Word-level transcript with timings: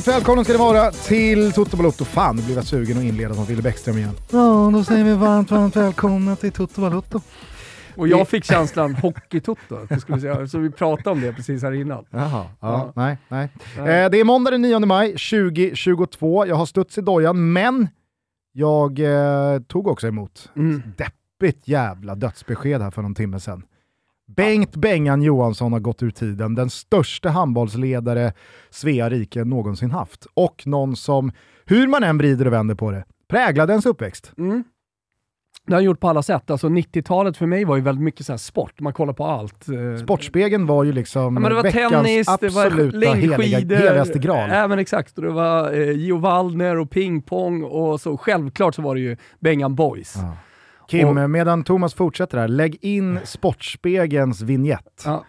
Varmt 0.00 0.08
välkomna 0.08 0.44
ska 0.44 0.52
ni 0.52 0.58
vara 0.58 0.90
till 0.90 1.52
Toto 1.52 1.76
Balotto. 1.76 2.04
Fan, 2.04 2.36
nu 2.36 2.42
blev 2.42 2.56
jag 2.56 2.64
sugen 2.64 2.98
att 2.98 3.04
inleda 3.04 3.34
som 3.34 3.44
Wille 3.44 3.62
Bäckström 3.62 3.98
igen. 3.98 4.14
Ja, 4.30 4.70
då 4.72 4.84
säger 4.84 5.04
vi 5.04 5.14
varmt, 5.14 5.50
varmt 5.50 5.76
välkomna 5.76 6.36
till 6.36 6.52
Toto 6.52 6.80
Balotto. 6.80 7.20
Och 7.96 8.08
jag 8.08 8.28
fick 8.28 8.44
känslan 8.44 8.94
hockeytoto, 8.94 9.76
så 10.48 10.58
vi 10.58 10.70
pratade 10.70 11.10
om 11.10 11.20
det 11.20 11.32
precis 11.32 11.62
här 11.62 11.72
innan. 11.72 12.04
Jaha, 12.10 12.28
ja, 12.30 12.46
ja. 12.60 12.92
nej, 12.96 13.18
nej. 13.28 13.48
nej. 13.78 14.04
Eh, 14.04 14.10
det 14.10 14.20
är 14.20 14.24
måndag 14.24 14.50
den 14.50 14.62
9 14.62 14.78
maj 14.78 15.08
2022. 15.08 16.46
Jag 16.46 16.56
har 16.56 16.66
studs 16.66 16.98
i 16.98 17.00
dojan, 17.00 17.52
men 17.52 17.88
jag 18.52 18.98
eh, 18.98 19.60
tog 19.60 19.86
också 19.86 20.08
emot 20.08 20.50
mm. 20.56 20.82
deppigt 20.96 21.68
jävla 21.68 22.14
dödsbesked 22.14 22.82
här 22.82 22.90
för 22.90 23.02
någon 23.02 23.14
timme 23.14 23.40
sedan. 23.40 23.62
Bengt 24.36 24.76
Bengan 24.76 25.22
Johansson 25.22 25.72
har 25.72 25.80
gått 25.80 26.02
ur 26.02 26.10
tiden, 26.10 26.54
den 26.54 26.70
största 26.70 27.28
handbollsledare 27.28 28.32
Svea 28.70 29.10
rike 29.10 29.44
någonsin 29.44 29.90
haft. 29.90 30.26
Och 30.34 30.62
någon 30.66 30.96
som, 30.96 31.32
hur 31.64 31.88
man 31.88 32.04
än 32.04 32.18
vrider 32.18 32.46
och 32.46 32.52
vänder 32.52 32.74
på 32.74 32.90
det, 32.90 33.04
präglade 33.28 33.72
ens 33.72 33.86
uppväxt. 33.86 34.32
Mm. 34.38 34.64
Det 35.66 35.72
har 35.72 35.76
han 35.76 35.84
gjort 35.84 36.00
på 36.00 36.08
alla 36.08 36.22
sätt. 36.22 36.50
Alltså 36.50 36.68
90-talet 36.68 37.36
för 37.36 37.46
mig 37.46 37.64
var 37.64 37.76
ju 37.76 37.82
väldigt 37.82 38.04
mycket 38.04 38.26
så 38.26 38.38
sport, 38.38 38.80
man 38.80 38.92
kollar 38.92 39.12
på 39.12 39.24
allt. 39.24 39.68
Eh. 39.68 40.02
Sportspegeln 40.02 40.66
var 40.66 40.84
ju 40.84 40.92
liksom 40.92 41.42
ja, 41.42 41.48
det 41.48 41.54
var 41.54 41.62
veckans 41.62 41.92
tennis, 41.92 42.28
absoluta 42.28 42.98
det 42.98 43.06
var 43.06 43.14
heliga, 43.14 43.78
heligaste 43.78 44.18
graal. 44.18 44.50
Ja, 44.50 44.68
men 44.68 44.78
exakt, 44.78 45.18
och 45.18 45.24
det 45.24 45.30
var 45.30 45.72
eh, 45.72 45.90
Gio 45.90 46.16
Waldner 46.16 46.76
och 46.76 46.90
pingpong 46.90 47.62
och 47.62 48.00
så 48.00 48.16
självklart 48.16 48.74
så 48.74 48.82
var 48.82 48.94
det 48.94 49.00
ju 49.00 49.16
Bengan 49.40 49.74
Boys. 49.74 50.14
Ja. 50.16 50.36
Kim, 50.90 51.18
och, 51.18 51.30
medan 51.30 51.64
Thomas 51.64 51.94
fortsätter 51.94 52.38
här, 52.38 52.48
lägg 52.48 52.78
in 52.80 53.18
Sportspegelns 53.24 54.42
vignett. 54.42 55.02
Ja. 55.04 55.24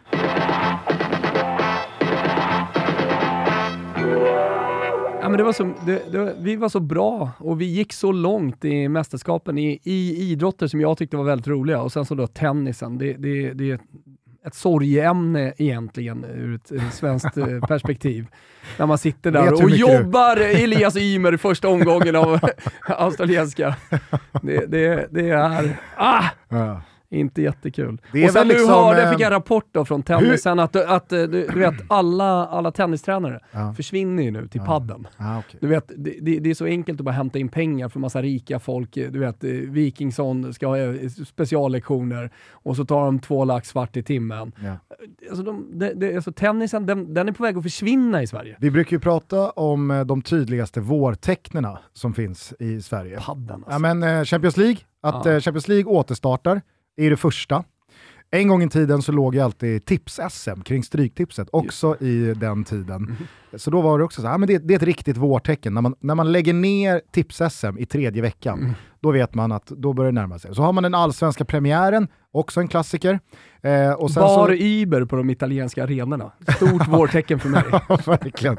Ja, 5.22 5.30
men 5.30 5.38
det 5.38 5.44
var 5.44 5.54
så, 5.54 5.74
det, 5.86 6.12
det, 6.12 6.36
vi 6.40 6.56
var 6.56 6.70
så 6.70 6.80
bra 6.80 7.32
och 7.38 7.62
vi 7.62 7.66
gick 7.66 7.94
så 7.94 8.12
långt 8.12 8.66
i 8.66 8.88
mästerskapen 8.88 9.58
i, 9.58 9.80
i 9.84 10.32
idrotter 10.32 10.68
som 10.68 10.82
jag 10.82 10.98
tyckte 10.98 11.18
var 11.18 11.24
väldigt 11.24 11.48
roliga. 11.48 11.82
Och 11.82 11.92
sen 11.92 12.06
så 12.06 12.16
då 12.16 12.28
tennisen. 12.28 12.98
Det, 12.98 13.14
det, 13.14 13.54
det 13.54 13.82
ett 14.46 14.56
sorgeämne 14.56 15.54
egentligen 15.58 16.26
ur 16.26 16.56
ett, 16.56 16.94
svenskt 16.94 17.38
eh, 17.38 17.60
perspektiv. 17.68 18.28
När 18.78 18.86
man 18.86 18.98
sitter 18.98 19.32
där 19.32 19.64
och 19.64 19.70
jobbar 19.70 20.36
du? 20.36 20.44
Elias 20.44 20.98
Ymer 20.98 21.38
första 21.38 21.68
omgången 21.68 22.16
av 22.16 22.40
australienska. 22.88 23.76
Det, 24.42 24.66
det, 24.66 25.08
det 25.12 25.30
är... 25.30 25.78
Ah! 25.96 26.24
Ja. 26.50 26.82
Inte 27.14 27.42
jättekul. 27.42 28.02
Det 28.14 28.26
och 28.26 28.32
sen 28.32 28.48
nu 28.48 28.54
liksom, 28.54 28.70
hörde, 28.70 29.02
jag 29.02 29.14
fick 29.14 29.22
en 29.22 29.30
rapport 29.30 29.66
då 29.72 29.86
från 29.86 30.04
tennisen 30.04 30.60
hur? 30.60 30.66
att, 30.66 30.76
att 30.76 31.10
du, 31.10 31.28
du, 31.28 31.60
vet, 31.60 31.74
alla, 31.88 32.48
alla 32.48 32.72
tennistränare 32.72 33.40
ja. 33.52 33.74
försvinner 33.74 34.24
ju 34.24 34.32
nu 34.32 34.48
till 34.48 34.62
ja. 34.62 34.66
padden. 34.66 35.08
Ah, 35.18 35.40
okay. 35.40 35.60
Du 35.62 35.68
vet, 35.68 35.92
det, 35.96 36.40
det, 36.40 36.50
är 36.50 36.54
så 36.54 36.66
enkelt 36.66 37.00
att 37.00 37.06
bara 37.06 37.12
hämta 37.12 37.40
in 37.40 37.50
pengar 37.50 37.90
för 37.90 38.00
massa 38.00 38.22
rika 38.22 38.60
folk. 38.60 38.94
Du 38.94 39.20
vet, 39.20 39.44
Wikingsson 39.44 40.54
ska 40.54 40.68
ha 40.68 40.78
eh, 40.78 41.10
speciallektioner 41.10 42.32
och 42.52 42.76
så 42.76 42.86
tar 42.86 43.06
de 43.06 43.20
två 43.20 43.46
lax 43.46 43.70
svart 43.70 43.98
i 43.98 44.04
timmen. 44.04 44.52
Ja. 44.64 44.78
Alltså, 45.30 45.44
de, 45.44 45.80
det, 45.80 45.94
det, 45.94 46.16
alltså 46.16 46.32
tennisen, 46.32 46.86
den, 46.86 47.14
den, 47.14 47.28
är 47.28 47.32
på 47.32 47.44
väg 47.44 47.58
att 47.58 47.64
försvinna 47.64 48.24
i 48.24 48.28
Sverige. 48.28 48.56
Vi 48.60 48.72
brukar 48.72 48.92
ju 48.92 49.00
prata 49.00 49.50
om 49.50 49.92
eh, 49.92 50.06
de 50.06 50.22
tydligaste 50.22 50.80
vårtecknena 50.80 51.80
som 51.94 52.14
finns 52.14 52.54
i 52.60 52.82
Sverige. 52.82 53.20
Padden 53.20 53.56
alltså. 53.56 53.72
Ja, 53.72 53.80
men 53.80 54.04
eh, 54.04 54.24
Champions 54.24 54.58
League, 54.58 54.78
att 55.02 55.26
ja. 55.26 55.40
Champions 55.40 55.68
League 55.68 55.86
återstartar 55.86 56.62
är 57.06 57.10
det 57.10 57.18
första. 57.18 57.64
En 58.34 58.48
gång 58.48 58.64
i 58.64 58.70
tiden 58.70 59.02
så 59.02 59.12
låg 59.12 59.36
ju 59.36 59.42
alltid 59.42 59.86
tips-SM 59.86 60.62
kring 60.64 60.84
Stryktipset, 60.84 61.48
också 61.52 61.96
i 62.00 62.34
den 62.34 62.64
tiden. 62.64 62.96
Mm. 62.96 63.16
Så 63.54 63.72
då 63.72 63.82
var 63.82 63.98
det 63.98 64.04
också 64.04 64.22
så 64.22 64.28
här, 64.28 64.38
men 64.38 64.48
det, 64.48 64.58
det, 64.58 64.74
är 64.74 64.76
ett 64.76 64.84
riktigt 64.84 65.18
vårtecken. 65.18 65.74
När 65.74 65.82
man, 65.82 65.96
när 66.00 66.16
man 66.16 66.32
lägger 66.32 66.54
ner 66.54 67.02
tips-SM 67.12 67.78
i 67.78 67.86
tredje 67.86 68.22
veckan, 68.22 68.60
mm. 68.60 68.72
då 69.00 69.12
vet 69.12 69.34
man 69.34 69.52
att 69.52 69.66
då 69.66 69.94
börjar 69.94 70.12
det 70.12 70.22
närma 70.22 70.40
sig. 70.40 70.56
Så 70.56 70.62
har 70.62 70.74
man 70.74 70.84
den 70.84 70.96
allsvenska 70.96 71.46
premiären, 71.46 72.08
också 72.32 72.60
en 72.60 72.68
klassiker. 72.68 73.20
Eh, 73.62 73.92
och 73.92 74.12
sen 74.12 74.22
Bar 74.22 74.48
så... 74.48 74.54
Iber 74.54 75.06
på 75.06 75.16
de 75.16 75.30
italienska 75.30 75.84
arenorna. 75.84 76.32
Stort 76.56 76.88
vårtecken 76.88 77.40
för 77.40 77.50
mig. 77.50 77.64
ja, 77.72 78.00
verkligen. 78.06 78.58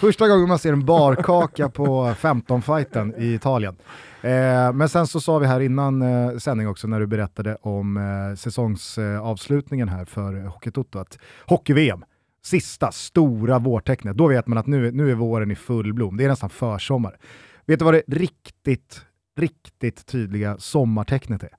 Första 0.00 0.28
gången 0.28 0.48
man 0.48 0.58
ser 0.58 0.72
en 0.72 0.84
barkaka 0.84 1.68
på 1.68 2.14
15-fighten 2.20 3.14
i 3.18 3.34
Italien. 3.34 3.76
Eh, 4.22 4.72
men 4.72 4.88
sen 4.88 5.06
så 5.06 5.20
sa 5.20 5.38
vi 5.38 5.46
här 5.46 5.60
innan 5.60 6.02
eh, 6.02 6.36
sändning 6.36 6.68
också 6.68 6.88
när 6.88 7.00
du 7.00 7.06
berättade 7.06 7.56
om 7.60 7.96
eh, 7.96 8.36
säsongsavslutningen 8.36 9.88
här 9.88 10.04
för 10.04 10.34
Hockeytoto 10.44 10.98
att 10.98 11.18
hockey-VM, 11.46 12.04
sista 12.42 12.92
stora 12.92 13.58
vårtecknet, 13.58 14.16
då 14.16 14.26
vet 14.26 14.46
man 14.46 14.58
att 14.58 14.66
nu, 14.66 14.92
nu 14.92 15.10
är 15.10 15.14
våren 15.14 15.50
i 15.50 15.54
full 15.54 15.94
blom. 15.94 16.16
Det 16.16 16.24
är 16.24 16.28
nästan 16.28 16.50
försommar. 16.50 17.16
Vet 17.66 17.78
du 17.78 17.84
vad 17.84 17.94
det 17.94 18.02
riktigt, 18.06 19.00
riktigt 19.36 20.06
tydliga 20.06 20.58
sommartecknet 20.58 21.42
är? 21.42 21.50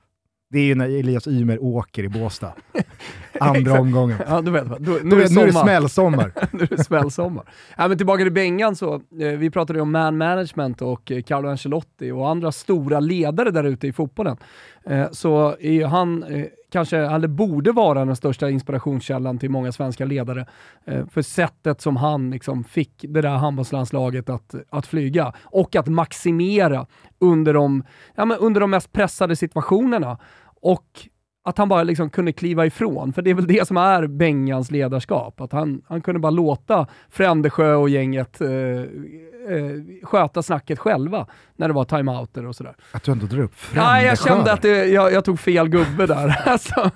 Det 0.51 0.59
är 0.59 0.63
ju 0.63 0.75
när 0.75 0.99
Elias 0.99 1.27
Ymer 1.27 1.63
åker 1.63 2.03
i 2.03 2.09
Båstad. 2.09 2.53
Andra 3.39 3.79
omgången. 3.79 4.17
Ja, 4.27 4.41
du 4.41 4.51
vet, 4.51 4.65
då, 4.65 4.91
nu, 4.91 4.99
nu, 5.03 5.21
är, 5.21 5.29
nu 5.29 5.41
är 5.41 5.45
det 5.45 5.53
smällsommar. 5.53 6.31
nu 6.51 6.63
är 6.63 6.77
det 6.77 6.83
smällsommar. 6.83 7.43
ja, 7.77 7.87
men 7.87 7.97
tillbaka 7.97 8.23
till 8.23 8.31
Bengan 8.31 8.75
så, 8.75 8.93
eh, 8.93 9.27
vi 9.37 9.49
pratade 9.49 9.81
om 9.81 9.91
man 9.91 10.17
management 10.17 10.81
och 10.81 11.11
eh, 11.11 11.21
Carlo 11.21 11.49
Ancelotti 11.49 12.11
och 12.11 12.29
andra 12.29 12.51
stora 12.51 12.99
ledare 12.99 13.51
där 13.51 13.63
ute 13.63 13.87
i 13.87 13.93
fotbollen. 13.93 14.37
Eh, 14.85 15.11
så 15.11 15.55
är 15.59 15.85
han 15.85 16.23
eh, 16.23 16.45
kanske, 16.71 16.97
eller 16.97 17.27
borde 17.27 17.71
vara 17.71 18.05
den 18.05 18.15
största 18.15 18.49
inspirationskällan 18.49 19.37
till 19.37 19.49
många 19.49 19.71
svenska 19.71 20.05
ledare 20.05 20.45
eh, 20.85 21.05
för 21.05 21.21
sättet 21.21 21.81
som 21.81 21.95
han 21.95 22.31
liksom 22.31 22.63
fick 22.63 23.05
det 23.07 23.21
där 23.21 23.29
handbollslandslaget 23.29 24.29
att, 24.29 24.55
att 24.69 24.87
flyga 24.87 25.33
och 25.43 25.75
att 25.75 25.87
maximera 25.87 26.85
under 27.19 27.53
de, 27.53 27.83
ja, 28.15 28.25
men 28.25 28.37
under 28.37 28.61
de 28.61 28.71
mest 28.71 28.91
pressade 28.91 29.35
situationerna. 29.35 30.17
Och 30.61 31.09
att 31.49 31.57
han 31.57 31.69
bara 31.69 31.83
liksom 31.83 32.09
kunde 32.09 32.31
kliva 32.31 32.65
ifrån, 32.65 33.13
för 33.13 33.21
det 33.21 33.29
är 33.29 33.33
väl 33.33 33.47
det 33.47 33.67
som 33.67 33.77
är 33.77 34.07
Bengans 34.07 34.71
ledarskap. 34.71 35.41
Att 35.41 35.51
han, 35.51 35.81
han 35.87 36.01
kunde 36.01 36.19
bara 36.19 36.29
låta 36.29 36.87
Frändesjö 37.09 37.73
och 37.73 37.89
gänget 37.89 38.41
eh, 38.41 38.49
eh, 38.49 40.03
sköta 40.03 40.43
snacket 40.43 40.79
själva 40.79 41.27
när 41.55 41.67
det 41.67 41.73
var 41.73 41.85
timeouter 41.85 42.45
och 42.45 42.55
sådär. 42.55 42.75
Att 42.91 43.03
du 43.03 43.11
ändå 43.11 43.25
drar 43.25 43.39
upp 43.39 43.55
Frändesjö? 43.55 43.91
Nej, 43.91 44.05
jag 44.05 44.19
kände 44.19 44.53
att 44.53 44.61
det, 44.61 44.85
jag, 44.85 45.13
jag, 45.13 45.25
tog 45.25 45.39
fel 45.39 45.69
gubbe 45.69 46.05
där. 46.05 46.41
alltså, 46.45 46.91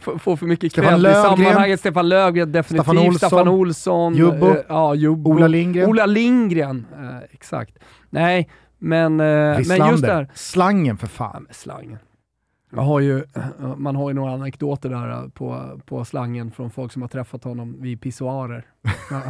får 0.00 0.36
för 0.36 0.46
mycket 0.46 0.74
cred 0.74 1.00
i 1.00 1.02
sammanhanget. 1.02 1.80
Stefan 1.80 2.08
Löfgren, 2.08 2.52
definitivt. 2.52 2.86
Staffan 2.86 2.98
Olsson. 2.98 3.28
Staffan 3.28 3.48
Olsson 3.48 4.14
Jubbo. 4.14 4.46
Eh, 4.46 4.56
ja, 4.68 4.94
Jubbo. 4.94 5.30
Ola 5.30 5.46
Lindgren. 5.46 5.88
Ola 5.88 6.06
Lindgren, 6.06 6.86
eh, 6.92 7.24
exakt. 7.30 7.78
Nej, 8.10 8.48
men, 8.78 9.20
eh, 9.20 9.26
men 9.68 9.90
just 9.90 10.02
där. 10.02 10.28
Slangen 10.34 10.96
för 10.96 11.06
fan. 11.06 11.46
Ja, 11.48 11.54
slangen. 11.54 11.98
Har 12.76 13.00
ju, 13.00 13.24
man 13.76 13.96
har 13.96 14.10
ju 14.10 14.14
några 14.14 14.32
anekdoter 14.32 14.88
där 14.88 15.10
äh, 15.10 15.28
på, 15.28 15.80
på 15.84 16.04
slangen 16.04 16.50
från 16.50 16.70
folk 16.70 16.92
som 16.92 17.02
har 17.02 17.08
träffat 17.08 17.44
honom 17.44 17.76
vid 17.82 18.00
pissoarer. 18.00 18.66
Ja. 18.82 18.92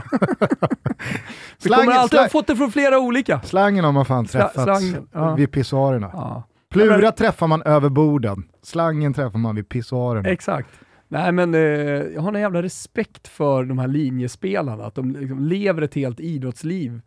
slangen, 1.58 1.84
kommer 1.84 1.98
alltid, 1.98 2.18
slang... 2.18 2.28
fått 2.28 2.46
det 2.46 2.56
från 2.56 2.72
flera 2.72 2.98
olika. 2.98 3.40
Slangen 3.40 3.84
har 3.84 3.92
man 3.92 4.04
fan 4.04 4.26
träffat 4.26 4.62
slangen, 4.62 5.08
ja. 5.12 5.34
vid 5.34 5.50
pissoarerna. 5.50 6.10
Ja. 6.12 6.42
Plura 6.70 6.98
men... 6.98 7.12
träffar 7.12 7.46
man 7.46 7.62
över 7.62 7.88
borden, 7.88 8.44
slangen 8.62 9.14
träffar 9.14 9.38
man 9.38 9.54
vid 9.54 9.68
pissoarerna. 9.68 10.28
Exakt. 10.28 10.70
Nej 11.08 11.32
men 11.32 11.54
eh, 11.54 11.60
jag 11.60 12.20
har 12.20 12.32
en 12.32 12.40
jävla 12.40 12.62
respekt 12.62 13.28
för 13.28 13.64
de 13.64 13.78
här 13.78 13.88
linjespelarna, 13.88 14.84
att 14.84 14.94
de 14.94 15.10
liksom 15.10 15.38
lever 15.38 15.82
ett 15.82 15.94
helt 15.94 16.20
idrottsliv 16.20 17.00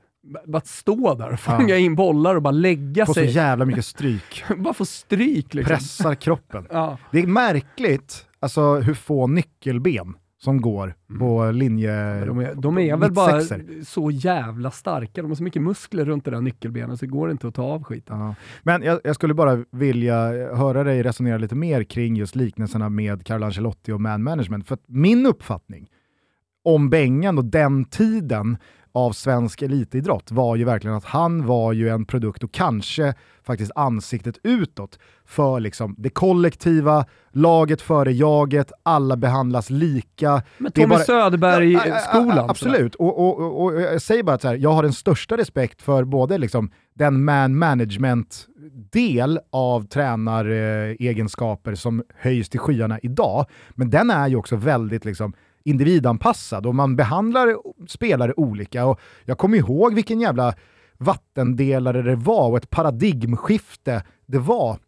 bara 0.45 0.61
stå 0.61 1.15
där 1.15 1.33
och 1.33 1.39
fånga 1.39 1.67
ja. 1.67 1.77
in 1.77 1.95
bollar 1.95 2.35
och 2.35 2.41
bara 2.41 2.51
lägga 2.51 3.05
få 3.05 3.13
sig. 3.13 3.27
Få 3.27 3.31
så 3.31 3.37
jävla 3.37 3.65
mycket 3.65 3.85
stryk. 3.85 4.43
bara 4.57 4.73
få 4.73 4.85
stryk 4.85 5.53
liksom. 5.53 5.75
Pressar 5.75 6.15
kroppen. 6.15 6.67
ja. 6.71 6.97
Det 7.11 7.19
är 7.19 7.27
märkligt 7.27 8.25
alltså, 8.39 8.75
hur 8.75 8.93
få 8.93 9.27
nyckelben 9.27 10.15
som 10.43 10.61
går 10.61 10.95
mm. 11.09 11.19
på 11.19 11.51
linje... 11.51 12.25
De 12.25 12.39
är, 12.39 12.55
de 12.55 12.77
är 12.77 12.97
väl 12.97 13.11
bara 13.11 13.41
så 13.85 14.11
jävla 14.11 14.71
starka, 14.71 15.21
de 15.21 15.31
har 15.31 15.35
så 15.35 15.43
mycket 15.43 15.61
muskler 15.61 16.05
runt 16.05 16.25
det 16.25 16.31
där 16.31 16.41
nyckelbenet 16.41 16.99
så 16.99 17.05
det 17.05 17.11
går 17.11 17.31
inte 17.31 17.47
att 17.47 17.55
ta 17.55 17.63
av 17.63 17.83
skiten. 17.83 18.19
Ja. 18.19 18.35
Men 18.63 18.83
jag, 18.83 18.99
jag, 19.03 19.15
skulle 19.15 19.33
bara 19.33 19.65
vilja 19.71 20.15
höra 20.55 20.83
dig 20.83 21.03
resonera 21.03 21.37
lite 21.37 21.55
mer 21.55 21.83
kring 21.83 22.15
just 22.15 22.35
liknelserna 22.35 22.89
med 22.89 23.25
Carlo 23.25 23.45
Ancelotti 23.45 23.91
och 23.91 24.01
man 24.01 24.23
management. 24.23 24.67
För 24.67 24.77
min 24.87 25.25
uppfattning 25.25 25.89
om 26.63 26.89
Bengan 26.89 27.37
och 27.37 27.45
den 27.45 27.85
tiden 27.85 28.57
av 28.93 29.11
svensk 29.11 29.61
elitidrott 29.61 30.31
var 30.31 30.55
ju 30.55 30.63
verkligen 30.63 30.95
att 30.95 31.05
han 31.05 31.45
var 31.45 31.73
ju 31.73 31.89
en 31.89 32.05
produkt 32.05 32.43
och 32.43 32.51
kanske 32.51 33.13
faktiskt 33.43 33.71
ansiktet 33.75 34.35
utåt 34.43 34.99
för 35.25 35.59
liksom 35.59 35.95
det 35.97 36.09
kollektiva, 36.09 37.05
laget 37.31 37.81
före 37.81 38.11
jaget, 38.11 38.71
alla 38.83 39.17
behandlas 39.17 39.69
lika. 39.69 40.41
Men 40.57 40.71
Tommy 40.71 40.87
bara... 40.87 40.99
Söderberg-skolan. 40.99 42.49
Absolut, 42.49 42.95
och, 42.95 43.19
och, 43.19 43.39
och, 43.39 43.63
och, 43.63 43.81
jag 43.81 44.01
säger 44.01 44.23
bara 44.23 44.35
att 44.35 44.43
här, 44.43 44.55
jag 44.55 44.71
har 44.73 44.83
den 44.83 44.93
största 44.93 45.37
respekt 45.37 45.81
för 45.81 46.03
både 46.03 46.37
liksom 46.37 46.71
den 46.93 47.23
man 47.23 47.57
management-del 47.57 49.39
av 49.49 49.87
tränaregenskaper 49.87 51.75
som 51.75 52.03
höjs 52.15 52.49
till 52.49 52.59
skyarna 52.59 52.99
idag, 53.03 53.45
men 53.69 53.89
den 53.89 54.09
är 54.09 54.27
ju 54.27 54.35
också 54.35 54.55
väldigt 54.55 55.05
liksom 55.05 55.33
individanpassad 55.65 56.65
och 56.65 56.75
man 56.75 56.95
behandlar 56.95 57.57
spelare 57.87 58.33
olika. 58.33 58.85
Och 58.85 58.99
jag 59.25 59.37
kommer 59.37 59.57
ihåg 59.57 59.93
vilken 59.93 60.21
jävla 60.21 60.55
vattendelare 60.97 62.01
det 62.01 62.15
var 62.15 62.49
och 62.49 62.57
ett 62.57 62.69
paradigmskifte 62.69 64.03
det 64.25 64.39
var 64.39 64.79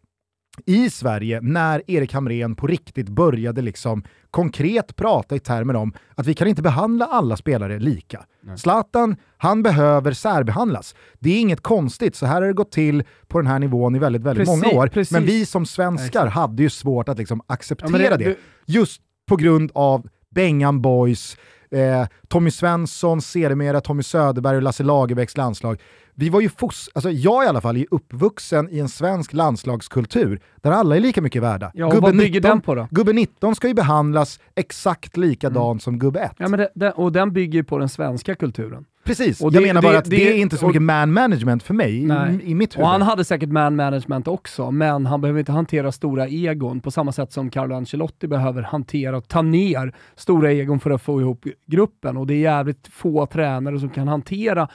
i 0.66 0.90
Sverige 0.90 1.40
när 1.40 1.82
Erik 1.90 2.12
Hamrén 2.12 2.56
på 2.56 2.66
riktigt 2.66 3.08
började 3.08 3.62
liksom 3.62 4.04
konkret 4.30 4.96
prata 4.96 5.36
i 5.36 5.38
termer 5.38 5.76
om 5.76 5.92
att 6.14 6.26
vi 6.26 6.34
kan 6.34 6.48
inte 6.48 6.62
behandla 6.62 7.06
alla 7.06 7.36
spelare 7.36 7.78
lika. 7.78 8.24
Nej. 8.42 8.58
Zlatan, 8.58 9.16
han 9.36 9.62
behöver 9.62 10.12
särbehandlas. 10.12 10.94
Det 11.18 11.30
är 11.30 11.40
inget 11.40 11.60
konstigt, 11.60 12.16
så 12.16 12.26
här 12.26 12.34
har 12.34 12.48
det 12.48 12.52
gått 12.52 12.72
till 12.72 13.04
på 13.28 13.38
den 13.38 13.46
här 13.46 13.58
nivån 13.58 13.94
i 13.94 13.98
väldigt, 13.98 14.22
väldigt 14.22 14.46
precis, 14.46 14.64
många 14.64 14.82
år. 14.82 14.86
Precis. 14.86 15.12
Men 15.12 15.24
vi 15.24 15.46
som 15.46 15.66
svenskar 15.66 16.26
hade 16.26 16.62
ju 16.62 16.70
svårt 16.70 17.08
att 17.08 17.18
liksom 17.18 17.40
acceptera 17.46 18.02
ja, 18.02 18.16
det, 18.16 18.24
det, 18.24 18.36
just 18.66 19.02
på 19.28 19.36
grund 19.36 19.70
av 19.74 20.08
Bengan 20.34 20.80
Boys, 20.80 21.36
eh, 21.70 22.06
Tommy 22.28 22.50
Svensson, 22.50 23.20
sedermera 23.20 23.80
Tommy 23.80 24.02
Söderberg 24.02 24.56
och 24.56 24.62
Lasse 24.62 24.82
Lagerbäcks 24.82 25.36
landslag 25.36 25.80
vi 26.18 26.28
var 26.28 26.40
ju 26.40 26.48
fos 26.48 26.90
alltså 26.94 27.10
jag 27.10 27.44
i 27.44 27.48
alla 27.48 27.60
fall 27.60 27.76
är 27.76 27.86
uppvuxen 27.90 28.68
i 28.70 28.78
en 28.78 28.88
svensk 28.88 29.32
landslagskultur 29.32 30.40
där 30.56 30.70
alla 30.70 30.96
är 30.96 31.00
lika 31.00 31.22
mycket 31.22 31.42
värda. 31.42 31.70
Ja, 31.74 31.90
gubbe, 31.90 32.12
19, 32.12 32.42
den 32.42 32.60
på 32.60 32.74
då? 32.74 32.88
gubbe 32.90 33.12
19 33.12 33.54
ska 33.54 33.68
ju 33.68 33.74
behandlas 33.74 34.40
exakt 34.54 35.16
likadant 35.16 35.56
mm. 35.56 35.80
som 35.80 35.98
gubbe 35.98 36.20
1. 36.20 36.32
Ja, 36.38 36.48
men 36.48 36.58
det, 36.58 36.68
det, 36.74 36.92
och 36.92 37.12
den 37.12 37.32
bygger 37.32 37.58
ju 37.58 37.64
på 37.64 37.78
den 37.78 37.88
svenska 37.88 38.34
kulturen. 38.34 38.84
Precis, 39.04 39.40
och 39.40 39.52
det, 39.52 39.56
jag 39.58 39.66
menar 39.66 39.82
bara 39.82 39.92
det, 39.92 39.98
att 39.98 40.10
det, 40.10 40.32
är 40.32 40.36
inte 40.36 40.56
så 40.56 40.66
mycket 40.66 40.82
man 40.82 41.12
management 41.12 41.62
för 41.62 41.74
mig 41.74 41.96
i, 41.96 42.02
i, 42.44 42.54
mitt 42.54 42.76
huvud. 42.76 42.84
Och 42.84 42.90
han 42.90 43.02
hade 43.02 43.24
säkert 43.24 43.48
man 43.48 43.76
management 43.76 44.28
också, 44.28 44.70
men 44.70 45.06
han 45.06 45.20
behöver 45.20 45.38
inte 45.40 45.52
hantera 45.52 45.92
stora 45.92 46.28
egon 46.28 46.80
på 46.80 46.90
samma 46.90 47.12
sätt 47.12 47.32
som 47.32 47.50
Carlo 47.50 47.74
Ancelotti 47.74 48.26
behöver 48.26 48.62
hantera 48.62 49.16
och 49.16 49.28
ta 49.28 49.42
ner 49.42 49.94
stora 50.14 50.52
egon 50.52 50.80
för 50.80 50.90
att 50.90 51.02
få 51.02 51.20
ihop 51.20 51.44
gruppen. 51.66 52.16
Och 52.16 52.26
det 52.26 52.34
är 52.34 52.38
jävligt 52.38 52.88
få 52.92 53.26
tränare 53.26 53.80
som 53.80 53.90
kan 53.90 54.08
hantera 54.08 54.68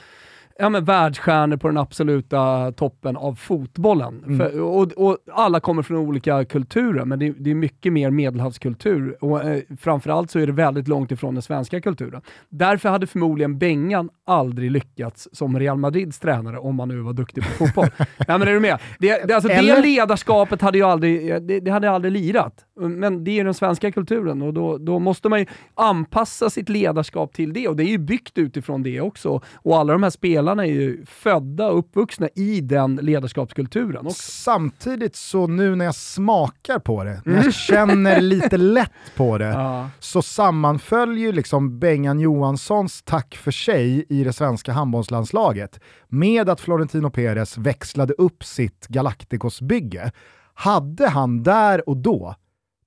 ja, 0.62 0.68
men 0.68 0.84
världsstjärnor 0.84 1.56
på 1.56 1.68
den 1.68 1.78
absoluta 1.78 2.72
toppen 2.72 3.16
av 3.16 3.34
fotbollen. 3.34 4.24
Mm. 4.26 4.38
För, 4.38 4.60
och, 4.60 4.92
och, 4.92 5.18
alla 5.32 5.60
kommer 5.60 5.82
från 5.82 5.96
olika 5.96 6.44
kulturer, 6.44 7.04
men 7.04 7.18
det, 7.18 7.30
det 7.38 7.50
är 7.50 7.54
mycket 7.54 7.92
mer 7.92 8.10
medelhavskultur. 8.10 9.16
Och, 9.24 9.44
eh, 9.44 9.62
framförallt 9.80 10.30
så 10.30 10.38
är 10.38 10.46
det 10.46 10.52
väldigt 10.52 10.88
långt 10.88 11.10
ifrån 11.10 11.34
den 11.34 11.42
svenska 11.42 11.80
kulturen. 11.80 12.22
Därför 12.48 12.88
hade 12.88 13.06
förmodligen 13.06 13.58
Bengan 13.58 14.10
aldrig 14.26 14.70
lyckats 14.70 15.28
som 15.32 15.58
Real 15.58 15.78
Madrids 15.78 16.18
tränare, 16.18 16.58
om 16.58 16.74
man 16.74 16.88
nu 16.88 17.00
var 17.00 17.12
duktig 17.12 17.44
på 17.44 17.50
fotboll. 17.50 17.88
ja, 18.26 18.38
men 18.38 18.48
är 18.48 18.52
du 18.52 18.60
med? 18.60 18.78
Det, 18.98 19.28
det, 19.28 19.34
alltså, 19.34 19.48
det 19.48 19.82
ledarskapet 19.82 20.62
hade 20.62 20.78
ju 20.78 20.84
aldrig, 20.84 21.42
det, 21.42 21.60
det, 21.60 21.70
hade 21.70 21.90
aldrig 21.90 22.12
lirat. 22.12 22.64
Men 22.80 23.24
det 23.24 23.40
är 23.40 23.44
den 23.44 23.54
svenska 23.54 23.92
kulturen 23.92 24.42
och 24.42 24.54
då, 24.54 24.78
då 24.78 24.98
måste 24.98 25.28
man 25.28 25.38
ju 25.38 25.46
anpassa 25.74 26.50
sitt 26.50 26.68
ledarskap 26.68 27.32
till 27.32 27.52
det 27.52 27.68
och 27.68 27.76
det 27.76 27.84
är 27.84 27.90
ju 27.90 27.98
byggt 27.98 28.38
utifrån 28.38 28.82
det 28.82 29.00
också. 29.00 29.40
Och 29.54 29.76
alla 29.76 29.92
de 29.92 30.02
här 30.02 30.10
spelarna 30.10 30.51
är 30.58 30.64
ju 30.64 31.04
födda 31.06 31.68
och 31.68 31.78
uppvuxna 31.78 32.28
i 32.34 32.60
den 32.60 32.96
ledarskapskulturen. 32.96 34.06
Också. 34.06 34.22
Samtidigt 34.22 35.16
så 35.16 35.46
nu 35.46 35.76
när 35.76 35.84
jag 35.84 35.94
smakar 35.94 36.78
på 36.78 37.04
det, 37.04 37.22
när 37.24 37.32
jag 37.32 37.40
mm. 37.40 37.52
känner 37.52 38.20
lite 38.20 38.56
lätt 38.56 38.90
på 39.16 39.38
det, 39.38 39.44
ja. 39.48 39.90
så 39.98 40.22
sammanföljer 40.22 41.26
ju 41.26 41.32
liksom 41.32 41.78
Bengan 41.78 42.20
Johanssons 42.20 43.02
tack 43.02 43.36
för 43.36 43.50
sig 43.50 44.06
i 44.08 44.24
det 44.24 44.32
svenska 44.32 44.72
handbollslandslaget 44.72 45.80
med 46.08 46.48
att 46.48 46.60
Florentino 46.60 47.10
Perez 47.10 47.58
växlade 47.58 48.14
upp 48.18 48.44
sitt 48.44 48.86
Galacticos-bygge. 48.88 50.12
Hade 50.54 51.08
han 51.08 51.42
där 51.42 51.88
och 51.88 51.96
då 51.96 52.34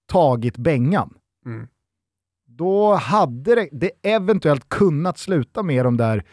tagit 0.07 0.57
Bengan, 0.57 1.13
mm. 1.45 1.67
då 2.47 2.93
hade 2.93 3.55
det, 3.55 3.69
det, 3.71 3.91
eventuellt 4.03 4.69
kunnat 4.69 5.17
sluta 5.17 5.63
med 5.63 5.85
de 5.85 5.97
där 5.97 6.23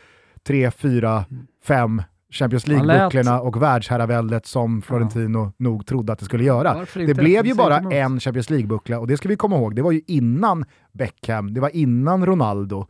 tre, 0.47 0.71
fyra, 0.71 1.25
fem 1.65 2.03
Champions 2.33 2.67
League-bucklorna 2.67 3.39
och 3.39 3.63
världsherraväldet 3.63 4.47
som 4.47 4.83
Florentino 4.83 5.45
ja. 5.45 5.53
nog 5.57 5.87
trodde 5.87 6.13
att 6.13 6.19
det 6.19 6.25
skulle 6.25 6.45
göra. 6.45 6.87
Det 6.95 7.15
blev 7.15 7.47
ju 7.47 7.55
bara 7.55 7.77
en 7.77 8.21
Champions 8.21 8.51
League-buckla 8.51 8.97
och 8.97 9.07
det 9.07 9.17
ska 9.17 9.29
vi 9.29 9.37
komma 9.37 9.57
ihåg, 9.57 9.77
det 9.77 9.83
var 9.83 9.93
ju 9.93 10.01
innan 10.07 10.65
Beckham, 10.93 11.55
det 11.55 11.61
var 11.61 11.77
innan 11.77 12.27
Ronaldo. 12.27 12.87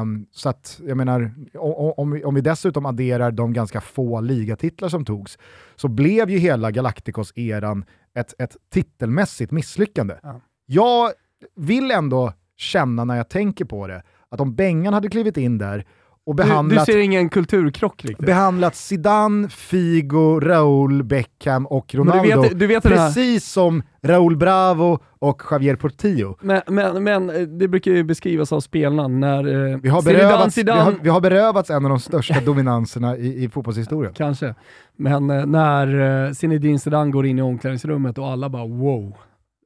Um, 0.00 0.26
så 0.30 0.48
att, 0.48 0.80
jag 0.86 0.96
menar, 0.96 1.34
om, 1.54 1.92
om, 1.96 2.10
vi, 2.10 2.24
om 2.24 2.34
vi 2.34 2.40
dessutom 2.40 2.86
adderar 2.86 3.30
de 3.30 3.52
ganska 3.52 3.80
få 3.80 4.20
ligatitlar 4.20 4.88
som 4.88 5.04
togs, 5.04 5.38
så 5.76 5.88
blev 5.88 6.30
ju 6.30 6.38
hela 6.38 6.70
Galacticos-eran 6.70 7.84
ett, 8.14 8.34
ett 8.38 8.56
titelmässigt 8.72 9.52
misslyckande. 9.52 10.14
Ja. 10.22 10.40
Jag 10.66 11.10
vill 11.56 11.90
ändå 11.90 12.32
känna 12.56 13.04
när 13.04 13.16
jag 13.16 13.28
tänker 13.28 13.64
på 13.64 13.86
det, 13.86 14.02
att 14.28 14.40
om 14.40 14.54
Bengan 14.54 14.94
hade 14.94 15.08
klivit 15.08 15.36
in 15.36 15.58
där 15.58 15.86
och 16.26 16.34
behandlat... 16.34 16.86
Du, 16.86 16.92
du 16.92 16.98
ser 16.98 17.04
ingen 17.04 17.28
kulturkrock 17.28 18.04
riktigt? 18.04 18.26
Behandlat 18.26 18.76
Zidane, 18.76 19.48
Figo, 19.48 20.40
Raúl, 20.40 21.02
Beckham 21.02 21.66
och 21.66 21.94
Ronaldo. 21.94 22.42
Du 22.42 22.48
vet, 22.48 22.58
du 22.58 22.66
vet 22.66 22.82
precis 22.82 23.44
som 23.44 23.82
Raúl 24.02 24.36
Bravo 24.36 24.98
och 25.18 25.42
Javier 25.50 25.76
Portillo. 25.76 26.36
Men, 26.40 26.60
men, 26.66 27.04
men 27.04 27.30
eh, 27.30 27.40
det 27.40 27.68
brukar 27.68 27.90
ju 27.90 28.04
beskrivas 28.04 28.52
av 28.52 28.60
spelarna 28.60 29.08
när 29.08 29.72
eh, 29.72 29.78
vi, 29.82 29.88
har 29.88 30.02
berövats, 30.02 30.54
Zidane, 30.54 30.80
vi, 30.80 30.84
har, 30.84 30.94
vi 31.02 31.08
har 31.08 31.20
berövats 31.20 31.70
en 31.70 31.84
av 31.84 31.90
de 31.90 32.00
största 32.00 32.40
dominanserna 32.40 33.16
i, 33.16 33.44
i 33.44 33.48
fotbollshistorien. 33.48 34.12
Kanske. 34.14 34.54
Men 34.96 35.30
eh, 35.30 35.46
när 35.46 36.26
eh, 36.26 36.32
Zinedine 36.32 36.78
Zidane 36.78 37.10
går 37.10 37.26
in 37.26 37.38
i 37.38 37.42
omklädningsrummet 37.42 38.18
och 38.18 38.28
alla 38.28 38.48
bara 38.48 38.66
wow 38.66 39.16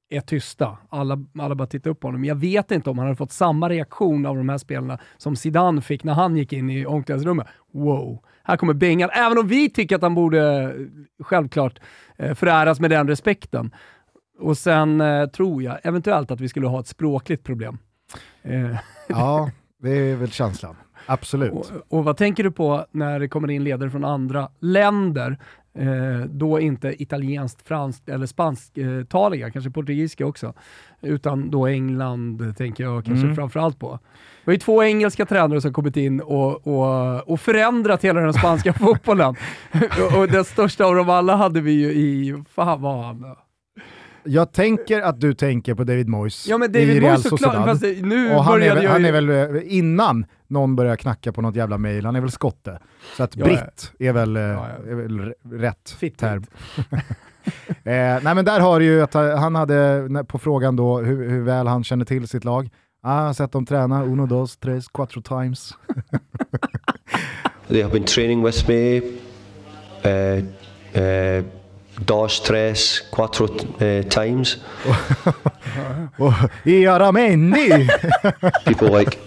är 0.09 0.21
tysta. 0.21 0.79
Alla, 0.89 1.19
alla 1.39 1.55
bara 1.55 1.67
tittar 1.67 1.91
upp 1.91 2.01
på 2.01 2.09
honom. 2.09 2.25
Jag 2.25 2.35
vet 2.35 2.71
inte 2.71 2.91
om 2.91 2.99
han 2.99 3.07
hade 3.07 3.17
fått 3.17 3.33
samma 3.33 3.69
reaktion 3.69 4.27
av 4.27 4.37
de 4.37 4.49
här 4.49 4.59
spelarna 4.59 4.99
som 5.17 5.37
Zidane 5.37 5.81
fick 5.81 6.05
när 6.05 6.15
han 6.15 6.37
gick 6.37 6.53
in 6.53 6.71
i 6.71 6.87
omklädningsrummet. 6.87 7.47
Wow, 7.73 8.19
här 8.43 8.57
kommer 8.57 8.75
Bengan. 8.75 9.11
Även 9.13 9.39
om 9.39 9.49
vi 9.49 9.71
tycker 9.71 9.97
att 9.97 10.03
han 10.03 10.15
borde 10.15 10.75
självklart 11.23 11.79
eh, 12.17 12.35
föräras 12.35 12.81
med 12.81 12.91
den 12.91 13.09
respekten. 13.09 13.75
Och 14.39 14.59
sen 14.59 15.01
eh, 15.01 15.27
tror 15.27 15.63
jag 15.63 15.79
eventuellt 15.83 16.31
att 16.31 16.41
vi 16.41 16.49
skulle 16.49 16.67
ha 16.67 16.81
ett 16.81 16.87
språkligt 16.87 17.45
problem. 17.45 17.79
Eh. 18.43 18.77
Ja, 19.09 19.51
det 19.83 19.91
är 19.91 20.17
väl 20.17 20.31
känslan. 20.31 20.77
Absolut. 21.07 21.53
Och, 21.53 21.67
och, 21.89 22.05
vad 22.05 22.17
tänker 22.17 22.45
du 22.45 22.51
på 22.51 22.87
när 22.91 23.21
det 23.21 23.29
kommer 23.29 23.51
in 23.51 23.65
ledare 23.65 23.91
från 23.91 24.05
andra 24.05 24.49
länder 24.61 25.39
eh, 25.79 26.21
då 26.29 26.61
inte 26.61 27.03
italienskt, 27.03 27.69
franskt 27.69 28.09
eller 28.09 28.27
spansktaliga, 28.27 29.51
kanske 29.51 29.71
portugisiska 29.71 30.27
också, 30.27 30.53
utan 31.01 31.51
då 31.51 31.67
England 31.67 32.55
tänker 32.57 32.85
jag 32.85 33.05
kanske 33.05 33.25
mm. 33.25 33.37
framförallt 33.37 33.79
på. 33.79 33.99
Vi 34.45 34.51
har 34.51 34.53
ju 34.53 34.59
två 34.59 34.85
engelska 34.85 35.27
tränare 35.27 35.61
som 35.61 35.73
kommit 35.73 35.97
in 35.97 36.21
och, 36.21 36.67
och, 36.67 37.29
och 37.29 37.41
förändrat 37.41 38.05
hela 38.05 38.21
den 38.21 38.35
spanska 38.35 38.73
fotbollen. 38.73 39.35
och 40.19 40.29
den 40.29 40.45
största 40.45 40.85
av 40.85 40.95
dem 40.95 41.11
alla 41.11 41.37
hade 41.37 41.61
vi 41.61 41.73
ju 41.73 41.93
i, 41.93 42.45
fan 42.55 42.83
vad 42.83 43.05
han 43.05 43.37
jag 44.27 44.53
tänker 44.53 45.01
att 45.01 45.21
du 45.21 45.35
tänker 45.35 45.75
på 45.75 45.85
David 45.85 46.09
Moyes 46.09 46.47
ja, 46.49 46.59
men 46.59 46.73
David 46.73 46.89
i 46.89 47.01
Real 47.01 47.23
Sociedad. 47.23 47.83
nu 48.03 48.35
och 48.35 48.45
han 48.45 48.63
är, 48.63 48.75
väl, 48.75 48.87
han 48.87 49.05
är 49.05 49.13
väl, 49.13 49.31
eh, 49.31 49.63
innan 49.65 50.27
någon 50.47 50.77
börjar 50.77 50.97
knacka 50.97 51.33
på 51.33 51.43
något 51.43 51.57
jävla 51.57 51.79
mail, 51.79 52.05
han 52.05 52.17
är 52.17 52.21
väl 52.21 52.31
skotte. 52.31 52.79
Så 53.17 53.23
att 53.23 53.37
ja, 53.37 53.45
britt 53.45 53.93
är 53.99 54.13
väl, 54.13 54.37
eh, 54.37 54.43
ja, 54.43 54.67
ja. 54.85 54.91
Är 54.91 54.95
väl 54.95 55.35
rätt 55.53 55.91
Fitt 55.99 56.19
term. 56.19 56.45
eh, 57.67 58.23
nej 58.23 58.35
men 58.35 58.45
där 58.45 58.61
har 58.61 58.81
du 58.81 58.87
ju 58.87 59.03
att 59.03 59.15
han 59.15 59.55
hade, 59.55 60.25
på 60.29 60.39
frågan 60.39 60.77
då 60.77 60.99
hur, 60.99 61.31
hur 61.31 61.43
väl 61.43 61.67
han 61.67 61.85
känner 61.85 62.05
till 62.05 62.29
sitt 62.29 62.45
lag, 62.45 62.71
ah, 63.03 63.19
jag 63.19 63.27
har 63.27 63.33
sett 63.33 63.53
dem 63.53 63.67
träna 63.67 64.05
uno, 64.05 64.27
dos, 64.27 64.57
tres, 64.57 64.89
cuatro 64.89 65.23
times. 65.23 65.75
They 67.69 67.83
have 67.83 67.93
been 67.93 68.05
training 68.05 68.45
with 68.45 68.69
me. 68.69 69.01
Uh, 70.05 70.45
uh, 70.95 71.45
dos, 72.05 72.41
tres, 72.41 73.01
cuatro 73.11 73.47
uh, 73.47 74.03
times. 74.09 74.59
People 78.65 78.89
like 78.89 79.19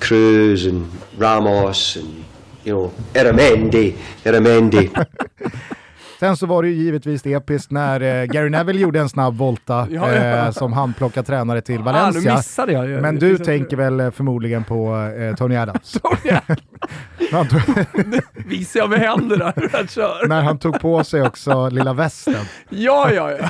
Cruz 0.00 0.66
and 0.66 0.90
Ramos 1.16 1.96
and 1.96 2.24
you 2.64 2.72
know, 2.72 2.92
Eramendi, 3.12 3.96
Eramendi. 4.24 4.90
Sen 6.20 6.36
så 6.36 6.46
var 6.46 6.62
det 6.62 6.68
ju 6.68 6.74
givetvis 6.74 7.26
episkt 7.26 7.70
när 7.70 8.00
eh, 8.00 8.24
Gary 8.24 8.50
Neville 8.50 8.80
gjorde 8.80 9.00
en 9.00 9.08
snabb 9.08 9.36
volta 9.38 9.86
ja, 9.90 10.12
ja. 10.12 10.46
Eh, 10.46 10.50
som 10.50 10.72
handplockad 10.72 11.26
tränare 11.26 11.60
till 11.60 11.82
Valencia. 11.82 12.42
Ah, 12.58 12.70
jag. 12.70 13.02
Men 13.02 13.16
du 13.16 13.38
tänker 13.38 13.76
väl 13.76 14.00
eh, 14.00 14.10
förmodligen 14.10 14.64
på 14.64 14.96
eh, 15.18 15.34
Tony 15.34 15.56
Adams? 15.56 15.92
Tony 17.30 18.20
Visar 18.46 18.80
jag 18.80 18.90
med 18.90 18.98
händerna 18.98 19.52
hur 19.56 19.68
han 19.72 19.86
kör. 19.86 20.28
när 20.28 20.42
han 20.42 20.58
tog 20.58 20.80
på 20.80 21.04
sig 21.04 21.22
också 21.22 21.68
lilla 21.68 21.92
västen. 21.92 22.44
Ja, 22.68 23.10
ja, 23.12 23.30
ja. 23.30 23.48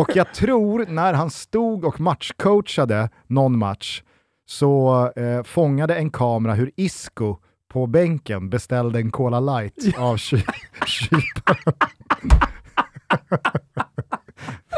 och 0.00 0.16
jag 0.16 0.34
tror 0.34 0.86
när 0.88 1.12
han 1.12 1.30
stod 1.30 1.84
och 1.84 2.00
matchcoachade 2.00 3.08
någon 3.26 3.58
match 3.58 4.02
så 4.46 5.04
eh, 5.16 5.42
fångade 5.42 5.94
en 5.94 6.10
kamera 6.10 6.54
hur 6.54 6.70
Isco 6.76 7.36
på 7.72 7.86
bänken 7.86 8.50
beställde 8.50 8.98
en 8.98 9.10
Cola 9.10 9.40
light 9.40 9.98
av 9.98 10.16
kyparen. 10.86 11.74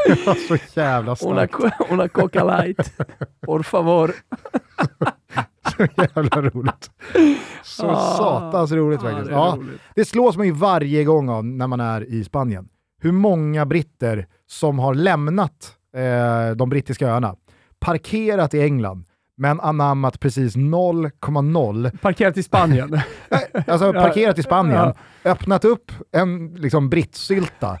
det 0.07 0.25
var 0.27 0.35
så 0.57 0.79
jävla 0.79 1.15
starkt. 1.15 1.55
Una, 1.59 1.71
una 1.89 2.07
Coca 2.07 2.43
light, 2.43 2.93
por 3.45 3.63
favor. 3.63 4.11
så 5.77 5.87
jävla 5.97 6.41
roligt. 6.41 6.91
Så 7.63 7.89
Ah. 7.89 8.17
satans 8.17 8.71
roligt 8.71 8.99
Ja, 9.03 9.09
faktiskt. 9.09 9.29
det 9.29 9.35
Ja, 9.35 9.55
roligt. 9.59 9.81
det 9.95 10.05
slås 10.05 10.37
man 10.37 10.45
ju 10.45 10.51
varje 10.51 11.03
gång 11.03 11.29
av 11.29 11.45
när 11.45 11.67
man 11.67 11.79
är 11.79 12.03
i 12.03 12.23
Spanien. 12.23 12.69
Hur 13.01 13.11
många 13.11 13.65
britter 13.65 14.27
som 14.47 14.79
har 14.79 14.93
lämnat 14.93 15.75
eh, 15.95 16.55
de 16.55 16.69
brittiska 16.69 17.07
öarna, 17.07 17.35
parkerat 17.79 18.53
i 18.53 18.61
England, 18.61 19.05
men 19.37 19.59
anammat 19.59 20.19
precis 20.19 20.55
0,0 20.55 21.97
Parkerat 21.97 22.37
i 22.37 22.43
Spanien. 22.43 22.99
Alltså 23.67 23.93
parkerat 23.93 24.39
i 24.39 24.43
Spanien, 24.43 24.93
öppnat 25.25 25.65
upp 25.65 25.91
en 26.11 26.47
liksom 26.55 26.89
brittsylta. 26.89 27.77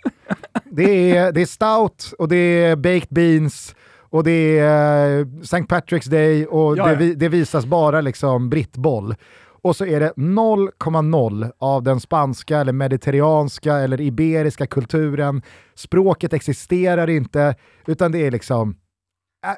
Det 0.71 1.17
är, 1.17 1.31
det 1.31 1.41
är 1.41 1.45
stout 1.45 2.13
och 2.19 2.27
det 2.27 2.35
är 2.35 2.75
baked 2.75 3.07
beans 3.09 3.75
och 3.99 4.23
det 4.23 4.59
är 4.59 5.19
eh, 5.19 5.25
St. 5.41 5.57
Patrick's 5.57 6.09
Day 6.09 6.45
och 6.45 6.77
Ja, 6.77 6.85
det, 6.85 6.91
ja. 6.91 6.97
vi- 6.97 7.15
det 7.15 7.29
visas 7.29 7.65
bara 7.65 8.01
liksom 8.01 8.49
brittboll. 8.49 9.15
Och 9.61 9.75
så 9.75 9.85
är 9.85 9.99
det 9.99 10.13
0,0 10.15 11.51
av 11.59 11.83
den 11.83 11.99
spanska 11.99 12.57
eller 12.59 12.73
mediterranska 12.73 13.75
eller 13.75 14.01
iberiska 14.01 14.65
kulturen. 14.67 15.41
Språket 15.75 16.33
existerar 16.33 17.09
inte, 17.09 17.55
utan 17.87 18.11
det 18.11 18.27
är 18.27 18.31
liksom, 18.31 18.75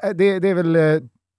äh, 0.03 0.09
det, 0.15 0.39
det 0.39 0.49
är 0.49 0.55
väl 0.55 0.75
eh, 0.75 0.81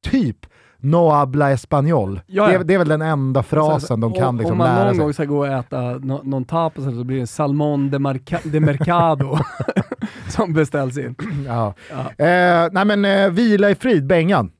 typ 0.04 0.46
no 0.78 1.10
habla 1.10 1.50
español. 1.52 2.20
Ja, 2.26 2.42
ja. 2.44 2.48
Det, 2.48 2.54
är, 2.54 2.64
det 2.64 2.74
är 2.74 2.78
väl 2.78 2.88
den 2.88 3.02
enda 3.02 3.42
frasen 3.42 4.00
de 4.00 4.12
kan 4.12 4.28
Om- 4.28 4.36
liksom 4.36 4.52
Om 4.52 4.58
man 4.58 4.66
lära 4.74 4.84
någon 4.84 4.94
sig. 4.94 5.02
gång 5.04 5.12
ska 5.14 5.24
gå 5.24 5.38
och 5.38 5.46
äta 5.48 5.80
nå- 5.98 6.20
någon 6.24 6.44
tapas 6.44 6.84
så 6.84 7.04
blir 7.04 7.20
det 7.20 7.26
salmon 7.26 7.90
de, 7.90 7.98
marca- 8.06 8.40
de 8.50 8.60
mercado 8.60 9.38
som 10.28 10.52
beställs 10.52 10.98
in. 10.98 11.14
Ja. 11.46 11.74
Ja. 11.90 12.24
Eh, 12.24 12.68
nej 12.72 12.84
men 12.84 13.04
eh, 13.04 13.30
vila 13.30 13.70
i 13.70 13.74
frid, 13.74 14.06
Bengan. 14.06 14.50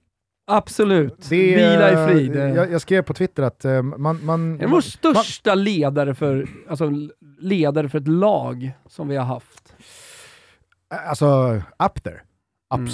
Absolut. 0.50 1.26
Det 1.28 1.54
är, 1.54 1.70
Vila 1.70 1.90
i 1.92 2.08
frid. 2.08 2.36
eh, 2.36 2.44
Jag, 2.44 2.72
jag 2.72 2.80
skrev 2.80 3.02
på 3.02 3.14
Twitter 3.14 3.42
att 3.42 3.64
eh, 3.64 3.82
man... 3.82 4.24
man 4.24 4.58
Det 4.58 4.64
är 4.64 4.68
vår 4.68 4.80
största 4.80 5.54
ledare 5.54 6.14
för, 6.14 6.46
alltså, 6.68 6.90
ledare 7.40 7.88
för 7.88 7.98
ett 7.98 8.08
lag 8.08 8.72
som 8.88 9.08
vi 9.08 9.16
har 9.16 9.24
haft. 9.24 9.74
man, 10.90 11.08
alltså, 11.08 11.54
up 11.84 12.02
there. 12.04 12.20
Mm. 12.74 12.88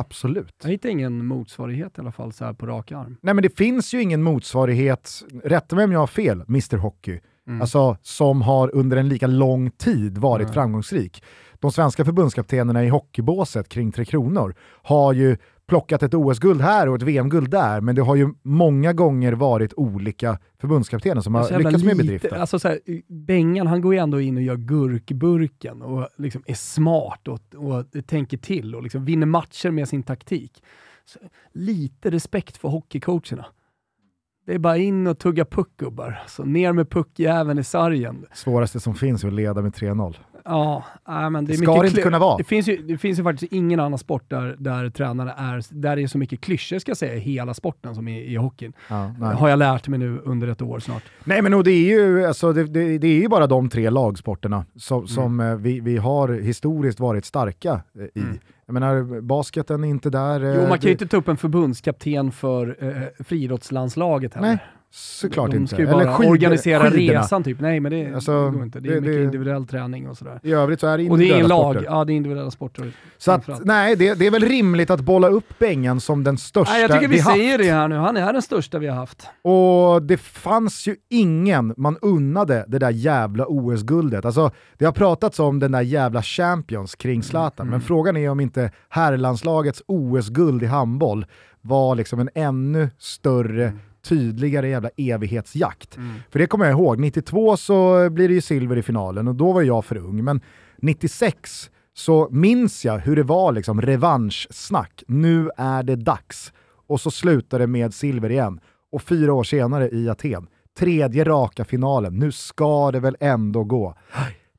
Absolut. 0.00 0.54
Jag 0.62 0.70
hittar 0.70 0.88
ingen 0.88 1.26
motsvarighet 1.26 1.98
i 1.98 2.00
alla 2.00 2.12
fall 2.12 2.32
så 2.32 2.44
här 2.44 2.52
på 2.52 2.66
rak 2.66 2.92
arm. 2.92 3.16
Nej 3.22 3.34
men 3.34 3.42
det 3.42 3.56
finns 3.56 3.94
ju 3.94 4.02
ingen 4.02 4.22
motsvarighet, 4.22 5.22
rätta 5.44 5.76
mig 5.76 5.84
om 5.84 5.92
jag 5.92 6.00
har 6.00 6.06
fel, 6.06 6.44
Mr 6.48 6.76
Hockey, 6.76 7.20
Mm. 7.46 7.60
alltså 7.60 7.96
som 8.02 8.42
har 8.42 8.74
under 8.74 8.96
en 8.96 9.08
lika 9.08 9.26
lång 9.26 9.70
tid 9.70 10.18
varit 10.18 10.46
Nej. 10.46 10.54
framgångsrik. 10.54 11.24
De 11.60 11.72
svenska 11.72 12.04
förbundskaptenerna 12.04 12.84
i 12.84 12.88
hockeybåset 12.88 13.68
kring 13.68 13.92
Tre 13.92 14.04
Kronor 14.04 14.54
har 14.82 15.12
ju 15.12 15.36
plockat 15.70 16.02
ett 16.02 16.14
OS-guld 16.14 16.60
här 16.60 16.88
och 16.88 16.96
ett 16.96 17.02
VM-guld 17.02 17.50
där, 17.50 17.80
men 17.80 17.94
det 17.94 18.02
har 18.02 18.16
ju 18.16 18.28
många 18.42 18.92
gånger 18.92 19.32
varit 19.32 19.74
olika 19.76 20.38
förbundskaptener 20.58 21.20
som 21.20 21.34
har 21.34 21.58
lyckats 21.58 21.84
med 21.84 21.96
bedriften. 21.96 22.40
Alltså 22.40 22.58
så 22.58 22.68
här, 22.68 22.78
Bengan 23.08 23.66
han 23.66 23.80
går 23.80 23.94
ju 23.94 24.00
ändå 24.00 24.20
in 24.20 24.36
och 24.36 24.42
gör 24.42 24.56
gurkburken 24.56 25.82
och 25.82 26.08
liksom 26.16 26.42
är 26.46 26.54
smart 26.54 27.28
och, 27.28 27.40
och 27.54 28.06
tänker 28.06 28.36
till 28.36 28.74
och 28.74 28.82
liksom 28.82 29.04
vinner 29.04 29.26
matcher 29.26 29.70
med 29.70 29.88
sin 29.88 30.02
taktik. 30.02 30.62
Så, 31.04 31.18
lite 31.52 32.10
respekt 32.10 32.56
för 32.56 32.68
hockeycoacherna. 32.68 33.46
Det 34.46 34.54
är 34.54 34.58
bara 34.58 34.76
in 34.76 35.06
och 35.06 35.18
tugga 35.18 35.44
puck 35.44 35.76
gubbar. 35.76 36.22
Så 36.26 36.44
ner 36.44 36.72
med 36.72 36.90
puckjäveln 36.90 37.58
i 37.58 37.64
sargen. 37.64 38.26
Svåraste 38.32 38.80
som 38.80 38.94
finns 38.94 39.24
är 39.24 39.28
att 39.28 39.34
leda 39.34 39.62
med 39.62 39.72
3-0. 39.72 40.16
Ja, 40.44 40.84
men 41.30 41.44
det, 41.44 41.52
är 41.52 41.56
ska 41.56 41.70
mycket 41.70 41.82
det 41.82 41.88
inte 41.88 42.02
kunna 42.02 42.18
vara. 42.18 42.36
Det 42.36 42.44
finns, 42.44 42.68
ju, 42.68 42.76
det 42.82 42.98
finns 42.98 43.18
ju 43.18 43.22
faktiskt 43.22 43.52
ingen 43.52 43.80
annan 43.80 43.98
sport 43.98 44.24
där, 44.28 44.56
där 44.58 44.90
tränare 44.90 45.34
är, 45.36 45.62
där 45.70 45.96
det 45.96 46.02
är 46.02 46.06
så 46.06 46.18
mycket 46.18 46.40
klyschor 46.40 46.78
ska 46.78 46.90
jag 46.90 46.96
säga 46.96 47.14
i 47.14 47.18
hela 47.18 47.54
sporten 47.54 47.94
som 47.94 48.08
i, 48.08 48.32
i 48.32 48.36
hockeyn. 48.36 48.72
Ja. 48.88 48.96
Har 49.38 49.48
jag 49.48 49.58
lärt 49.58 49.88
mig 49.88 49.98
nu 49.98 50.18
under 50.24 50.48
ett 50.48 50.62
år 50.62 50.78
snart. 50.78 51.02
Nej 51.24 51.42
men 51.42 51.54
och 51.54 51.64
det, 51.64 51.70
är 51.72 51.88
ju, 51.98 52.26
alltså, 52.26 52.52
det, 52.52 52.64
det, 52.64 52.98
det 52.98 53.06
är 53.08 53.20
ju 53.20 53.28
bara 53.28 53.46
de 53.46 53.68
tre 53.68 53.90
lagsporterna 53.90 54.56
Mm. 54.56 54.66
som, 54.76 55.06
som 55.08 55.40
eh, 55.40 55.54
vi, 55.56 55.80
vi 55.80 55.96
har 55.96 56.28
historiskt 56.28 57.00
varit 57.00 57.24
starka 57.24 57.80
eh, 57.98 58.02
i. 58.04 58.10
Mm. 58.24 58.38
Jag 58.66 58.72
menar, 58.74 59.20
basketen 59.20 59.84
är 59.84 59.88
inte 59.88 60.10
där. 60.10 60.44
eh, 60.44 60.54
Jo, 60.54 60.68
man 60.68 60.78
kan 60.78 60.86
ju 60.88 60.90
inte 60.92 61.06
ta 61.06 61.16
upp 61.16 61.28
en 61.28 61.36
förbundskapten 61.36 62.32
för 62.32 62.76
eh, 62.80 63.24
friidrottslandslaget 63.24 64.34
heller. 64.34 64.48
Nej, 64.48 64.58
såklart 64.92 65.50
De 65.50 65.56
inte. 65.56 65.74
ska 65.74 65.82
ju 65.82 65.90
bara 65.90 66.12
skid- 66.12 66.28
organisera 66.30 66.90
skidorna. 66.90 67.20
resan 67.20 67.44
typ. 67.44 67.60
Nej, 67.60 67.80
men 67.80 67.92
det, 67.92 68.14
Alltså, 68.14 68.44
det 68.44 68.50
går 68.50 68.62
inte. 68.62 68.80
Det 68.80 68.88
är 68.88 68.94
det- 68.94 69.00
mycket 69.00 69.14
det- 69.16 69.22
individuell 69.24 69.66
träning 69.66 70.08
och 70.08 70.16
sådär. 70.16 70.40
I 70.42 70.52
övrigt 70.52 70.80
så 70.80 70.86
är 70.86 70.98
det 70.98 71.10
Och 71.10 71.18
det 71.18 71.24
är 71.24 71.26
individuella 71.26 71.54
lag. 71.62 71.74
sporter. 71.74 71.90
Ja, 71.92 72.04
det 72.04 72.12
är 72.12 72.14
individuella 72.14 72.50
sporter. 72.50 72.92
Så 73.18 73.32
att, 73.32 73.64
nej, 73.64 73.96
det, 73.96 74.14
det 74.14 74.26
är 74.26 74.30
väl 74.30 74.42
rimligt 74.44 74.90
att 74.90 75.00
bolla 75.00 75.28
upp 75.28 75.58
Bengan 75.58 76.00
som 76.00 76.24
den 76.24 76.38
största 76.38 76.72
Nej, 76.72 76.82
jag 76.82 76.90
tycker 76.92 77.08
vi, 77.08 77.18
haft. 77.18 77.36
säger 77.36 77.58
det 77.58 77.72
här 77.72 77.88
nu. 77.88 77.94
Han 77.96 78.16
är 78.16 78.32
den 78.32 78.42
största 78.42 78.78
vi 78.78 78.86
har 78.86 78.96
haft. 78.96 79.26
Och 79.42 80.02
det 80.02 80.16
fanns 80.16 80.88
ju 80.88 80.96
ingen 81.08 81.74
man 81.76 81.96
unnade 82.02 82.64
det 82.68 82.78
där 82.78 82.90
jävla 82.90 83.46
OS-guldet. 83.48 84.24
Alltså, 84.24 84.50
det 84.78 84.84
har 84.84 84.92
pratats 84.92 85.38
om 85.40 85.58
den 85.58 85.72
där 85.72 85.80
jävla 85.80 86.22
Champions 86.22 86.94
kring 86.94 87.22
Zlatan, 87.22 87.66
Mm. 87.66 87.70
men 87.70 87.80
frågan 87.80 88.16
är 88.16 88.30
om 88.30 88.40
inte 88.40 88.70
herrlandslagets 88.88 89.82
OS-guld 89.86 90.62
i 90.62 90.66
handboll 90.66 91.26
var 91.62 91.94
liksom 91.94 92.20
en 92.20 92.28
ännu 92.34 92.90
större, 92.98 93.64
Mm. 93.64 93.78
Tydligare 94.02 94.68
jävla 94.68 94.90
evighetsjakt. 94.96 95.98
För 96.30 96.38
det 96.38 96.46
kommer 96.46 96.64
jag 96.64 96.72
ihåg, 96.72 96.98
92 96.98 97.56
så 97.56 98.10
blir 98.10 98.28
det 98.28 98.34
ju 98.34 98.40
silver 98.40 98.76
i 98.76 98.82
finalen 98.82 99.28
och 99.28 99.34
då 99.34 99.52
var 99.52 99.62
jag 99.62 99.84
för 99.84 99.96
ung, 99.96 100.24
men 100.24 100.40
96 100.76 101.70
så 101.92 102.28
minns 102.30 102.84
jag 102.84 102.98
hur 102.98 103.16
det 103.16 103.22
var 103.22 103.52
liksom 103.52 103.82
revanschsnack. 103.82 105.02
Nu 105.06 105.50
är 105.56 105.82
det 105.82 105.96
dags. 105.96 106.52
Och 106.86 107.00
så 107.00 107.10
slutar 107.10 107.58
det 107.58 107.66
med 107.66 107.94
silver 107.94 108.30
igen. 108.30 108.60
Och 108.92 109.02
fyra 109.02 109.32
år 109.32 109.44
senare 109.44 109.88
i 109.88 110.08
Aten, 110.08 110.46
tredje 110.78 111.24
raka 111.24 111.64
finalen. 111.64 112.18
Nu 112.18 112.32
ska 112.32 112.90
det 112.90 113.00
väl 113.00 113.16
ändå 113.20 113.64
gå. 113.64 113.94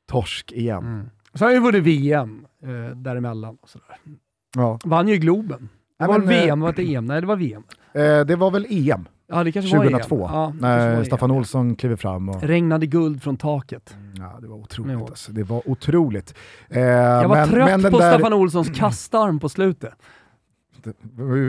Torsk 0.06 0.52
igen. 0.52 1.10
Så 1.34 1.44
har 1.44 1.52
ju 1.52 1.60
vunnit 1.60 1.82
VM 1.82 2.46
eh, 2.62 2.96
däremellan. 2.96 3.58
Och 3.62 3.68
sådär. 3.68 3.96
Ja. 4.56 4.78
Vann 4.84 5.08
ju 5.08 5.16
Globen. 5.16 5.68
Det 5.98 6.06
var 6.06 6.18
men, 6.18 6.28
VM, 6.28 6.60
var 6.60 6.72
det 6.72 6.94
EM? 6.94 7.06
Nej, 7.06 7.20
det 7.20 7.26
var 7.26 7.36
VM. 7.36 7.62
Eh, 7.92 8.20
det 8.20 8.36
var 8.36 8.50
väl 8.50 8.66
EM 8.70 9.08
Ja, 9.32 9.44
det 9.44 9.52
kanske 9.52 9.76
var 9.76 9.84
2002, 9.84 10.16
EM. 10.16 10.22
Ja, 10.32 10.52
när 10.60 10.96
var 10.96 11.04
Staffan 11.04 11.30
EM. 11.30 11.36
Olsson 11.36 11.76
kliver 11.76 11.96
fram. 11.96 12.28
Och, 12.28 12.42
Regnade 12.42 12.86
guld 12.86 13.22
från 13.22 13.36
taket. 13.36 13.96
ja, 14.18 14.38
det 14.40 14.48
var 14.48 14.56
otroligt. 14.56 15.00
Alltså. 15.10 15.32
Det 15.32 15.42
var 15.42 15.62
otroligt. 15.68 16.34
Eh, 16.70 16.82
Jag 16.82 17.28
var 17.28 17.36
men, 17.36 17.48
trött 17.48 17.80
men 17.80 17.92
på 17.92 17.98
där, 17.98 18.12
Staffan 18.12 18.32
Olssons 18.32 18.70
kastarm 18.78 19.40
på 19.40 19.48
slutet. 19.48 19.94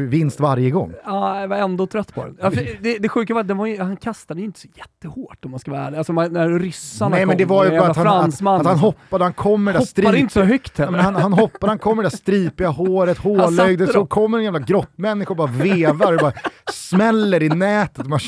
Vinst 0.08 0.40
varje 0.40 0.70
gång. 0.70 0.94
Ja, 1.06 1.42
jag 1.42 1.48
var 1.48 1.58
ändå 1.58 1.88
trött 1.88 2.13
på 2.13 2.25
den. 2.25 2.38
Ja, 2.42 2.50
det, 2.82 2.98
det 2.98 3.10
sjuka 3.10 3.34
var 3.34 3.42
att 3.42 3.48
var 3.58 3.66
ju, 3.66 3.82
han 3.82 3.98
kastade 3.98 4.40
ju 4.40 4.46
inte 4.46 4.60
så 4.60 4.68
jättehårt 4.75 5.46
om 5.46 5.52
man 5.52 5.60
ska 5.60 5.72
vara 5.72 5.82
ärlig. 5.82 5.98
Alltså 5.98 6.13
man, 6.13 6.34
när 6.34 6.60
ryssarna 6.60 7.16
Nej 7.16 7.25
men 7.25 7.38
det 7.38 7.44
kom, 7.44 7.56
var 7.56 7.66
ju 7.66 7.80
bara 7.80 7.90
att 7.90 7.98
han, 7.98 8.32
att, 8.48 8.66
han 8.66 8.78
hoppade, 8.78 9.24
han 9.24 9.34
kommer 9.34 9.74
där 9.74 9.80
hoppade 9.80 9.90
strip, 9.90 10.16
inte 10.16 10.34
så 10.34 10.42
högt 10.42 10.80
Ja, 10.80 10.92
men 10.92 11.00
han, 11.00 11.16
han 11.16 11.34
hoppar, 11.34 11.68
han 11.68 11.80
kommer 11.80 12.04
det 12.04 12.10
där 12.10 12.18
stripiga 12.18 12.70
håret, 12.70 13.18
satte 13.18 13.30
hårlöjdet, 13.30 13.92
så 13.92 14.06
kommer 14.06 14.38
en 14.38 14.44
jävla 14.44 14.60
grottmänniska 14.60 15.30
och 15.30 15.38
bara 15.38 15.52
vevar 15.52 16.13
och 16.13 16.20
bara 16.20 16.34
smäller 16.72 17.44
i 17.44 17.50
nätet. 17.50 18.08
Man 18.08 18.20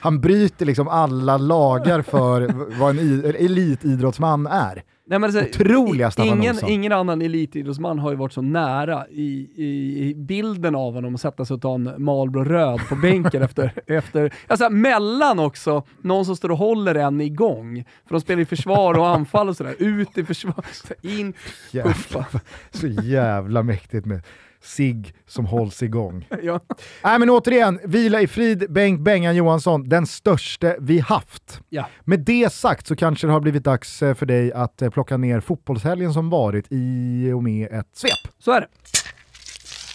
han 0.00 0.20
bryter 0.20 0.66
liksom 0.66 0.88
alla 0.88 1.36
lagar 1.36 2.02
för 2.02 2.52
vad 2.78 2.98
en 2.98 3.24
elitidrottsman 3.24 4.46
är. 4.46 4.82
Nej, 5.10 5.18
men 5.18 5.36
alltså, 5.36 5.62
Otroliga 5.62 6.10
Staffan 6.10 6.38
ingen, 6.38 6.54
Olsson. 6.54 6.70
ingen 6.70 6.92
annan 6.92 7.22
elitidrottsman 7.22 7.98
har 7.98 8.10
ju 8.10 8.16
varit 8.16 8.32
så 8.32 8.42
nära 8.42 9.06
i, 9.08 9.50
i, 9.54 9.98
i 10.08 10.14
bilden 10.14 10.74
av 10.74 10.94
honom 10.94 11.14
att 11.14 11.20
sätta 11.20 11.44
sig 11.44 11.54
och 11.54 11.62
ta 11.62 11.74
en 11.74 11.94
Marlboro 11.98 12.44
röd 12.44 12.80
på 12.88 12.96
bänken 12.96 13.42
efter, 13.50 13.72
efter, 13.86 14.34
alltså 14.46 14.70
mellan 14.70 15.38
också, 15.38 15.82
någon 16.00 16.24
som 16.24 16.36
står 16.36 16.50
och 16.50 16.58
håller 16.58 16.94
en 16.94 17.20
igång. 17.20 17.84
För 18.06 18.14
de 18.14 18.20
spelar 18.20 18.42
i 18.42 18.44
försvar 18.44 18.98
och 18.98 19.08
anfall 19.08 19.48
och 19.48 19.56
sådär. 19.56 19.74
Ut 19.78 20.18
i 20.18 20.24
försvar, 20.24 20.64
in, 21.02 21.32
puffa. 21.72 22.24
Så 22.70 22.86
jävla 22.86 23.62
mäktigt 23.62 24.06
med 24.06 24.22
sig 24.62 25.12
som 25.26 25.46
hålls 25.46 25.82
igång. 25.82 26.28
Ja. 26.42 26.60
Nej 27.04 27.18
men 27.18 27.30
återigen, 27.30 27.80
vila 27.84 28.20
i 28.20 28.26
frid 28.26 28.72
Bengt 28.72 29.00
Bengan 29.00 29.36
Johansson, 29.36 29.88
den 29.88 30.06
största 30.06 30.74
vi 30.80 30.98
haft. 30.98 31.60
Ja. 31.68 31.86
Med 32.04 32.20
det 32.20 32.52
sagt 32.52 32.86
så 32.86 32.96
kanske 32.96 33.26
det 33.26 33.32
har 33.32 33.40
blivit 33.40 33.64
dags 33.64 34.02
eh, 34.02 34.14
för 34.14 34.26
dig 34.26 34.52
att 34.52 34.82
eh, 34.82 34.90
plocka 34.90 35.16
ner 35.16 35.40
fotbollshelgen 35.40 36.12
som 36.12 36.30
varit 36.30 36.66
i 36.70 37.32
och 37.34 37.42
med 37.42 37.68
ett 37.72 37.88
svep. 37.92 38.34
Så 38.38 38.52
är 38.52 38.60
det. 38.60 38.66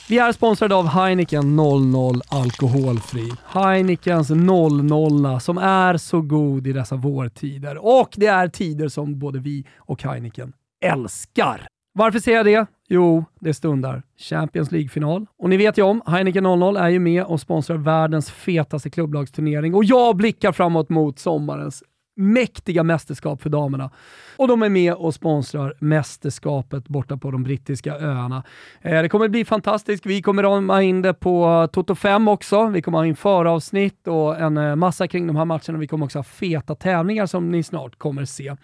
Vi 0.10 0.18
är 0.18 0.32
sponsrade 0.32 0.76
av 0.76 0.88
Heineken 0.88 1.56
00 1.56 2.22
Alkoholfri. 2.28 3.32
Heineken's 3.52 4.36
00 4.36 5.42
som 5.42 5.58
är 5.58 5.98
så 5.98 6.22
god 6.22 6.68
i 6.68 6.74
dessa 6.74 6.96
vårtider. 6.96 7.78
Och 7.78 8.10
det 8.16 8.28
är 8.28 8.48
tider 8.48 8.88
som 8.88 9.20
både 9.20 9.40
vi 9.40 9.66
och 9.78 10.04
Heineken 10.04 10.54
älskar. 10.84 11.68
Varför 11.94 12.20
säger 12.20 12.38
jag 12.38 12.46
det? 12.46 12.68
Jo, 12.88 13.26
det 13.40 13.54
stundar 13.54 14.04
Champions 14.18 14.72
League-final. 14.72 15.26
Och 15.38 15.50
ni 15.50 15.58
vet 15.58 15.78
ju 15.78 15.82
om, 15.82 16.02
Heineken 16.06 16.44
00 16.44 16.78
är 16.78 16.90
ju 16.90 17.00
med 17.00 17.24
och 17.24 17.42
sponsrar 17.42 17.78
världens 17.78 18.32
fetaste 18.32 18.90
klubblagsturnering. 18.90 19.76
Och 19.76 19.86
jag 19.86 20.16
blickar 20.16 20.52
framåt 20.52 20.90
mot 20.90 21.20
sommarens 21.20 21.84
mäktiga 22.16 22.84
mästerskap 22.84 23.42
för 23.42 23.50
damerna. 23.50 23.90
Och 24.38 24.48
de 24.48 24.64
är 24.64 24.70
med 24.70 24.94
och 24.94 25.14
sponsrar 25.14 25.74
mästerskapet 25.80 26.88
borta 26.88 27.18
på 27.18 27.32
de 27.32 27.44
brittiska 27.44 27.96
öarna. 27.96 28.44
Eh, 28.82 29.02
det 29.02 29.10
kommer 29.10 29.28
bli 29.28 29.46
fantastiskt. 29.46 30.06
Vi 30.06 30.22
kommer 30.22 30.44
ha 30.44 30.82
in 30.82 31.02
det 31.02 31.14
på 31.14 31.68
Toto 31.72 31.96
5 31.96 32.28
också. 32.28 32.68
Vi 32.68 32.82
kommer 32.82 32.98
ha 32.98 33.06
in 33.06 33.16
föravsnitt 33.16 34.08
och 34.08 34.40
en 34.40 34.58
eh, 34.58 34.76
massa 34.76 35.08
kring 35.08 35.28
de 35.28 35.36
här 35.36 35.46
matcherna. 35.46 35.78
Vi 35.78 35.88
kommer 35.88 36.06
också 36.06 36.20
ha 36.20 36.24
feta 36.24 36.76
tävlingar 36.76 37.26
som 37.26 37.52
ni 37.52 37.64
snart 37.64 37.98
kommer 37.98 38.26
se. 38.26 38.56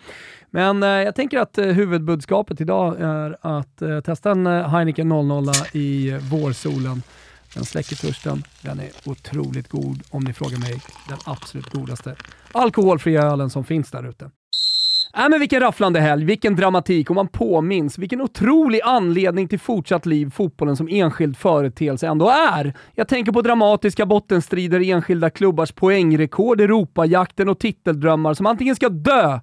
Men 0.49 0.83
eh, 0.83 0.89
jag 0.89 1.15
tänker 1.15 1.39
att 1.39 1.57
eh, 1.57 1.65
huvudbudskapet 1.65 2.61
idag 2.61 2.95
är 2.99 3.37
att 3.41 3.81
eh, 3.81 3.99
testa 3.99 4.31
en 4.31 4.47
eh, 4.47 4.69
Heineken 4.69 5.09
00 5.09 5.45
i 5.73 6.11
vårsolen. 6.31 7.01
Den 7.53 7.65
släcker 7.65 7.95
törsten. 7.95 8.43
Den 8.61 8.79
är 8.79 8.89
otroligt 9.05 9.67
god, 9.67 10.03
om 10.09 10.23
ni 10.23 10.33
frågar 10.33 10.59
mig. 10.59 10.81
Den 11.09 11.17
absolut 11.25 11.69
godaste 11.69 12.15
alkoholfria 12.51 13.21
ölen 13.21 13.49
som 13.49 13.63
finns 13.63 13.91
där 13.91 14.09
ute. 14.09 14.31
Äh, 15.17 15.29
men 15.29 15.39
vilken 15.39 15.59
rafflande 15.59 15.99
helg, 15.99 16.25
vilken 16.25 16.55
dramatik 16.55 17.09
och 17.09 17.15
man 17.15 17.27
påminns 17.27 17.97
vilken 17.97 18.21
otrolig 18.21 18.81
anledning 18.83 19.47
till 19.47 19.59
fortsatt 19.59 20.05
liv 20.05 20.29
fotbollen 20.29 20.77
som 20.77 20.87
enskild 20.91 21.37
företeelse 21.37 22.07
ändå 22.07 22.29
är. 22.29 22.73
Jag 22.95 23.07
tänker 23.07 23.31
på 23.31 23.41
dramatiska 23.41 24.05
bottenstrider, 24.05 24.89
enskilda 24.89 25.29
klubbars 25.29 25.71
poängrekord, 25.71 26.61
Europajakten 26.61 27.49
och 27.49 27.59
titeldrömmar 27.59 28.33
som 28.33 28.45
antingen 28.45 28.75
ska 28.75 28.89
dö 28.89 29.39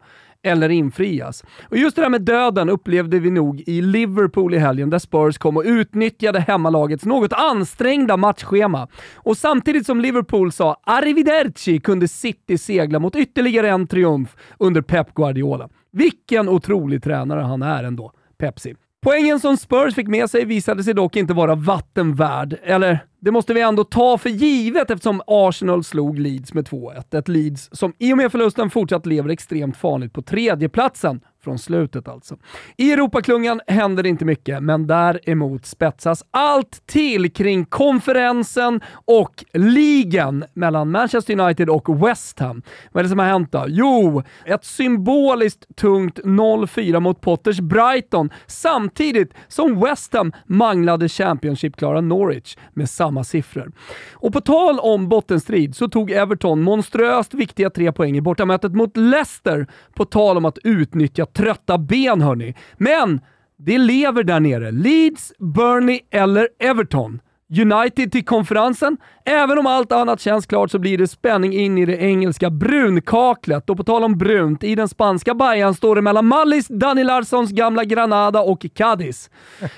eller 0.49 0.69
infrias. 0.69 1.45
Och 1.69 1.77
just 1.77 1.97
det 1.97 2.03
där 2.03 2.09
med 2.09 2.23
döden 2.23 2.69
upplevde 2.69 3.19
vi 3.19 3.31
nog 3.31 3.61
i 3.67 3.81
Liverpool 3.83 4.55
i 4.55 4.59
helgen 4.59 4.91
där 4.91 4.99
Spurs 4.99 5.39
kom 5.39 5.57
och 5.57 5.63
utnyttjade 5.67 6.41
hemmalagets 6.41 7.05
något 7.05 7.33
ansträngda 7.33 8.17
matchschema. 8.17 8.89
Och 9.15 9.37
samtidigt 9.37 9.87
som 9.87 10.01
Liverpool 10.01 10.53
sa 10.53 10.77
“Arrivederci” 10.85 11.81
kunde 11.81 12.09
City 12.09 12.59
segla 12.59 12.99
mot 12.99 13.17
ytterligare 13.17 13.71
en 13.71 13.87
triumf 13.87 14.37
under 14.59 14.83
Pep 14.83 15.15
Guardiola. 15.15 15.69
Vilken 15.93 16.49
otrolig 16.49 17.03
tränare 17.03 17.41
han 17.41 17.63
är 17.63 17.85
ändå, 17.85 18.13
Pepsi. 18.39 18.75
Poängen 19.03 19.41
som 19.41 19.57
Spurs 19.57 19.95
fick 19.95 20.09
med 20.09 20.31
sig 20.31 20.45
visade 20.45 20.85
sig 20.85 20.95
dock 20.95 21.17
inte 21.17 21.35
vara 21.35 21.55
vatten 21.55 22.15
värd, 22.15 22.57
eller 22.63 22.99
det 23.21 23.31
måste 23.31 23.55
vi 23.55 23.61
ändå 23.61 23.85
ta 23.85 24.19
för 24.19 24.31
givet 24.31 24.91
eftersom 24.91 25.23
Arsenal 25.27 25.85
slog 25.85 26.19
Leeds 26.19 26.55
med 26.55 26.69
2-1. 26.69 27.19
Ett 27.19 27.29
Leeds 27.29 27.69
som 27.73 27.93
i 27.99 28.13
och 28.13 28.17
med 28.17 28.33
förlusten 28.33 28.71
fortsatt 28.71 29.07
lever 29.07 29.31
extremt 29.31 29.77
farligt 29.77 30.13
på 30.13 30.23
tredjeplatsen 30.23 31.21
från 31.49 31.59
slutet 31.59 32.09
alltså. 32.09 32.37
I 32.77 32.93
Europaklungan 32.93 33.61
händer 33.67 34.03
det 34.03 34.09
inte 34.09 34.25
mycket, 34.25 34.63
men 34.63 34.87
däremot 34.87 35.67
spetsas 35.67 36.25
allt 36.31 36.87
till 36.87 37.33
kring 37.33 37.65
konferensen 37.65 38.81
och 38.93 39.45
ligan 39.53 40.45
mellan 40.55 40.91
Manchester 40.91 41.41
United 41.41 41.71
och 41.71 42.09
West 42.09 42.39
Ham. 42.39 42.63
Vad 42.93 43.01
är 43.01 43.03
det 43.03 43.09
som 43.09 43.19
har 43.19 43.27
hänt 43.27 43.53
då? 43.53 43.65
Jo, 43.69 44.23
ett 44.45 44.65
symboliskt 44.65 45.77
tungt 45.77 46.19
0-4 46.19 47.01
mot 47.01 47.21
Potters 47.21 47.61
Brighton 47.61 48.31
samtidigt 48.47 49.35
som 49.49 49.81
West 49.81 50.15
Ham 50.15 50.33
manglade 50.47 51.09
Championship-klara 51.09 52.01
Norwich 52.01 52.57
med 52.75 52.91
samma 52.91 53.25
siffror. 53.25 53.73
Och 54.13 54.33
på 54.33 54.41
tal 54.41 54.79
om 54.79 55.09
bottenstrid 55.09 55.77
så 55.77 55.89
tog 55.89 56.11
Everton 56.11 56.63
monströst 56.63 57.35
viktiga 57.35 57.71
tre 57.71 57.93
poäng 57.93 58.17
i 58.17 58.21
bortamötet 58.21 58.73
mot 58.73 58.97
Leicester 58.97 59.67
på 59.95 60.05
tal 60.05 60.37
om 60.37 60.45
att 60.45 60.59
utnyttja 60.65 61.27
trötta 61.39 61.79
ben 61.79 62.21
hörni. 62.21 62.55
Men 62.77 63.21
det 63.57 63.79
lever 63.79 64.23
där 64.25 64.41
nere. 64.41 64.71
Leeds, 64.71 65.33
Burnley 65.39 66.01
eller 66.11 66.49
Everton. 66.59 67.21
United 67.51 68.13
till 68.13 68.25
konferensen. 68.25 68.97
Även 69.25 69.59
om 69.59 69.67
allt 69.67 69.93
annat 69.93 70.21
känns 70.21 70.47
klart 70.47 70.71
så 70.71 70.79
blir 70.79 70.99
det 70.99 71.09
spänning 71.09 71.53
in 71.53 71.79
i 71.79 71.87
det 71.87 71.97
engelska 71.97 72.51
brunkaklet. 72.51 73.71
Och 73.71 73.77
på 73.77 73.85
tal 73.85 74.05
om 74.05 74.19
brunt, 74.19 74.65
i 74.65 74.75
den 74.75 74.89
spanska 74.89 75.35
Bayern 75.35 75.75
står 75.75 75.97
det 75.97 76.03
mellan 76.03 76.27
Mallis, 76.27 76.69
Dani 76.69 77.05
Larssons 77.05 77.51
gamla 77.51 77.85
Granada 77.85 78.41
och 78.41 78.67
Cadiz. 78.75 79.31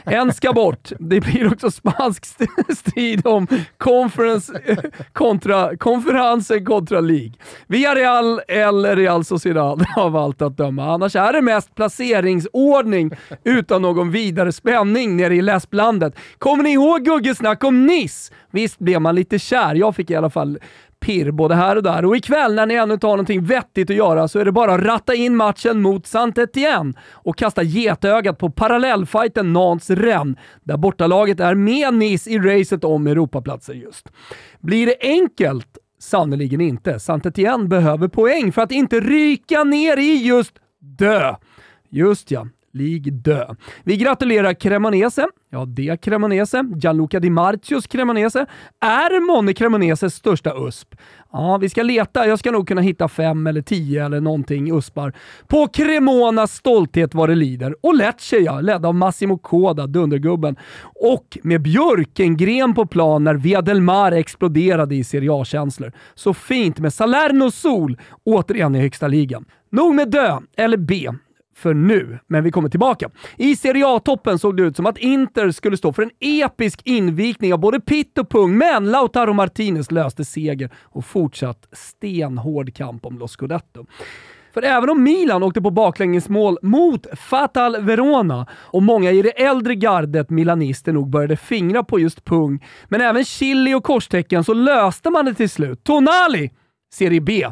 En 0.05 0.33
ska 0.33 0.53
bort. 0.53 0.93
Det 0.99 1.21
blir 1.21 1.53
också 1.53 1.71
spansk 1.71 2.25
strid 2.79 3.27
om 3.27 3.47
conference 3.79 4.61
kontra, 5.13 5.77
konferensen 5.77 6.65
kontra 6.65 7.01
League. 7.01 7.33
Villarreal 7.67 8.41
eller 8.49 8.97
Real 8.97 9.25
Sociedad 9.25 9.85
av 9.97 10.17
allt 10.17 10.43
att 10.43 10.57
döma. 10.57 10.95
Annars 10.95 11.17
är 11.17 11.33
det 11.33 11.43
mest 11.43 11.75
placeringsordning 11.75 13.11
utan 13.45 13.83
någon 13.83 14.11
vidare 14.11 14.53
spänning 14.53 15.17
nere 15.17 15.35
i 15.35 15.43
läsplandet. 15.43 16.15
Kommer 16.39 16.63
ni 16.63 16.73
ihåg 16.73 17.05
Gugges 17.05 17.39
snack 17.39 17.60
Guggesnack 17.61 17.65
om 17.65 17.87
Nice? 17.87 18.33
Visst 18.53 18.79
blev 18.79 19.01
man 19.01 19.15
lite 19.15 19.39
kär. 19.39 19.75
Jag 19.75 19.97
fick 19.97 20.11
i 20.11 20.17
alla 20.17 20.31
fall 20.31 20.59
pirr 21.01 21.31
både 21.31 21.55
här 21.55 21.77
och 21.77 21.83
där. 21.83 22.05
Och 22.05 22.17
ikväll 22.17 22.55
när 22.55 22.67
ni 22.67 22.75
ännu 22.75 22.95
inte 22.95 23.07
har 23.07 23.17
någonting 23.17 23.45
vettigt 23.45 23.91
att 23.91 23.97
göra 23.97 24.29
så 24.29 24.39
är 24.39 24.45
det 24.45 24.53
bara 24.53 24.75
att 24.75 24.81
ratta 24.81 25.15
in 25.15 25.37
matchen 25.37 25.83
mot 25.83 26.07
saint 26.07 26.39
Etienne 26.39 26.93
och 27.25 27.37
kasta 27.37 27.63
getögat 27.63 28.39
på 28.39 28.51
parallellfighten 28.51 29.53
Nantes-Rennes, 29.53 30.37
där 30.65 30.77
bortalaget 30.77 31.41
är 31.41 31.55
med 31.55 31.95
Nice 31.95 32.31
i 32.31 32.39
racet 32.39 32.85
om 32.85 33.07
Europaplatser 33.07 33.75
just. 33.75 34.09
Blir 34.61 34.87
det 34.87 34.97
enkelt? 35.01 35.79
Sannerligen 36.01 36.61
inte. 36.61 37.01
saint 37.01 37.27
Etienne 37.27 37.69
behöver 37.69 38.09
poäng 38.09 38.53
för 38.53 38.63
att 38.63 38.73
inte 38.73 39.01
ryka 39.01 39.65
ner 39.65 39.97
i 39.97 40.27
just 40.27 40.53
dö. 40.79 41.35
Just 41.91 42.31
ja, 42.31 42.47
League 42.73 43.13
dö. 43.13 43.55
Vi 43.85 43.97
gratulerar 43.97 44.55
Cremonese, 44.55 45.27
ja 45.51 45.65
det 45.65 46.01
Cremonese, 46.01 46.65
Gianluca 46.77 47.21
Di 47.21 47.31
Marcios 47.31 47.87
Cremonese, 47.87 48.47
är 48.81 49.27
månne 49.27 49.53
Cremoneses 49.53 50.15
största 50.15 50.55
USP. 50.57 50.95
Ja, 51.33 51.59
vi 51.59 51.69
ska 51.69 51.83
leta. 51.83 52.27
Jag 52.27 52.39
ska 52.39 52.51
nog 52.51 52.69
kunna 52.69 52.81
hitta 52.81 53.09
fem 53.09 53.47
eller 53.47 53.63
tio 53.63 54.05
eller 54.05 54.21
någonting 54.21 54.77
USPar. 54.77 55.13
På 55.47 55.69
Cremonas 55.69 56.53
stolthet 56.55 57.15
vad 57.15 57.29
det 57.29 57.35
lider. 57.35 57.75
Och 57.81 57.95
Lecce 57.95 58.37
ja, 58.37 58.61
ledd 58.61 58.87
av 58.87 58.95
Massimo 58.95 59.39
Coda, 59.39 59.87
dundergubben. 59.87 60.57
Och 60.83 61.39
med 61.43 61.63
Björkengren 61.63 62.75
på 62.75 62.87
plan 62.87 63.25
när 63.25 63.35
Via 63.35 63.63
del 63.63 63.81
Mar 63.81 64.13
exploderade 64.13 64.95
i 64.95 65.05
Serie 65.05 65.33
A-känslor. 65.33 65.93
Så 66.15 66.35
fint 66.35 66.79
med 66.79 66.95
Salerno 66.95 67.51
Sol 67.51 67.99
återigen 68.25 68.75
i 68.75 68.81
högsta 68.81 69.09
ligan. 69.09 69.45
Nog 69.73 69.95
med 69.95 70.11
dö, 70.11 70.39
eller 70.57 70.77
B 70.77 71.09
för 71.61 71.75
nu, 71.75 72.19
men 72.27 72.45
vi 72.45 72.51
kommer 72.51 72.69
tillbaka. 72.69 73.11
I 73.37 73.57
Serie 73.57 73.87
A-toppen 73.87 74.39
såg 74.39 74.57
det 74.57 74.63
ut 74.63 74.77
som 74.77 74.87
att 74.87 74.99
Inter 74.99 75.51
skulle 75.51 75.77
stå 75.77 75.93
för 75.93 76.03
en 76.03 76.11
episk 76.21 76.83
invikning 76.85 77.53
av 77.53 77.61
både 77.61 77.81
pitt 77.81 78.19
och 78.19 78.29
pung, 78.29 78.59
men 78.59 78.91
Lautaro 78.91 79.33
Martinez 79.33 79.91
löste 79.91 80.25
seger 80.25 80.71
och 80.83 81.05
fortsatt 81.05 81.69
stenhård 81.73 82.75
kamp 82.75 83.07
om 83.07 83.19
Los 83.19 83.33
Scudetto. 83.33 83.87
För 84.55 84.63
även 84.63 84.91
om 84.91 85.03
Milan 85.03 85.43
åkte 85.43 85.61
på 85.61 85.71
baklängesmål 85.71 86.59
mot 86.63 87.07
Fatal 87.19 87.77
Verona 87.81 88.47
och 88.53 88.83
många 88.83 89.11
i 89.11 89.23
det 89.23 89.43
äldre 89.43 89.75
gardet 89.75 90.31
milanister 90.31 90.93
nog 90.93 91.11
började 91.11 91.37
fingra 91.37 91.85
på 91.85 92.01
just 92.01 92.25
pung, 92.25 92.67
men 92.89 93.01
även 93.01 93.25
chili 93.25 93.75
och 93.75 93.85
korstecken 93.85 94.45
så 94.45 94.55
löste 94.55 95.11
man 95.11 95.25
det 95.25 95.35
till 95.35 95.51
slut. 95.51 95.85
Tonali, 95.85 96.51
Serie 96.93 97.21
B. 97.21 97.47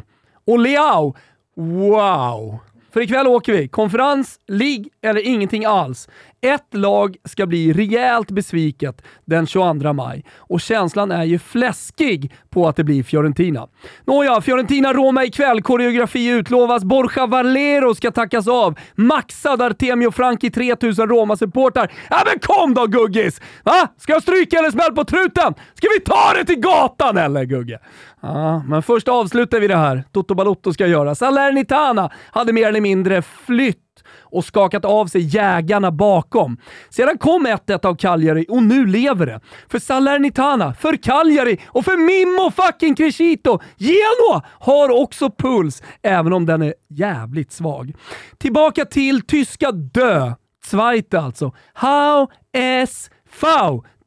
Och 0.47 0.59
Leao, 0.59 1.15
wow! 1.55 2.59
För 2.91 3.01
ikväll 3.01 3.27
åker 3.27 3.53
vi. 3.53 3.67
Konferens, 3.67 4.39
ligg 4.47 4.89
eller 5.01 5.27
ingenting 5.27 5.65
alls. 5.65 6.09
Ett 6.41 6.73
lag 6.73 7.15
ska 7.25 7.45
bli 7.45 7.73
rejält 7.73 8.31
besviket 8.31 9.01
den 9.25 9.47
22 9.47 9.93
maj 9.93 10.25
och 10.37 10.61
känslan 10.61 11.11
är 11.11 11.23
ju 11.23 11.39
fläskig 11.39 12.33
på 12.49 12.67
att 12.67 12.75
det 12.75 12.83
blir 12.83 13.03
Fiorentina. 13.03 13.67
Nåja, 14.05 14.41
Fiorentina-Roma 14.41 15.23
ikväll. 15.23 15.61
Koreografi 15.61 16.27
utlovas. 16.29 16.83
Borja 16.83 17.25
Valero 17.25 17.95
ska 17.95 18.11
tackas 18.11 18.47
av. 18.47 18.79
Maxad 18.95 19.61
Artemio 19.61 20.11
Franki 20.11 20.51
3000 20.51 21.09
Roma-supportrar. 21.09 21.91
Ja 22.09 22.23
men 22.25 22.39
kom 22.39 22.73
då 22.73 22.85
Guggis! 22.85 23.41
Va? 23.63 23.87
Ska 23.97 24.13
jag 24.13 24.21
stryka 24.21 24.57
eller 24.57 24.71
smäll 24.71 24.95
på 24.95 25.03
truten? 25.03 25.53
Ska 25.73 25.87
vi 25.97 25.99
ta 25.99 26.33
det 26.35 26.45
till 26.45 26.59
gatan 26.59 27.17
eller 27.17 27.43
Gugge? 27.43 27.79
Ja, 28.21 28.63
men 28.67 28.83
först 28.83 29.07
avslutar 29.07 29.59
vi 29.59 29.67
det 29.67 29.77
här. 29.77 30.03
Toto 30.11 30.35
Balotto 30.35 30.73
ska 30.73 30.87
göra. 30.87 31.15
Salernitana 31.15 32.09
hade 32.31 32.53
mer 32.53 32.67
eller 32.67 32.81
mindre 32.81 33.21
flytt 33.21 33.88
och 34.31 34.45
skakat 34.45 34.85
av 34.85 35.07
sig 35.07 35.21
jägarna 35.21 35.91
bakom. 35.91 36.57
Sedan 36.89 37.17
kom 37.17 37.47
1-1 37.47 37.85
av 37.85 37.95
Cagliari 37.95 38.45
och 38.49 38.63
nu 38.63 38.85
lever 38.85 39.25
det. 39.25 39.39
För 39.67 39.79
Salernitana, 39.79 40.73
för 40.73 40.95
Cagliari 40.95 41.57
och 41.65 41.85
för 41.85 41.97
Mimmo 41.97 42.51
fucking 42.51 42.95
Crescito. 42.95 43.59
Genoa 43.77 44.45
har 44.59 45.01
också 45.01 45.29
puls, 45.29 45.83
även 46.01 46.33
om 46.33 46.45
den 46.45 46.61
är 46.61 46.73
jävligt 46.89 47.51
svag. 47.51 47.93
Tillbaka 48.37 48.85
till 48.85 49.21
tyska 49.21 49.71
dö. 49.71 50.33
Zweite 50.65 51.19
alltså. 51.19 51.51
How 51.73 52.27
es 52.53 53.09
V. 53.41 53.47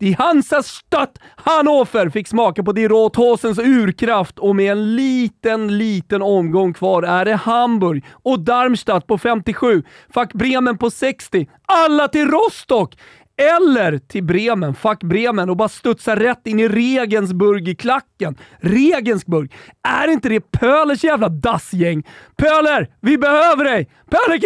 Die 0.02 0.16
Hansastadt 0.18 1.18
Hannover 1.36 2.10
fick 2.10 2.28
smaka 2.28 2.62
på 2.62 2.72
Die 2.72 2.88
Rothosens 2.88 3.58
urkraft 3.58 4.38
och 4.38 4.56
med 4.56 4.72
en 4.72 4.96
liten, 4.96 5.78
liten 5.78 6.22
omgång 6.22 6.72
kvar 6.72 7.02
är 7.02 7.24
det 7.24 7.34
Hamburg 7.34 8.04
och 8.22 8.40
Darmstadt 8.40 9.06
på 9.06 9.18
57, 9.18 9.82
Fack 10.14 10.32
Bremen 10.32 10.78
på 10.78 10.90
60. 10.90 11.46
Alla 11.66 12.08
till 12.08 12.30
Rostock! 12.30 12.94
Eller 13.36 13.98
till 13.98 14.24
Bremen, 14.24 14.74
fuck 14.74 15.02
Bremen, 15.02 15.50
och 15.50 15.56
bara 15.56 15.68
studsa 15.68 16.16
rätt 16.16 16.46
in 16.46 16.60
i 16.60 16.68
Regensburg 16.68 17.68
i 17.68 17.74
klacken. 17.74 18.38
Regensburg, 18.60 19.52
är 19.88 20.08
inte 20.08 20.28
det 20.28 20.40
Pölers 20.40 21.04
jävla 21.04 21.28
dassgäng? 21.28 22.02
Pöler, 22.36 22.88
vi 23.00 23.18
behöver 23.18 23.64
dig! 23.64 23.90
Pöler 24.10 24.38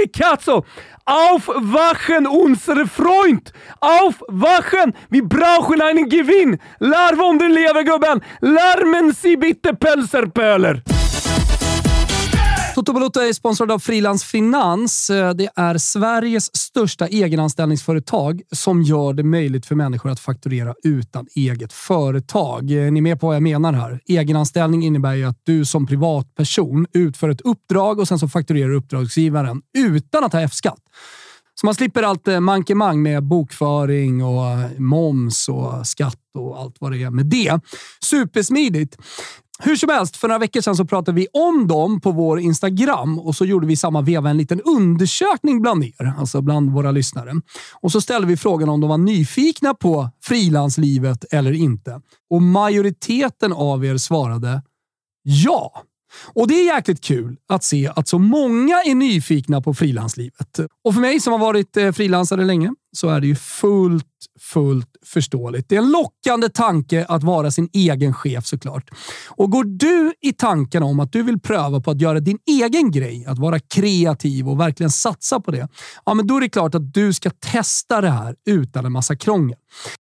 Auf 1.04 1.48
Wachen 1.48 2.26
unsere 2.26 2.86
Freund! 2.86 3.52
Auf 3.78 4.22
Wachen! 4.28 4.92
Vi 5.08 5.22
brauchen 5.22 5.82
einen 5.82 6.08
Gewinn! 6.08 6.58
Larv 6.80 7.20
om 7.20 7.38
den 7.38 7.52
lever 7.52 7.82
gubben! 7.82 8.20
Larmen 8.40 9.12
sie 9.12 9.36
bitte 9.36 9.74
Pölserpöler! 9.74 10.95
Toto 12.76 12.92
Balotto 12.92 13.20
är 13.20 13.32
sponsrad 13.32 13.70
av 13.70 13.78
Frilans 13.78 14.24
Finans. 14.24 15.10
Eh, 15.10 15.34
det 15.34 15.48
är 15.56 15.78
Sveriges 15.78 16.56
största 16.56 17.06
egenanställningsföretag 17.06 18.42
som 18.52 18.82
gör 18.82 19.12
det 19.12 19.22
möjligt 19.22 19.66
för 19.66 19.74
människor 19.74 20.10
att 20.10 20.20
fakturera 20.20 20.74
utan 20.82 21.26
eget 21.34 21.72
företag. 21.72 22.70
Eh, 22.70 22.92
ni 22.92 22.98
är 22.98 23.02
med 23.02 23.20
på 23.20 23.26
vad 23.26 23.36
jag 23.36 23.42
menar 23.42 23.72
här? 23.72 24.00
Egenanställning 24.06 24.84
innebär 24.84 25.14
ju 25.14 25.24
att 25.24 25.40
du 25.44 25.64
som 25.64 25.86
privatperson 25.86 26.86
utför 26.92 27.28
ett 27.28 27.40
uppdrag 27.40 27.98
och 27.98 28.08
sen 28.08 28.18
så 28.18 28.28
fakturerar 28.28 28.70
uppdragsgivaren 28.70 29.62
utan 29.78 30.24
att 30.24 30.32
ha 30.32 30.40
F-skatt. 30.40 30.80
Så 31.60 31.66
man 31.66 31.74
slipper 31.74 32.02
allt 32.02 32.28
eh, 32.28 32.40
mankemang 32.40 33.02
med 33.02 33.22
bokföring 33.22 34.24
och 34.24 34.80
moms 34.80 35.48
och 35.48 35.86
skatt 35.86 36.20
och 36.34 36.60
allt 36.60 36.76
vad 36.80 36.92
det 36.92 37.02
är 37.02 37.10
med 37.10 37.26
det. 37.26 37.60
Supersmidigt. 38.00 38.96
Hur 39.58 39.76
som 39.76 39.88
helst, 39.88 40.16
för 40.16 40.28
några 40.28 40.38
veckor 40.38 40.60
sedan 40.60 40.76
så 40.76 40.84
pratade 40.84 41.16
vi 41.16 41.26
om 41.32 41.66
dem 41.66 42.00
på 42.00 42.12
vår 42.12 42.40
Instagram 42.40 43.18
och 43.18 43.36
så 43.36 43.44
gjorde 43.44 43.66
vi 43.66 43.76
samma 43.76 44.00
veva 44.00 44.30
en 44.30 44.36
liten 44.36 44.60
undersökning 44.60 45.62
bland 45.62 45.84
er, 45.84 46.14
alltså 46.18 46.40
bland 46.40 46.70
våra 46.70 46.90
lyssnare. 46.90 47.32
Och 47.80 47.92
så 47.92 48.00
ställde 48.00 48.28
vi 48.28 48.36
frågan 48.36 48.68
om 48.68 48.80
de 48.80 48.90
var 48.90 48.98
nyfikna 48.98 49.74
på 49.74 50.10
frilanslivet 50.22 51.24
eller 51.30 51.52
inte. 51.52 52.00
Och 52.30 52.42
majoriteten 52.42 53.52
av 53.52 53.84
er 53.84 53.96
svarade 53.96 54.62
ja. 55.22 55.82
Och 56.34 56.48
det 56.48 56.54
är 56.54 56.74
jäkligt 56.74 57.00
kul 57.00 57.36
att 57.48 57.64
se 57.64 57.92
att 57.96 58.08
så 58.08 58.18
många 58.18 58.82
är 58.82 58.94
nyfikna 58.94 59.60
på 59.60 59.74
frilanslivet. 59.74 60.60
Och 60.84 60.94
för 60.94 61.00
mig 61.00 61.20
som 61.20 61.32
har 61.32 61.40
varit 61.40 61.76
eh, 61.76 61.92
frilansare 61.92 62.44
länge 62.44 62.74
så 62.96 63.08
är 63.08 63.20
det 63.20 63.26
ju 63.26 63.36
fullt, 63.36 64.06
fullt 64.52 64.88
förståeligt. 65.04 65.68
Det 65.68 65.76
är 65.76 65.78
en 65.78 65.90
lockande 65.90 66.48
tanke 66.48 67.06
att 67.08 67.22
vara 67.22 67.50
sin 67.50 67.68
egen 67.72 68.14
chef 68.14 68.46
såklart. 68.46 68.90
Och 69.28 69.50
går 69.50 69.64
du 69.64 70.12
i 70.20 70.32
tanken 70.32 70.82
om 70.82 71.00
att 71.00 71.12
du 71.12 71.22
vill 71.22 71.40
pröva 71.40 71.80
på 71.80 71.90
att 71.90 72.00
göra 72.00 72.20
din 72.20 72.38
egen 72.46 72.90
grej, 72.90 73.26
att 73.26 73.38
vara 73.38 73.58
kreativ 73.58 74.48
och 74.48 74.60
verkligen 74.60 74.90
satsa 74.90 75.40
på 75.40 75.50
det, 75.50 75.68
ja, 76.04 76.14
men 76.14 76.26
då 76.26 76.36
är 76.36 76.40
det 76.40 76.48
klart 76.48 76.74
att 76.74 76.94
du 76.94 77.12
ska 77.12 77.30
testa 77.30 78.00
det 78.00 78.10
här 78.10 78.36
utan 78.46 78.86
en 78.86 78.92
massa 78.92 79.16
krångel. 79.16 79.58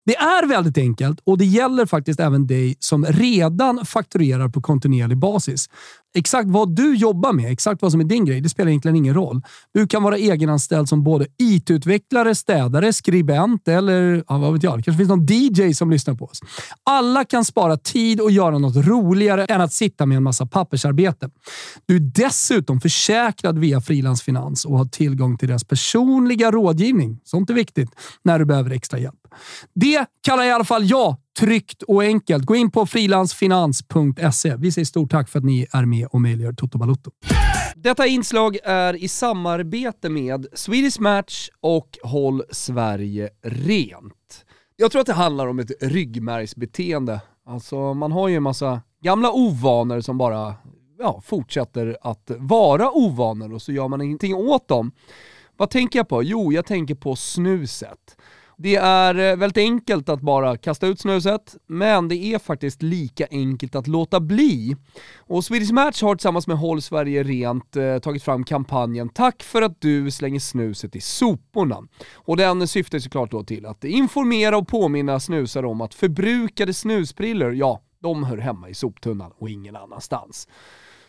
Det 0.07 0.16
är 0.16 0.46
väldigt 0.46 0.79
enkelt 0.79 1.20
och 1.24 1.38
det 1.38 1.44
gäller 1.44 1.87
faktiskt 1.87 2.20
även 2.20 2.46
dig 2.46 2.76
som 2.79 3.07
redan 3.07 3.87
fakturerar 3.87 4.48
på 4.48 4.61
kontinuerlig 4.61 5.18
basis. 5.18 5.68
Exakt 6.14 6.49
vad 6.51 6.77
du 6.77 6.94
jobbar 6.94 7.33
med, 7.33 7.53
exakt 7.53 7.83
vad 7.83 7.92
som 7.92 8.01
är 8.01 8.05
din 8.05 8.25
grej, 8.25 8.40
det 8.40 8.49
spelar 8.49 8.68
egentligen 8.68 8.96
ingen 8.96 9.14
roll. 9.14 9.42
Du 9.75 9.87
kan 9.87 10.03
vara 10.03 10.16
egenanställd 10.16 10.88
som 10.88 11.05
både 11.05 11.27
IT-utvecklare, 11.38 12.35
städare, 12.35 12.92
skribent 12.92 13.68
eller 13.68 14.25
ja, 14.29 14.38
vad 14.38 14.53
vet 14.53 14.62
jag, 14.62 14.79
det 14.79 14.83
kanske 14.83 14.99
finns 14.99 15.09
någon 15.09 15.27
DJ 15.27 15.75
som 15.75 15.90
lyssnar 15.90 16.14
på 16.14 16.25
oss. 16.25 16.40
Alla 16.85 17.25
kan 17.25 17.44
spara 17.44 17.77
tid 17.77 18.20
och 18.20 18.31
göra 18.31 18.59
något 18.59 18.77
roligare 18.77 19.44
än 19.44 19.61
att 19.61 19.73
sitta 19.73 20.07
med 20.07 20.16
en 20.16 20.23
massa 20.23 20.46
pappersarbete. 20.46 21.31
Du 21.87 21.96
är 21.96 22.01
dessutom 22.01 22.81
försäkrad 22.81 23.59
via 23.59 23.81
Frilansfinans 23.81 24.64
och 24.64 24.79
har 24.79 24.85
tillgång 24.85 25.38
till 25.38 25.49
deras 25.49 25.64
personliga 25.64 26.51
rådgivning. 26.51 27.20
Sånt 27.25 27.51
är 27.51 27.55
viktigt 27.55 27.90
när 28.23 28.38
du 28.38 28.44
behöver 28.44 28.70
extra 28.70 28.99
hjälp. 28.99 29.14
Det 29.75 30.07
kallar 30.23 30.44
i 30.44 30.51
alla 30.51 30.64
fall 30.64 30.90
jag 30.90 31.16
tryggt 31.38 31.83
och 31.83 32.03
enkelt. 32.03 32.45
Gå 32.45 32.57
in 32.57 32.71
på 32.71 32.87
frilansfinans.se. 32.87 34.57
Vi 34.57 34.73
säger 34.73 34.85
stort 34.85 35.11
tack 35.11 35.29
för 35.29 35.38
att 35.38 35.45
ni 35.45 35.66
är 35.73 35.85
med 35.85 36.07
och 36.07 36.21
möjliggör 36.21 36.53
Toto 36.53 36.79
Balotto. 36.79 37.11
Detta 37.77 38.07
inslag 38.07 38.59
är 38.64 38.95
i 38.95 39.09
samarbete 39.09 40.09
med 40.09 40.47
Swedish 40.53 41.01
Match 41.01 41.49
och 41.61 41.99
Håll 42.03 42.43
Sverige 42.51 43.29
Rent. 43.43 44.45
Jag 44.77 44.90
tror 44.93 45.01
att 45.01 45.07
det 45.07 45.12
handlar 45.12 45.47
om 45.47 45.59
ett 45.59 45.71
ryggmärgsbeteende. 45.81 47.21
Alltså 47.47 47.95
man 47.95 48.12
har 48.12 48.29
ju 48.29 48.37
en 48.37 48.43
massa 48.43 48.81
gamla 49.03 49.33
ovanor 49.33 50.01
som 50.01 50.19
bara 50.19 50.55
ja, 50.99 51.23
fortsätter 51.25 51.97
att 52.03 52.31
vara 52.38 52.90
ovanor 52.90 53.55
och 53.55 53.62
så 53.62 53.73
gör 53.73 53.88
man 53.88 54.01
ingenting 54.01 54.35
åt 54.35 54.69
dem. 54.69 54.93
Vad 55.57 55.71
tänker 55.71 55.99
jag 55.99 56.09
på? 56.09 56.23
Jo, 56.23 56.53
jag 56.53 56.66
tänker 56.66 56.95
på 56.95 57.16
snuset. 57.16 58.16
Det 58.62 58.77
är 58.77 59.14
eh, 59.14 59.37
väldigt 59.37 59.59
enkelt 59.59 60.09
att 60.09 60.20
bara 60.20 60.57
kasta 60.57 60.87
ut 60.87 61.01
snuset, 61.01 61.57
men 61.66 62.09
det 62.09 62.16
är 62.16 62.38
faktiskt 62.38 62.83
lika 62.83 63.27
enkelt 63.31 63.75
att 63.75 63.87
låta 63.87 64.20
bli. 64.20 64.77
Och 65.18 65.44
Swedish 65.44 65.73
Match 65.73 66.03
har 66.03 66.14
tillsammans 66.14 66.46
med 66.46 66.59
Håll 66.59 66.83
Sverige 66.83 67.23
Rent 67.23 67.77
eh, 67.77 67.99
tagit 67.99 68.23
fram 68.23 68.44
kampanjen 68.44 69.09
Tack 69.09 69.42
för 69.42 69.62
att 69.62 69.81
du 69.81 70.11
slänger 70.11 70.40
snuset 70.40 70.96
i 70.96 71.01
soporna. 71.01 71.83
Och 72.14 72.37
den 72.37 72.68
syftar 72.68 72.99
såklart 72.99 73.31
då 73.31 73.44
till 73.44 73.66
att 73.66 73.85
informera 73.85 74.57
och 74.57 74.68
påminna 74.68 75.20
snusare 75.20 75.66
om 75.66 75.81
att 75.81 75.94
förbrukade 75.94 76.75
snusprillor, 76.75 77.55
ja, 77.55 77.81
de 78.03 78.25
hör 78.25 78.38
hemma 78.38 78.68
i 78.68 78.75
soptunnan 78.75 79.33
och 79.38 79.51
ingen 79.51 79.77
annanstans. 79.77 80.49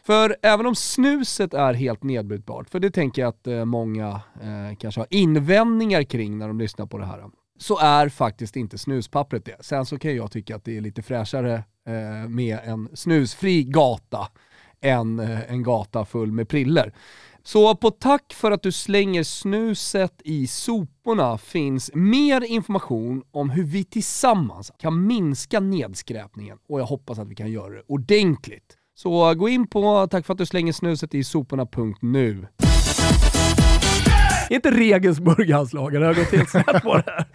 För 0.03 0.35
även 0.41 0.65
om 0.65 0.75
snuset 0.75 1.53
är 1.53 1.73
helt 1.73 2.03
nedbrytbart, 2.03 2.69
för 2.69 2.79
det 2.79 2.91
tänker 2.91 3.21
jag 3.21 3.29
att 3.29 3.47
eh, 3.47 3.65
många 3.65 4.07
eh, 4.41 4.75
kanske 4.79 5.01
har 5.01 5.07
invändningar 5.09 6.03
kring 6.03 6.37
när 6.37 6.47
de 6.47 6.59
lyssnar 6.59 6.85
på 6.85 6.97
det 6.97 7.05
här, 7.05 7.23
så 7.61 7.77
är 7.77 8.09
faktiskt 8.09 8.55
inte 8.55 8.77
snuspappret 8.77 9.45
det. 9.45 9.55
Sen 9.59 9.85
så 9.85 9.99
kan 9.99 10.15
jag 10.15 10.31
tycka 10.31 10.55
att 10.55 10.65
det 10.65 10.77
är 10.77 10.81
lite 10.81 11.01
fräschare 11.01 11.53
eh, 11.87 12.29
med 12.29 12.59
en 12.63 12.89
snusfri 12.93 13.63
gata 13.63 14.27
än 14.81 15.19
eh, 15.19 15.51
en 15.51 15.63
gata 15.63 16.05
full 16.05 16.31
med 16.31 16.49
priller. 16.49 16.93
Så 17.43 17.75
på 17.75 17.91
tack 17.91 18.33
för 18.33 18.51
att 18.51 18.63
du 18.63 18.71
slänger 18.71 19.23
snuset 19.23 20.21
i 20.23 20.47
soporna 20.47 21.37
finns 21.37 21.91
mer 21.93 22.43
information 22.43 23.23
om 23.31 23.49
hur 23.49 23.63
vi 23.63 23.83
tillsammans 23.83 24.71
kan 24.77 25.07
minska 25.07 25.59
nedskräpningen 25.59 26.57
och 26.69 26.79
jag 26.79 26.85
hoppas 26.85 27.19
att 27.19 27.27
vi 27.27 27.35
kan 27.35 27.51
göra 27.51 27.73
det 27.73 27.83
ordentligt. 27.87 28.77
Så 28.95 29.33
gå 29.33 29.49
in 29.49 29.67
på 29.67 30.07
tack 30.07 30.25
för 30.25 30.33
att 30.33 30.37
du 30.37 30.45
slänger 30.45 30.73
snuset 30.73 31.13
i 31.13 31.23
soporna.nu. 31.23 32.47
Inte 34.51 34.71
Regensburg 34.71 35.51
hans 35.53 35.73
lag? 35.73 35.95
Eller 35.95 36.05
har 36.05 36.13
gått 36.13 36.31
helt 36.31 36.49
snett 36.49 36.83
på 36.83 36.95
det 36.97 37.03
här? 37.07 37.25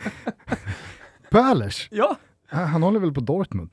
Ja. 1.90 2.16
Han 2.50 2.82
håller 2.82 3.00
väl 3.00 3.12
på 3.12 3.20
Dortmund? 3.20 3.70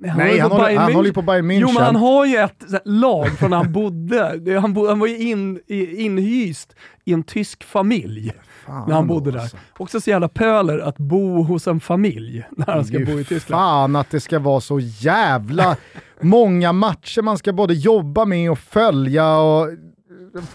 Nej, 0.00 0.12
Nej, 0.16 0.38
han 0.38 0.50
håller, 0.50 0.76
han 0.76 0.92
håller 0.94 1.08
ju 1.08 1.12
på 1.14 1.22
Bayern 1.22 1.50
München. 1.50 1.58
Jo, 1.60 1.68
men 1.74 1.82
han 1.82 1.96
har 1.96 2.26
ju 2.26 2.36
ett 2.36 2.64
här, 2.72 2.80
lag 2.84 3.38
från 3.38 3.50
när 3.50 3.56
han 3.56 3.72
bodde. 3.72 4.38
Det- 4.38 4.58
Han, 4.60 4.72
bo, 4.74 4.88
han 4.88 4.98
var 4.98 5.06
ju 5.06 5.18
in, 5.18 5.60
inhyst 5.98 6.74
i 7.04 7.12
en 7.12 7.22
tysk 7.22 7.64
familj 7.64 8.32
Fan 8.66 8.88
när 8.88 8.94
han 8.94 9.06
bodde 9.06 9.30
där. 9.30 9.38
alltså. 9.38 9.56
Också 9.78 10.00
så 10.00 10.10
jävla 10.10 10.28
pöler 10.28 10.78
att 10.78 10.98
bo 10.98 11.42
hos 11.42 11.66
en 11.66 11.80
familj 11.80 12.44
när 12.50 12.66
han 12.66 12.84
ska 12.84 12.96
Det 12.98 13.02
är 13.02 13.06
bo 13.14 13.20
i 13.20 13.24
Tyskland. 13.24 13.60
Fan 13.60 13.96
att 13.96 14.10
det 14.10 14.20
ska 14.20 14.38
vara 14.38 14.60
så 14.60 14.80
jävla 14.80 15.76
många 16.20 16.72
matcher 16.72 17.22
man 17.22 17.38
ska 17.38 17.52
både 17.52 17.74
jobba 17.74 18.24
med 18.24 18.50
och 18.50 18.58
följa 18.58 19.36
och... 19.36 19.68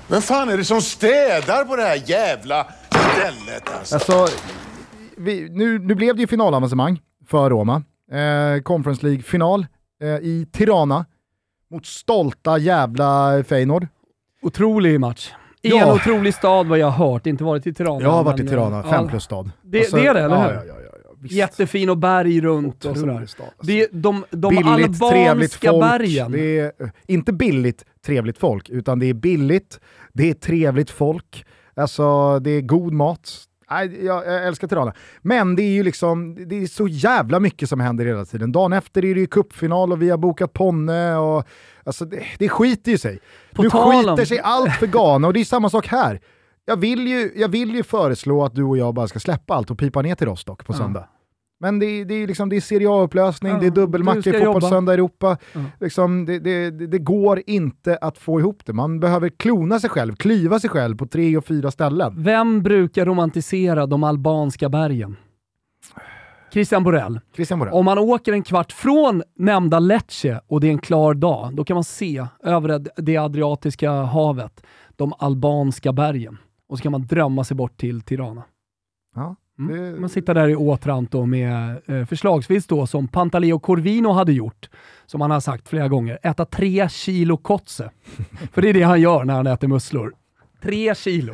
Vem 0.07 0.21
fan 0.21 0.49
är 0.49 0.57
det 0.57 0.63
som 0.65 0.81
städar 0.81 1.65
på 1.65 1.75
det 1.75 1.81
här 1.83 2.01
jävla 2.05 2.67
stället 2.89 3.63
alltså? 3.79 3.95
Alltså, 3.95 4.27
vi, 5.17 5.49
nu, 5.49 5.79
nu 5.79 5.95
blev 5.95 6.15
det 6.15 6.21
ju 6.21 6.27
finalavancemang 6.27 7.01
för 7.27 7.49
Roma. 7.49 7.83
Eh, 8.11 8.61
Conference 8.61 9.05
League-final 9.05 9.65
eh, 10.01 10.07
i 10.07 10.47
Tirana 10.51 11.05
mot 11.71 11.85
stolta 11.85 12.57
jävla 12.57 13.43
Feyenoord. 13.43 13.87
Otrolig 14.41 14.99
match. 14.99 15.31
I 15.61 15.69
Ja. 15.69 15.77
en 15.87 15.93
otrolig 15.93 16.33
stad 16.33 16.67
vad 16.67 16.77
jag 16.79 16.87
har 16.89 17.11
hört, 17.11 17.25
inte 17.25 17.43
varit 17.43 17.67
i 17.67 17.73
Tirana. 17.73 18.01
Jag 18.01 18.09
har 18.11 18.23
varit 18.23 18.39
i 18.39 18.43
men, 18.43 18.51
Tirana, 18.51 18.77
eh, 18.79 18.89
fem 18.89 19.03
ja, 19.03 19.09
plus 19.09 19.23
stad. 19.23 19.51
Det- 19.61 19.91
det 19.91 20.07
är 20.07 20.13
det, 20.13 20.21
eller 20.21 20.37
hur? 20.47 20.53
Ja, 20.53 20.61
ja, 20.67 20.73
visst. 21.21 21.35
Jättefin 21.35 21.89
och 21.89 21.97
berg 21.97 22.41
runt 22.41 22.85
och 22.85 22.97
sådär. 22.97 23.19
Alltså. 23.19 23.43
Det 23.61 23.81
är 23.81 23.87
de, 23.91 24.25
de 24.29 24.49
billigt, 24.49 24.67
albanska 24.67 25.69
folk. 25.69 25.81
bergen. 25.81 26.31
Det 26.31 26.59
är, 26.59 26.71
inte 27.07 27.33
billigt, 27.33 27.85
trevligt 28.05 28.37
folk, 28.37 28.69
utan 28.69 28.99
det 28.99 29.05
är 29.05 29.13
billigt, 29.13 29.79
det 30.13 30.29
är 30.29 30.33
trevligt 30.33 30.89
folk, 30.89 31.45
alltså 31.75 32.39
det 32.39 32.51
är 32.51 32.61
god 32.61 32.93
mat. 32.93 33.45
Nej, 33.71 34.05
jag, 34.05 34.27
jag 34.27 34.47
älskar 34.47 34.67
Tirana. 34.67 34.93
Men 35.21 35.55
det 35.55 35.63
är 35.63 35.71
ju 35.71 35.83
liksom, 35.83 36.35
det 36.49 36.63
är 36.63 36.67
så 36.67 36.87
jävla 36.87 37.39
mycket 37.39 37.69
som 37.69 37.79
händer 37.79 38.05
hela 38.05 38.25
tiden. 38.25 38.51
Dagen 38.51 38.73
efter 38.73 39.05
är 39.05 39.15
det 39.15 39.19
ju 39.19 39.27
cupfinal 39.27 39.91
och 39.91 40.01
vi 40.01 40.09
har 40.09 40.17
bokat 40.17 40.53
Ponne 40.53 41.15
och 41.15 41.47
alltså 41.83 42.05
det, 42.05 42.23
det 42.37 42.49
skiter 42.49 42.91
ju 42.91 42.97
sig. 42.97 43.19
På 43.53 43.63
nu 43.63 43.69
skiter 43.69 44.25
sig 44.25 44.39
allt 44.39 44.75
för 44.75 44.87
Ghana 44.87 45.27
och 45.27 45.33
det 45.33 45.39
är 45.39 45.45
samma 45.45 45.69
sak 45.69 45.87
här. 45.87 46.19
Jag 46.69 46.77
vill, 46.77 47.07
ju, 47.07 47.31
jag 47.35 47.49
vill 47.49 47.75
ju 47.75 47.83
föreslå 47.83 48.43
att 48.43 48.55
du 48.55 48.63
och 48.63 48.77
jag 48.77 48.93
bara 48.93 49.07
ska 49.07 49.19
släppa 49.19 49.53
allt 49.53 49.71
och 49.71 49.79
pipa 49.79 50.01
ner 50.01 50.15
till 50.15 50.27
Rostock 50.27 50.65
på 50.65 50.73
söndag. 50.73 51.07
Men 51.59 51.79
det, 51.79 51.85
är- 51.85 52.05
det, 52.05 52.13
är 52.13 52.27
liksom, 52.27 52.49
det 52.49 52.55
är 52.55 52.61
Serie 52.61 52.89
A-upplösning, 52.89 53.51
Ja, 53.51 53.59
det 53.59 53.65
är 53.65 53.71
du 53.71 53.81
dubbelmacka 53.81 54.21
ska 54.21 54.37
i. 54.37 54.45
Fotbollssöndag 54.45 54.93
Europa. 54.93 55.37
Ja. 55.53 55.59
Liksom, 55.79 56.25
det, 56.25 56.39
det, 56.39 56.71
det, 56.71 56.87
det 56.87 56.97
går 56.99 57.41
inte 57.47 57.97
att 58.01 58.17
få 58.17 58.39
ihop 58.39 58.61
det. 58.65 58.73
Man 58.73 58.99
behöver 58.99 59.29
klona 59.29 59.79
sig 59.79 59.89
själv, 59.89 60.15
klyva 60.15 60.59
sig 60.59 60.69
själv 60.69 60.97
på 60.97 61.05
tre 61.07 61.37
och 61.37 61.45
fyra 61.45 61.71
ställen. 61.71 62.13
Vem 62.23 62.61
brukar 62.63 63.05
romantisera 63.05 63.85
de 63.85 64.03
albanska 64.03 64.69
bergen? 64.69 65.15
Christian 66.53 66.83
Borell. 66.83 67.19
Christian 67.35 67.59
Borell. 67.59 67.73
Om 67.73 67.85
man 67.85 67.97
åker 67.97 68.33
en 68.33 68.43
kvart 68.43 68.71
från 68.71 69.23
nämnda 69.35 69.79
Lecce 69.79 70.41
och 70.47 70.61
det 70.61 70.67
är 70.67 70.71
en 70.71 70.79
klar 70.79 71.13
dag, 71.13 71.55
då 71.55 71.63
kan 71.63 71.73
man 71.75 71.83
se 71.83 72.25
över 72.43 72.85
det 73.01 73.17
Adriatiska 73.17 73.91
havet, 73.91 74.63
de 74.95 75.13
albanska 75.19 75.93
bergen. 75.93 76.37
Och 76.69 76.77
så 76.77 76.81
kan 76.83 76.91
man 76.91 77.05
drömma 77.07 77.43
sig 77.43 77.57
bort 77.57 77.77
till 77.77 78.01
Tirana. 78.01 78.43
Ja, 79.15 79.35
Mm. 79.59 79.93
det- 79.93 79.99
Man 79.99 80.09
sitter 80.09 80.33
där 80.33 80.47
i 80.49 80.55
Åtrant 80.55 81.13
med 81.27 81.81
eh, 81.85 82.05
förslagsvis 82.05 82.67
då 82.67 82.87
som 82.87 83.07
Pantaleo 83.07 83.59
Corvino 83.59 84.11
hade 84.11 84.33
gjort, 84.33 84.69
som 85.05 85.21
han 85.21 85.31
har 85.31 85.39
sagt 85.39 85.67
flera 85.69 85.87
gånger, 85.87 86.19
äta 86.23 86.45
tre 86.45 86.89
kilo 86.89 87.37
kotze. 87.37 87.91
För 88.53 88.61
det 88.61 88.69
är 88.69 88.73
det 88.73 88.81
han 88.81 89.01
gör 89.01 89.23
när 89.23 89.33
han 89.33 89.47
äter 89.47 89.67
musslor. 89.67 90.13
Tre 90.61 90.95
kilo. 90.95 91.33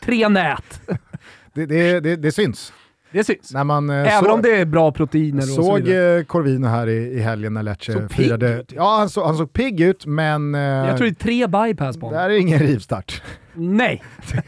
Tre 0.00 0.28
nät. 0.28 0.80
det, 1.54 1.66
det, 1.66 2.00
det, 2.00 2.16
det 2.16 2.32
syns. 2.32 2.72
Det 3.12 3.24
syns. 3.24 3.52
När 3.54 3.64
man, 3.64 3.90
eh, 3.90 3.96
Även 3.96 4.24
såg- 4.24 4.30
om 4.34 4.42
det 4.42 4.56
är 4.60 4.64
bra 4.64 4.92
proteiner 4.92 5.42
och 5.42 5.48
så 5.48 5.62
såg 5.62 5.80
vidare. 5.82 6.18
eh, 6.18 6.24
Corvino 6.24 6.66
här 6.66 6.86
i, 6.88 6.92
i 7.12 7.20
helgen 7.20 7.54
när 7.54 7.62
Lecce 7.62 7.92
Såg 7.92 8.10
firade. 8.12 8.48
ut. 8.60 8.72
Ja, 8.76 8.96
han, 8.98 9.10
så, 9.10 9.26
han 9.26 9.36
såg 9.36 9.52
pigg 9.52 9.80
ut, 9.80 10.06
men... 10.06 10.54
eh, 10.54 10.60
Jag 10.60 10.96
tror 10.96 11.06
det 11.06 11.12
är 11.12 11.14
tre 11.14 11.46
bypass 11.46 11.96
på 11.96 12.00
det 12.00 12.06
honom. 12.06 12.20
här 12.22 12.30
är 12.30 12.34
ingen 12.38 12.58
rivstart. 12.58 13.22
Nej, 13.54 14.02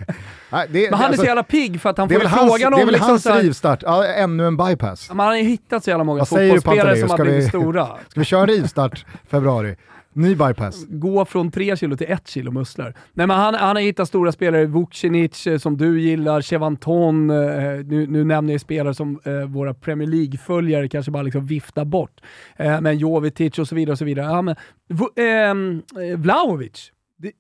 Nej, 0.51 0.67
det, 0.71 0.91
men 0.91 0.99
han 0.99 1.07
alltså, 1.07 1.23
är 1.23 1.25
så 1.25 1.29
jävla 1.29 1.43
pigg 1.43 1.81
för 1.81 1.91
att 1.91 1.99
han 1.99 2.09
det 2.09 2.15
får 2.15 2.21
väl 2.21 2.29
hans, 2.31 2.53
frågan 2.53 2.73
det 2.73 2.79
är 2.79 2.81
om 2.81 2.87
väl 2.87 2.93
liksom 2.93 3.11
hans 3.11 3.27
rivstart. 3.43 3.83
Ja, 3.83 4.07
ännu 4.07 4.47
en 4.47 4.57
bypass. 4.57 5.11
Man 5.13 5.27
har 5.27 5.37
ju 5.37 5.43
hittat 5.43 5.85
så 5.85 5.91
jävla 5.91 6.05
många 6.05 6.25
fotbollsspelare 6.25 6.97
som 6.97 7.11
har 7.11 7.17
Ska 7.17 7.25
vi- 7.25 7.31
blivit 7.31 7.49
stora. 7.49 7.87
Ska 8.09 8.21
vi 8.21 8.25
köra 8.25 8.41
en 8.41 8.47
rivstart 8.47 9.07
februari? 9.31 9.77
Ny 10.15 10.35
bypass. 10.35 10.87
Gå 10.89 11.25
från 11.25 11.51
3 11.51 11.77
kilo 11.77 11.97
till 11.97 12.11
1 12.11 12.29
kilo 12.29 12.51
musslor. 12.51 12.95
Nej, 13.13 13.27
men 13.27 13.37
han, 13.37 13.55
han 13.55 13.77
har 13.77 13.83
hittat 13.83 14.09
stora 14.09 14.33
spelare, 14.33 14.67
Vucinic 14.67 15.47
eh, 15.47 15.59
som 15.59 15.77
du 15.77 16.01
gillar, 16.01 16.43
Chevanton, 16.43 17.31
eh, 17.31 17.37
nu, 17.85 18.07
nu 18.07 18.25
nämner 18.25 18.55
jag 18.55 18.61
spelare 18.61 18.95
som 18.95 19.21
eh, 19.25 19.33
våra 19.33 19.75
Premier 19.75 20.09
League-följare 20.09 20.89
kanske 20.89 21.13
bara 21.13 21.23
liksom 21.23 21.47
viftar 21.47 21.85
bort. 21.85 22.21
Eh, 22.57 22.81
men 22.81 22.99
Jovetic 22.99 23.59
och 23.59 23.69
så 23.69 23.75
vidare. 23.75 23.93
och 23.93 23.99
så 23.99 24.05
vidare. 24.05 24.27
Ja, 24.27 24.43
men, 24.43 24.57
ehm, 25.17 25.83
eh, 26.11 26.19
Vlahovic. 26.19 26.91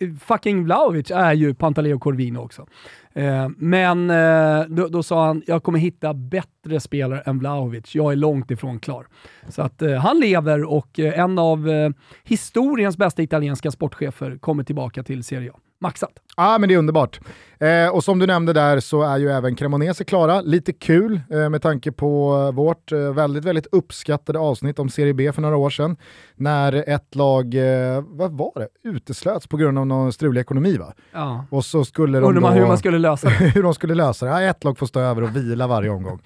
Eh, 0.01 0.09
fucking 0.21 0.65
Vlahovic 0.65 1.11
är 1.11 1.33
ju 1.33 1.55
Pantaleo 1.55 1.99
Corvino 1.99 2.39
också. 2.39 2.67
Eh, 3.14 3.48
men 3.57 4.11
eh, 4.11 4.66
då, 4.68 4.88
då 4.88 5.03
sa 5.03 5.27
han, 5.27 5.42
jag 5.46 5.62
kommer 5.62 5.79
hitta 5.79 6.14
bättre 6.14 6.81
spelare 6.81 7.20
än 7.20 7.38
Vlahovic. 7.38 7.94
Jag 7.94 8.12
är 8.12 8.16
långt 8.16 8.50
ifrån 8.50 8.79
klar. 8.79 9.07
Så 9.48 9.62
att 9.62 9.83
eh, 9.83 9.92
han 9.94 10.20
lever 10.20 10.64
och 10.64 10.98
eh, 10.98 11.20
en 11.20 11.38
av 11.38 11.68
eh, 11.68 11.90
historiens 12.24 12.96
bästa 12.96 13.22
italienska 13.22 13.70
sportchefer 13.70 14.38
kommer 14.38 14.64
tillbaka 14.64 15.03
till 15.03 15.24
Serie 15.24 15.50
A. 15.50 15.63
Maxat. 15.81 16.11
Ja, 16.37 16.59
men 16.59 16.69
det 16.69 16.75
är 16.75 16.79
underbart. 16.79 17.21
Eh, 17.59 17.89
och 17.89 18.05
som 18.05 18.19
du 18.19 18.27
nämnde 18.27 18.53
där 18.53 18.81
så 18.81 19.03
är 19.03 19.19
ju 19.19 19.31
även 19.31 19.57
Cremonese 19.57 20.05
klara. 20.05 20.41
Lite 20.41 20.73
kul 20.73 21.21
eh, 21.31 21.49
med 21.49 21.63
tanke 21.63 21.93
på 21.93 22.37
eh, 22.49 22.55
vårt 22.55 22.93
eh, 22.93 22.99
väldigt, 22.99 23.45
väldigt 23.45 23.67
uppskattade 23.73 24.39
avsnitt 24.39 24.79
om 24.79 24.89
Serie 24.89 25.15
B 25.15 25.33
för 25.33 25.43
några 25.43 25.57
år 25.57 25.71
sedan. 25.71 25.97
När 26.37 26.89
ett 26.89 27.15
lag, 27.15 27.55
eh, 27.55 28.05
vad 28.07 28.33
var 28.33 28.53
det, 28.55 28.89
uteslöts 28.89 29.47
på 29.47 29.57
grund 29.57 29.79
av 29.79 29.87
någon 29.87 30.13
strulig 30.13 30.41
ekonomi 30.41 30.77
va? 30.77 30.93
Ja. 31.13 31.45
Och 31.51 31.65
så 31.65 31.85
skulle 31.85 32.19
de 32.21 32.25
Undrar 32.27 32.43
man 32.43 32.53
hur 32.53 32.67
man 32.67 32.79
skulle 32.79 32.99
lösa 32.99 33.29
det. 33.29 33.35
hur 33.55 33.63
de 33.63 33.75
skulle 33.75 33.95
lösa 33.95 34.27
det. 34.27 34.33
Ja, 34.33 34.43
ett 34.51 34.65
lag 34.65 34.79
får 34.79 34.87
stå 34.87 35.01
över 35.01 35.23
och 35.23 35.37
vila 35.37 35.67
varje 35.67 35.91
omgång. 35.91 36.21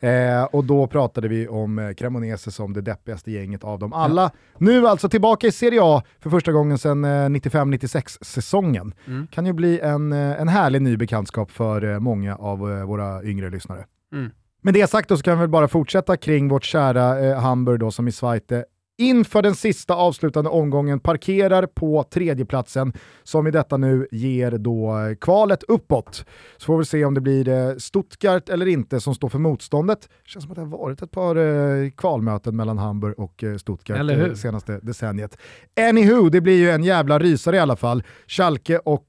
Eh, 0.00 0.44
och 0.44 0.64
då 0.64 0.86
pratade 0.86 1.28
vi 1.28 1.48
om 1.48 1.78
eh, 1.78 1.92
Cremonese 1.92 2.50
som 2.50 2.72
det 2.72 2.80
deppigaste 2.80 3.30
gänget 3.30 3.64
av 3.64 3.78
dem 3.78 3.92
alla. 3.92 4.30
Nu 4.58 4.88
alltså 4.88 5.08
tillbaka 5.08 5.46
i 5.46 5.52
Serie 5.52 5.80
A 5.82 6.02
för 6.20 6.30
första 6.30 6.52
gången 6.52 6.78
sedan 6.78 7.04
eh, 7.04 7.08
95-96 7.08 8.24
säsongen. 8.24 8.94
Mm. 9.06 9.26
Kan 9.26 9.46
ju 9.46 9.52
bli 9.52 9.80
en, 9.80 10.12
eh, 10.12 10.40
en 10.40 10.48
härlig 10.48 10.82
ny 10.82 10.96
bekantskap 10.96 11.50
för 11.50 11.92
eh, 11.92 11.98
många 11.98 12.36
av 12.36 12.72
eh, 12.72 12.84
våra 12.84 13.24
yngre 13.24 13.50
lyssnare. 13.50 13.84
Mm. 14.12 14.30
Med 14.62 14.74
det 14.74 14.90
sagt 14.90 15.08
då 15.08 15.16
så 15.16 15.22
kan 15.22 15.38
vi 15.38 15.40
väl 15.40 15.48
bara 15.48 15.68
fortsätta 15.68 16.16
kring 16.16 16.48
vårt 16.48 16.64
kära 16.64 17.18
eh, 17.20 17.40
Hamburg 17.40 17.80
då 17.80 17.90
som 17.90 18.08
i 18.08 18.12
Zweite 18.12 18.64
inför 18.98 19.42
den 19.42 19.54
sista 19.54 19.94
avslutande 19.94 20.50
omgången 20.50 21.00
parkerar 21.00 21.66
på 21.66 22.02
tredjeplatsen 22.02 22.92
som 23.22 23.46
i 23.46 23.50
detta 23.50 23.76
nu 23.76 24.06
ger 24.10 24.50
då 24.50 24.94
kvalet 25.20 25.62
uppåt. 25.62 26.24
Så 26.56 26.66
får 26.66 26.78
vi 26.78 26.84
se 26.84 27.04
om 27.04 27.14
det 27.14 27.20
blir 27.20 27.48
eh, 27.48 27.76
Stuttgart 27.76 28.48
eller 28.48 28.66
inte 28.66 29.00
som 29.00 29.14
står 29.14 29.28
för 29.28 29.38
motståndet. 29.38 30.08
känns 30.24 30.42
som 30.42 30.52
att 30.52 30.56
det 30.56 30.62
har 30.62 30.68
varit 30.68 31.02
ett 31.02 31.10
par 31.10 31.36
eh, 31.36 31.90
kvalmöten 31.90 32.56
mellan 32.56 32.78
Hamburg 32.78 33.18
och 33.18 33.44
eh, 33.44 33.56
Stuttgart 33.56 34.10
eh, 34.10 34.34
senaste 34.34 34.80
decenniet. 34.82 35.38
Anywho, 35.88 36.28
det 36.28 36.40
blir 36.40 36.58
ju 36.58 36.70
en 36.70 36.84
jävla 36.84 37.18
rysare 37.18 37.56
i 37.56 37.58
alla 37.58 37.76
fall. 37.76 38.02
Schalke 38.26 38.78
och 38.78 39.06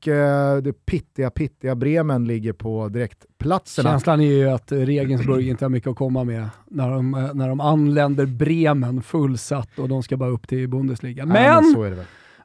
det 0.63 0.85
pittiga, 0.85 1.29
pittiga 1.29 1.75
Bremen 1.75 2.27
ligger 2.27 2.53
på 2.53 2.89
direktplatserna. 3.37 3.89
Känslan 3.89 4.21
är 4.21 4.25
ju 4.25 4.49
att 4.49 4.71
Regensburg 4.71 5.47
inte 5.47 5.65
har 5.65 5.69
mycket 5.69 5.89
att 5.89 5.95
komma 5.95 6.23
med 6.23 6.49
när 6.65 6.89
de, 6.89 7.13
eh, 7.13 7.33
när 7.33 7.47
de 7.47 7.59
anländer 7.59 8.25
Bremen 8.25 9.01
fullsatt 9.01 9.79
och 9.79 9.89
de 9.89 10.03
ska 10.03 10.17
bara 10.17 10.29
upp 10.29 10.47
till 10.47 10.67
Bundesliga. 10.67 11.23
Ja, 11.23 11.25
Men 11.25 11.63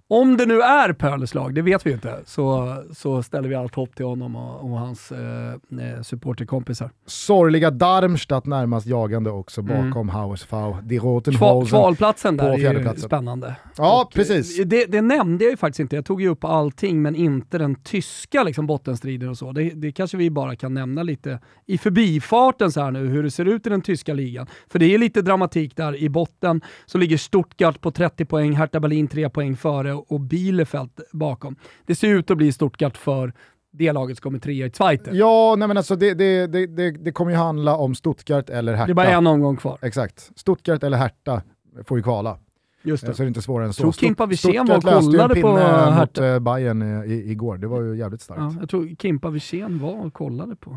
om 0.08 0.36
det 0.36 0.46
nu 0.46 0.60
är 0.60 0.92
Pöles 0.92 1.34
lag, 1.34 1.54
det 1.54 1.62
vet 1.62 1.86
vi 1.86 1.90
ju 1.90 1.94
inte, 1.94 2.20
så, 2.26 2.76
så 2.92 3.22
ställer 3.22 3.48
vi 3.48 3.54
allt 3.54 3.74
hopp 3.74 3.94
till 3.96 4.06
honom 4.06 4.36
och, 4.36 4.60
och 4.70 4.78
hans 4.78 5.12
eh, 5.12 5.52
eh, 5.52 6.02
supporterkompisar. 6.02 6.90
Sorgliga 7.06 7.70
Darmstadt 7.70 8.46
närmast 8.46 8.86
jagande 8.86 9.30
också 9.30 9.60
Mm. 9.60 9.90
bakom 9.90 10.08
HSV. 10.08 10.56
Die 10.82 10.98
Kval, 11.38 11.66
kvalplatsen 11.66 12.36
där 12.36 12.50
är 12.52 12.92
ju 12.92 12.96
spännande. 12.96 13.56
Ja, 13.76 14.02
Och, 14.02 14.12
precis. 14.14 14.58
eh, 14.58 14.66
Det, 14.66 14.84
det 14.86 15.00
nämnde 15.00 15.44
jag 15.44 15.50
ju 15.50 15.56
faktiskt 15.56 15.80
inte. 15.80 15.96
Jag 15.96 16.04
tog 16.04 16.22
ju 16.22 16.28
upp 16.28 16.44
allting, 16.44 17.02
men 17.02 17.14
inte 17.16 17.58
den 17.58 17.74
tyska 17.74 18.42
liksom, 18.42 18.66
bottenstriden 18.66 19.28
och 19.28 19.38
så. 19.38 19.52
Det, 19.52 19.70
det 19.70 19.92
kanske 19.92 20.16
vi 20.16 20.30
bara 20.30 20.56
kan 20.56 20.74
nämna 20.74 21.02
lite 21.02 21.38
i 21.66 21.78
förbifarten 21.78 22.72
så 22.72 22.80
här 22.80 22.90
nu, 22.90 23.06
hur 23.08 23.22
det 23.22 23.30
ser 23.30 23.44
ut 23.44 23.66
i 23.66 23.70
den 23.70 23.82
tyska 23.82 24.14
ligan. 24.14 24.46
För 24.72 24.78
det 24.78 24.94
är 24.94 24.98
lite 24.98 25.22
dramatik 25.22 25.76
där. 25.76 25.96
I 25.96 26.08
botten 26.08 26.60
så 26.86 26.98
ligger 26.98 27.16
Stuttgart 27.16 27.80
på 27.80 27.90
30 27.90 28.24
poäng, 28.24 28.52
Hertha 28.52 28.80
Berlin 28.80 29.08
3 29.08 29.28
poäng 29.30 29.56
före 29.56 30.01
och 30.08 30.20
Bielefeld 30.20 30.90
bakom. 31.12 31.56
Det 31.86 31.94
ser 31.94 32.08
ut 32.08 32.30
att 32.30 32.36
bli 32.36 32.52
Stuttgart 32.52 32.96
för 32.96 33.32
det 33.70 33.92
laget 33.92 34.16
som 34.18 34.22
kommer 34.22 34.38
trea 34.38 34.66
i 34.66 34.70
Zweite. 34.70 35.10
Ja, 35.12 35.54
nej 35.58 35.68
men 35.68 35.76
alltså 35.76 35.96
det, 35.96 36.14
det, 36.14 36.46
det, 36.46 36.66
det, 36.66 36.90
det 36.90 37.12
kommer 37.12 37.30
ju 37.32 37.36
handla 37.38 37.76
om 37.76 37.94
Stuttgart 37.94 38.50
eller 38.50 38.72
Hertha. 38.74 38.86
Det 38.86 38.92
är 38.92 38.94
bara 38.94 39.08
en 39.08 39.26
omgång 39.26 39.56
kvar. 39.56 39.78
Exakt. 39.82 40.30
Stuttgart 40.36 40.82
eller 40.82 40.96
Hertha 40.98 41.42
får 41.84 41.98
ju 41.98 42.02
kvala. 42.02 42.38
Just 42.84 43.06
det. 43.06 43.14
Så 43.14 43.22
är 43.22 43.24
det 43.24 43.28
inte 43.28 43.42
svårare 43.42 43.66
än 43.66 43.72
så. 43.72 43.82
Tror 43.82 43.92
Kimpa 43.92 44.26
Wirsén 44.26 44.66
var 44.66 44.76
och 44.76 44.82
kollade 44.82 45.28
på 45.28 45.34
pinne 45.34 45.50
mot 45.86 45.94
Hertha. 45.94 46.26
eh, 46.26 46.38
Bayern 46.38 46.82
i, 46.82 47.12
i, 47.14 47.30
igår. 47.30 47.58
Det 47.58 47.66
var 47.66 47.82
ju 47.82 47.96
jävligt 47.96 48.20
starkt. 48.20 48.40
Ja, 48.40 48.54
jag 48.60 48.68
tror 48.68 48.88
Kimpa 48.98 49.30
Wirsén 49.30 49.78
var 49.78 50.06
och 50.06 50.12
kollade 50.12 50.56
på 50.56 50.76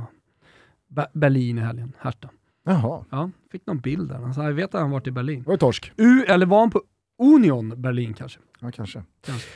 Be- 0.88 1.08
Berlin 1.14 1.58
i 1.58 1.62
helgen, 1.62 1.94
Hertha. 2.00 2.30
Jaha, 2.66 3.06
Ja, 3.12 3.30
fick 3.52 3.66
någon 3.68 3.80
bild 3.80 4.10
där. 4.10 4.26
Alltså, 4.26 4.42
jag 4.42 4.52
vet 4.54 4.76
att 4.76 4.82
han 4.82 4.92
varit 4.92 5.08
i 5.08 5.12
Berlin. 5.12 5.40
det 5.40 5.46
var 5.48 5.54
ju 5.54 5.58
torsk. 5.58 5.92
U 5.98 6.24
eller 6.28 6.46
var 6.46 6.60
han 6.60 6.70
på 6.72 6.82
Union 7.20 7.82
Berlin 7.82 8.14
kanske? 8.14 8.40
Ja, 8.60 8.72
kanske. 8.72 9.04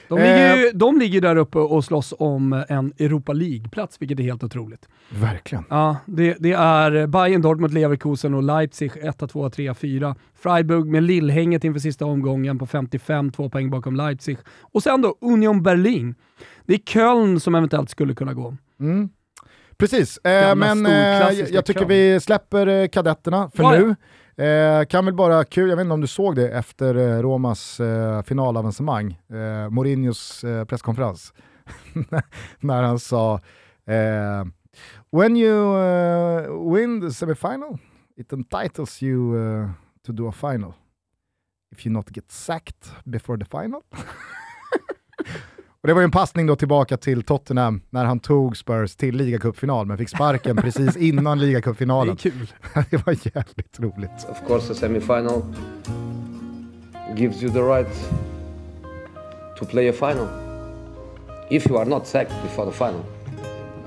De 0.08 0.20
Eh. 0.20 0.24
ligger, 0.24 0.56
ju, 0.56 0.72
de 0.72 1.00
ligger 1.00 1.22
där 1.22 1.36
uppe 1.36 1.58
och 1.60 1.86
slåss 1.86 2.14
om 2.20 2.64
en 2.70 2.94
Europa 3.00 3.34
League-plats, 3.34 4.02
vilket 4.02 4.20
är 4.20 4.24
helt 4.24 4.44
otroligt. 4.44 4.88
Verkligen. 5.10 5.64
Ja, 5.70 5.98
det, 6.06 6.38
det 6.40 6.52
är 6.52 7.08
Bayern, 7.08 7.42
Dortmund, 7.42 7.74
Leverkusen 7.74 8.34
och 8.34 8.44
Leipzig 8.44 8.92
1, 9.02 9.30
2, 9.30 9.50
3, 9.50 9.74
4. 9.74 10.16
Freiburg 10.36 10.86
med 10.86 11.04
lillhänget 11.04 11.64
inför 11.64 11.80
sista 11.80 12.06
omgången 12.06 12.60
på 12.60 12.66
55, 12.66 13.32
två 13.32 13.50
poäng 13.50 13.70
bakom 13.70 13.96
Leipzig. 13.96 14.38
Och 14.62 14.84
sen 14.84 15.02
då 15.02 15.16
Union 15.22 15.64
Berlin. 15.64 16.16
Det 16.66 16.74
är 16.74 16.78
Köln 16.78 17.40
som 17.40 17.56
eventuellt 17.56 17.90
skulle 17.90 18.14
kunna 18.14 18.34
gå. 18.34 18.58
Mm. 18.80 19.10
Precis, 19.78 20.18
eh, 20.18 20.56
men 20.56 20.86
eh, 20.86 21.32
jag 21.52 21.66
tycker 21.66 21.86
vi 21.86 22.20
släpper 22.20 22.68
eh, 22.68 22.88
kadetterna 22.88 23.52
för 23.56 23.64
ja. 23.64 23.72
nu. 23.72 23.96
Eh, 24.40 24.86
kan 24.86 25.06
väl 25.06 25.14
bara 25.14 25.46
kul, 25.46 25.70
jag 25.70 25.78
vet 25.78 25.84
inte 25.84 25.94
om 25.94 26.02
du 26.02 26.08
såg 26.08 26.36
det 26.36 26.50
efter 26.50 26.96
eh, 26.96 27.22
Romas 27.22 27.80
eh, 27.80 28.22
finalavancemang, 28.22 29.20
eh, 29.30 29.70
Mourinhos 29.70 30.44
eh, 30.44 30.66
presskonferens, 30.66 31.34
när 32.60 32.84
han 32.84 33.00
sa 33.00 33.34
eh, 33.86 34.46
“When 35.12 35.38
you 35.38 35.78
uh, 35.78 36.74
win 36.74 37.02
the 37.02 37.12
semifinal, 37.12 37.78
it 38.18 38.34
entitles 38.34 39.04
you 39.04 39.36
uh, 39.36 39.70
to 40.06 40.12
do 40.12 40.28
a 40.28 40.32
final. 40.32 40.74
If 41.72 41.86
you 41.86 41.94
not 41.94 42.10
get 42.10 42.32
sacked 42.32 42.92
before 43.06 43.38
the 43.38 43.46
final.” 43.46 43.82
Och 45.82 45.88
det 45.88 45.94
var 45.94 46.02
ju 46.02 46.06
en 46.06 46.12
passning 46.12 46.48
då 46.48 46.56
tillbaka 46.56 46.98
till 46.98 47.24
Tottenham 47.24 47.82
när 47.90 48.06
han 48.06 48.20
tog 48.20 48.58
Spurs 48.58 48.96
till 48.96 49.16
ligacupfinal 49.16 49.86
men 49.86 49.98
fick 49.98 50.10
sparken 50.10 50.56
precis 50.62 50.98
innan 50.98 51.38
Det 51.38 51.44
är 51.44 51.48
ligacupfinalen. 51.48 52.16
kul. 52.16 52.54
det 52.90 53.06
var 53.06 53.14
jävligt 53.14 53.80
roligt. 53.80 54.28
Of 54.30 54.48
course, 54.48 54.72
a 54.72 54.76
semi-final 54.76 55.42
gives 57.16 57.44
you 57.44 57.52
the 57.54 57.62
right 57.62 58.10
to 59.60 59.66
play 59.66 59.90
a 59.90 59.94
final. 59.94 60.28
If 61.50 61.68
you 61.68 61.78
are 61.80 61.86
not 61.90 62.08
sacked 62.08 62.34
before 62.44 62.72
the 62.72 62.78
final. 62.78 63.02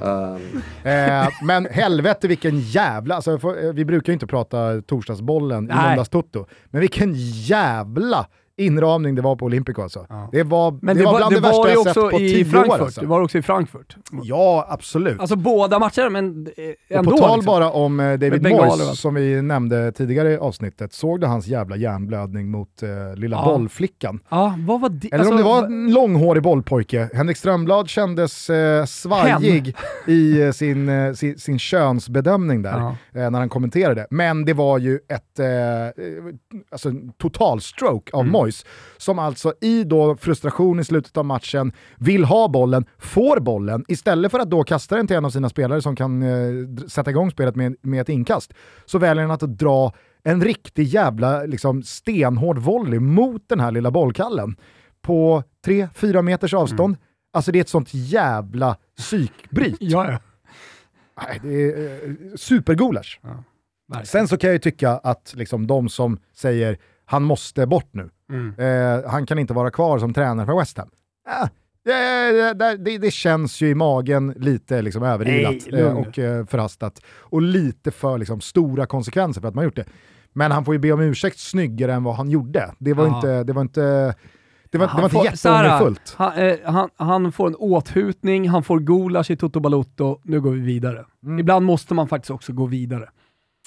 Um, 0.01 0.63
Eh, 0.85 1.29
men 1.43 1.67
helvete 1.71 2.29
vilken 2.29 2.61
jävla, 2.61 3.15
alltså, 3.15 3.33
eh, 3.33 3.73
vi 3.75 3.85
brukar 3.85 4.13
ju 4.13 4.15
inte 4.15 4.27
prata 4.27 4.83
torsdagsbollen 4.83 5.65
i 5.65 5.67
Nej. 5.75 5.89
måndags 5.89 6.09
Toto, 6.09 6.47
men 6.71 6.81
vilken 6.81 7.13
jävla 7.17 8.27
inramning 8.67 9.15
det 9.15 9.23
var 9.23 9.37
på 9.37 9.45
Olympico 9.45 9.83
alltså. 9.83 10.07
Ja. 10.09 10.29
Det 10.33 10.43
var, 10.43 10.79
Men 10.83 10.97
det, 10.97 11.03
det, 11.03 11.07
var 11.07 11.17
bland 11.17 11.33
det 11.35 11.37
det, 11.37 11.41
värsta 11.43 11.59
var 11.59 11.69
ju 11.69 11.73
jag 11.75 11.85
sett 11.85 11.97
också 11.97 12.11
på 12.11 12.21
i 12.21 12.29
tio 12.33 12.45
Frankfurt. 12.45 12.81
år. 12.81 12.85
Alltså. 12.85 13.01
Det 13.01 13.07
var 13.07 13.21
också 13.21 13.39
i 13.39 13.43
Frankfurt. 13.43 13.97
Ja, 14.23 14.67
absolut. 14.69 15.21
Alltså 15.21 15.37
båda 15.37 15.79
matcherna, 15.79 16.11
men 16.11 16.47
eh, 16.57 16.65
och 16.91 16.97
ändå. 16.97 17.11
på 17.11 17.17
tal 17.19 17.37
liksom. 17.39 17.53
bara 17.53 17.71
om 17.71 18.01
eh, 18.01 18.07
David 18.19 18.43
Moyes, 18.43 19.01
som 19.01 19.15
vi 19.15 19.43
nämnde 19.43 19.93
tidigare 19.93 20.33
i 20.33 20.37
avsnittet, 20.37 20.93
såg 20.93 21.21
du 21.21 21.27
hans 21.27 21.47
jävla 21.47 21.77
hjärnblödning 21.77 22.51
mot 22.51 22.83
eh, 22.83 22.89
lilla 23.17 23.37
Ja. 23.37 23.45
bollflickan? 23.45 24.21
Ja, 24.29 24.55
vad 24.59 24.81
var 24.81 24.89
det? 24.89 25.07
Eller 25.09 25.19
alltså, 25.19 25.31
om 25.33 25.37
det 25.37 25.43
var 25.45 25.65
en 25.65 25.93
långhårig 25.93 26.43
bollpojke. 26.43 27.09
Henrik 27.15 27.37
Strömblad 27.37 27.89
kändes 27.89 28.51
eh, 28.51 28.85
svajig 28.85 29.77
i 30.07 30.43
eh, 30.43 30.51
sin, 30.51 30.89
eh, 30.89 31.13
sin, 31.13 31.39
sin 31.39 31.59
könsbedömning 31.59 32.63
där 32.63 32.71
Ja. 33.13 33.21
eh, 33.21 33.31
när 33.31 33.39
han 33.39 33.49
kommenterade. 33.49 34.07
Men 34.11 34.45
det 34.45 34.53
var 34.53 34.79
ju 34.79 34.95
ett 35.09 35.39
eh, 35.39 35.47
alltså, 36.71 36.91
total 37.19 37.61
stroke 37.61 38.13
av 38.13 38.21
Mm. 38.23 38.33
Moyes 38.33 38.52
som 38.97 39.19
alltså 39.19 39.55
i 39.61 39.85
då 39.85 40.17
frustration 40.17 40.81
i 40.81 40.85
slutet 40.85 41.17
av 41.17 41.25
matchen 41.25 41.73
vill 41.97 42.25
ha 42.25 42.49
bollen, 42.49 42.85
får 42.99 43.41
bollen, 43.41 43.85
istället 43.89 44.31
för 44.31 44.39
att 44.39 44.51
då 44.51 44.65
kasta 44.65 44.97
den 44.97 45.07
till 45.07 45.17
en 45.17 45.25
av 45.25 45.31
sina 45.31 45.49
spelare 45.49 45.83
som 45.83 45.97
kan 45.97 46.23
eh, 46.23 46.87
sätta 46.89 47.11
igång 47.11 47.31
spelet 47.31 47.57
med, 47.57 47.77
med 47.83 48.01
ett 48.01 48.09
inkast, 48.09 48.53
så 48.87 48.99
väljer 48.99 49.23
han 49.23 49.31
att 49.31 49.59
dra 49.59 49.93
en 50.25 50.45
riktig 50.45 50.85
jävla 50.85 51.43
liksom, 51.43 51.83
stenhård 51.83 52.59
volley 52.59 53.01
mot 53.01 53.49
den 53.49 53.61
här 53.61 53.71
lilla 53.71 53.91
bollkallen 53.91 54.57
på 55.03 55.43
3-4 55.67 56.23
meters 56.23 56.55
avstånd. 56.55 56.97
Alltså 57.33 57.53
det 57.53 57.59
är 57.59 57.61
ett 57.61 57.69
sånt 57.69 57.95
jävla 57.95 58.77
psykbryt. 58.97 59.77
Ja, 59.81 60.11
ja. 60.11 60.19
Nej, 61.17 61.41
det 61.43 61.73
är 61.73 62.05
eh, 62.05 62.15
supergulasch. 62.37 63.21
verkligen. 63.89 64.07
Sen 64.07 64.29
så 64.29 64.37
kan 64.37 64.49
jag 64.49 64.55
ju 64.55 64.59
tycka 64.59 64.91
att 64.91 65.35
liksom, 65.37 65.67
de 65.67 65.89
som 65.89 66.19
säger 66.35 66.79
han 67.05 67.23
måste 67.23 67.67
bort 67.67 67.89
nu, 67.93 68.11
Mm. 68.33 68.55
eh, 68.59 69.11
han 69.11 69.27
kan 69.27 69.39
inte 69.39 69.55
vara 69.55 69.71
kvar 69.71 69.99
som 69.99 70.15
tränare 70.15 70.47
för 70.47 70.59
West 70.59 70.79
Ham. 70.79 70.89
Ah, 71.29 71.49
det, 71.85 72.77
det, 72.79 72.99
det, 72.99 73.11
känns 73.11 73.61
ju 73.61 73.69
i 73.69 73.75
magen 73.75 74.35
lite 74.37 74.83
liksom, 74.83 75.03
överilat 75.03 75.55
Nej, 75.71 75.81
eh, 75.81 75.97
och 75.97 76.19
eh, 76.19 76.47
förhastat. 76.47 77.01
Och 77.19 77.43
lite 77.43 77.91
för 77.91 78.19
liksom, 78.19 78.41
stora 78.41 78.87
konsekvenser 78.87 79.41
för 79.41 79.49
att 79.49 79.55
man 79.55 79.65
gjort 79.65 79.77
det. 79.77 79.85
Men 80.33 80.51
han 80.53 80.65
får 80.65 80.75
ju 80.75 80.79
be 80.79 80.93
om 80.93 81.01
ursäkt 81.01 81.39
snyggare 81.39 81.93
än 81.95 82.05
vad 82.05 82.15
han 82.15 82.31
gjorde. 82.31 82.75
Det 82.79 82.93
var 82.95 83.07
Ja. 83.07 83.17
inte, 83.17 83.45
det 83.45 83.53
var 83.53 83.63
inte, 83.63 83.81
det 84.71 84.79
var, 84.79 84.87
det 84.87 84.93
var 84.95 85.03
inte 85.05 85.17
får- 85.17 85.25
jätteångerfullt. 85.25 86.15
Han, 86.17 86.33
eh, 86.33 86.55
han, 86.65 86.89
han 86.97 87.33
får 87.33 87.47
en 87.47 87.57
åthutning, 87.57 88.49
han 88.49 88.63
får 88.63 88.79
gulasch 88.81 89.31
i 89.31 89.37
Toto 89.37 89.61
Balotto, 89.61 90.21
nu 90.25 90.41
går 90.41 90.51
vi 90.51 90.61
vidare. 90.61 91.05
Mm. 91.25 91.39
Ibland 91.39 91.67
måste 91.67 91.95
man 91.95 92.09
faktiskt 92.09 92.31
också 92.31 92.53
gå 92.53 92.67
vidare. 92.67 93.09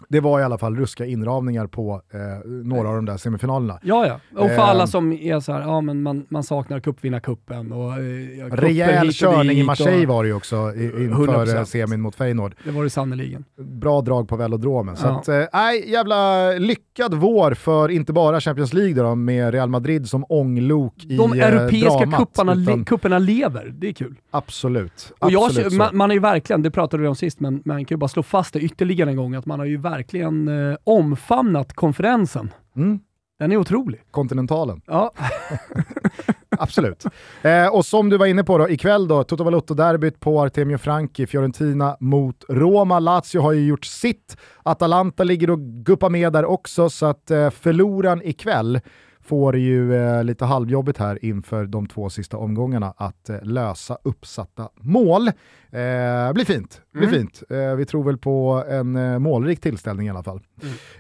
Det 0.10 0.20
var 0.20 0.40
i 0.40 0.44
alla 0.44 0.58
fall 0.58 0.76
ruska 0.76 1.06
inramningar 1.06 1.68
på 1.68 2.02
eh, 2.14 2.50
några 2.50 2.90
av 2.90 2.96
de 2.96 3.06
där 3.06 3.18
semifinalerna. 3.18 3.80
Ja, 3.84 4.08
ja. 4.08 4.42
Och 4.42 4.48
för 4.50 4.56
Eh. 4.56 4.70
alla 4.70 4.88
som 4.88 5.12
är 5.14 5.40
så 5.40 5.52
här, 5.54 5.62
ja 5.62 5.82
men 5.82 6.02
man, 6.04 6.26
man 6.30 6.44
saknar 6.44 6.80
cupvinnarcupen 6.80 7.72
och 7.72 7.92
eh, 7.92 8.52
Rejäl 8.52 9.12
körning 9.14 9.58
i 9.58 9.64
Marseille 9.64 10.08
och, 10.08 10.14
var 10.16 10.24
det 10.24 10.28
ju 10.30 10.36
också 10.36 10.74
i- 10.76 10.84
inför 11.04 11.28
100%. 11.28 11.58
eh, 11.58 11.64
semin 11.64 12.02
mot 12.02 12.16
Feyenoord. 12.16 12.56
Det 12.64 12.72
var 12.72 12.84
det 12.84 12.90
sannerligen. 12.90 13.46
Bra 13.58 14.02
drag 14.02 14.28
på 14.30 14.36
velodromen. 14.36 14.96
Så 14.96 15.08
Ja. 15.08 15.20
att, 15.20 15.28
eh, 15.28 15.44
nej, 15.54 15.92
jävla 15.92 16.52
lyckad 16.52 17.14
vår 17.14 17.54
för 17.54 17.90
inte 17.92 18.14
bara 18.14 18.42
Champions 18.42 18.74
League 18.74 19.04
då, 19.04 19.16
med 19.16 19.54
Real 19.54 19.70
Madrid 19.70 20.10
som 20.10 20.26
ånglok 20.30 20.94
i 21.06 21.18
De 21.18 21.34
eh, 21.34 21.48
europeiska 21.48 21.90
dramat, 22.00 22.20
kupparna, 22.20 22.54
utan 22.54 22.80
le, 22.80 22.86
kupperna 22.86 23.20
lever, 23.20 23.74
det 23.78 23.88
är 23.88 23.94
kul. 23.94 24.16
Absolut. 24.32 25.14
Och 25.20 25.32
jag, 25.32 25.44
absolut 25.46 25.72
så. 25.72 25.78
man, 25.78 25.98
man 25.98 26.12
är 26.12 26.16
ju 26.16 26.22
verkligen, 26.22 26.62
det 26.62 26.72
pratade 26.72 27.02
vi 27.04 27.08
om 27.10 27.16
sist, 27.16 27.40
men 27.40 27.62
man 27.66 27.86
kan 27.86 27.96
ju 27.96 28.00
bara 28.00 28.08
slå 28.08 28.24
fast 28.24 28.54
det 28.54 28.60
ytterligare 28.60 29.10
en 29.10 29.16
gång, 29.16 29.36
att 29.36 29.46
man 29.46 29.60
har 29.60 29.66
ju 29.66 29.78
verkligen 29.86 30.48
eh, 30.48 30.78
omfamnat 30.84 31.74
konferensen. 31.74 32.54
Mm. 32.76 33.00
Den 33.40 33.52
är 33.52 33.58
otrolig. 33.58 34.02
Kontinentalen. 34.12 34.82
Ja, 34.86 35.12
Absolut. 36.60 37.06
Eh, 37.42 37.68
och 37.68 37.86
som 37.86 38.10
du 38.10 38.18
var 38.18 38.26
inne 38.26 38.44
på 38.44 38.58
då, 38.58 38.70
ikväll 38.70 39.08
då, 39.08 39.24
Toto 39.24 39.44
Balotto-derbyt 39.44 40.20
på 40.20 40.42
Artemio 40.42 40.78
Franchi, 40.78 41.28
Fiorentina 41.28 41.98
mot 42.00 42.46
Roma. 42.50 43.00
Lazio 43.00 43.40
har 43.42 43.52
ju 43.52 43.68
gjort 43.68 43.86
sitt. 43.86 44.38
Atalanta 44.64 45.24
ligger 45.24 45.50
och 45.50 45.60
guppar 45.60 46.10
med 46.10 46.34
där 46.34 46.46
också, 46.46 46.90
så 46.90 47.06
att 47.06 47.32
eh, 47.32 47.50
förloraren 47.50 48.22
ikväll 48.24 48.80
får 49.26 49.58
ju 49.58 49.96
eh, 49.96 50.24
lite 50.24 50.46
halvjobbigt 50.46 50.98
här 50.98 51.26
inför 51.26 51.66
de 51.66 51.88
två 51.88 52.10
sista 52.10 52.38
omgångarna 52.38 52.94
att 52.98 53.30
eh, 53.30 53.42
lösa 53.44 53.98
uppsatta 54.04 54.70
mål. 54.76 55.28
Eh, 55.28 56.34
blir 56.34 56.46
fint. 56.46 56.82
Blir 56.94 57.08
fint. 57.08 57.44
Eh, 57.50 57.76
vi 57.76 57.86
tror 57.86 58.04
väl 58.04 58.18
på 58.18 58.64
en 58.70 58.96
eh, 58.96 59.20
målrik 59.20 59.62
tillställning 59.62 60.08
i 60.08 60.10
alla 60.10 60.24
fall. 60.24 60.42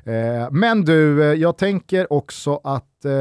Eh, 0.04 0.52
men 0.52 0.82
du, 0.82 1.24
eh, 1.24 1.34
jag 1.34 1.58
tänker 1.58 2.14
också 2.14 2.62
att 2.64 3.06
eh, 3.06 3.12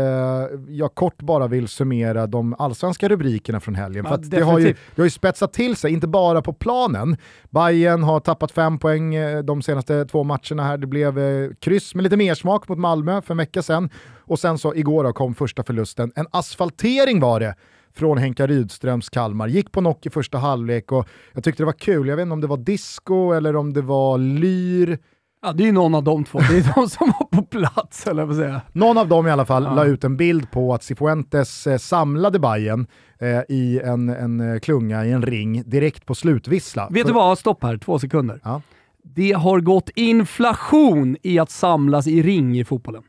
jag 0.69 0.95
kort 0.95 1.23
bara 1.23 1.47
vill 1.47 1.69
summera 1.69 2.27
de 2.27 2.55
allsvenska 2.59 3.09
rubrikerna 3.09 3.61
från 3.61 3.75
helgen. 3.75 4.05
Ja, 4.11 4.17
för 4.17 4.25
det, 4.25 4.41
har 4.41 4.59
ju, 4.59 4.67
det 4.67 5.03
har 5.03 5.05
ju 5.05 5.11
spetsat 5.11 5.53
till 5.53 5.77
sig, 5.77 5.93
inte 5.93 6.07
bara 6.07 6.43
på 6.43 6.53
planen. 6.53 7.17
Bayern 7.51 8.03
har 8.03 8.21
tappat 8.21 8.53
fem 8.53 8.79
poäng 8.79 9.15
de 9.45 9.63
senaste 9.63 10.05
två 10.05 10.25
matcherna 10.25 10.65
här. 10.65 10.79
Det 10.79 10.87
blev 10.87 11.15
kryss 11.55 11.95
med 11.95 12.03
lite 12.03 12.17
mer 12.17 12.35
smak 12.35 12.69
mot 12.69 12.79
Malmö 12.79 13.23
för 13.23 13.35
en 13.35 13.39
vecka 13.39 13.63
sedan. 13.63 13.91
Och 14.27 14.39
sen 14.39 14.59
så 14.59 14.75
igår 14.75 15.05
då 15.05 15.13
kom 15.13 15.35
första 15.35 15.65
förlusten. 15.65 16.13
En 16.17 16.27
asfaltering 16.31 17.21
var 17.21 17.41
det 17.41 17.55
från 17.97 18.19
Henka 18.19 18.47
Rydströms 18.47 19.09
Kalmar. 19.11 19.49
Gick 19.49 19.73
på 19.73 19.81
knock 19.81 20.07
i 20.07 20.11
första 20.11 20.39
halvlek 20.39 20.93
och 20.93 21.09
jag 21.33 21.45
tyckte 21.45 21.63
det 21.63 21.67
var 21.67 21.73
kul. 21.73 22.09
Jag 22.09 22.17
vet 22.17 22.23
inte 22.23 22.33
om 22.33 22.41
det 22.41 22.47
var 22.47 22.57
disco 22.57 23.33
eller 23.33 23.57
om 23.57 23.73
det 23.73 23.83
var 23.83 24.19
lyr. 24.19 24.99
ja, 25.43 25.53
det 25.53 25.63
är 25.63 25.67
ju 25.67 25.73
någon 25.73 25.95
av 25.95 26.05
de 26.05 26.25
två. 26.25 26.39
Det 26.39 26.57
är 26.59 26.75
de 26.75 26.89
som 26.89 27.13
var 27.21 27.27
på 27.27 27.43
plats, 27.43 28.07
eller 28.07 28.25
vad 28.25 28.37
säga. 28.37 28.61
Någon 28.73 28.99
av 28.99 29.09
dem 29.09 29.27
i 29.27 29.31
alla 29.31 29.45
fall 29.47 29.63
Ja. 29.65 29.75
la 29.75 29.85
ut 29.85 30.05
en 30.05 30.17
bild 30.17 30.51
på 30.51 30.75
att 30.75 30.83
Cifuentes 30.83 31.67
eh, 31.67 31.79
samlade 31.79 32.39
Bayern 32.39 32.87
eh, 33.19 33.41
i 33.49 33.81
en, 33.85 34.09
en 34.09 34.41
eh, 34.55 34.59
klunga 34.61 35.05
i 35.07 35.13
en 35.13 35.23
ring 35.23 35.63
direkt 35.67 36.07
på 36.07 36.15
slutvissla. 36.15 36.89
Vet 36.91 37.03
För- 37.03 37.09
du 37.09 37.15
vad? 37.15 37.39
Stopp 37.39 37.63
här, 37.63 37.77
två 37.79 37.99
sekunder. 37.99 38.41
Ja. 38.45 38.63
Det 39.03 39.33
har 39.33 39.61
gått 39.61 39.91
inflation 39.95 41.17
i 41.23 41.39
att 41.39 41.51
samlas 41.51 42.07
i 42.07 42.23
ring 42.23 42.59
i 42.59 42.65
fotbollen. 42.65 43.03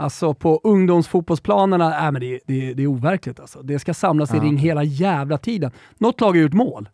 Alltså 0.00 0.34
på 0.34 0.60
ungdomsfotbollsplanerna, 0.64 2.06
äh, 2.06 2.12
men 2.12 2.20
det, 2.20 2.40
det, 2.46 2.74
det 2.74 2.82
är 2.82 2.86
overkligt 2.86 3.40
alltså. 3.40 3.62
Det 3.62 3.78
ska 3.78 3.94
samlas 3.94 4.34
i 4.34 4.36
Ja. 4.36 4.42
ring 4.42 4.56
hela 4.56 4.82
jävla 4.84 5.38
tiden. 5.38 5.70
Något 5.98 6.20
lag 6.20 6.28
har 6.28 6.36
gjort 6.36 6.52
mål. 6.52 6.88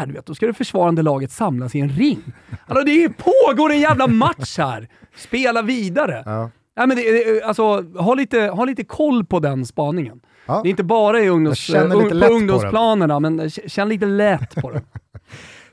Äh, 0.00 0.06
du 0.06 0.12
vet, 0.12 0.26
då 0.26 0.34
ska 0.34 0.46
det 0.46 0.54
försvarande 0.54 1.02
laget 1.02 1.30
samlas 1.32 1.74
i 1.74 1.80
en 1.80 1.88
ring. 1.88 2.18
Alltså 2.66 2.84
det 2.84 3.08
pågår 3.08 3.72
en 3.72 3.80
jävla 3.80 4.06
match 4.06 4.58
här! 4.58 4.88
Spela 5.16 5.62
vidare! 5.62 6.22
Ja. 6.26 6.50
Nej, 6.76 6.86
men 6.86 6.96
det, 6.96 7.02
det- 7.02 7.42
alltså, 7.42 7.84
ha, 7.98 8.14
lite, 8.14 8.40
ha 8.40 8.64
lite 8.64 8.84
koll 8.84 9.24
på 9.24 9.38
den 9.40 9.66
spaningen. 9.66 10.20
Ja. 10.46 10.60
Det 10.62 10.68
är 10.68 10.70
inte 10.70 10.84
bara 10.84 11.20
i 11.20 11.28
ungdoms, 11.28 11.70
uh, 11.70 11.90
på 11.90 12.08
på 12.10 12.26
ungdomsplanerna, 12.32 13.20
men 13.20 13.50
k- 13.50 13.62
känn 13.66 13.88
lite 13.88 14.06
lätt 14.06 14.54
på 14.54 14.70
den. 14.70 14.82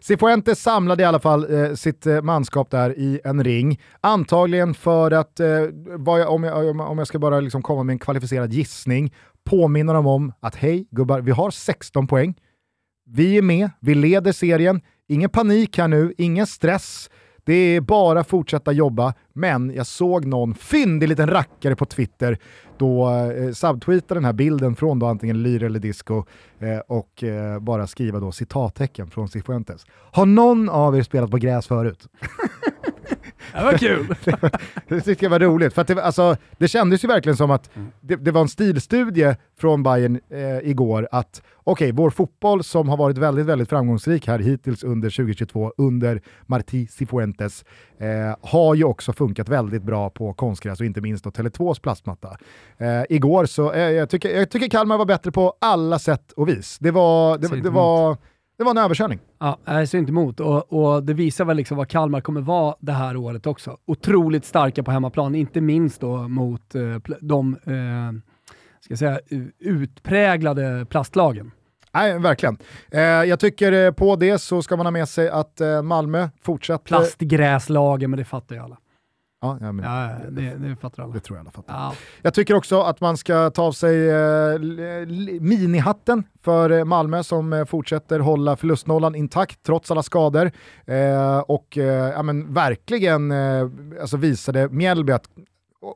Cifuentes 0.01 0.61
samlade 0.61 1.03
i 1.03 1.05
alla 1.05 1.19
fall 1.19 1.53
eh, 1.63 1.73
sitt 1.73 2.05
eh, 2.05 2.21
manskap 2.21 2.71
där 2.71 2.99
i 2.99 3.19
en 3.23 3.43
ring. 3.43 3.81
Antagligen 4.01 4.73
för 4.73 5.11
att, 5.11 5.39
eh, 5.39 5.47
vad 5.97 6.19
jag, 6.19 6.31
om, 6.33 6.43
jag, 6.43 6.67
om- 6.69 6.79
om 6.79 6.97
jag 6.97 7.07
ska 7.07 7.19
bara 7.19 7.39
liksom 7.39 7.61
komma 7.61 7.83
med 7.83 7.93
en 7.93 7.99
kvalificerad 7.99 8.53
gissning, 8.53 9.13
påminna 9.45 9.93
dem 9.93 10.07
om 10.07 10.33
att 10.39 10.55
hej 10.55 10.87
gubbar, 10.91 11.21
vi 11.21 11.31
har 11.31 11.51
16 11.51 12.07
poäng. 12.07 12.35
Vi 13.05 13.37
är 13.37 13.41
med, 13.41 13.69
vi 13.79 13.95
leder 13.95 14.31
serien. 14.31 14.81
Ingen 15.07 15.29
panik 15.29 15.77
här 15.77 15.87
nu, 15.87 16.13
ingen 16.17 16.47
stress. 16.47 17.09
Det 17.49 17.75
är 17.75 17.81
bara 17.81 18.23
fortsätta 18.23 18.71
jobba, 18.71 19.13
men 19.33 19.73
jag 19.75 19.87
såg 19.87 20.25
någon 20.25 20.55
fyndig 20.55 21.09
liten 21.09 21.29
rackare 21.29 21.75
på 21.75 21.85
Twitter 21.85 22.37
då 22.77 23.09
eh, 23.09 23.51
subtweeta 23.51 24.13
den 24.13 24.25
här 24.25 24.33
bilden 24.33 24.75
från 24.75 24.99
då 24.99 25.05
antingen 25.05 25.43
Lyra 25.43 25.65
eller 25.65 25.79
Disco 25.79 26.23
eh, 26.59 26.79
och 26.87 27.23
eh, 27.23 27.59
bara 27.59 27.87
skriva 27.87 28.19
då 28.19 28.31
citattecken 28.31 29.09
från 29.09 29.29
Cifuentes. 29.29 29.85
Har 30.11 30.25
någon 30.25 30.69
av 30.69 30.97
er 30.97 31.01
spelat 31.03 31.31
på 31.31 31.37
gräs 31.37 31.67
förut? 31.67 32.07
Det 33.53 33.63
var 33.63 33.77
kul. 33.77 34.15
Det 34.87 35.01
tyckte 35.01 35.25
jag 35.25 35.29
var 35.29 35.39
roligt, 35.39 35.73
för 35.73 35.83
det, 35.83 36.03
alltså, 36.03 36.35
det 36.57 36.67
kändes 36.67 37.03
ju 37.03 37.07
verkligen 37.07 37.37
som 37.37 37.51
att 37.51 37.69
det, 38.01 38.15
det 38.15 38.31
var 38.31 38.41
en 38.41 38.49
stilstudie 38.49 39.35
från 39.59 39.83
Bayern 39.83 40.19
eh, 40.29 40.69
igår 40.69 41.07
att 41.11 41.41
okej, 41.63 41.91
vår 41.91 42.09
fotboll 42.09 42.63
som 42.63 42.89
har 42.89 42.97
varit 42.97 43.17
väldigt, 43.17 43.45
väldigt 43.45 43.69
framgångsrik 43.69 44.27
här 44.27 44.39
hittills 44.39 44.83
under 44.83 45.09
2022 45.09 45.73
under 45.77 46.21
Martí 46.45 46.87
Cifuentes 46.87 47.65
eh, 47.97 48.35
har 48.41 48.75
ju 48.75 48.83
också 48.83 49.13
funkat 49.13 49.49
väldigt 49.49 49.83
bra 49.83 50.09
på 50.09 50.33
konstgräs 50.33 50.79
och 50.79 50.85
inte 50.85 51.01
minst 51.01 51.23
då 51.23 51.29
Tele2s 51.29 51.81
plastmatta. 51.81 52.37
Eh, 52.77 53.03
igår 53.09 53.45
så, 53.45 53.71
eh, 53.71 53.91
jag, 53.91 54.09
tycker, 54.09 54.29
jag 54.29 54.49
tycker 54.49 54.69
Kalmar 54.69 54.97
var 54.97 55.05
bättre 55.05 55.31
på 55.31 55.53
alla 55.61 55.99
sätt 55.99 56.31
och 56.31 56.49
vis. 56.49 56.77
Det 56.79 56.91
var, 56.91 57.37
det, 57.37 57.61
det 57.61 57.69
var, 57.69 58.17
det 58.59 58.65
var 58.65 58.71
en 58.71 58.77
överkörning. 58.77 59.19
Ja, 59.39 59.57
jag 59.65 59.89
ser 59.89 59.97
inte 59.97 60.09
emot. 60.11 60.39
Och, 60.39 60.73
och 60.73 61.03
det 61.03 61.13
visar 61.13 61.45
väl 61.45 61.57
liksom 61.57 61.77
vad 61.77 61.87
Kalmar 61.87 62.21
kommer 62.21 62.41
vara 62.41 62.75
det 62.79 62.91
här 62.91 63.17
året 63.17 63.47
också. 63.47 63.77
Otroligt 63.85 64.45
starka 64.45 64.83
på 64.83 64.91
hemmaplan, 64.91 65.35
inte 65.35 65.61
minst 65.61 66.01
då 66.01 66.27
mot 66.27 66.75
eh, 66.75 66.81
de 67.21 67.53
eh, 67.53 68.21
ska 68.81 68.91
jag 68.91 68.99
säga, 68.99 69.19
utpräglade 69.59 70.85
plastlagen. 70.89 71.51
Nej, 71.93 72.19
verkligen. 72.19 72.57
Eh, 72.91 73.01
jag 73.01 73.39
tycker 73.39 73.71
eh, 73.71 73.91
på 73.91 74.15
det 74.15 74.39
så 74.39 74.61
ska 74.61 74.77
man 74.77 74.85
ha 74.85 74.91
med 74.91 75.09
sig 75.09 75.29
att 75.29 75.61
eh, 75.61 75.81
Malmö 75.81 76.29
fortsatt... 76.41 76.81
eh, 76.81 76.83
Plastgräslagen, 76.83 78.09
men 78.09 78.17
det 78.17 78.25
fattar 78.25 78.55
ju 78.55 78.61
alla. 78.61 78.77
Ja, 79.41 79.57
ja, 79.61 79.71
men, 79.71 79.85
Ja, 79.85 80.09
det, 80.29 80.55
det 80.55 80.75
fattar 80.75 81.03
alla. 81.03 81.13
Det 81.13 81.19
tror 81.19 81.37
jag 81.37 81.43
alla 81.43 81.51
fattar. 81.51 81.73
Ja. 81.73 81.93
Jag 82.21 82.33
tycker 82.33 82.53
också 82.53 82.81
att 82.81 83.01
man 83.01 83.17
ska 83.17 83.49
ta 83.49 83.63
av 83.63 83.71
sig 83.71 84.09
eh, 84.09 84.59
minihatten 85.39 86.23
för 86.43 86.69
eh, 86.69 86.85
Malmö 86.85 87.23
som 87.23 87.53
eh, 87.53 87.65
fortsätter 87.65 88.19
hålla 88.19 88.55
förlustnollan 88.55 89.15
intakt 89.15 89.63
trots 89.63 89.91
alla 89.91 90.03
skador. 90.03 90.51
Eh, 90.85 91.39
och 91.39 91.77
eh, 91.77 91.83
ja, 91.85 92.23
men 92.23 92.53
verkligen 92.53 93.31
eh, 93.31 93.69
alltså 94.01 94.17
visade 94.17 94.69
Mjällby 94.69 95.13
att 95.13 95.29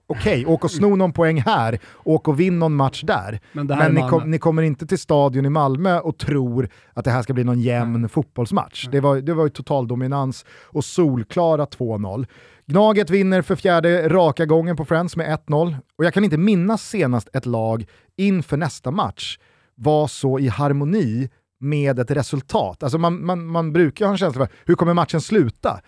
okej, 0.08 0.46
åk 0.48 0.64
och 0.64 0.72
sno 0.72 0.96
någon 0.96 1.14
poäng 1.14 1.42
här, 1.42 1.80
åk 2.04 2.28
och 2.28 2.40
vinn 2.40 2.60
någon 2.60 2.76
match 2.76 3.04
där. 3.04 3.40
Men 3.52 3.68
det 3.68 3.76
Men 3.76 3.94
ni, 3.94 4.10
kom, 4.10 4.32
ni 4.32 4.40
kommer 4.40 4.62
inte 4.62 4.88
till 4.88 5.00
stadion 5.00 5.46
i 5.46 5.50
Malmö 5.50 6.00
och 6.00 6.18
tror 6.18 6.70
att 6.94 7.06
det 7.06 7.12
här 7.12 7.22
ska 7.22 7.34
bli 7.34 7.44
någon 7.44 7.62
jämn 7.62 8.10
fotbollsmatch. 8.10 8.88
Det 8.92 9.00
var, 9.00 9.22
det 9.22 9.34
var 9.34 9.44
ju 9.44 9.50
total 9.50 9.88
dominans 9.88 10.46
och 10.64 10.86
solklara 10.86 11.66
2-0. 11.66 12.26
Gnaget 12.66 13.10
vinner 13.10 13.42
för 13.42 13.56
fjärde 13.56 14.10
raka 14.10 14.46
gången 14.46 14.76
på 14.76 14.86
Friends 14.86 15.16
med 15.16 15.40
1-0 15.48 15.76
och 15.98 16.06
jag 16.06 16.14
kan 16.14 16.24
inte 16.24 16.38
minnas 16.38 16.90
senast 16.90 17.30
ett 17.34 17.46
lag 17.46 17.86
inför 18.18 18.58
nästa 18.58 18.92
match 18.92 19.38
var 19.76 20.08
så 20.08 20.40
i 20.40 20.48
harmoni 20.48 21.30
med 21.60 22.00
ett 22.00 22.12
resultat. 22.12 22.84
Alltså 22.84 22.98
man, 22.98 23.26
man, 23.26 23.46
man 23.46 23.74
brukar 23.74 24.06
ha 24.06 24.12
en 24.12 24.18
känsla 24.18 24.46
för 24.48 24.54
hur 24.66 24.76
kommer 24.76 24.94
matchen 24.94 25.22
sluta? 25.22 25.80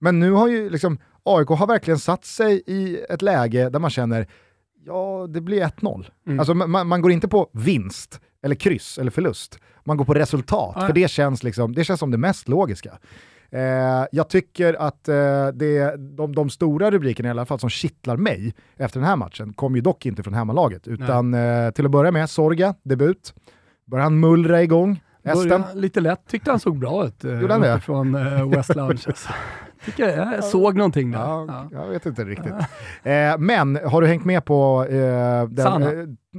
Men 0.00 0.20
nu 0.20 0.30
har 0.32 0.48
ju 0.48 0.70
liksom 0.70 0.98
AIK 1.24 1.48
har 1.48 1.66
verkligen 1.66 1.98
satt 1.98 2.24
sig 2.24 2.62
i 2.66 2.98
ett 3.10 3.22
läge 3.22 3.70
där 3.70 3.78
man 3.78 3.90
känner 3.90 4.26
ja, 4.86 5.26
det 5.30 5.40
blir 5.40 5.62
1-0. 5.62 6.06
Mm. 6.26 6.38
Alltså 6.38 6.54
man, 6.54 6.88
man 6.88 7.02
går 7.02 7.12
inte 7.12 7.28
på 7.28 7.50
vinst, 7.52 8.20
eller 8.42 8.54
kryss, 8.54 8.98
eller 8.98 9.10
förlust. 9.10 9.58
Man 9.84 9.96
går 9.96 10.04
på 10.04 10.14
resultat, 10.14 10.72
Ja. 10.76 10.86
för 10.86 10.92
det 10.92 11.10
känns, 11.10 11.42
liksom, 11.42 11.74
det 11.74 11.84
känns 11.84 12.00
som 12.00 12.10
det 12.10 12.18
mest 12.18 12.48
logiska. 12.48 12.98
Eh, 13.52 14.06
jag 14.12 14.28
tycker 14.28 14.74
att 14.74 15.08
eh, 15.08 15.46
det, 15.54 15.96
de, 16.16 16.34
de 16.34 16.50
stora 16.50 16.90
rubrikerna 16.90 17.28
i 17.28 17.30
alla 17.30 17.46
fall 17.46 17.58
som 17.58 17.70
kittlar 17.70 18.16
mig 18.16 18.54
efter 18.76 19.00
den 19.00 19.08
här 19.08 19.16
matchen 19.16 19.52
kom 19.52 19.74
ju 19.74 19.80
dock 19.80 20.06
inte 20.06 20.22
från 20.22 20.34
hemmalaget, 20.34 20.88
utan 20.88 21.34
eh, 21.34 21.70
till 21.70 21.84
att 21.84 21.90
börja 21.90 22.10
med 22.10 22.30
Sorga, 22.30 22.74
debut. 22.82 23.34
Börjar 23.84 24.02
han 24.02 24.20
mullra 24.20 24.62
igång. 24.62 25.00
Började 25.22 25.64
lite 25.74 26.00
lätt, 26.00 26.26
tyckte 26.28 26.50
han 26.50 26.60
såg 26.60 26.78
bra 26.78 27.06
ut 27.06 27.24
eh, 27.24 27.40
Gjorde 27.40 27.52
han 27.54 27.60
det? 27.62 27.80
från 27.80 28.14
eh, 28.14 28.48
West 28.48 28.76
Lounge. 28.76 29.02
Alltså. 29.06 29.28
Tycker 29.84 30.08
jag, 30.08 30.34
jag 30.34 30.44
såg 30.44 30.76
någonting 30.76 31.10
där. 31.10 31.18
Ja, 31.18 31.44
Ja. 31.48 31.68
Jag 31.82 31.88
vet 31.88 32.06
inte 32.06 32.24
riktigt. 32.24 32.52
Eh, 33.02 33.38
men 33.38 33.78
har 33.86 34.00
du 34.00 34.06
hängt 34.06 34.24
med 34.24 34.44
på 34.44 34.86
eh, 34.90 35.48
den 35.48 35.82
eh, 35.82 35.88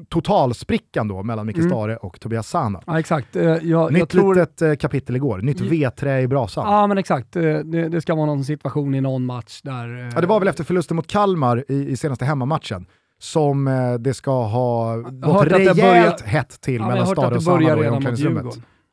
totalsprickan 0.09 1.07
då 1.07 1.23
mellan 1.23 1.45
Micke 1.47 1.57
Mm. 1.57 1.69
Stare 1.69 1.97
och 1.97 2.19
Tobias 2.19 2.47
Sana? 2.47 2.81
Ja, 2.87 2.99
exakt. 2.99 3.35
Eh, 3.35 3.43
Jag, 3.43 3.63
jag 3.63 3.91
Nytt 3.93 4.09
tror... 4.09 4.35
litet 4.35 4.61
eh, 4.61 4.75
kapitel 4.75 5.15
igår, 5.15 5.37
nytt 5.37 5.59
Ja. 5.59 5.69
vedträ 5.69 6.21
i 6.21 6.27
brasan. 6.27 6.71
Ja, 6.71 6.87
men 6.87 6.97
exakt. 6.97 7.35
Eh, 7.35 7.41
Det, 7.43 7.89
det 7.89 8.01
ska 8.01 8.15
vara 8.15 8.25
någon 8.25 8.43
situation 8.43 8.95
i 8.95 9.01
någon 9.01 9.25
match 9.25 9.61
där... 9.63 9.99
eh, 10.07 10.09
Ja, 10.15 10.21
det 10.21 10.27
var 10.27 10.39
väl 10.39 10.47
efter 10.47 10.63
förlusten 10.63 10.95
mot 10.95 11.07
Kalmar 11.07 11.63
i, 11.67 11.89
i 11.89 11.97
senaste 11.97 12.25
hemmamatchen 12.25 12.85
som 13.19 13.65
det 13.99 14.13
ska 14.13 14.43
ha 14.45 14.95
gått 14.95 15.43
rejält 15.47 15.77
börjar- 15.81 16.23
hett 16.25 16.61
till 16.61 16.73
ja, 16.75 16.81
mellan 16.87 16.97
jag 16.97 17.07
Stare 17.07 17.35
och 17.35 17.43
Sana 17.43 17.85
i 17.85 17.89
omklädningsrummet. 17.89 18.45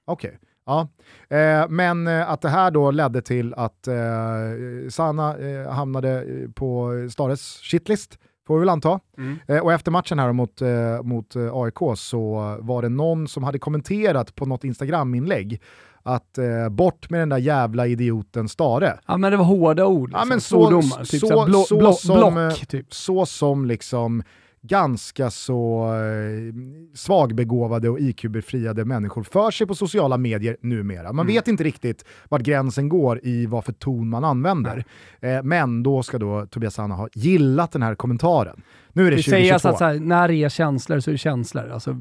Okej. 0.07 0.38
Ja. 0.66 0.88
Eh, 1.36 1.68
men 1.68 2.06
eh, 2.06 2.30
att 2.30 2.40
det 2.42 2.48
här 2.48 2.70
då 2.70 2.90
ledde 2.90 3.22
till 3.22 3.54
att 3.54 3.86
eh, 3.88 3.94
Sana 4.90 5.36
eh, 5.38 5.70
hamnade 5.72 6.11
eh, 6.22 6.50
på 6.54 6.90
Stares 7.12 7.61
shitlist, 7.62 8.18
får 8.46 8.54
vi 8.54 8.61
väl 8.61 8.68
anta. 8.68 9.00
Mm. 9.18 9.38
Eh, 9.48 9.58
och 9.58 9.72
efter 9.72 9.90
matchen 9.90 10.18
här 10.18 10.32
mot, 10.32 10.61
mot 11.02 11.36
AIK 11.52 11.78
så 11.98 12.56
var 12.61 12.82
det 12.82 12.88
någon 12.88 13.28
som 13.28 13.42
hade 13.44 13.58
kommenterat 13.58 14.34
på 14.34 14.46
något 14.46 14.64
Instagram-inlägg 14.64 15.61
att 16.02 16.38
eh, 16.38 16.68
bort 16.70 17.11
med 17.11 17.20
den 17.20 17.28
där 17.28 17.38
jävla 17.38 17.86
idioten 17.86 18.48
Stare. 18.48 18.98
Ja, 19.06 19.16
men 19.16 19.30
det 19.30 19.36
var 19.36 19.44
hårda 19.44 19.86
ord. 19.86 20.11
Ja, 20.12 20.16
Liksom. 20.18 20.28
men 20.28 20.40
så- 20.40 20.48
Svordomar. 20.48 21.04
Typ 21.04 21.20
så- 21.20 21.26
så, 21.26 21.44
blå, 21.44 21.62
så 21.62 21.78
blå, 21.78 21.92
som, 21.92 22.16
block, 22.34 22.66
typ. 22.68 22.94
Så 22.94 23.26
som 23.26 23.64
liksom 23.66 24.22
ganska 24.62 25.30
så 25.30 25.84
eh, 25.94 26.54
svagbegåvade 26.94 27.88
och 27.88 28.00
IQ-befriade 28.00 28.84
människor 28.84 29.22
för 29.22 29.50
sig 29.50 29.66
på 29.66 29.74
sociala 29.74 30.16
medier 30.18 30.56
numera. 30.61 31.02
Man 31.12 31.26
Mm. 31.26 31.34
vet 31.34 31.48
inte 31.48 31.64
riktigt 31.64 32.04
vart 32.28 32.42
gränsen 32.42 32.88
går 32.88 33.20
i 33.22 33.46
vad 33.46 33.64
för 33.64 33.72
ton 33.72 34.08
man 34.08 34.24
använder. 34.24 34.84
Eh, 35.20 35.42
men 35.42 35.82
då 35.82 36.02
ska 36.02 36.18
då 36.18 36.46
Tobias 36.46 36.74
Sana 36.74 36.94
ha 36.94 37.08
gillat 37.14 37.72
den 37.72 37.82
här 37.82 37.94
kommentaren. 37.94 38.62
Nu 38.93 39.07
är 39.07 39.11
det 39.11 39.16
Det 39.16 39.22
2022. 39.22 39.51
sägs 39.59 39.64
att 39.64 39.78
så 39.78 39.84
här, 39.84 39.95
när 39.99 40.28
det 40.28 40.34
är 40.34 40.49
känslor 40.49 41.01
så 41.01 41.11
är 41.11 41.12
det 41.12 41.18
känslor. 41.18 41.70
Alltså, 41.70 41.97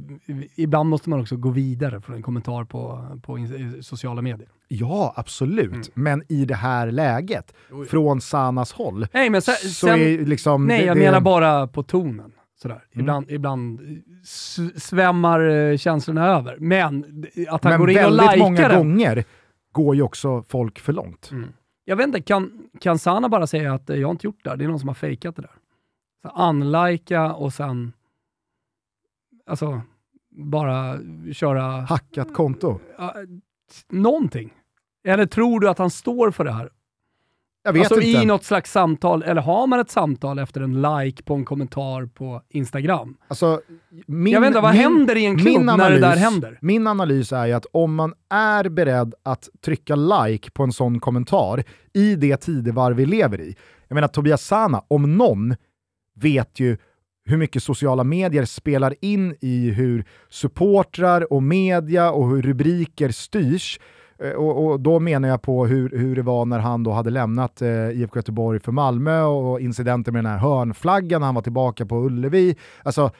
ibland 0.55 0.89
måste 0.89 1.09
man 1.09 1.19
också 1.21 1.35
gå 1.37 1.49
vidare 1.49 2.01
från 2.01 2.15
en 2.15 2.21
kommentar 2.23 2.63
på, 2.63 3.07
på 3.23 3.37
sociala 3.81 4.21
medier. 4.21 4.49
Ja, 4.67 5.13
absolut. 5.15 5.71
Mm. 5.73 5.83
Men 5.93 6.23
i 6.29 6.45
det 6.45 6.55
här 6.55 6.91
läget, 6.91 7.53
från 7.89 8.21
Sanas 8.21 8.71
håll, 8.71 9.07
Nej, 9.13 9.29
men 9.29 9.41
sen, 9.41 9.55
så 9.55 9.87
är 9.87 10.25
liksom... 10.25 10.65
nej 10.65 10.79
det- 10.79 10.85
jag 10.85 10.97
det- 10.97 11.01
menar 11.01 11.21
bara 11.21 11.67
på 11.67 11.83
tonen. 11.83 12.31
Sådär. 12.61 12.75
Mm. 12.93 12.99
Ibland, 13.03 13.31
ibland 13.31 13.79
s- 14.23 14.83
svämmar 14.83 15.49
eh, 15.49 15.77
känslorna 15.77 16.27
över. 16.27 16.57
Men 16.59 17.23
att 17.49 17.63
han 17.63 17.71
Men 17.73 17.79
går 17.79 17.89
in 17.89 17.97
och 17.97 18.03
väldigt 18.03 18.21
likar 18.31 18.37
många 18.37 18.67
den. 18.67 18.77
gånger 18.77 19.23
går 19.71 19.95
ju 19.95 20.01
också 20.01 20.43
folk 20.47 20.79
för 20.79 20.93
långt. 20.93 21.29
Mm. 21.31 21.49
Jag 21.85 21.95
vet 21.95 22.07
inte, 22.07 22.21
kan, 22.21 22.51
kan 22.81 22.99
Sana 22.99 23.29
bara 23.29 23.47
säga 23.47 23.73
att 23.73 23.89
eh, 23.89 23.95
jag 23.97 24.07
har 24.07 24.11
inte 24.11 24.27
gjort 24.27 24.39
det 24.43 24.49
här? 24.49 24.57
Det 24.57 24.63
är 24.63 24.67
någon 24.67 24.79
som 24.79 24.87
har 24.87 24.95
fejkat 24.95 25.35
det 25.35 25.41
där. 25.41 25.51
Så 26.21 26.29
unlika 26.49 27.33
och 27.33 27.53
sen 27.53 27.93
alltså, 29.45 29.81
bara 30.29 30.99
köra 31.33 31.61
Hackat 31.61 32.33
konto. 32.33 32.79
ja, 32.97 33.15
någonting. 33.89 34.53
Eller 35.03 35.25
tror 35.25 35.59
du 35.59 35.69
att 35.69 35.77
han 35.77 35.89
står 35.89 36.31
för 36.31 36.43
det 36.43 36.51
här? 36.51 36.69
Jag 37.63 37.73
vet 37.73 37.81
alltså 37.81 38.01
inte. 38.07 38.21
i 38.21 38.25
något 38.25 38.43
slags 38.43 38.71
samtal, 38.71 39.23
eller 39.23 39.41
har 39.41 39.67
man 39.67 39.79
ett 39.79 39.89
samtal 39.91 40.39
efter 40.39 40.61
en 40.61 40.81
like 40.81 41.23
på 41.23 41.33
en 41.33 41.45
kommentar 41.45 42.05
på 42.05 42.41
Instagram? 42.49 43.17
Alltså, 43.27 43.61
min, 44.07 44.33
jag 44.33 44.41
vet 44.41 44.47
inte, 44.47 44.59
vad 44.59 44.71
min- 44.73 44.81
händer 44.81 45.15
i 45.15 45.25
en 45.25 45.37
klubb 45.37 45.57
min 45.57 45.65
när 45.65 45.89
det 45.91 45.99
där 45.99 46.15
händer? 46.15 46.57
Min 46.61 46.87
analys 46.87 47.31
är 47.31 47.45
ju 47.45 47.53
att 47.53 47.65
om 47.71 47.95
man 47.95 48.13
är 48.29 48.69
beredd 48.69 49.13
att 49.23 49.49
trycka 49.61 49.95
like 49.95 50.51
på 50.51 50.63
en 50.63 50.71
sån 50.71 50.99
kommentar 50.99 51.63
i 51.93 52.15
det 52.15 52.37
tidevarv 52.37 52.95
vi 52.95 53.05
lever 53.05 53.41
i. 53.41 53.55
Jag 53.87 53.95
menar 53.95 54.07
Tobias 54.07 54.41
Sana, 54.45 54.83
om 54.87 55.17
någon, 55.17 55.55
vet 56.23 56.59
ju 56.59 56.77
hur 57.25 57.37
mycket 57.37 57.63
sociala 57.63 58.03
medier 58.03 58.45
spelar 58.45 58.95
in 59.01 59.35
i 59.41 59.69
hur 59.69 60.05
supportrar 60.29 61.33
och 61.33 61.43
media 61.43 62.11
och 62.11 62.29
hur 62.29 62.41
rubriker 62.41 63.09
styrs. 63.09 63.79
Eh, 64.23 64.31
Och, 64.31 64.65
och 64.65 64.79
då 64.79 64.99
menar 64.99 65.29
jag 65.29 65.41
på 65.41 65.65
hur, 65.65 65.89
hur 65.89 66.15
det 66.15 66.21
var 66.21 66.45
när 66.45 66.59
han 66.59 66.83
då 66.83 66.91
hade 66.91 67.09
lämnat 67.09 67.61
eh, 67.61 67.89
IFK 67.89 68.15
Göteborg 68.19 68.59
för 68.59 68.71
Malmö 68.71 69.21
och 69.21 69.61
incidenter 69.61 70.11
med 70.11 70.23
den 70.23 70.31
här 70.31 70.39
hörnflaggan 70.39 71.21
han 71.21 71.35
var 71.35 71.41
tillbaka 71.41 71.85
på 71.85 71.95
Ullevi. 72.05 72.55
Alltså, 72.83 73.11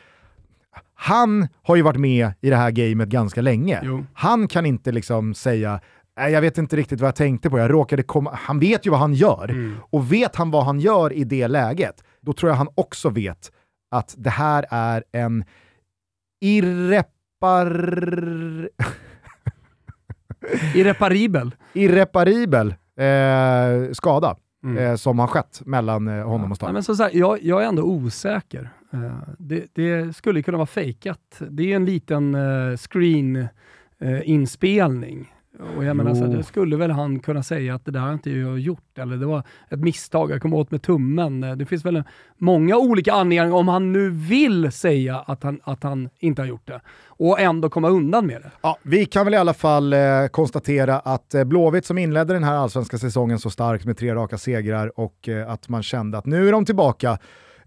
han 0.94 1.48
har 1.64 1.76
ju 1.76 1.82
varit 1.82 2.00
med 2.00 2.32
i 2.42 2.50
det 2.50 2.56
här 2.56 2.72
gamet 2.72 3.10
ganska 3.10 3.42
länge. 3.42 3.82
Jo. 3.84 4.06
Han 4.14 4.48
kan 4.48 4.66
inte 4.66 4.92
liksom 4.92 5.34
säga 5.34 5.80
jag 6.28 6.42
vet 6.42 6.58
inte 6.58 6.76
riktigt 6.76 7.02
vad 7.02 7.08
jag 7.08 7.16
tänkte 7.16 7.50
på. 7.50 7.60
Jag 7.60 7.72
råkade 7.72 8.04
komma... 8.04 8.32
Han 8.34 8.60
vet 8.60 8.86
ju 8.86 8.90
vad 8.92 9.00
han 9.00 9.14
gör. 9.14 9.50
Mm. 9.50 9.76
Och 9.90 10.12
vet 10.14 10.36
han 10.36 10.52
vad 10.52 10.66
han 10.66 10.80
gör 10.80 11.14
i 11.14 11.24
det 11.24 11.48
läget, 11.48 12.04
då 12.22 12.34
tror 12.34 12.50
jag 12.52 12.58
han 12.58 12.70
också 12.76 13.10
vet 13.10 13.52
att 13.92 14.16
det 14.18 14.30
här 14.30 14.66
är 14.70 15.04
en 15.12 15.44
irrepar... 16.42 17.70
Irreparibel. 20.76 21.56
irreparibel 21.74 22.76
eh, 23.00 23.92
skada 23.92 24.36
Mm. 24.64 24.78
eh, 24.78 24.96
som 24.96 25.20
har 25.20 25.28
skett 25.28 25.62
mellan 25.66 26.08
eh, 26.08 26.24
honom 26.28 26.44
och 26.44 26.50
Ja, 26.52 26.56
Stare. 26.56 26.74
men 26.74 26.84
som 26.84 26.96
sagt, 26.96 27.16
jag, 27.16 27.44
jag 27.44 27.64
är 27.64 27.68
ändå 27.68 27.84
osäker. 27.84 28.70
Eh, 28.94 29.14
det, 29.38 29.66
det 29.74 30.16
skulle 30.16 30.42
kunna 30.42 30.58
vara 30.58 30.68
fejkat. 30.68 31.42
Det 31.50 31.72
är 31.72 31.76
en 31.76 31.86
liten 31.86 32.36
uh, 32.36 32.78
screen-inspelning. 32.78 35.34
Och 35.78 35.84
jag 35.84 35.98
menar, 35.98 36.16
så 36.16 36.26
här, 36.26 36.38
det 36.38 36.44
skulle 36.44 36.78
väl 36.78 36.92
han 36.92 37.20
kunna 37.20 37.44
säga 37.44 37.76
att 37.76 37.86
det 37.86 37.92
där 37.92 38.00
har 38.00 38.14
inte 38.14 38.32
jag 38.32 38.60
gjort, 38.60 38.98
eller 38.98 39.18
det 39.18 39.26
var 39.26 39.44
ett 39.70 39.80
misstag, 39.80 40.32
jag 40.32 40.42
kom 40.42 40.54
åt 40.54 40.72
med 40.72 40.82
tummen. 40.82 41.42
Det 41.42 41.66
finns 41.66 41.86
väl 41.86 42.04
många 42.38 42.78
olika 42.78 43.14
anledningar 43.14 43.56
om 43.56 43.68
han 43.68 43.92
nu 43.92 44.10
vill 44.10 44.72
säga 44.72 45.20
att 45.20 45.44
han, 45.44 45.60
att 45.64 45.84
han 45.84 46.10
inte 46.20 46.42
har 46.42 46.48
gjort 46.48 46.68
det 46.68 46.82
och 47.08 47.40
ändå 47.40 47.70
komma 47.70 47.90
undan 47.90 48.26
med 48.26 48.42
det. 48.42 48.52
Ja, 48.62 48.78
vi 48.84 49.06
kan 49.06 49.26
väl 49.26 49.34
i 49.34 49.38
alla 49.38 49.54
fall 49.54 49.94
eh, 49.94 50.00
konstatera 50.32 51.00
att 51.00 51.34
eh, 51.34 51.44
Blåvitt 51.44 51.86
som 51.86 51.98
inledde 51.98 52.34
den 52.34 52.44
här 52.44 52.56
allsvenska 52.56 52.98
säsongen 52.98 53.40
så 53.40 53.50
starkt 53.50 53.86
med 53.86 53.98
tre 53.98 54.16
raka 54.16 54.38
segrar 54.38 55.00
och 55.00 55.30
eh, 55.30 55.52
att 55.52 55.70
man 55.70 55.84
kände 55.84 56.18
att 56.18 56.26
nu 56.26 56.48
är 56.48 56.52
de 56.52 56.66
tillbaka. 56.66 57.18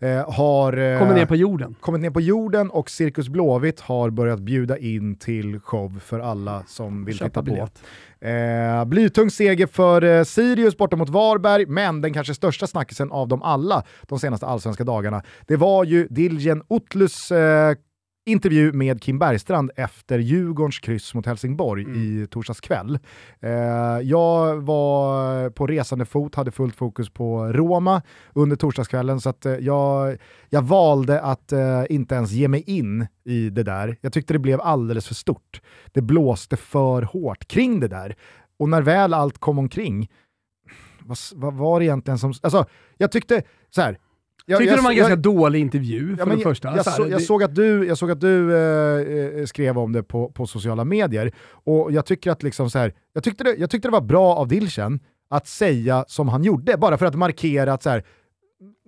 Eh, 0.02 0.30
har 0.32 0.72
eh, 0.76 0.98
Kommer 0.98 1.14
ner 1.14 1.26
på 1.26 1.36
jorden. 1.36 1.74
kommit 1.80 2.00
ner 2.00 2.10
på 2.10 2.20
jorden 2.20 2.70
och 2.70 2.90
Cirkus 2.90 3.28
Blåvitt 3.28 3.80
har 3.80 4.10
börjat 4.10 4.40
bjuda 4.40 4.78
in 4.78 5.16
till 5.16 5.60
show 5.60 5.98
för 6.04 6.20
alla 6.20 6.62
som 6.66 7.04
vill 7.04 7.18
Köpa 7.18 7.28
titta 7.28 7.40
på. 7.40 7.44
biljett. 7.44 7.82
Eh, 8.20 8.84
blytung 8.84 9.30
seger 9.30 9.66
för 9.66 10.02
eh, 10.04 10.24
Sirius 10.24 10.76
borta 10.76 10.96
mot 10.96 11.08
Varberg, 11.08 11.66
men 11.66 12.00
den 12.00 12.12
kanske 12.12 12.34
största 12.34 12.66
snackisen 12.66 13.10
av 13.12 13.28
dem 13.28 13.42
alla 13.42 13.82
de 14.02 14.18
senaste 14.18 14.46
allsvenska 14.46 14.84
dagarna, 14.84 15.22
det 15.46 15.56
var 15.56 15.84
ju 15.84 16.06
Diljen 16.10 16.62
Utlus 16.70 17.30
eh, 17.30 17.74
intervju 18.24 18.72
med 18.72 19.02
Kim 19.02 19.18
Bergstrand 19.18 19.70
efter 19.76 20.18
Djurgårdens 20.18 20.78
kryss 20.78 21.14
mot 21.14 21.26
Helsingborg 21.26 21.82
i 21.82 22.26
torsdags 22.26 22.60
kväll. 22.60 22.98
Eh, 23.40 23.50
jag 24.02 24.56
var 24.56 25.50
på 25.50 25.66
resande 25.66 26.04
fot, 26.04 26.34
hade 26.34 26.50
fullt 26.50 26.76
fokus 26.76 27.10
på 27.10 27.46
Roma 27.46 28.02
under 28.34 28.56
torsdagskvällen 28.56 29.20
så 29.20 29.28
att 29.28 29.46
eh, 29.46 29.52
jag, 29.52 30.18
jag 30.50 30.62
valde 30.62 31.20
att 31.20 31.52
eh, 31.52 31.84
inte 31.88 32.14
ens 32.14 32.30
ge 32.30 32.48
mig 32.48 32.62
in 32.66 33.06
i 33.24 33.50
det 33.50 33.62
där. 33.62 33.96
Jag 34.00 34.12
tyckte 34.12 34.32
det 34.32 34.38
blev 34.38 34.60
alldeles 34.60 35.06
för 35.06 35.14
stort. 35.14 35.60
Det 35.92 36.02
blåste 36.02 36.56
för 36.56 37.02
hårt 37.02 37.48
kring 37.48 37.80
det 37.80 37.88
där. 37.88 38.16
Och 38.58 38.68
när 38.68 38.82
väl 38.82 39.14
allt 39.14 39.38
kom 39.38 39.58
omkring, 39.58 40.10
vad, 41.00 41.18
vad 41.34 41.54
var 41.54 41.80
det 41.80 41.86
egentligen 41.86 42.18
som... 42.18 42.34
Alltså, 42.42 42.66
jag 42.96 43.12
tyckte 43.12 43.42
så 43.70 43.80
här. 43.80 43.98
Jag, 44.46 44.58
Tyckte 44.58 44.70
jag, 44.72 44.78
det 44.78 44.82
var 44.82 44.90
en 44.90 44.96
jag, 44.96 45.02
ganska 45.08 45.16
dålig 45.30 45.60
intervju 45.60 46.16
för 46.16 46.26
men 46.26 46.36
det 46.38 46.42
första. 46.42 46.76
Jag, 46.76 46.86
Så 46.86 47.06
jag, 47.10 47.22
såg 47.22 47.42
att 47.42 47.54
du, 47.54 47.86
jag 47.86 47.98
såg 47.98 48.10
att 48.10 48.20
du 48.20 48.56
eh, 48.56 49.40
eh, 49.40 49.44
skrev 49.46 49.78
om 49.78 49.92
det 49.92 50.02
på, 50.02 50.28
på 50.28 50.46
sociala 50.46 50.84
medier 50.84 51.32
och 51.64 51.92
jag 51.92 52.06
tycker 52.06 52.30
att 52.30 52.42
liksom 52.42 52.70
så 52.70 52.78
här, 52.78 52.94
jag, 53.12 53.24
tyckte 53.24 53.44
det, 53.44 53.54
jag 53.58 53.70
tyckte 53.70 53.88
det 53.88 53.92
var 53.92 54.00
bra 54.00 54.34
av 54.36 54.48
Dilchen 54.48 55.00
att 55.30 55.46
säga 55.46 56.04
som 56.08 56.28
han 56.28 56.44
gjorde, 56.44 56.76
bara 56.76 56.98
för 56.98 57.06
att 57.06 57.14
markera 57.14 57.72
att 57.72 57.82
så 57.82 57.90
här, 57.90 58.04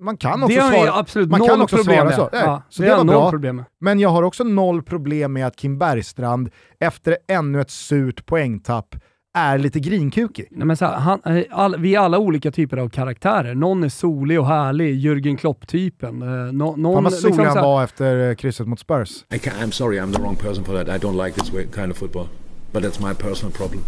man 0.00 0.16
kan 0.16 0.42
också 0.42 0.56
det 0.56 0.62
svara, 0.76 0.92
absolut 0.94 1.30
man 1.30 1.40
noll 1.40 1.48
kan 1.48 1.60
också 1.62 1.76
problem 1.76 1.98
svara 1.98 2.16
så. 2.16 2.28
Nej, 2.32 2.42
Ja, 2.44 2.62
så 2.68 2.82
det 2.82 2.88
det 2.88 2.96
var 2.96 3.04
bra. 3.04 3.30
problem. 3.30 3.64
Men 3.80 4.00
jag 4.00 4.08
har 4.08 4.22
också 4.22 4.44
noll 4.44 4.82
problem 4.82 5.32
med 5.32 5.46
att 5.46 5.56
Kim 5.56 5.78
Bergstrand 5.78 6.50
efter 6.80 7.16
ännu 7.28 7.60
ett 7.60 7.70
surt 7.70 8.26
poängtapp 8.26 8.94
är 9.36 9.58
lite 9.58 9.80
grinkukig. 9.80 10.48
Nej, 10.50 10.66
men 10.66 10.76
så 10.76 10.84
här, 10.84 10.92
han, 10.94 11.20
eh, 11.24 11.44
all, 11.50 11.76
vi 11.76 11.94
är 11.94 11.98
alla 11.98 12.18
olika 12.18 12.50
typer 12.50 12.76
av 12.76 12.88
karaktärer. 12.88 13.54
Någon 13.54 13.84
är 13.84 13.88
solig 13.88 14.40
och 14.40 14.46
härlig, 14.46 14.94
Jürgen 14.98 15.36
Klopp-typen. 15.36 16.22
Eh, 16.22 16.52
nå- 16.52 16.76
någon, 16.76 16.94
Fan 16.94 17.04
vad 17.04 17.12
solig 17.12 17.36
liksom 17.36 17.46
han 17.46 17.64
var 17.64 17.84
efter 17.84 18.28
eh, 18.30 18.34
krysset 18.34 18.66
mot 18.66 18.80
Spurs. 18.80 19.24
I 19.34 19.38
can 19.38 19.52
I'm 19.52 19.70
sorry, 19.70 19.98
I'm 20.00 20.12
the 20.12 20.18
wrong 20.22 20.36
person 20.36 20.64
for 20.64 20.84
that. 20.84 20.96
I 20.96 21.06
don't 21.06 21.24
like 21.26 21.40
this 21.40 21.52
way, 21.52 21.66
kind 21.72 21.90
of 21.90 21.96
football. 21.98 22.26
But 22.72 22.82
that's 22.82 23.00
my 23.08 23.14
personal 23.14 23.52
problem. 23.52 23.84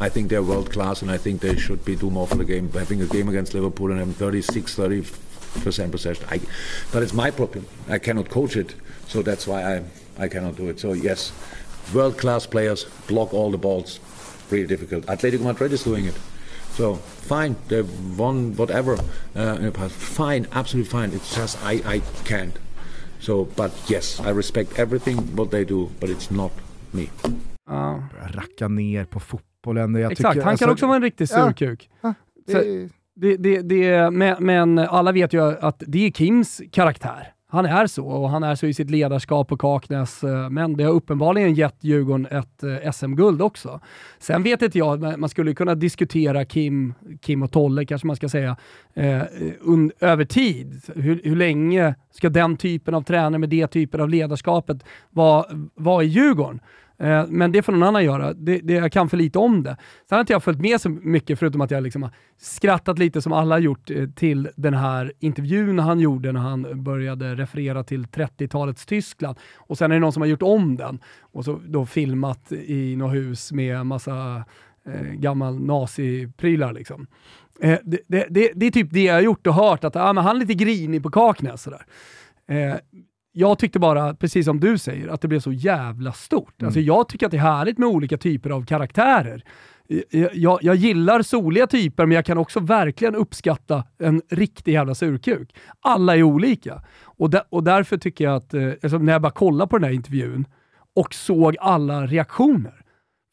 I 0.00 0.10
think 0.10 0.30
they're 0.30 0.42
world 0.48 0.70
class 0.72 1.02
and 1.02 1.10
I 1.10 1.18
think 1.18 1.40
they 1.40 1.56
should 1.56 1.84
be 1.84 1.96
do 1.96 2.10
more 2.10 2.26
for 2.26 2.36
the 2.38 2.44
game. 2.44 2.68
Having 2.74 3.02
a 3.02 3.06
game 3.06 3.28
against 3.28 3.54
Liverpool 3.54 3.90
and 3.90 3.98
having 3.98 4.14
36, 4.14 4.76
30% 4.76 5.90
possession. 5.90 6.24
I, 6.30 6.40
but 6.92 7.02
it's 7.02 7.12
my 7.14 7.30
problem. 7.30 7.64
I 7.88 7.98
cannot 7.98 8.28
coach 8.28 8.56
it. 8.56 8.74
So 9.08 9.22
that's 9.22 9.46
why 9.48 9.76
I, 9.76 9.82
I 10.24 10.28
cannot 10.28 10.56
do 10.56 10.68
it. 10.68 10.80
So 10.80 10.92
yes, 10.94 11.32
world 11.94 12.16
class 12.16 12.46
players 12.46 12.86
block 13.08 13.34
all 13.34 13.50
the 13.50 13.58
balls. 13.58 14.00
Really 14.50 14.66
difficult. 14.66 15.06
Atletico 15.06 15.42
Madrid 15.44 15.72
is 15.72 15.84
doing 15.84 16.04
it. 16.06 16.14
So 16.72 16.94
fine, 17.28 17.54
they've 17.68 18.18
won 18.18 18.54
whatever 18.56 18.92
uh, 19.36 19.56
in 19.58 19.62
the 19.62 19.70
past. 19.70 19.94
Fine, 19.94 20.46
absolutely 20.52 20.90
fine. 20.90 21.16
It's 21.16 21.36
just 21.36 21.58
I, 21.64 21.96
I 21.96 22.00
can't. 22.24 22.54
So, 23.20 23.44
but 23.56 23.72
yes, 23.90 24.20
I 24.20 24.30
respect 24.30 24.78
everything 24.78 25.16
what 25.36 25.50
they 25.50 25.64
do, 25.64 25.88
but 26.00 26.08
it's 26.10 26.30
not 26.30 26.52
me. 26.92 27.06
Ja, 27.70 28.02
Racka 28.34 28.68
ner 28.68 29.04
på 29.04 29.20
fotbollen. 29.20 29.94
Jag 29.94 30.12
exakt, 30.12 30.34
tycker, 30.34 30.44
han 30.44 30.56
kan 30.56 30.68
alltså, 30.68 30.72
också 30.72 30.86
vara 30.86 30.96
en 30.96 31.02
riktig 31.02 31.24
ja. 31.30 31.46
surkuk. 31.46 31.88
det- 32.46 32.52
Så- 32.52 32.88
Det, 33.20 33.36
det, 33.36 33.62
det, 33.62 34.10
men, 34.10 34.36
men 34.44 34.78
alla 34.78 35.12
vet 35.12 35.32
ju 35.32 35.42
att 35.42 35.82
det 35.86 36.06
är 36.06 36.10
Kims 36.10 36.60
karaktär. 36.72 37.32
Han 37.50 37.66
är 37.66 37.86
så 37.86 38.06
och 38.06 38.30
han 38.30 38.42
är 38.42 38.54
så 38.54 38.66
i 38.66 38.74
sitt 38.74 38.90
ledarskap 38.90 39.48
på 39.48 39.56
Kaknäs, 39.56 40.24
eh, 40.24 40.50
men 40.50 40.76
det 40.76 40.84
har 40.84 40.92
uppenbarligen 40.92 41.54
gett 41.54 41.76
Djurgården 41.80 42.26
ett 42.26 42.62
eh, 42.62 42.92
SM-guld 42.92 43.42
också. 43.42 43.80
Sen 44.18 44.42
vet 44.42 44.62
inte 44.62 44.78
jag, 44.78 45.18
man 45.18 45.28
skulle 45.28 45.54
kunna 45.54 45.74
diskutera 45.74 46.44
Kim, 46.44 46.94
Kim 47.20 47.42
och 47.42 47.52
Tolle 47.52 47.86
kanske 47.86 48.06
man 48.06 48.16
ska 48.16 48.28
säga, 48.28 48.56
eh, 48.94 49.22
un, 49.60 49.92
över 50.00 50.24
tid. 50.24 50.80
Hur, 50.94 51.20
hur 51.24 51.36
länge 51.36 51.94
ska 52.10 52.28
den 52.28 52.56
typen 52.56 52.94
av 52.94 53.02
tränare 53.02 53.38
med 53.38 53.48
det 53.48 53.66
typen 53.66 54.00
av 54.00 54.08
ledarskapet 54.08 54.84
vara, 55.10 55.44
vara 55.74 56.04
i 56.04 56.06
Djurgården? 56.06 56.60
Eh, 57.00 57.26
Men 57.28 57.52
det 57.52 57.62
får 57.62 57.72
någon 57.72 57.82
annan 57.82 58.04
göra. 58.04 58.34
Det, 58.34 58.58
det, 58.58 58.72
jag 58.72 58.92
kan 58.92 59.08
för 59.08 59.16
lite 59.16 59.38
om 59.38 59.62
det. 59.62 59.76
Sen 60.08 60.16
har 60.16 60.20
inte 60.20 60.32
jag 60.32 60.42
följt 60.42 60.60
med 60.60 60.80
så 60.80 60.88
mycket, 60.88 61.38
förutom 61.38 61.60
att 61.60 61.70
jag 61.70 61.82
liksom 61.82 62.02
har 62.02 62.10
skrattat 62.36 62.98
lite 62.98 63.22
som 63.22 63.32
alla 63.32 63.54
har 63.54 63.60
gjort 63.60 63.90
eh, 63.90 64.08
till 64.08 64.48
den 64.56 64.74
här 64.74 65.12
intervjun 65.20 65.78
han 65.78 66.00
gjorde 66.00 66.32
när 66.32 66.40
han 66.40 66.84
började 66.84 67.34
referera 67.34 67.84
till 67.84 68.06
30-talets 68.06 68.86
Tyskland. 68.86 69.38
Och 69.56 69.78
sen 69.78 69.90
är 69.90 69.94
det 69.96 70.00
någon 70.00 70.12
som 70.12 70.22
har 70.22 70.28
gjort 70.28 70.42
om 70.42 70.76
den 70.76 70.98
och 71.20 71.44
så 71.44 71.60
då 71.66 71.86
filmat 71.86 72.52
i 72.52 72.96
något 72.96 73.14
hus 73.14 73.52
med 73.52 73.86
massa 73.86 74.44
eh, 74.86 75.12
gammal 75.12 75.60
naziprylar 75.60 76.72
liksom. 76.72 77.06
Eh, 77.60 77.78
det, 77.84 77.98
det, 78.06 78.26
det, 78.30 78.52
det 78.54 78.66
är 78.66 78.70
typ 78.70 78.90
det 78.90 79.02
jag 79.02 79.14
har 79.14 79.20
gjort 79.20 79.46
och 79.46 79.54
hört, 79.54 79.84
att 79.84 79.96
ah, 79.96 80.12
men 80.12 80.24
han 80.24 80.36
är 80.36 80.40
lite 80.40 80.54
grinig 80.54 81.02
på 81.02 81.10
Kaknäs. 81.10 81.62
Sådär. 81.62 81.82
Eh, 82.48 82.74
jag 83.32 83.58
tyckte 83.58 83.78
bara, 83.78 84.14
precis 84.14 84.44
som 84.44 84.60
du 84.60 84.78
säger, 84.78 85.08
att 85.08 85.20
det 85.20 85.28
blev 85.28 85.40
så 85.40 85.52
jävla 85.52 86.12
stort. 86.12 86.62
Alltså, 86.62 86.80
jag 86.80 87.08
tycker 87.08 87.26
att 87.26 87.32
det 87.32 87.38
är 87.38 87.42
härligt 87.42 87.78
med 87.78 87.88
olika 87.88 88.16
typer 88.18 88.50
av 88.50 88.64
karaktärer. 88.64 89.44
Jag, 90.10 90.34
jag, 90.34 90.58
jag 90.62 90.76
gillar 90.76 91.22
soliga 91.22 91.66
typer, 91.66 92.06
men 92.06 92.14
jag 92.14 92.24
kan 92.24 92.38
också 92.38 92.60
verkligen 92.60 93.14
uppskatta 93.14 93.84
en 93.98 94.22
riktig 94.30 94.72
jävla 94.72 94.94
surkuk. 94.94 95.54
Alla 95.80 96.16
är 96.16 96.22
olika. 96.22 96.82
Och, 97.04 97.30
där, 97.30 97.42
och 97.50 97.64
därför 97.64 97.96
tycker 97.98 98.24
jag 98.24 98.36
att, 98.36 98.54
eh, 98.54 98.68
alltså, 98.82 98.98
när 98.98 99.12
jag 99.12 99.22
bara 99.22 99.32
kollade 99.32 99.68
på 99.68 99.78
den 99.78 99.84
här 99.84 99.92
intervjun 99.92 100.44
och 100.96 101.14
såg 101.14 101.56
alla 101.60 102.06
reaktioner, 102.06 102.82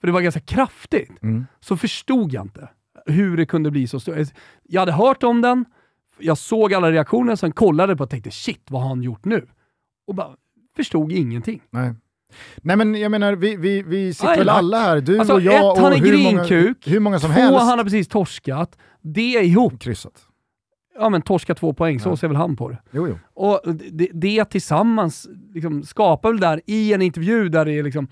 för 0.01 0.07
det 0.07 0.11
var 0.13 0.21
ganska 0.21 0.39
kraftigt, 0.41 1.11
så 1.59 1.77
förstod 1.77 2.33
jag 2.33 2.45
inte 2.45 2.69
hur 3.05 3.37
det 3.37 3.45
kunde 3.45 3.71
bli 3.71 3.87
så 3.87 3.99
stort. 3.99 4.15
Jag 4.63 4.81
hade 4.81 4.91
hört 4.91 5.23
om 5.23 5.41
den, 5.41 5.65
jag 6.19 6.37
såg 6.37 6.73
alla 6.73 6.91
reaktioner, 6.91 7.35
sen 7.35 7.51
kollade 7.51 7.95
på 7.95 8.03
och 8.03 8.09
tänkte 8.09 8.31
shit, 8.31 8.65
vad 8.69 8.81
har 8.81 8.89
han 8.89 9.03
gjort 9.03 9.25
nu? 9.25 9.47
Och 10.07 10.15
bara 10.15 10.29
förstod 10.75 11.11
ingenting. 11.11 11.61
Nej. 11.69 11.93
Nej 12.61 12.75
men 12.75 12.95
jag 12.95 13.11
menar, 13.11 13.33
vi, 13.33 13.55
vi, 13.55 13.81
vi 13.83 14.13
sitter 14.13 14.37
väl 14.37 14.49
alla 14.49 14.79
här, 14.79 15.01
du 15.01 15.19
Alltså, 15.19 15.33
och 15.33 15.41
jag 15.41 15.55
ett, 15.77 15.83
han 15.83 15.91
och 15.91 15.97
är 15.97 16.01
hur 16.01 16.23
många, 16.23 16.45
grinkuk. 16.47 16.87
hur 16.87 16.99
många 16.99 17.19
som 17.19 17.29
Två, 17.33 17.39
helst. 17.41 17.59
han 17.59 17.77
har 17.77 17.83
precis 17.83 18.07
torskat. 18.07 18.77
Det 19.01 19.21
ihop, 19.21 19.79
kryssat. 19.79 20.27
ja 20.99 21.09
men 21.09 21.21
torska 21.21 21.55
två 21.55 21.73
poäng, 21.73 21.99
så 21.99 22.09
Ja. 22.09 22.15
ser 22.17 22.27
väl 22.27 22.37
han 22.37 22.55
på 22.55 22.69
det. 22.69 22.77
Jo, 22.91 23.07
jo. 23.07 23.17
Och 23.33 23.61
det, 23.91 24.09
det 24.13 24.45
tillsammans 24.45 25.27
liksom 25.53 25.83
skapar 25.83 26.29
väl 26.31 26.39
där 26.39 26.61
i 26.65 26.93
en 26.93 27.01
intervju 27.01 27.49
där 27.49 27.65
det 27.65 27.73
är 27.73 27.83
liksom 27.83 28.07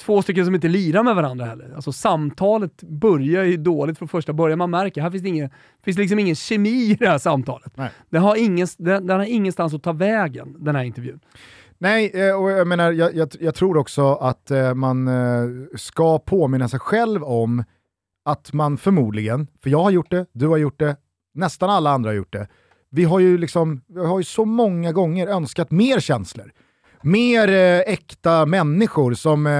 två 0.00 0.22
stycken 0.22 0.44
som 0.44 0.54
inte 0.54 0.68
lirar 0.68 1.02
med 1.02 1.14
varandra 1.14 1.44
heller. 1.44 1.72
Alltså 1.74 1.92
samtalet 1.92 2.82
börjar 2.82 3.44
ju 3.44 3.56
dåligt 3.56 3.98
från 3.98 4.08
första 4.08 4.32
början. 4.32 4.58
Man 4.58 4.70
märker, 4.70 5.02
här 5.02 5.10
finns 5.10 5.22
det 5.22 5.28
ingen, 5.28 5.50
finns 5.84 5.98
liksom 5.98 6.18
ingen 6.18 6.36
kemi 6.36 6.90
i 6.90 6.94
det 6.94 7.08
här 7.08 7.18
samtalet. 7.18 7.76
Nej. 7.76 7.90
Den 8.10 8.22
har, 8.22 8.36
ingen, 8.36 8.66
den, 8.78 9.06
den 9.06 9.18
har 9.18 9.26
ingenstans 9.26 9.74
att 9.74 9.82
ta 9.82 9.92
vägen, 9.92 10.56
den 10.58 10.76
här 10.76 10.82
intervjun. 10.84 11.20
Nej, 11.78 12.10
eh, 12.14 12.42
och 12.42 12.50
jag 12.50 12.68
menar, 12.68 12.92
jag, 12.92 13.14
jag, 13.14 13.28
jag 13.40 13.54
tror 13.54 13.76
också 13.76 14.14
att 14.14 14.50
eh, 14.50 14.74
man 14.74 15.08
eh, 15.08 15.48
ska 15.76 16.18
påminna 16.18 16.68
sig 16.68 16.80
själv 16.80 17.24
om 17.24 17.64
att 18.24 18.52
man 18.52 18.78
förmodligen, 18.78 19.46
för 19.62 19.70
jag 19.70 19.82
har 19.82 19.90
gjort 19.90 20.10
det, 20.10 20.26
du 20.32 20.46
har 20.46 20.56
gjort 20.56 20.78
det, 20.78 20.96
nästan 21.34 21.70
alla 21.70 21.90
andra 21.90 22.10
har 22.10 22.14
gjort 22.14 22.32
det. 22.32 22.48
Vi 22.90 23.04
har 23.04 23.18
ju, 23.18 23.38
liksom, 23.38 23.82
vi 23.86 24.06
har 24.06 24.18
ju 24.18 24.24
så 24.24 24.44
många 24.44 24.92
gånger 24.92 25.26
önskat 25.26 25.70
mer 25.70 26.00
känslor. 26.00 26.52
Mer 27.02 27.48
eh, 27.48 27.92
äkta 27.92 28.46
människor 28.46 29.14
som 29.14 29.46
eh, 29.46 29.52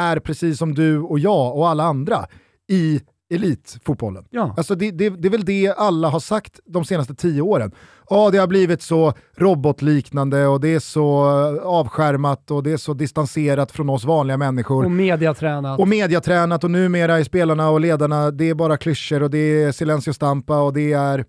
är 0.00 0.20
precis 0.20 0.58
som 0.58 0.74
du 0.74 0.98
och 0.98 1.18
jag 1.18 1.56
och 1.56 1.68
alla 1.68 1.84
andra 1.84 2.26
i 2.68 3.00
elitfotbollen. 3.34 4.24
Ja. 4.30 4.54
Alltså 4.56 4.74
det, 4.74 4.90
det, 4.90 5.08
det 5.10 5.28
är 5.28 5.30
väl 5.30 5.44
det 5.44 5.74
alla 5.76 6.08
har 6.08 6.20
sagt 6.20 6.60
de 6.64 6.84
senaste 6.84 7.14
tio 7.14 7.42
åren. 7.42 7.72
Ja, 8.10 8.30
det 8.30 8.38
har 8.38 8.46
blivit 8.46 8.82
så 8.82 9.12
robotliknande 9.36 10.46
och 10.46 10.60
det 10.60 10.74
är 10.74 10.78
så 10.78 11.24
eh, 11.56 11.66
avskärmat 11.66 12.50
och 12.50 12.62
det 12.62 12.72
är 12.72 12.76
så 12.76 12.94
distanserat 12.94 13.72
från 13.72 13.90
oss 13.90 14.04
vanliga 14.04 14.36
människor. 14.36 14.84
Och 14.84 14.90
mediatränat. 14.90 15.80
Och 15.80 15.88
mediatränat 15.88 16.64
och 16.64 16.70
numera 16.70 17.18
är 17.18 17.24
spelarna 17.24 17.70
och 17.70 17.80
ledarna, 17.80 18.30
det 18.30 18.50
är 18.50 18.54
bara 18.54 18.76
klyschor 18.76 19.22
och 19.22 19.30
det 19.30 19.62
är 19.62 19.72
silencio 19.72 20.12
stampa 20.12 20.60
och 20.60 20.72
det 20.72 20.92
är 20.92 21.24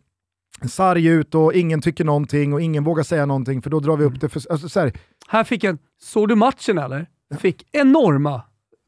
sarg 0.69 1.05
ut 1.07 1.35
och 1.35 1.53
ingen 1.53 1.81
tycker 1.81 2.03
någonting 2.03 2.53
och 2.53 2.61
ingen 2.61 2.83
vågar 2.83 3.03
säga 3.03 3.25
någonting 3.25 3.61
för 3.61 3.69
då 3.69 3.79
drar 3.79 3.97
vi 3.97 4.05
upp 4.05 4.21
det 4.21 4.29
för... 4.29 4.51
Alltså, 4.51 4.69
så 4.69 4.79
här, 4.79 4.93
Här 5.27 5.43
fick 5.43 5.63
en, 5.63 5.77
såg 6.01 6.27
du 6.29 6.35
matchen 6.35 6.77
eller? 6.77 7.05
Fick 7.39 7.67
enorma 7.71 8.41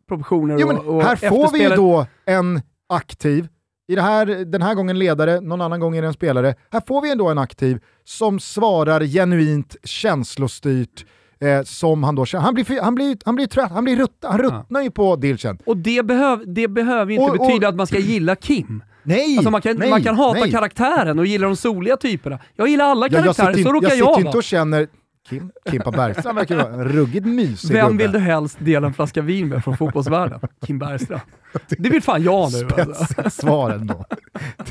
proportioner 0.08 0.58
jo, 0.60 0.68
men 0.68 0.78
och, 0.78 0.96
och 0.96 1.04
här 1.04 1.16
får 1.16 1.52
vi 1.54 1.64
ju 1.64 1.70
då 1.70 2.06
en 2.26 2.62
aktiv, 2.90 3.48
i 3.88 3.96
det 3.96 4.02
här, 4.02 4.26
den 4.26 4.62
här 4.62 4.76
gången 4.76 5.00
ledare, 5.00 5.42
någon 5.42 5.62
annan 5.62 5.80
gång 5.80 5.96
är 5.98 6.02
det 6.02 6.08
en 6.08 6.14
spelare. 6.14 6.56
Här 6.72 6.82
får 6.88 7.02
vi 7.02 7.12
ändå 7.12 7.30
en 7.30 7.38
aktiv 7.38 7.80
som 8.04 8.40
svarar 8.40 9.04
genuint 9.04 9.76
känslostyrt 9.84 11.06
eh, 11.40 11.64
som 11.64 12.04
han 12.04 12.16
då 12.16 12.26
känner. 12.26 12.44
Han 12.44 12.54
blir, 12.54 12.82
han 12.82 12.96
blir, 12.96 13.18
han 13.26 13.36
blir 13.36 13.48
trött, 13.48 13.72
han, 13.72 13.84
blir 13.84 13.96
rutt, 13.96 14.18
han 14.22 14.38
ruttnar 14.40 14.82
ju 14.82 14.92
på 14.92 15.16
Dilchen. 15.16 15.58
Och 15.66 15.78
det, 15.78 16.06
behöv, 16.06 16.54
det 16.54 16.68
behöver 16.68 17.12
ju 17.12 17.18
inte 17.20 17.32
Och- 17.32 17.40
och- 17.40 17.48
betyda 17.48 17.68
att 17.68 17.76
man 17.76 17.88
ska 17.88 17.98
gilla 18.00 18.36
Kim. 18.36 18.84
Nej! 19.04 19.38
Alltså 19.38 19.52
man, 19.52 19.62
kan, 19.62 19.78
nej, 19.78 19.90
man 19.90 20.04
kan 20.04 20.16
hata 20.16 20.40
nej. 20.40 20.52
karaktären 20.52 21.20
och 21.20 21.26
gilla 21.26 21.48
de 21.48 21.56
soliga 21.56 21.98
typerna. 21.98 22.40
Jag 22.56 22.68
gillar 22.68 22.86
alla 22.86 23.08
Ja, 23.08 23.14
jag 23.26 23.36
karaktärer, 23.36 23.64
så 23.64 23.72
råkar 23.74 23.88
jag 23.90 23.98
jag, 23.98 24.08
sitter 24.08 24.20
inte 24.20 24.28
vara. 24.28 24.38
och 24.38 24.44
känner 24.44 24.88
Kim, 25.30 25.52
Kimpa 25.72 25.92
Bergstrand 25.92 26.38
verkar 26.38 26.56
vara 26.56 26.68
en 26.74 26.84
ruggigt 26.90 27.26
mysig 27.26 27.74
Vem 27.74 27.88
gubbe. 27.92 28.04
vill 28.04 28.12
du 28.12 28.20
helst 28.20 28.58
dela 28.60 28.88
en 28.88 28.94
flaska 28.94 29.22
vin 29.22 29.48
med 29.50 29.64
från 29.64 29.78
fotbollsvärlden? 29.78 30.40
Kim 30.66 30.80
Bergstrand. 30.80 31.22
Det 31.70 31.90
vill 31.90 32.02
fan 32.04 32.24
jag 32.24 32.52
nu. 32.52 32.68
Alltså. 32.82 33.06
Spetsigt 33.06 33.34
svar 33.34 33.72
ändå. 33.72 34.06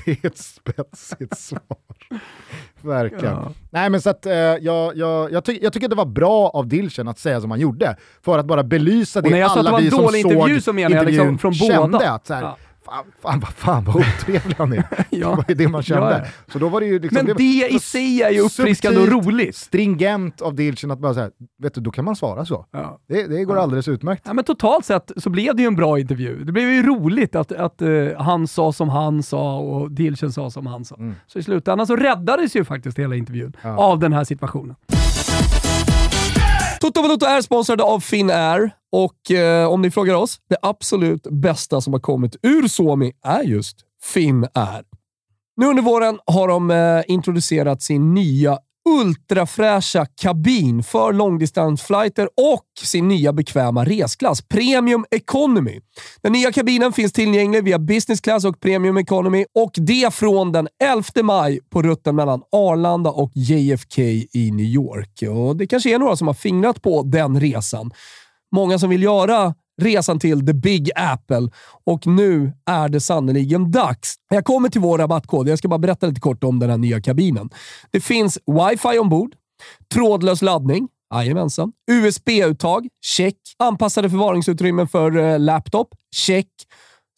Det 0.05 0.11
är 0.11 0.27
ett 0.27 0.39
spetsigt 0.39 1.39
svar. 1.39 1.61
Verkligen. 2.81 3.35
Ja. 3.35 3.53
Nej 3.71 3.91
men 3.91 4.01
så 4.01 4.11
att 4.11 4.27
eh, 4.27 4.33
jag, 4.35 4.97
jag, 4.97 5.33
jag, 5.33 5.45
ty 5.45 5.59
jag 5.63 5.73
tycker 5.73 5.89
det 5.89 5.95
var 5.95 6.07
bra 6.07 6.49
av 6.49 6.67
Dilchen 6.67 7.09
att 7.09 7.19
säga 7.19 7.41
som 7.41 7.51
han 7.51 7.61
gjorde. 7.61 7.97
För 8.25 8.39
att 8.39 8.47
bara 8.47 8.63
belysa 8.63 9.19
Och 9.19 9.23
det 9.25 9.31
när 9.31 9.39
jag 9.39 9.51
alla 9.51 9.79
vi 9.79 9.91
som 9.91 9.99
såg 9.99 10.17
intervju 10.17 10.61
så 10.61 10.73
menar 10.73 10.97
jag 10.97 11.07
liksom 11.07 11.29
intervjun 11.29 11.39
från 11.39 11.55
kände 11.55 12.11
att 12.11 12.27
så 12.27 12.35
här, 12.35 12.43
Ja. 12.43 12.57
Fan, 12.85 13.05
fan, 13.23 13.41
vad 13.41 13.53
fan 13.53 13.85
vad 13.85 13.97
otrevlig 13.97 14.55
han 14.59 14.73
är. 14.73 14.85
Ja. 15.11 15.29
Det 15.31 15.37
var 15.37 15.45
ju 15.49 15.55
det 15.55 15.69
man 15.69 15.83
kände. 15.83 16.11
Ja, 16.11 16.19
ja. 16.19 16.53
Så 16.53 16.59
då 16.59 16.69
var 16.69 16.81
det 16.81 16.87
ju 16.87 16.99
liksom, 16.99 17.17
Men 17.17 17.27
var- 17.27 17.35
det 17.35 17.69
i 17.75 17.79
sig 17.79 18.23
är 18.23 18.31
ju 18.31 18.41
uppfriskande 18.41 19.01
och 19.01 19.09
roligt. 19.09 19.57
Stringent 19.57 20.41
av 20.41 20.55
Dilchen 20.55 20.91
att 20.91 20.99
bara 20.99 21.15
säga, 21.15 21.31
vet 21.63 21.75
du, 21.75 21.81
då 21.81 21.91
kan 21.91 22.05
man 22.05 22.17
svara 22.17 22.45
så. 22.45 22.67
Ja. 22.71 22.99
Det, 23.09 23.27
det 23.27 23.45
går 23.45 23.59
alldeles 23.59 23.89
utmärkt. 23.89 24.23
Ja, 24.27 24.33
men 24.33 24.45
totalt 24.45 24.85
sett 24.85 25.11
så 25.17 25.31
blev 25.31 25.57
det 25.57 25.63
ju 25.63 25.67
en 25.69 25.77
bra 25.77 25.99
intervju. 25.99 26.45
Det 26.45 26.53
blev 26.53 26.69
ju 26.71 26.83
roligt 26.83 27.35
att, 27.37 27.53
att 27.53 27.83
eh, 27.83 27.89
han 28.19 28.47
sa 28.49 28.73
som 28.73 28.89
han 28.89 29.23
sa 29.23 29.59
och 29.59 29.91
Dilchen 29.91 30.33
sa 30.33 30.51
som 30.51 30.67
han 30.67 30.85
sa. 30.85 30.97
Så 31.27 31.39
i 31.39 31.43
slutändan 31.43 31.87
så 31.87 31.97
räddades 31.97 32.57
ju 32.57 32.65
faktiskt 32.65 32.99
hela 32.99 33.15
intervjun 33.15 33.53
av 33.77 33.99
den 33.99 34.13
här 34.13 34.25
situationen. 34.25 34.77
Toto 36.83 37.03
Balotto 37.03 37.27
är 37.27 37.41
sponsrade 37.41 37.83
av 37.83 38.01
Finnair 38.01 38.71
och 38.93 39.31
eh, 39.31 39.69
om 39.69 39.83
ni 39.83 39.91
frågar 39.91 40.15
oss, 40.15 40.39
det 40.49 40.57
absolut 40.63 41.23
bästa 41.31 41.81
som 41.81 41.93
har 41.93 42.01
kommit 42.01 42.37
ur 42.43 42.69
Suomi 42.69 43.13
är 43.25 43.43
just 43.43 43.77
Finnair. 44.03 44.85
Nu 45.57 45.67
under 45.67 45.83
våren 45.83 46.19
har 46.27 46.49
de 46.49 46.71
eh, 46.71 47.03
introducerat 47.07 47.83
sin 47.83 48.15
nya 48.15 48.59
ultrafräscha 48.89 50.07
kabin 50.07 50.83
för 50.83 51.13
långdistansflighter 51.13 52.25
och 52.25 52.67
sin 52.83 53.09
nya 53.09 53.33
bekväma 53.33 53.85
resklass, 53.85 54.43
Premium 54.43 55.05
Economy. 55.11 55.81
Den 56.23 56.33
nya 56.33 56.53
kabinen 56.53 56.93
finns 56.93 57.13
tillgänglig 57.13 57.65
via 57.65 57.79
Business 57.79 58.21
Class 58.21 58.45
och 58.45 58.61
Premium 58.61 58.97
Economy 58.97 59.45
och 59.55 59.71
det 59.75 60.15
från 60.15 60.53
den 60.53 60.69
11 60.83 61.03
maj 61.23 61.61
på 61.71 61.83
rutten 61.83 62.17
mellan 62.17 62.43
Arlanda 62.53 63.11
och 63.11 63.31
JFK 63.35 64.03
i 64.33 64.51
New 64.53 64.67
York. 64.67 65.23
Och 65.31 65.57
Det 65.57 65.67
kanske 65.67 65.95
är 65.95 65.99
några 65.99 66.17
som 66.17 66.27
har 66.27 66.35
fingrat 66.35 66.83
på 66.83 67.03
den 67.03 67.41
resan. 67.41 67.91
Många 68.55 68.79
som 68.79 68.91
vill 68.91 69.03
göra 69.03 69.55
resan 69.83 70.19
till 70.19 70.47
the 70.47 70.53
big 70.55 70.91
apple 70.97 71.51
och 71.85 72.07
nu 72.07 72.53
är 72.67 72.89
det 72.89 73.01
sannoliken 73.01 73.71
dags. 73.71 74.15
Jag 74.29 74.45
kommer 74.45 74.69
till 74.69 74.81
vår 74.81 74.99
rabattkod. 74.99 75.49
Jag 75.49 75.59
ska 75.59 75.69
bara 75.69 75.79
berätta 75.79 76.07
lite 76.07 76.21
kort 76.21 76.45
om 76.45 76.59
den 76.59 76.71
här 76.71 76.79
nya 76.79 77.01
kabinen. 77.01 77.51
Det 77.91 78.01
finns 78.01 78.39
wifi 78.47 78.99
ombord, 78.99 79.35
trådlös 79.95 80.43
laddning, 80.43 80.89
Jajamensan. 81.15 81.73
USB-uttag? 81.91 82.89
Check. 83.05 83.37
Anpassade 83.59 84.11
förvaringsutrymmen 84.11 84.89
för 84.89 85.17
eh, 85.17 85.39
laptop? 85.39 85.89
Check. 86.15 86.49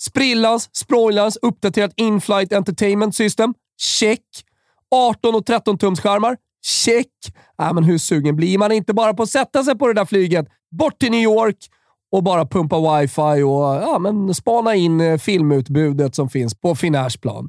Sprillans, 0.03 0.69
sproilans, 0.73 1.39
uppdaterat 1.43 1.93
inflight 1.97 2.53
entertainment 2.53 3.17
system? 3.17 3.55
Check. 3.81 4.21
18 4.91 5.35
och 5.35 5.47
13 5.47 5.79
tums 5.79 6.01
skärmar? 6.01 6.37
Check. 6.67 7.09
Äh, 7.63 7.73
men 7.73 7.85
hur 7.85 7.99
sugen 7.99 8.37
blir 8.37 8.59
man 8.59 8.73
inte 8.73 8.95
bara 8.95 9.15
på 9.15 9.23
att 9.23 9.31
sätta 9.31 9.65
sig 9.65 9.79
på 9.79 9.87
det 9.87 9.95
där 9.95 10.05
flyget 10.05 10.47
bort 10.71 10.99
till 10.99 11.11
New 11.11 11.23
York 11.23 11.57
och 12.15 12.23
bara 12.23 12.47
pumpa 12.47 13.01
wifi 13.01 13.43
och 13.43 13.65
ja, 13.83 13.99
men 14.01 14.35
spana 14.35 14.75
in 14.75 15.01
eh, 15.01 15.19
filmutbudet 15.19 16.15
som 16.15 16.29
finns 16.29 16.55
på 16.55 16.75
Finnairs 16.75 17.17
plan. 17.17 17.49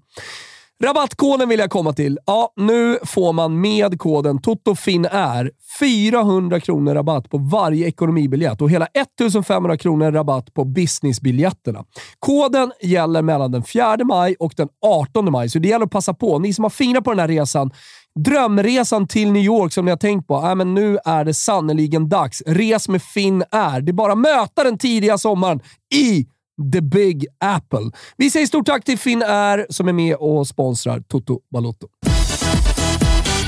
Rabattkoden 0.84 1.50
vill 1.50 1.60
jag 1.60 1.70
komma 1.70 1.94
till. 1.94 2.20
Ja, 2.26 2.54
nu 2.56 2.98
får 3.04 3.34
man 3.34 3.62
med 3.62 4.00
koden 4.00 4.42
TOTOFINNÄR 4.42 5.52
400 5.80 6.60
kronor 6.60 6.94
rabatt 6.94 7.30
på 7.30 7.38
varje 7.38 7.88
ekonomibiljett 7.88 8.62
och 8.62 8.70
hela 8.70 8.86
1500 8.86 9.78
kronor 9.78 10.12
rabatt 10.12 10.54
på 10.54 10.64
businessbiljetterna. 10.64 11.84
Koden 12.20 12.72
gäller 12.82 13.22
mellan 13.22 13.52
den 13.52 13.64
4 13.64 13.98
maj 14.06 14.36
och 14.40 14.54
den 14.58 14.68
18 14.86 15.32
maj, 15.32 15.50
så 15.50 15.60
det 15.60 15.68
gäller 15.68 15.86
att 15.86 15.92
passa 15.92 16.14
på. 16.14 16.40
Ni 16.40 16.54
som 16.54 16.64
har 16.64 16.70
fingrar 16.70 17.02
på 17.02 17.12
den 17.12 17.20
här 17.20 17.28
resan, 17.28 17.72
drömresan 18.20 19.08
till 19.08 19.32
New 19.32 19.44
York 19.44 19.74
som 19.74 19.86
ni 19.86 19.92
har 19.92 19.98
tänkt 19.98 20.28
på. 20.28 20.36
Äh, 20.36 20.56
men 20.56 20.74
nu 20.74 20.98
är 21.06 21.26
det 21.26 21.34
sannoliken 21.34 22.10
dags. 22.10 22.44
Res 22.46 22.90
med 22.90 23.02
Finn 23.02 23.44
Air. 23.52 23.82
Det 23.82 23.92
är 23.92 23.94
bara 23.94 24.12
att 24.12 24.18
möta 24.18 24.64
den 24.64 24.78
tidiga 24.78 25.18
sommaren 25.18 25.60
i 25.94 26.26
The 26.74 26.82
Big 26.82 27.26
Apple. 27.40 27.92
Vi 28.18 28.30
säger 28.30 28.46
stort 28.46 28.66
tack 28.66 28.84
till 28.84 28.98
Finn 28.98 29.24
Air 29.24 29.66
som 29.70 29.88
är 29.88 29.94
med 29.94 30.16
och 30.16 30.48
sponsrar 30.48 31.00
Toto 31.00 31.40
Balotto. 31.52 31.88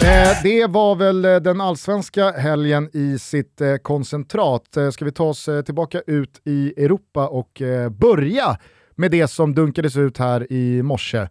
Eh, 0.02 0.44
det 0.44 0.68
var 0.68 0.96
väl 0.96 1.26
eh, 1.26 1.36
den 1.36 1.62
allsvenska 1.62 2.32
helgen 2.32 2.90
i 2.94 3.20
sitt 3.20 3.62
eh, 3.62 3.76
koncentrat. 3.76 4.78
Eh, 4.78 4.90
ska 4.90 5.06
vi 5.06 5.12
ta 5.12 5.24
oss 5.24 5.48
eh, 5.48 5.62
tillbaka 5.62 6.02
ut 6.08 6.42
i 6.46 6.74
Europa 6.78 7.28
och 7.28 7.62
eh, 7.62 7.90
börja 7.90 8.58
med 8.96 9.12
det 9.12 9.28
som 9.28 9.56
dunkades 9.56 9.98
ut 9.98 10.18
här 10.18 10.52
i 10.52 10.84
morse 10.84 11.28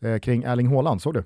eh, 0.00 0.18
kring 0.22 0.42
Erling 0.42 0.66
Haaland, 0.66 1.02
såg 1.02 1.14
du? 1.14 1.24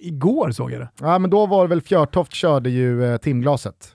Igår 0.00 0.50
såg 0.50 0.72
jag 0.72 0.80
det. 0.80 0.88
Ja, 1.00 1.18
men 1.18 1.30
då 1.30 1.46
var 1.46 1.62
det 1.62 1.68
väl 1.68 1.80
Fjörtoft 1.80 2.32
körde 2.32 2.70
ju 2.70 3.04
eh, 3.04 3.16
timglaset. 3.16 3.94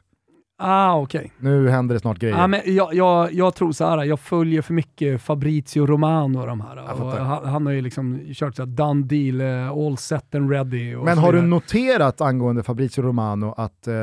Ah, 0.57 0.95
okej. 0.95 1.31
Nu 1.39 1.69
händer 1.69 1.95
det 1.95 1.99
snart 1.99 2.19
grejer. 2.19 2.38
Ja, 2.38 2.47
men 2.47 2.61
jag, 2.65 2.93
jag, 2.93 3.34
jag 3.34 3.55
tror 3.55 3.71
så 3.71 3.86
här, 3.86 4.03
jag 4.03 4.19
följer 4.19 4.61
för 4.61 4.73
mycket 4.73 5.21
Fabrizio 5.21 5.86
Romano 5.86 6.39
och 6.39 6.47
de 6.47 6.61
här. 6.61 7.01
Och 7.01 7.11
han, 7.11 7.45
han 7.45 7.65
har 7.65 7.73
ju 7.73 7.81
liksom 7.81 8.19
kört 8.34 8.55
såhär 8.55 8.67
done 8.67 9.05
deal, 9.05 9.41
eh, 9.41 9.71
all 9.71 9.97
set 9.97 10.36
and 10.36 10.51
ready. 10.51 10.95
Och 10.95 11.05
Men 11.05 11.17
har 11.17 11.34
du 11.34 11.41
noterat 11.41 12.21
angående 12.21 12.63
Fabrizio 12.63 13.01
Romano 13.01 13.53
att 13.57 13.88
eh, 13.88 13.93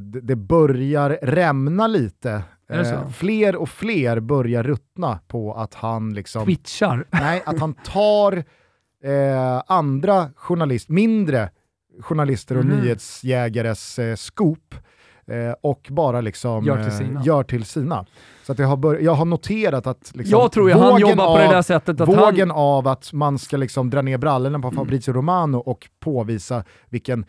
det, 0.00 0.20
det 0.20 0.36
börjar 0.36 1.18
rämna 1.22 1.86
lite? 1.86 2.42
Eh, 2.70 3.08
fler 3.08 3.56
och 3.56 3.68
fler 3.68 4.20
börjar 4.20 4.62
ruttna 4.62 5.18
på 5.28 5.54
att 5.54 5.74
han 5.74 6.14
liksom... 6.14 6.44
Twitchar? 6.44 7.04
Nej, 7.10 7.42
att 7.46 7.60
han 7.60 7.74
tar 7.84 8.44
eh, 9.04 9.62
andra 9.66 10.30
journalister, 10.36 10.92
mindre 10.92 11.50
journalister 12.00 12.56
och 12.58 12.64
Mhm. 12.64 12.76
nyhetsjägares 12.80 13.98
eh, 13.98 14.16
scoop 14.16 14.74
eh, 15.26 15.54
och 15.60 15.86
bara 15.90 16.20
liksom 16.20 16.64
Gör 16.64 16.76
till 16.76 16.92
eh, 16.92 16.98
sina. 16.98 17.22
gör 17.24 17.42
till 17.42 17.64
sina. 17.64 18.06
Så 18.46 18.52
att 18.52 18.58
jag, 18.58 18.66
har 18.68 18.76
bör- 18.76 18.98
jag 18.98 19.14
har 19.14 19.24
noterat 19.24 19.86
att 19.86 20.10
liksom, 20.14 20.40
Jag 20.40 20.52
tror 20.52 20.70
han 20.70 20.80
vågen 20.80 21.08
jobbar 21.08 21.26
på 21.26 21.38
det 21.38 21.46
av- 21.46 21.52
där 21.52 21.62
sättet 21.62 22.00
att 22.00 22.08
Vågen 22.08 22.50
han... 22.50 22.58
av 22.58 22.88
att 22.88 23.12
man 23.12 23.38
ska 23.38 23.56
liksom 23.56 23.90
dra 23.90 24.02
ner 24.02 24.18
brallorna 24.18 24.58
på 24.58 24.70
Fabrizio 24.70 25.12
Romano 25.12 25.56
och 25.56 25.88
påvisa 26.00 26.64
vilken 26.88 27.24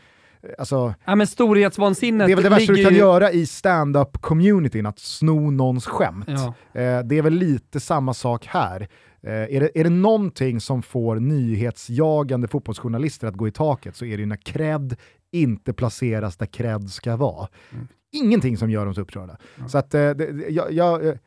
Alltså, 0.57 0.93
Ja, 1.05 1.15
men 1.15 1.27
storhetsvansinnet 1.27 2.27
det 2.27 2.31
är 2.31 2.35
väl 2.35 2.43
det 2.43 2.49
värsta 2.49 2.73
du 2.73 2.83
kan 2.83 2.93
ju- 2.93 2.99
göra 2.99 3.31
i 3.31 3.45
stand-up-communityn, 3.45 4.85
att 4.85 4.99
sno 4.99 5.51
någons 5.51 5.85
skämt. 5.85 6.25
Ja. 6.27 6.53
Eh, 6.81 6.99
det 7.03 7.17
är 7.17 7.21
väl 7.21 7.33
lite 7.33 7.79
samma 7.79 8.13
sak 8.13 8.45
här. 8.45 8.87
Eh, 9.23 9.31
är, 9.33 9.59
det, 9.59 9.79
är 9.79 9.83
det 9.83 9.89
någonting 9.89 10.61
som 10.61 10.81
får 10.81 11.15
nyhetsjagande 11.15 12.47
fotbollsjournalister 12.47 13.27
att 13.27 13.35
gå 13.35 13.47
i 13.47 13.51
taket 13.51 13.95
så 13.95 14.05
är 14.05 14.17
det 14.17 14.21
ju 14.21 14.25
när 14.25 14.35
cred 14.45 14.95
inte 15.31 15.73
placeras 15.73 16.37
där 16.37 16.45
cred 16.45 16.89
ska 16.89 17.15
vara. 17.15 17.47
Mm. 17.73 17.87
Ingenting 18.11 18.57
som 18.57 18.69
gör 18.69 18.85
dem 18.85 18.93
så 18.95 19.01
upprörda. 19.01 19.37
Så 19.67 19.77
att, 19.77 19.93
eh, 19.93 20.09
det, 20.09 20.49
jag, 20.49 20.71
jag 20.71 21.17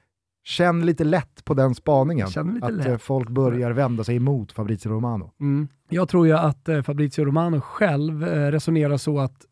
känner 0.45 0.85
lite 0.87 1.05
lätt 1.05 1.45
på 1.45 1.55
den 1.55 1.75
spaningen. 1.75 2.29
Att 2.63 2.75
lätt. 2.75 2.87
eh, 2.87 2.97
folk 2.97 3.29
börjar 3.29 3.71
vända 3.73 4.05
sig 4.05 4.17
emot 4.17 4.53
Fabrizio 4.53 4.89
Romano. 4.93 5.31
Mm. 5.41 5.69
Jag 5.89 6.09
tror 6.09 6.27
ju 6.27 6.33
att 6.33 6.69
eh, 6.69 6.83
Fabrizio 6.83 7.25
Romano 7.25 7.61
själv 7.61 8.25
eh, 8.29 8.51
resonerar 8.51 8.97
så 8.97 9.19
att 9.21 9.47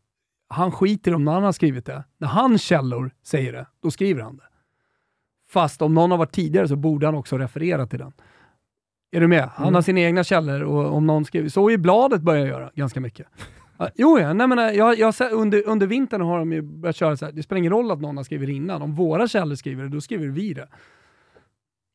han 0.49 0.71
skiter 0.71 1.13
om 1.15 1.23
någon 1.25 1.33
annan 1.33 1.43
har 1.45 1.51
skrivit 1.51 1.85
det. 1.85 2.03
När 2.17 2.27
hans 2.27 2.61
källor 2.61 3.11
säger 3.23 3.53
det, 3.53 3.65
då 3.83 3.91
skriver 3.91 4.21
han 4.21 4.37
det. 4.37 4.43
Fast 5.49 5.81
om 5.81 5.93
någon 5.93 6.11
har 6.11 6.17
varit 6.17 6.31
tidigare 6.31 6.67
så 6.67 6.75
borde 6.75 7.05
han 7.05 7.15
också 7.15 7.37
referera 7.37 7.87
till 7.87 7.99
den. 7.99 8.11
Är 9.11 9.19
du 9.19 9.27
med? 9.27 9.49
Han 9.55 9.63
Mm. 9.65 9.75
har 9.75 9.81
sina 9.81 9.99
egna 9.99 10.23
källor 10.23 10.61
och 10.61 10.93
om 10.95 11.07
någon 11.07 11.25
skriver, 11.25 11.49
så 11.49 11.71
i 11.71 11.77
bladet 11.77 12.21
börjar 12.21 12.39
jag 12.39 12.49
göra 12.49 12.71
ganska 12.75 12.99
mycket. 13.01 13.27
Jo, 13.95 14.19
ja. 14.19 14.33
Nej, 14.33 14.47
men, 14.47 14.59
eh, 14.59 14.65
jag, 14.65 14.97
jag, 14.97 15.13
under, 15.31 15.67
under 15.67 15.87
vintern 15.87 16.21
har 16.21 16.39
de 16.39 16.53
ju 16.53 16.61
börjat 16.61 16.95
köra 16.95 17.17
så 17.17 17.25
här, 17.25 17.31
det 17.31 17.43
spelar 17.43 17.57
ingen 17.57 17.71
roll 17.71 17.91
att 17.91 18.01
någon 18.01 18.17
har 18.17 18.23
skrivit 18.23 18.49
innan. 18.49 18.81
Om 18.81 18.95
våra 18.95 19.27
källor 19.27 19.55
skriver 19.55 19.83
det, 19.83 19.89
då 19.89 20.01
skriver 20.01 20.27
vi 20.27 20.53
det. 20.53 20.67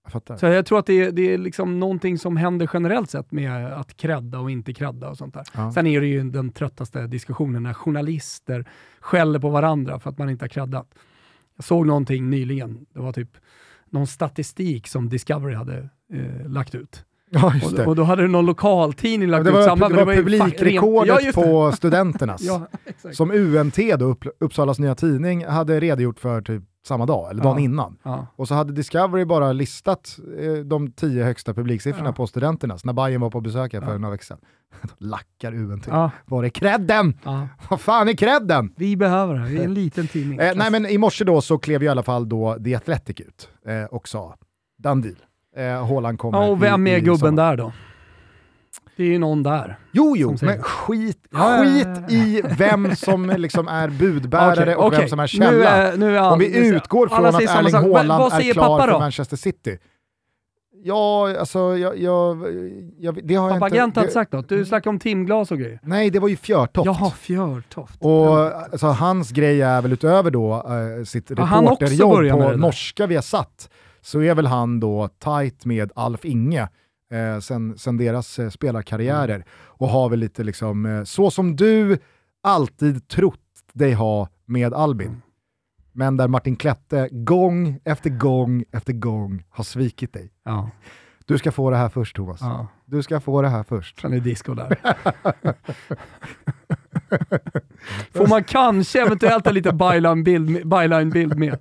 Jag 0.05 0.13
fattar. 0.13 0.37
Så 0.37 0.47
jag 0.47 0.67
tror 0.67 0.79
att 0.79 0.87
det 0.87 1.05
är, 1.05 1.13
det 1.13 1.35
är 1.35 1.39
liksom 1.39 1.81
någonting 1.81 2.19
som 2.19 2.37
händer 2.37 2.71
generellt 2.73 3.11
sett 3.11 3.33
med 3.33 3.67
att 3.67 3.97
credda 3.97 4.39
och 4.39 4.51
inte 4.51 4.75
credda 4.75 5.09
och 5.09 5.19
sånt 5.19 5.35
där. 5.35 5.45
Ja. 5.55 5.73
Sen 5.73 5.87
är 5.87 6.01
det 6.01 6.07
ju 6.07 6.31
den 6.31 6.53
tröttaste 6.53 7.07
diskussionen 7.07 7.63
när 7.63 7.73
journalister 7.73 8.65
skäller 9.01 9.39
på 9.39 9.49
varandra 9.49 10.01
för 10.01 10.11
att 10.11 10.19
man 10.19 10.31
inte 10.31 10.45
har 10.45 10.49
creddat. 10.49 10.95
Jag 11.57 11.65
såg 11.65 11.87
någonting 11.87 12.31
nyligen, 12.31 12.87
det 12.93 13.01
var 13.01 13.13
typ 13.13 13.37
någon 13.91 14.07
statistik 14.07 14.89
som 14.89 15.09
Discovery 15.09 15.55
hade 15.55 15.89
eh, 16.13 16.49
lagt 16.49 16.75
ut. 16.75 17.05
Ja, 17.31 17.55
just 17.55 17.77
det. 17.77 17.87
och 17.87 17.97
då 17.97 18.03
hade 18.03 18.29
någon 18.29 18.47
lokaltidning 18.47 19.29
lagt 19.29 19.45
det 19.45 19.51
ut 19.51 19.57
var, 19.57 19.63
samma. 19.63 19.89
det 19.89 20.05
var 20.05 20.13
ju 20.13 20.19
fuck- 20.23 20.25
publikrekordet 20.25 21.09
Ja, 21.09 21.27
det. 21.27 21.33
på 21.33 21.73
Studenternas. 21.77 22.43
Ja. 22.43 22.67
Som 23.13 23.31
UNT, 23.31 23.77
då, 23.99 24.05
Upp, 24.05 24.25
Uppsalas 24.41 24.79
Nya 24.79 24.95
Tidning, 24.95 25.45
hade 25.47 25.81
redogjort 25.81 26.19
för 26.19 26.43
typ 26.43 26.63
samma 26.87 27.07
dag, 27.07 27.31
eller 27.31 27.43
dagen 27.43 27.57
Ja. 27.59 27.65
innan. 27.65 27.97
Ja. 28.03 28.27
Och 28.37 28.49
så 28.49 28.55
hade 28.55 28.73
Discovery 28.73 29.25
bara 29.25 29.53
listat 29.53 30.17
eh, 30.41 30.53
de 30.65 30.93
tio 30.93 31.25
högsta 31.25 31.55
publiksiffrorna 31.55 32.09
Ja. 32.09 32.13
på 32.13 32.27
Studenternas 32.27 32.85
när 32.85 32.93
Bayern 32.93 33.21
var 33.21 33.31
på 33.31 33.41
besök 33.41 33.73
här 33.73 33.81
för 33.81 33.93
Ja. 33.93 33.99
några 33.99 34.13
veckor 34.13 34.25
sedan. 34.25 34.39
Lackar 34.99 35.55
UNT. 35.55 35.87
Ja. 35.91 36.11
Var 36.27 36.45
är 36.45 36.49
credden? 36.49 37.19
Vad 37.71 37.81
fan 37.81 38.09
är 38.09 38.13
credden? 38.13 38.73
Vi 38.77 38.97
behöver 38.97 39.35
det, 39.35 39.45
vi 39.49 39.59
är 39.59 39.65
en 39.65 39.75
liten 39.83 40.07
tidning. 40.09 40.39
Eh, 40.39 40.53
nej 40.57 40.71
men 40.71 40.87
i 40.87 40.99
morse 40.99 41.25
då 41.25 41.41
så 41.41 41.59
klev 41.59 41.83
i 41.83 41.89
alla 41.89 42.03
fall 42.03 42.29
då 42.29 42.57
The 42.65 42.75
Athletic 42.75 43.21
ut 43.21 43.49
eh, 43.67 43.85
och 43.85 44.09
sa 44.09 44.35
done 44.79 45.03
deal. 45.03 45.17
Eh, 45.57 45.87
Haaland 45.87 46.19
kommer 46.19 46.39
ja, 46.39 46.47
och 46.51 46.63
vem 46.63 46.87
i, 46.87 46.91
är 46.93 46.97
i 46.97 47.01
gubben 47.01 47.19
sommar. 47.19 47.51
där 47.51 47.57
då? 47.57 47.73
Det 48.97 49.03
är 49.03 49.07
ju 49.09 49.19
någon 49.19 49.43
där. 49.43 49.79
Jo, 49.93 50.15
jo, 50.17 50.37
men 50.43 50.63
skit, 50.63 51.19
Ja, 51.31 51.59
skit 51.65 51.87
ja, 51.89 52.03
ja. 52.09 52.15
i 52.15 52.43
vem 52.59 52.97
som 52.97 53.31
liksom 53.37 53.69
är 53.69 53.89
budbärare 53.89 54.61
Okej, 54.63 54.75
och 54.77 54.93
vem 54.93 54.99
okej. 54.99 55.09
som 55.09 55.19
är 55.21 55.23
Nu 55.23 55.29
källa. 55.29 55.71
är- 55.71 55.97
nu 55.97 56.17
är 56.19 56.33
Om 56.33 56.39
vi 56.39 56.69
utgår 56.69 57.09
från 57.09 57.27
att 57.27 57.35
Erling 57.43 57.75
Haaland 57.75 58.33
är 58.33 58.53
klar 58.53 58.87
för? 58.87 58.99
Manchester 58.99 59.37
City. 59.37 59.79
Ja, 60.85 61.39
alltså 61.39 61.59
jag, 61.77 61.99
jag, 61.99 62.45
jag, 62.99 63.21
det 63.27 63.35
har 63.35 63.51
jag 63.51 63.61
Pappa 63.61 63.67
inte... 63.67 63.79
Har 63.81 63.85
inte 63.85 64.01
det- 64.01 64.11
sagt 64.11 64.33
något. 64.33 64.49
Du 64.49 64.65
snackar 64.65 64.91
om 64.91 64.99
timglas 64.99 65.51
och 65.51 65.59
grejer. 65.59 65.81
Nej, 65.83 66.11
det 66.11 66.19
var 66.19 66.29
ju 66.29 66.37
Fjörtoft. 66.37 66.87
Jaha, 66.87 67.11
Fjörtoft. 67.11 67.97
Och 68.05 68.39
alltså, 68.73 68.87
hans 68.87 69.31
grej 69.31 69.63
är 69.63 69.83
väl 69.83 69.93
utöver 69.93 70.31
då 70.31 70.55
eh, 70.99 71.05
sitt 71.05 71.31
reporterjobb 71.31 72.31
på 72.31 72.57
norska 72.57 73.07
vi 73.07 73.15
har 73.15 73.23
satt 73.23 73.71
så 74.09 74.21
är 74.23 74.35
väl 74.35 74.47
han 74.47 74.81
då 74.81 75.09
tight 75.09 75.65
med 75.65 75.93
Alf 75.95 76.25
Inge 76.25 76.69
eh, 77.13 77.39
sen, 77.41 77.79
sen 77.79 77.97
deras 77.97 78.39
eh, 78.39 78.51
spelarkarriärer 78.51 79.35
Mm. 79.35 79.47
och 79.59 79.89
har 79.89 80.09
väl 80.11 80.19
lite 80.19 80.45
liksom, 80.45 80.87
eh, 80.87 81.05
så 81.05 81.31
som 81.31 81.57
du 81.57 81.99
alltid 82.43 83.09
trott 83.09 83.41
dig 83.73 83.93
ha 83.93 84.29
med 84.47 84.75
Albin. 84.75 85.07
Mm. 85.09 85.21
Men 85.93 86.17
där 86.17 86.29
Martin 86.29 86.57
Klette 86.57 87.09
gång 87.13 87.81
efter 87.85 88.11
gång 88.11 88.65
efter 88.73 88.93
gång 88.93 89.45
har 89.51 89.65
svikit 89.65 90.13
dig. 90.13 90.33
Ja, 90.45 90.71
Du 91.27 91.39
ska 91.39 91.53
få 91.53 91.71
det 91.71 91.77
här 91.77 91.89
först 91.89 92.17
Thomas. 92.17 92.41
ja. 92.41 92.67
Du 92.87 93.03
ska 93.03 93.21
få 93.21 93.43
det 93.43 93.49
här 93.49 93.63
först. 93.63 94.01
Sen 94.01 94.13
är 94.13 94.21
disco 94.21 94.55
där. 94.55 94.79
Får 98.15 98.27
man 98.27 98.45
kanske 98.45 99.03
eventuellt 99.03 99.47
en 99.47 99.55
liten 99.55 99.79
byline-bild 99.79 100.69
byline 100.69 101.33
med. 101.39 101.59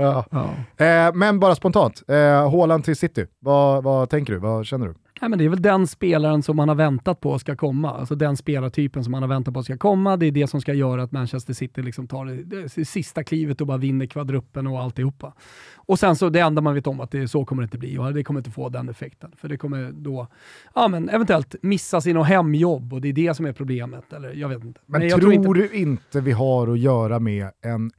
Ja. 0.00 0.24
Ja. 0.30 0.84
Eh, 0.84 1.14
men 1.14 1.40
bara 1.40 1.54
spontant, 1.54 2.02
eh, 2.08 2.80
till 2.80 2.96
City, 2.96 3.26
vad, 3.38 3.84
vad 3.84 4.10
tänker 4.10 4.32
du? 4.32 4.38
Vad 4.38 4.66
känner 4.66 4.86
du? 4.88 4.94
Nej, 5.20 5.28
men 5.30 5.38
det 5.38 5.44
är 5.44 5.48
väl 5.48 5.62
den 5.62 5.86
spelaren 5.86 6.42
som 6.42 6.56
man 6.56 6.68
har 6.68 6.76
väntat 6.76 7.20
på 7.20 7.38
ska 7.38 7.56
komma. 7.56 7.90
Alltså 7.90 8.14
den 8.14 8.36
spelartypen 8.36 9.04
som 9.04 9.10
man 9.10 9.22
har 9.22 9.28
väntat 9.28 9.54
på 9.54 9.62
ska 9.62 9.76
komma. 9.76 10.16
Det 10.16 10.26
är 10.26 10.30
det 10.30 10.46
som 10.46 10.60
ska 10.60 10.74
göra 10.74 11.02
att 11.02 11.12
Manchester 11.12 11.54
City 11.54 11.82
liksom 11.82 12.06
tar 12.06 12.24
det, 12.24 12.42
det 12.42 12.84
sista 12.84 13.24
klivet 13.24 13.60
och 13.60 13.66
bara 13.66 13.76
vinner 13.76 14.06
kvadruppen 14.06 14.66
och 14.66 14.80
alltihopa. 14.80 15.32
Och 15.76 15.98
sen 15.98 16.16
så 16.16 16.28
det 16.28 16.40
enda 16.40 16.62
man 16.62 16.74
vet 16.74 16.86
om 16.86 17.00
att 17.00 17.10
det, 17.10 17.28
så 17.28 17.44
kommer 17.44 17.62
det 17.62 17.64
inte 17.64 17.78
bli 17.78 17.98
och 17.98 18.14
det 18.14 18.24
kommer 18.24 18.40
inte 18.40 18.50
få 18.50 18.68
den 18.68 18.88
effekten. 18.88 19.32
För 19.36 19.48
det 19.48 19.56
kommer 19.56 19.92
då 19.92 20.26
ja, 20.74 20.88
men 20.88 21.08
eventuellt 21.08 21.54
missa 21.62 22.00
sina 22.00 22.22
hemjobb 22.22 22.92
och 22.92 23.00
det 23.00 23.08
är 23.08 23.12
det 23.12 23.34
som 23.34 23.46
är 23.46 23.52
problemet. 23.52 24.12
Eller 24.12 24.34
jag 24.34 24.48
vet 24.48 24.64
inte. 24.64 24.80
Men 24.86 25.08
jag 25.08 25.20
tror, 25.20 25.32
inte, 25.32 25.48
du 25.48 25.70
inte 25.72 26.20
vi 26.20 26.32
har 26.32 26.68
att 26.68 26.78
göra 26.78 27.18
med 27.18 27.50
en... 27.62 27.90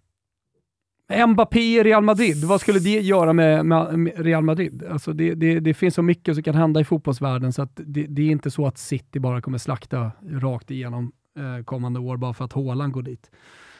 Mbappé 1.28 1.60
i 1.60 1.84
Real 1.84 2.04
Madrid, 2.04 2.44
vad 2.44 2.62
skulle 2.62 2.80
det 2.80 3.00
göra 3.00 3.34
med, 3.34 3.66
med, 3.66 4.14
Real 4.16 4.44
Madrid? 4.44 4.84
Alltså 4.92 5.14
det, 5.14 5.34
det, 5.34 5.60
det 5.60 5.74
finns 5.74 5.96
så 5.96 6.02
mycket 6.02 6.36
som 6.36 6.44
kan 6.44 6.56
hända 6.56 6.80
i 6.80 6.84
fotbollsvärlden 6.84 7.54
så 7.54 7.62
att 7.62 7.72
det, 7.76 8.06
det 8.08 8.22
är 8.22 8.32
inte 8.32 8.52
så 8.52 8.68
att 8.68 8.78
City 8.78 9.20
bara 9.20 9.42
kommer 9.42 9.58
slakta 9.58 10.12
rakt 10.30 10.72
igenom 10.72 11.12
eh, 11.38 11.64
kommande 11.64 12.00
år 12.00 12.18
bara 12.18 12.34
för 12.34 12.46
att 12.46 12.54
Haaland 12.54 12.94
går 12.94 13.02
dit. 13.02 13.32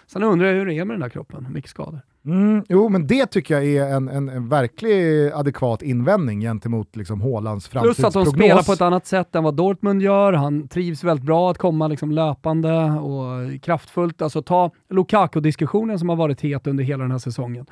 Sen 0.08 0.24
undrar 0.24 0.48
jag 0.48 0.56
hur 0.56 0.66
det 0.66 0.74
är 0.74 0.86
med 0.86 0.94
den 0.94 1.02
där 1.02 1.10
kroppen, 1.10 1.48
mycket 1.54 1.70
skador. 1.70 2.02
Mm, 2.26 2.64
jo, 2.70 2.90
men 2.90 3.08
det 3.08 3.26
tycker 3.26 3.54
jag 3.54 3.66
är 3.66 3.96
en, 3.96 4.10
en, 4.10 4.30
en 4.30 4.50
verklig 4.50 5.28
adekvat 5.34 5.82
invändning 5.82 6.42
gentemot 6.42 6.96
liksom 6.96 7.22
Haalands 7.22 7.70
Plus 7.70 7.82
att 7.82 7.84
de 7.84 8.02
framtidsprognos. 8.02 8.34
spelar 8.34 8.64
på 8.64 8.74
ett 8.74 8.82
annat 8.82 9.06
sätt 9.06 9.36
än 9.36 9.44
vad 9.44 9.56
Dortmund 9.56 10.02
gör. 10.02 10.34
Han 10.34 10.68
trivs 10.68 11.04
väldigt 11.04 11.26
bra 11.26 11.52
att 11.52 11.58
komma 11.58 11.88
liksom 11.88 12.12
löpande 12.12 12.74
och 12.84 13.62
kraftfullt. 13.62 14.22
Alltså 14.22 14.42
ta 14.42 14.72
Lukaku-diskussionen 14.90 16.00
som 16.00 16.10
har 16.10 16.16
varit 16.16 16.42
het 16.42 16.68
under 16.68 16.84
hela 16.84 17.04
den 17.04 17.12
här 17.12 17.20
säsongen. 17.20 17.66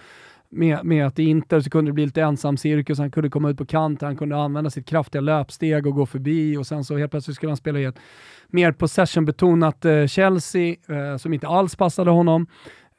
Med, 0.52 0.86
med 0.86 1.08
att 1.08 1.20
i 1.20 1.24
Inter 1.24 1.60
så 1.60 1.70
kunde 1.70 1.92
det 1.92 1.94
bli 1.94 2.06
lite 2.06 2.22
ensam 2.22 2.58
cirkus, 2.58 3.00
han 3.00 3.12
kunde 3.12 3.30
komma 3.30 3.50
ut 3.50 3.58
på 3.58 3.66
kant, 3.66 4.02
han 4.02 4.18
kunde 4.18 4.38
använda 4.38 4.70
sitt 4.70 4.86
kraftiga 4.86 5.22
löpsteg 5.22 5.88
och 5.88 5.96
gå 5.96 6.06
förbi 6.06 6.58
och 6.58 6.68
sen 6.68 6.84
så 6.84 6.98
helt 6.98 7.12
plötsligt 7.12 7.36
skulle 7.36 7.50
han 7.50 7.58
spela 7.58 7.80
i 7.80 7.86
ett 7.86 8.00
mer 8.48 8.72
possession-betonat 8.72 9.86
eh, 9.86 10.06
Chelsea 10.06 10.76
eh, 10.90 11.18
som 11.18 11.34
inte 11.34 11.48
alls 11.48 11.76
passade 11.76 12.12
honom. 12.12 12.48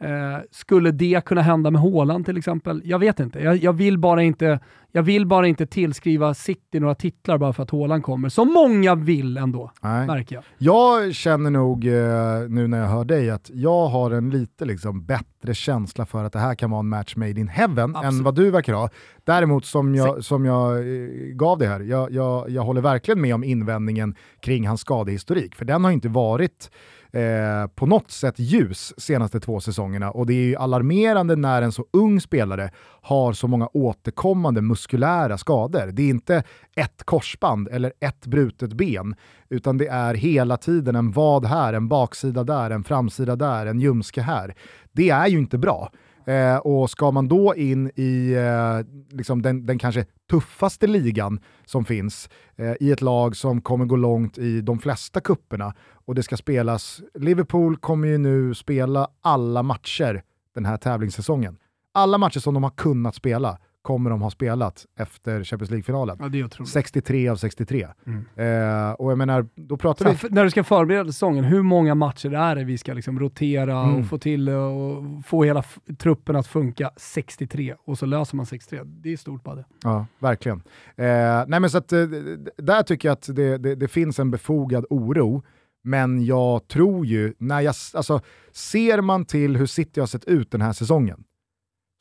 Eh, 0.04 0.38
skulle 0.50 0.90
det 0.90 1.24
kunna 1.24 1.42
hända 1.42 1.70
med 1.70 1.82
Haaland 1.82 2.26
till 2.26 2.36
exempel? 2.36 2.82
Jag 2.84 2.98
vet 2.98 3.20
inte. 3.20 3.38
Jag, 3.38 3.56
jag, 3.56 3.72
vill 3.72 3.98
bara 3.98 4.22
inte. 4.22 4.60
jag 4.92 5.02
vill 5.02 5.26
bara 5.26 5.46
inte 5.46 5.66
tillskriva 5.66 6.34
City 6.34 6.80
några 6.80 6.94
titlar 6.94 7.38
bara 7.38 7.52
för 7.52 7.62
att 7.62 7.70
Haaland 7.70 8.02
kommer. 8.02 8.28
Som 8.28 8.52
många 8.52 8.94
vill 8.94 9.36
ändå, 9.36 9.72
Nej. 9.80 10.06
märker 10.06 10.34
jag. 10.34 10.44
Jag 10.58 11.14
känner 11.14 11.50
nog 11.50 11.86
eh, 11.86 11.92
nu 12.48 12.66
när 12.66 12.78
jag 12.78 12.86
hör 12.86 13.04
dig 13.04 13.30
att 13.30 13.50
jag 13.54 13.86
har 13.86 14.10
en 14.10 14.30
lite 14.30 14.64
liksom, 14.64 15.04
bättre 15.04 15.54
känsla 15.54 16.06
för 16.06 16.24
att 16.24 16.32
det 16.32 16.38
här 16.38 16.54
kan 16.54 16.70
vara 16.70 16.80
en 16.80 16.88
match 16.88 17.16
made 17.16 17.40
in 17.40 17.48
heaven 17.48 17.96
Absolut. 17.96 18.18
än 18.18 18.24
vad 18.24 18.34
du 18.34 18.50
verkar 18.50 18.72
ha. 18.72 18.88
Däremot 19.24 19.64
som 19.64 19.94
jag, 19.94 20.24
som 20.24 20.44
jag 20.44 20.78
eh, 20.78 21.08
gav 21.34 21.58
det 21.58 21.66
här, 21.66 21.80
jag, 21.80 22.12
jag, 22.12 22.50
jag 22.50 22.62
håller 22.62 22.80
verkligen 22.80 23.20
med 23.20 23.34
om 23.34 23.44
invändningen 23.44 24.14
kring 24.40 24.68
hans 24.68 24.80
skadehistorik, 24.80 25.54
för 25.54 25.64
den 25.64 25.84
har 25.84 25.90
inte 25.90 26.08
varit 26.08 26.70
eh, 27.12 27.66
på 27.74 27.86
något 27.86 28.10
sätt 28.10 28.34
ljus 28.38 28.94
senaste 28.96 29.40
två 29.40 29.60
säsongerna 29.60 30.10
och 30.10 30.26
det 30.26 30.34
är 30.34 30.44
ju 30.44 30.56
alarmerande 30.56 31.36
när 31.36 31.62
en 31.62 31.72
så 31.72 31.84
ung 31.92 32.20
spelare 32.20 32.70
har 33.02 33.32
så 33.32 33.48
många 33.48 33.68
återkommande 33.72 34.62
muskulära 34.62 35.38
skador. 35.38 35.86
Det 35.92 36.02
är 36.02 36.10
inte 36.10 36.42
ett 36.76 37.04
korsband 37.04 37.68
eller 37.68 37.92
ett 38.00 38.26
brutet 38.26 38.72
ben, 38.72 39.14
utan 39.48 39.78
det 39.78 39.86
är 39.86 40.14
hela 40.14 40.56
tiden 40.56 40.96
en 40.96 41.12
vad 41.12 41.44
här, 41.44 41.72
en 41.72 41.88
baksida 41.88 42.44
där, 42.44 42.70
en 42.70 42.84
framsida 42.84 43.36
där, 43.36 43.66
en 43.66 43.80
ljumske 43.80 44.22
här. 44.22 44.54
Det 44.92 45.10
är 45.10 45.26
ju 45.26 45.38
inte 45.38 45.58
bra. 45.58 45.90
Eh, 46.26 46.56
och 46.56 46.90
ska 46.90 47.10
man 47.10 47.28
då 47.28 47.54
in 47.54 47.90
i 47.94 48.32
eh, 48.32 49.16
liksom 49.16 49.42
den, 49.42 49.66
den 49.66 49.78
kanske 49.78 50.04
tuffaste 50.30 50.86
ligan 50.86 51.40
som 51.66 51.84
finns, 51.84 52.28
eh, 52.56 52.72
i 52.80 52.92
ett 52.92 53.00
lag 53.00 53.36
som 53.36 53.60
kommer 53.60 53.84
gå 53.84 53.96
långt 53.96 54.38
i 54.38 54.60
de 54.60 54.78
flesta 54.78 55.20
kupperna 55.20 55.74
och 56.10 56.14
det 56.16 56.22
ska 56.22 56.36
spelas, 56.36 57.02
Liverpool 57.14 57.76
kommer 57.76 58.08
ju 58.08 58.18
nu 58.18 58.54
spela 58.54 59.08
alla 59.20 59.62
matcher 59.62 60.22
den 60.54 60.64
här 60.64 60.76
tävlingssäsongen. 60.76 61.56
Alla 61.94 62.18
matcher 62.18 62.40
som 62.40 62.54
de 62.54 62.62
har 62.62 62.70
kunnat 62.70 63.14
spela 63.14 63.58
kommer 63.82 64.10
de 64.10 64.22
ha 64.22 64.30
spelat 64.30 64.86
efter 64.98 65.44
Champions 65.44 65.70
League-finalen. 65.70 66.16
Ja, 66.20 66.28
det 66.28 66.40
är 66.40 66.44
otroligt. 66.44 66.70
63 66.70 67.28
av 67.28 67.36
63. 67.36 67.88
Mm. 68.06 68.18
Eh, 68.36 68.92
och 68.92 69.10
jag 69.10 69.18
menar, 69.18 69.46
då 69.54 69.76
pratar 69.76 70.04
Sen, 70.04 70.16
vi... 70.22 70.34
när 70.34 70.44
du 70.44 70.50
ska 70.50 70.64
förbereda 70.64 71.04
säsongen, 71.06 71.44
hur 71.44 71.62
många 71.62 71.94
matcher 71.94 72.34
är 72.34 72.56
det 72.56 72.64
vi 72.64 72.78
ska 72.78 72.92
liksom 72.92 73.20
rotera 73.20 73.82
Mm. 73.82 74.00
och 74.00 74.06
få 74.06 74.18
till 74.18 74.48
och 74.48 75.04
få 75.26 75.44
hela 75.44 75.64
truppen 75.98 76.36
att 76.36 76.46
funka 76.46 76.90
63 76.96 77.74
och 77.84 77.98
så 77.98 78.06
löser 78.06 78.36
man 78.36 78.46
63. 78.46 78.80
Det 78.84 79.12
är 79.12 79.16
stort 79.16 79.44
bara 79.44 79.54
det. 79.54 79.64
Ja, 79.82 80.06
verkligen. 80.18 80.62
Eh, 80.96 81.44
nej 81.46 81.60
men 81.60 81.70
så 81.70 81.78
att, 81.78 81.92
eh, 81.92 82.00
där 82.56 82.82
tycker 82.82 83.08
jag 83.08 83.12
att 83.12 83.36
det, 83.36 83.58
det, 83.58 83.74
det 83.74 83.88
finns 83.88 84.18
en 84.18 84.30
befogad 84.30 84.84
oro, 84.90 85.42
men 85.82 86.24
jag 86.24 86.68
tror 86.68 87.06
ju, 87.06 87.34
när 87.38 87.60
jag, 87.60 87.74
alltså, 87.94 88.20
ser 88.52 89.00
man 89.00 89.24
till 89.24 89.56
hur 89.56 89.66
City 89.66 90.00
har 90.00 90.06
sett 90.06 90.24
ut 90.24 90.50
den 90.50 90.60
här 90.60 90.72
säsongen, 90.72 91.24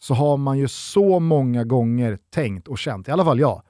så 0.02 0.14
har 0.14 0.38
man 0.38 0.58
ju 0.60 0.68
så 0.68 1.20
många 1.20 1.64
gånger 1.64 2.18
tänkt 2.30 2.68
och 2.68 2.78
känt, 2.78 3.08
i 3.08 3.12
alla 3.12 3.26
fall 3.26 3.40
jag, 3.40 3.62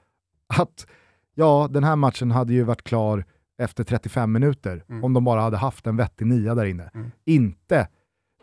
att 0.47 0.87
ja, 1.35 1.67
den 1.71 1.83
här 1.83 1.95
matchen 1.95 2.31
hade 2.31 2.53
ju 2.53 2.63
varit 2.63 2.83
klar 2.83 3.25
efter 3.61 3.83
35 3.83 4.31
minuter 4.31 4.83
Mm. 4.89 5.03
om 5.03 5.13
de 5.13 5.23
bara 5.23 5.41
hade 5.41 5.57
haft 5.57 5.87
en 5.87 5.97
vettig 5.97 6.27
nia 6.27 6.55
där 6.55 6.65
inne. 6.65 6.91
Mm. 6.93 7.11
Inte 7.25 7.77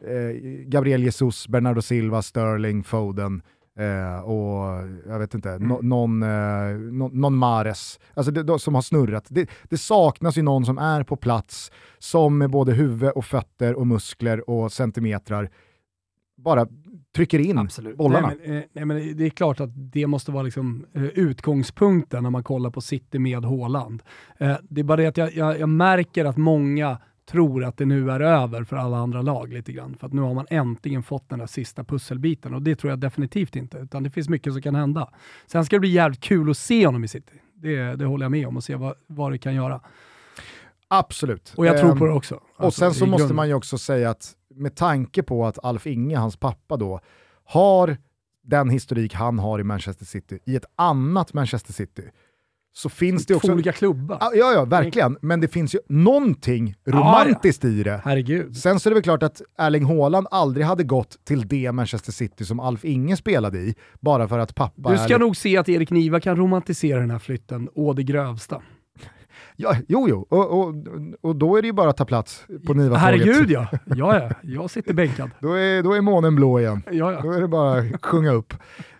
eh, 0.05 0.37
Gabriel 0.67 1.03
Jesus, 1.03 1.49
Bernardo 1.49 1.83
Silva, 1.83 2.23
Sterling, 2.23 2.85
Foden 2.85 3.43
eh, 3.79 4.21
och 4.21 4.83
jag 5.09 5.19
vet 5.19 5.35
inte, 5.35 5.51
Mm. 5.51 5.69
nå- 5.69 5.81
någon, 5.83 6.23
eh, 6.23 6.79
nå- 6.93 7.11
någon 7.13 7.37
Mares 7.37 7.99
alltså 8.15 8.33
det, 8.33 8.43
de, 8.43 8.59
som 8.59 8.75
har 8.75 8.83
snurrat. 8.83 9.25
Det, 9.29 9.51
det 9.65 9.79
saknas 9.79 10.39
ju 10.39 10.43
någon 10.43 10.65
som 10.67 10.79
är 10.79 11.03
på 11.03 11.17
plats 11.17 11.71
som 11.99 12.39
med 12.39 12.51
både 12.51 12.73
huvud 12.73 13.11
och 13.11 13.25
fötter 13.25 13.75
och 13.75 13.87
muskler 13.87 14.51
och 14.51 14.73
centimetrar 14.73 15.51
bara 16.37 16.67
trycker 17.17 17.39
in 17.39 17.69
bollarna. 17.97 18.27
Nej, 18.29 18.39
men, 18.47 18.57
eh, 18.57 18.63
nej, 18.73 18.85
men 18.85 19.17
det 19.17 19.25
är 19.27 19.31
klart 19.31 19.61
att 19.61 19.71
det 19.93 20.07
måste 20.07 20.31
vara 20.33 20.43
liksom, 20.43 20.87
eh, 20.95 21.05
utgångspunkten 21.05 22.23
när 22.23 22.31
man 22.31 22.45
kollar 22.45 22.71
på 22.71 22.81
City 22.81 23.19
med 23.19 23.45
Haaland. 23.45 24.03
Eh, 24.39 24.57
det 24.63 24.81
är 24.81 24.85
bara 24.85 24.97
det 24.97 25.07
att 25.07 25.17
jag, 25.17 25.35
jag, 25.35 25.61
jag 25.61 25.69
märker 25.69 26.25
att 26.25 26.37
många 26.37 26.99
tror 27.31 27.65
att 27.65 27.77
det 27.77 27.85
nu 27.85 28.11
är 28.11 28.21
över 28.21 28.65
för 28.65 28.77
alla 28.77 28.97
andra 28.97 29.23
lag 29.23 29.53
lite 29.53 29.73
grann. 29.73 29.97
För 29.97 30.07
att 30.07 30.13
nu 30.13 30.21
har 30.21 30.35
man 30.35 30.47
äntligen 30.51 31.03
fått 31.03 31.29
den 31.29 31.39
där 31.39 31.47
sista 31.47 31.85
pusselbiten 31.85 32.55
och 32.55 32.63
det 32.63 32.77
tror 32.77 32.91
jag 32.91 32.99
definitivt 32.99 33.57
inte. 33.57 33.79
Utan 33.79 34.03
det 34.03 34.11
finns 34.11 34.29
mycket 34.29 34.53
som 34.53 34.63
kan 34.63 34.75
hända. 34.75 35.11
Sen 35.47 35.65
ska 35.65 35.77
det 35.77 35.81
bli 35.81 35.89
jävligt 35.89 36.21
kul 36.21 36.51
att 36.51 36.57
se 36.57 36.87
honom 36.87 37.05
i 37.05 37.09
City. 37.09 37.33
Det, 37.55 37.97
det 37.97 38.05
håller 38.05 38.25
jag 38.25 38.31
med 38.31 38.49
om 38.49 38.57
och 38.57 38.65
se 38.65 38.75
vad, 38.75 38.95
vad 39.07 39.33
det 39.33 39.39
kan 39.39 39.55
göra. 39.55 39.81
Absolut. 40.89 41.55
Och 41.57 41.67
jag 41.67 41.79
tror 41.81 41.91
Ehm, 41.93 41.99
på 41.99 42.07
det 42.07 42.13
också. 42.13 42.35
och 42.35 42.65
Alltså, 42.65 42.79
sen 42.81 42.95
så 42.95 43.05
i 43.05 43.09
måste 43.09 43.35
man 43.35 43.49
ju 43.49 43.55
också 43.55 43.79
säga 43.79 44.11
att 44.11 44.33
med 44.55 44.77
tanke 44.77 45.23
på 45.23 45.47
att 45.47 45.65
Alf 45.65 45.87
Inge, 45.87 46.17
hans 46.17 46.37
pappa 46.37 46.77
då, 46.77 47.01
har 47.45 47.97
den 48.43 48.71
historik 48.71 49.15
han 49.15 49.39
har 49.39 49.59
i 49.59 49.65
Manchester 49.65 50.05
City, 50.05 50.39
i 50.45 50.57
ett 50.57 50.65
annat 50.77 51.33
Manchester 51.33 51.73
City, 51.73 52.03
så 52.77 52.89
finns 52.89 53.27
det 53.27 53.35
Två 53.35 53.37
också... 53.37 53.53
olika 53.53 53.73
klubbar. 53.73 54.19
Ja, 54.21 54.31
ja, 54.35 54.53
ja, 54.53 54.65
verkligen. 54.65 55.17
Men 55.21 55.41
det 55.41 55.49
finns 55.49 55.75
ju 55.75 55.79
någonting 55.89 56.75
romantiskt 56.87 57.65
i 57.65 57.83
det. 57.83 58.01
Herregud. 58.05 58.57
Sen 58.57 58.81
så 58.81 58.89
är 58.89 58.91
det 58.91 58.95
väl 58.95 59.03
klart 59.03 59.23
att 59.23 59.43
Erling 59.59 59.85
Haaland 59.85 60.27
aldrig 60.31 60.67
hade 60.67 60.85
gått 60.85 61.25
till 61.25 61.49
det 61.49 61.73
Manchester 61.73 62.13
City 62.13 62.45
som 62.45 62.61
Alf 62.61 62.85
Inge 62.85 63.17
spelade 63.17 63.59
i, 63.59 63.75
bara 64.01 64.29
för 64.29 64.39
att 64.39 64.55
pappa 64.55 64.91
Du 64.91 64.99
ska 64.99 65.15
är... 65.15 65.19
nog 65.19 65.37
se 65.37 65.57
att 65.57 65.69
Erik 65.69 65.91
Niva 65.91 66.21
kan 66.21 66.37
romantisera 66.37 67.01
den 67.01 67.11
här 67.11 67.19
flytten 67.19 67.69
å 67.75 67.93
det 67.93 68.03
grövsta. 68.03 68.63
Ja, 69.57 69.77
jo, 69.89 70.09
jo, 70.09 70.27
och, 70.29 70.61
och, 70.61 70.75
och 71.21 71.37
då 71.37 71.57
är 71.57 71.63
det 71.63 71.67
ju 71.67 71.73
bara 71.73 71.91
att 71.91 71.97
ta 71.97 72.05
plats 72.05 72.47
på 72.67 72.75
Niva 72.75 72.97
Herregud 72.97 73.51
ja. 73.51 73.67
ja, 73.85 74.19
ja. 74.19 74.31
Jag 74.43 74.71
sitter 74.71 74.95
bänkad. 74.95 75.31
Då 75.41 75.53
är, 75.53 75.83
då 75.83 75.93
är 75.93 76.01
månen 76.01 76.37
blå 76.37 76.61
igen. 76.61 76.83
Ja, 76.87 77.13
ja. 77.13 77.21
Då 77.23 77.33
är 77.33 77.41
det 77.41 77.49
bara 77.49 77.79
att 77.79 78.05
sjunga 78.05 78.33
upp. 78.33 78.55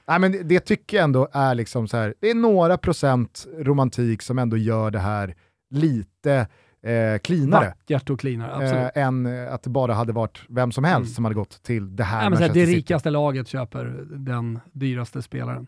Nej, 0.09 0.19
men 0.19 0.33
det, 0.33 0.43
det 0.43 0.61
tycker 0.61 0.97
jag 0.97 1.05
ändå 1.05 1.29
är 1.33 1.55
liksom 1.55 1.89
så 1.89 1.97
här, 1.97 2.15
det 2.21 2.31
är 2.31 2.35
några 2.35 2.79
procent 2.79 3.47
romantik 3.59 4.23
som 4.23 4.39
ändå 4.39 4.57
gör 4.57 4.91
det 4.91 4.99
här 4.99 5.35
lite 5.71 6.47
eh, 6.83 7.19
cleanare. 7.23 7.67
Vackert 7.89 8.11
och 8.11 8.21
cleanare, 8.21 8.53
absolut. 8.53 8.91
Eh, 8.97 9.03
än 9.07 9.27
eh, 9.27 9.55
att 9.55 9.63
det 9.63 9.71
bara 9.71 9.95
hade 9.95 10.13
varit 10.13 10.39
vem 10.49 10.73
som 10.73 10.85
helst 10.85 11.07
Mm. 11.09 11.15
som 11.15 11.25
hade 11.25 11.35
gått 11.35 11.63
till 11.63 11.97
det 11.97 12.05
här 12.05 12.21
Nej, 12.21 12.31
men 12.31 12.37
så 12.37 12.43
här, 12.43 12.49
Manchester 12.49 12.61
det 12.61 12.67
City. 12.67 12.79
rikaste 12.79 13.11
laget 13.11 13.49
köper 13.49 13.85
den 14.11 14.61
dyraste 14.73 15.23
spelaren. 15.23 15.67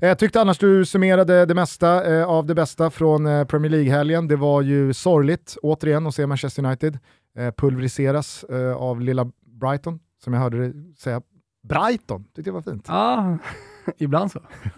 Jag 0.00 0.10
Eh, 0.10 0.16
tyckte 0.16 0.40
annars 0.40 0.58
du 0.58 0.84
summerade 0.84 1.46
det 1.46 1.54
mesta 1.54 2.14
eh, 2.16 2.26
av 2.28 2.46
det 2.46 2.54
bästa 2.54 2.90
från 2.90 3.26
eh, 3.26 3.44
Premier 3.44 3.70
League-helgen. 3.70 4.28
Det 4.28 4.36
var 4.36 4.62
ju 4.62 4.92
sorgligt 4.94 5.56
återigen 5.62 6.06
att 6.06 6.14
se 6.14 6.26
Manchester 6.26 6.64
United 6.64 6.98
eh, 7.38 7.50
pulveriseras 7.50 8.44
eh, 8.44 8.76
av 8.76 9.00
lilla 9.00 9.30
Brighton, 9.60 9.98
som 10.24 10.32
jag 10.32 10.40
hörde 10.40 10.58
dig 10.58 10.94
säga. 10.98 11.22
Brighton, 11.68 12.24
tyckte 12.24 12.48
jag 12.48 12.54
var 12.54 12.62
fint. 12.62 12.84
Ja, 12.88 13.38
ibland 13.98 14.30
så. 14.32 14.40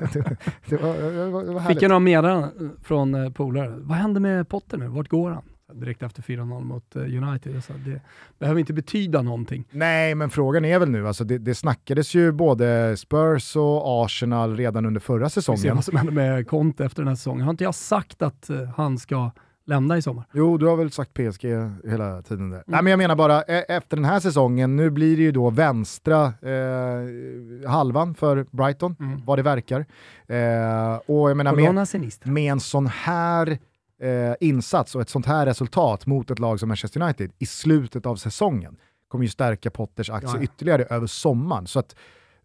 Det 0.69 0.77
var, 0.77 0.95
det 1.13 1.31
var, 1.31 1.45
det 1.45 1.53
var 1.53 1.61
Fick 1.61 1.83
jag 1.83 1.89
några 1.89 2.01
meddelanden 2.01 2.77
från 2.83 3.15
eh, 3.15 3.31
polare. 3.31 3.75
Vad 3.79 3.97
händer 3.99 4.21
med 4.21 4.49
Potter 4.49 4.77
nu? 4.79 4.89
Vart 4.89 5.09
går 5.09 5.31
han? 5.31 5.43
Direkt 5.73 6.03
efter 6.03 6.23
4-0 6.23 6.65
mot 6.65 6.97
eh, 6.97 7.03
United. 7.03 7.65
Sa, 7.65 7.73
det 7.73 8.01
behöver 8.39 8.61
inte 8.61 8.73
betyda 8.73 9.23
någonting. 9.23 9.65
Nej, 9.71 10.15
men 10.15 10.31
frågan 10.31 10.65
är 10.65 10.79
väl 10.79 10.91
nu, 10.91 11.09
alltså 11.09 11.25
det, 11.25 11.39
det 11.39 11.55
snackades 11.55 12.15
ju 12.15 12.33
både 12.33 12.97
Spurs 12.97 13.57
och 13.57 14.05
Arsenal 14.05 14.57
redan 14.57 14.87
under 14.87 15.01
förra 15.01 15.25
Vi 15.25 15.31
ser 15.31 15.41
säsongen. 15.41 15.75
vad 15.75 15.85
som 15.85 15.97
händer 15.97 16.13
med 16.13 16.49
Conte 16.49 16.85
efter 16.85 17.03
den 17.03 17.09
här 17.09 17.15
säsongen. 17.17 17.45
Har 17.45 17.51
inte 17.51 17.65
jag 17.65 17.75
sagt 17.75 18.23
att 18.23 18.51
eh, 18.51 18.65
han 18.77 18.99
ska 18.99 19.31
lämna 19.69 19.97
i 19.97 20.03
sommar? 20.03 20.25
Jo, 20.33 20.59
du 20.59 20.66
har 20.66 20.77
väl 20.77 20.91
sagt 20.91 21.14
PSG 21.14 21.45
hela 21.91 22.23
tiden 22.23 22.51
där. 22.51 22.62
Nej, 22.66 22.83
men 22.83 22.91
jag 22.91 22.99
menar 22.99 23.16
bara, 23.16 23.43
e- 23.43 23.64
efter 23.69 23.97
den 23.97 24.05
här 24.05 24.21
säsongen, 24.21 24.77
nu 24.77 24.91
blir 24.91 25.16
det 25.16 25.23
ju 25.23 25.33
då 25.33 25.51
vänstra 25.51 26.25
eh, 26.25 27.71
halvan 27.71 28.14
för 28.14 28.47
Brighton, 28.51 28.97
Mm. 29.01 29.25
vad 29.27 29.39
det 29.39 29.43
verkar. 29.43 29.81
Eh, 30.27 30.97
och 31.07 31.31
jag 31.31 31.37
menar, 31.37 31.53
med, 31.57 32.27
med 32.35 32.53
en 32.53 32.61
sån 32.61 32.87
här 32.87 33.59
eh, 34.03 34.35
insats 34.41 34.95
och 34.95 35.01
ett 35.01 35.09
sånt 35.11 35.27
här 35.27 35.47
resultat 35.47 36.07
mot 36.07 36.31
ett 36.31 36.39
lag 36.39 36.61
som 36.61 36.69
Manchester 36.69 37.03
United 37.03 37.31
i 37.39 37.47
slutet 37.47 38.07
av 38.07 38.16
säsongen 38.16 38.77
kommer 39.09 39.25
ju 39.25 39.29
stärka 39.31 39.71
Potters 39.71 40.11
aktie 40.11 40.29
Ja, 40.31 40.37
ja. 40.37 40.43
ytterligare 40.43 40.85
över 40.85 41.07
sommaren. 41.07 41.66
Så 41.66 41.79
att, 41.79 41.97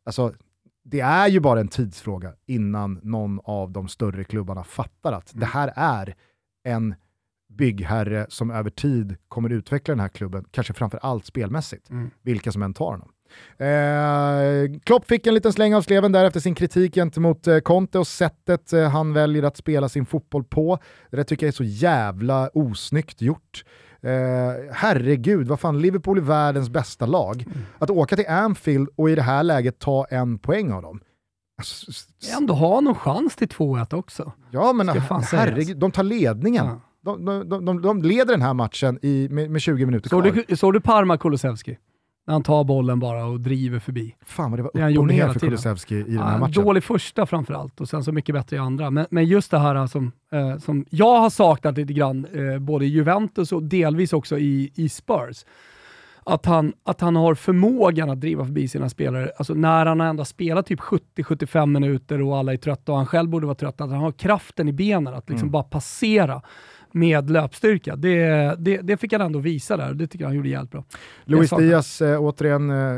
alltså, 0.06 0.34
det 0.86 1.00
är 1.00 1.28
ju 1.28 1.40
bara 1.40 1.60
en 1.60 1.68
tidsfråga 1.68 2.34
innan 2.46 3.00
någon 3.04 3.40
av 3.44 3.72
de 3.72 3.88
större 3.88 4.24
klubbarna 4.24 4.64
fattar 4.64 5.12
att 5.14 5.34
Mm. 5.34 5.40
det 5.40 5.46
här 5.46 5.74
är 5.76 6.16
en 6.64 6.96
byggherre 7.56 8.26
som 8.30 8.52
över 8.52 8.70
tid 8.70 9.16
kommer 9.28 9.50
utveckla 9.50 9.92
den 9.92 10.00
här 10.00 10.10
klubben, 10.10 10.46
kanske 10.52 10.74
framför 10.74 11.00
allt 11.04 11.26
spelmässigt, 11.26 11.90
Mm. 11.90 12.10
vilka 12.22 12.52
som 12.52 12.64
än 12.64 12.74
tar 12.74 12.86
honom. 12.92 13.10
Eh, 13.58 14.80
Klopp 14.84 15.06
fick 15.08 15.28
en 15.28 15.34
liten 15.34 15.54
släng 15.54 15.76
av 15.76 15.82
sleven 15.82 16.12
där 16.12 16.26
efter 16.26 16.40
sin 16.40 16.56
kritik 16.56 16.96
gentemot 16.96 17.48
eh, 17.48 17.60
Conte 17.60 18.00
och 18.00 18.08
sättet 18.08 18.74
eh, 18.74 18.90
han 18.90 19.14
väljer 19.14 19.44
att 19.44 19.58
spela 19.58 19.90
sin 19.90 20.06
fotboll 20.06 20.44
på. 20.44 20.80
Det 21.12 21.18
där 21.18 21.24
tycker 21.24 21.46
jag 21.46 21.52
är 21.52 21.56
så 21.56 21.64
jävla 21.64 22.50
osnyggt 22.54 23.22
gjort. 23.22 23.66
Eh, 24.02 24.12
herregud, 24.72 25.48
vad 25.48 25.60
fan, 25.60 25.82
Liverpool 25.82 26.18
är 26.18 26.22
världens 26.22 26.70
bästa 26.70 27.06
lag. 27.06 27.46
Att 27.80 27.90
åka 27.90 28.16
till 28.16 28.28
Anfield 28.28 28.90
och 28.96 29.10
i 29.10 29.16
det 29.16 29.22
här 29.22 29.44
läget 29.44 29.80
ta 29.80 30.06
en 30.06 30.40
poäng 30.40 30.72
av 30.72 30.82
dem. 30.82 31.00
Alltså, 31.58 31.92
Ändå 32.38 32.54
ha 32.54 32.82
någon 32.82 32.96
chans 32.96 33.36
till 33.36 33.48
2-1 33.48 33.94
också. 33.94 34.32
Ja 34.52 34.74
men 34.74 34.90
herregud, 34.90 35.78
de 35.78 35.92
tar 35.92 36.04
ledningen. 36.04 36.66
Ja. 36.66 36.82
De, 37.06 37.26
de, 37.50 37.66
de, 37.66 37.82
de 37.82 38.02
leder 38.02 38.26
den 38.34 38.42
här 38.42 38.54
matchen 38.54 39.00
i, 39.02 39.28
med, 39.32 39.50
med 39.52 39.62
20 39.62 39.86
minuter 39.86 40.10
Såg 40.10 40.24
kvar. 40.24 40.44
du, 40.48 40.56
såg 40.56 40.74
du 40.74 40.80
Parma 40.82 41.18
Kulusevski? 41.18 41.78
När 42.28 42.34
han 42.34 42.44
tar 42.44 42.64
bollen 42.64 43.00
bara 43.00 43.26
och 43.26 43.40
driver 43.40 43.80
förbi. 43.80 44.16
Fan 44.26 44.52
vad 44.52 44.60
det 44.60 44.64
var 44.64 44.72
Det 44.74 44.94
upp 44.94 45.00
och 45.00 45.08
ner 45.08 45.30
för. 45.30 45.40
Kulusevski 45.40 45.96
i 45.96 46.04
den 46.04 46.18
här 46.18 46.38
matchen. 46.40 46.64
dålig 46.64 46.84
första 46.84 47.26
framförallt 47.26 47.82
och 47.82 47.90
sen 47.90 48.04
så 48.04 48.12
mycket 48.12 48.36
bättre 48.36 48.56
i 48.56 48.60
andra. 48.60 48.90
Men, 48.92 49.06
men 49.10 49.26
just 49.26 49.52
det 49.52 49.60
här 49.60 49.88
som, 49.88 50.12
eh, 50.32 50.58
som 50.58 50.86
jag 50.90 51.20
har 51.20 51.30
saknat 51.30 51.78
lite 51.78 51.94
grann, 51.94 52.26
eh, 52.34 52.60
både 52.60 52.86
i 52.86 52.88
Juventus 52.88 53.52
och 53.52 53.64
delvis 53.64 54.14
också 54.14 54.38
i, 54.38 54.72
i 54.76 54.90
Spurs. 54.90 55.46
Att 56.26 56.46
han, 56.46 56.74
att 56.84 57.02
han 57.02 57.16
har 57.16 57.36
förmågan 57.36 58.10
att 58.10 58.22
driva 58.22 58.46
förbi 58.46 58.68
sina 58.68 58.90
spelare. 58.90 59.32
Alltså 59.38 59.54
när 59.54 59.86
han 59.86 60.02
ändå 60.02 60.26
spelat 60.26 60.66
typ 60.66 60.80
70-75 60.80 61.66
minuter 61.66 62.22
och 62.22 62.38
alla 62.38 62.54
är 62.54 62.58
trötta 62.58 62.92
och 62.92 62.98
han 62.98 63.08
själv 63.08 63.30
borde 63.30 63.46
vara 63.46 63.56
trött, 63.56 63.82
att 63.82 63.90
han 63.90 64.00
har 64.00 64.12
kraften 64.12 64.68
i 64.68 64.74
benen 64.74 65.14
att 65.14 65.30
Mm. 65.30 65.36
liksom 65.36 65.52
bara 65.52 65.64
passera 65.64 66.42
med 66.94 67.30
löpstyrka. 67.30 67.96
Det, 67.96 68.56
det, 68.60 68.78
det 68.78 68.98
fick 68.98 69.12
han 69.12 69.22
ändå 69.22 69.40
visa 69.40 69.78
där 69.78 69.90
och 69.90 69.96
det 69.96 70.08
tycker 70.08 70.24
jag 70.24 70.30
han 70.30 70.36
gjorde 70.36 70.50
jävligt 70.50 70.72
bra. 70.72 70.84
Luis 71.24 71.50
Diaz, 71.50 72.02
eh, 72.02 72.22
återigen 72.22 72.70
eh, 72.70 72.98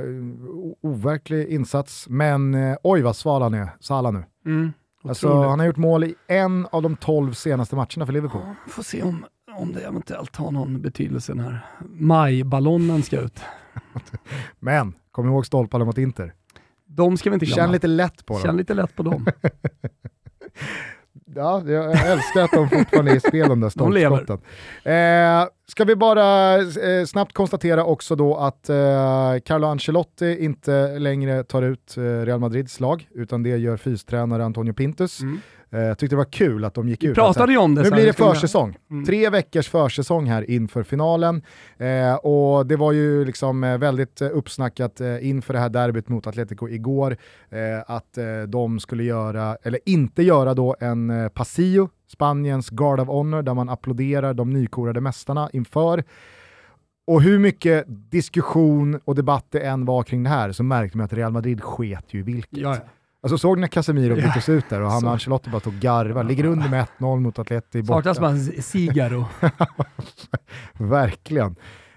overklig 0.81 1.47
insats, 1.47 2.09
men 2.09 2.53
eh, 2.53 2.77
oj 2.83 3.01
vad 3.01 3.15
sval 3.15 3.41
han 3.41 3.53
är, 3.53 3.69
Salah 3.79 4.13
nu. 4.13 4.23
Mm, 4.45 4.73
Alltså, 5.03 5.33
han 5.33 5.59
har 5.59 5.65
gjort 5.65 5.77
mål 5.77 6.03
i 6.03 6.15
en 6.27 6.67
av 6.71 6.81
de 6.81 6.95
tolv 6.95 7.33
senaste 7.33 7.75
matcherna 7.75 8.05
för 8.05 8.13
Liverpool. 8.13 8.41
Ja, 8.45 8.55
får 8.67 8.83
se 8.83 9.03
om, 9.03 9.25
om 9.57 9.73
det 9.73 9.81
eventuellt 9.81 10.35
har 10.35 10.51
någon 10.51 10.81
betydelse 10.81 11.33
när 11.33 11.65
majballonnen 11.93 13.03
ska 13.03 13.19
ut. 13.19 13.39
Men, 14.59 14.93
kom 15.11 15.27
ihåg 15.27 15.45
stolparna 15.45 15.85
mot 15.85 15.97
Inter. 15.97 16.33
De 16.87 17.17
ska 17.17 17.29
vi 17.29 17.33
inte 17.33 17.45
glömma. 17.45 17.61
Känn 17.61 17.71
lite 17.71 17.87
lätt 17.87 18.25
på 18.25 18.33
dem. 18.33 18.41
Känn 18.43 18.57
lite 18.57 18.73
lätt 18.73 18.95
på 18.95 19.03
dem. 19.03 19.25
Ja, 21.35 21.61
jag 21.65 22.11
älskar 22.11 22.43
att 22.43 22.51
de 22.51 22.69
fortfarande 22.69 23.11
är 23.11 23.15
i 23.15 23.19
spel 23.19 23.49
de 23.49 23.59
där 23.59 23.69
stolpskotten. 23.69 24.39
Eh, 24.83 25.47
ska 25.67 25.83
vi 25.83 25.95
bara 25.95 26.57
eh, 26.57 27.05
snabbt 27.05 27.33
konstatera 27.33 27.83
också 27.85 28.15
då 28.15 28.35
att 28.35 28.69
eh, 28.69 28.75
Carlo 29.45 29.67
Ancelotti 29.67 30.37
inte 30.39 30.99
längre 30.99 31.43
tar 31.43 31.61
ut 31.61 31.97
eh, 31.97 32.01
Real 32.01 32.39
Madrids 32.39 32.79
lag, 32.79 33.07
utan 33.13 33.43
det 33.43 33.57
gör 33.57 33.77
fystränare 33.77 34.45
Antonio 34.45 34.73
Pintus. 34.73 35.21
Mm. 35.21 35.41
Eh, 35.69 35.79
jag 35.79 35.97
tyckte 35.97 36.13
det 36.15 36.17
var 36.17 36.31
kul 36.31 36.65
att 36.65 36.73
de 36.73 36.89
gick 36.89 37.03
Vi 37.03 37.07
ut. 37.07 37.15
pratade 37.15 37.51
ju 37.51 37.57
om 37.57 37.75
det. 37.75 37.81
Nu 37.83 37.89
blir 37.91 37.99
det 38.05 38.05
vi- 38.05 38.13
försäsong. 38.13 38.77
Mm. 38.91 39.05
Tre 39.05 39.29
veckors 39.29 39.69
försäsong 39.69 40.25
här 40.25 40.49
inför 40.49 40.83
finalen. 40.83 41.41
Eh, 41.77 42.15
och 42.15 42.65
det 42.67 42.75
var 42.75 42.91
ju 42.91 43.25
liksom 43.25 43.63
eh, 43.63 43.77
väldigt 43.77 44.21
eh, 44.21 44.29
uppsnackat 44.33 45.01
eh, 45.01 45.27
inför 45.29 45.53
det 45.53 45.59
här 45.59 45.69
derbyt 45.69 46.09
mot 46.09 46.27
Atletico 46.27 46.69
igår, 46.69 47.17
eh, 47.49 47.57
att 47.95 48.17
de 48.47 48.79
skulle 48.79 49.03
göra, 49.03 49.55
eller 49.63 49.79
inte 49.85 50.23
göra 50.23 50.53
då 50.53 50.75
en 50.79 51.29
Pasillo, 51.33 51.89
Spaniens 52.07 52.69
Guard 52.69 52.99
of 52.99 53.07
Honor, 53.07 53.41
där 53.41 53.53
man 53.53 53.69
applåderar 53.69 54.33
de 54.33 54.49
nykorade 54.49 55.01
mästarna 55.01 55.49
inför. 55.53 56.03
Och 57.07 57.21
hur 57.21 57.39
mycket 57.39 57.85
diskussion 58.11 58.99
och 59.05 59.15
debatt 59.15 59.45
det 59.49 59.59
än 59.59 59.85
var 59.85 60.03
kring 60.03 60.23
det 60.23 60.29
här 60.29 60.51
så 60.51 60.63
märkte 60.63 60.97
man 60.97 61.05
att 61.05 61.13
Real 61.13 61.31
Madrid 61.31 61.61
sket 61.61 62.05
ju 62.13 62.23
vilket. 62.23 62.57
Ja, 62.59 62.75
ja. 62.75 62.81
Alltså 63.25 63.37
såg 63.37 63.57
ni 63.57 63.61
när 63.61 63.67
Casemiro 63.67 64.17
Ja. 64.17 64.25
byttes 64.27 64.49
ut 64.49 64.69
där 64.69 64.81
och 64.81 64.91
han 64.91 65.05
och 65.05 65.11
Ancelotti 65.11 65.49
bara 65.49 65.59
tog 65.59 65.73
garvar, 65.73 66.23
ligger 66.23 66.45
under 66.45 66.69
med 66.69 66.85
1-0 66.99 67.19
mot 67.19 67.39
Atleti 67.39 67.81
borta. 67.81 68.13
Saknas 68.13 68.19
man 68.19 68.61
Sigaro. 68.63 69.25
Verkligen. 70.73 71.55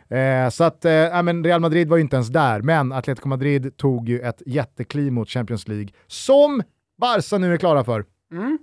Eh, 0.08 0.48
så 0.50 0.64
att, 0.64 0.84
eh, 0.84 0.92
ja, 0.92 1.22
men 1.22 1.44
Real 1.44 1.60
Madrid 1.60 1.88
var 1.88 1.96
ju 1.96 2.00
inte 2.02 2.16
ens 2.16 2.28
där, 2.28 2.62
men 2.62 2.92
Atletico 2.92 3.28
Madrid 3.28 3.76
tog 3.76 4.08
ju 4.08 4.20
ett 4.20 4.42
jättekliv 4.46 5.12
mot 5.12 5.28
Champions 5.28 5.68
League, 5.68 5.88
som 6.06 6.62
Barca 7.00 7.38
nu 7.38 7.52
är 7.52 7.56
klara 7.56 7.84
för. 7.84 8.04
Mm. 8.32 8.58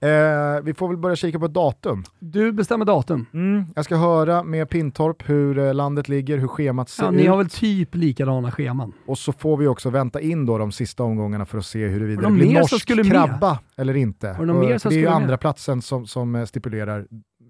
Eh, 0.00 0.62
vi 0.62 0.74
får 0.74 0.88
väl 0.88 0.96
börja 0.96 1.16
kika 1.16 1.38
på 1.38 1.48
datum. 1.48 2.04
Du 2.18 2.52
bestämmer 2.52 2.84
datum. 2.84 3.26
Mm. 3.34 3.64
Jag 3.76 3.84
ska 3.84 3.96
höra 3.96 4.42
med 4.42 4.68
Pintorp 4.70 5.28
hur 5.28 5.58
eh, 5.58 5.74
landet 5.74 6.08
ligger, 6.08 6.38
hur 6.38 6.48
schemat 6.48 6.88
ser 6.88 7.02
Ja, 7.04 7.10
ut. 7.10 7.16
ni 7.16 7.26
har 7.26 7.36
väl 7.36 7.48
typ 7.48 7.94
likadana 7.94 8.50
scheman? 8.50 8.92
Och 9.06 9.18
så 9.18 9.32
får 9.32 9.56
vi 9.56 9.66
också 9.66 9.90
vänta 9.90 10.20
in 10.20 10.46
då 10.46 10.58
de 10.58 10.72
sista 10.72 11.02
omgångarna 11.02 11.46
för 11.46 11.58
att 11.58 11.66
se 11.66 11.86
huruvida 11.88 12.22
det 12.22 12.28
det 12.28 12.32
blir 12.34 12.54
norsk 12.54 12.80
skulle 12.80 13.02
med? 13.02 13.12
krabba 13.12 13.58
eller 13.76 13.96
inte. 13.96 14.30
Och 14.40 14.46
mer 14.46 14.78
som 14.78 14.88
det 14.90 14.96
är 14.96 14.98
ju 14.98 15.04
med? 15.04 15.14
andra 15.14 15.36
platsen 15.36 15.82
som, 15.82 16.06
som 16.06 16.34
eh, 16.34 16.44
stipulerar 16.44 17.06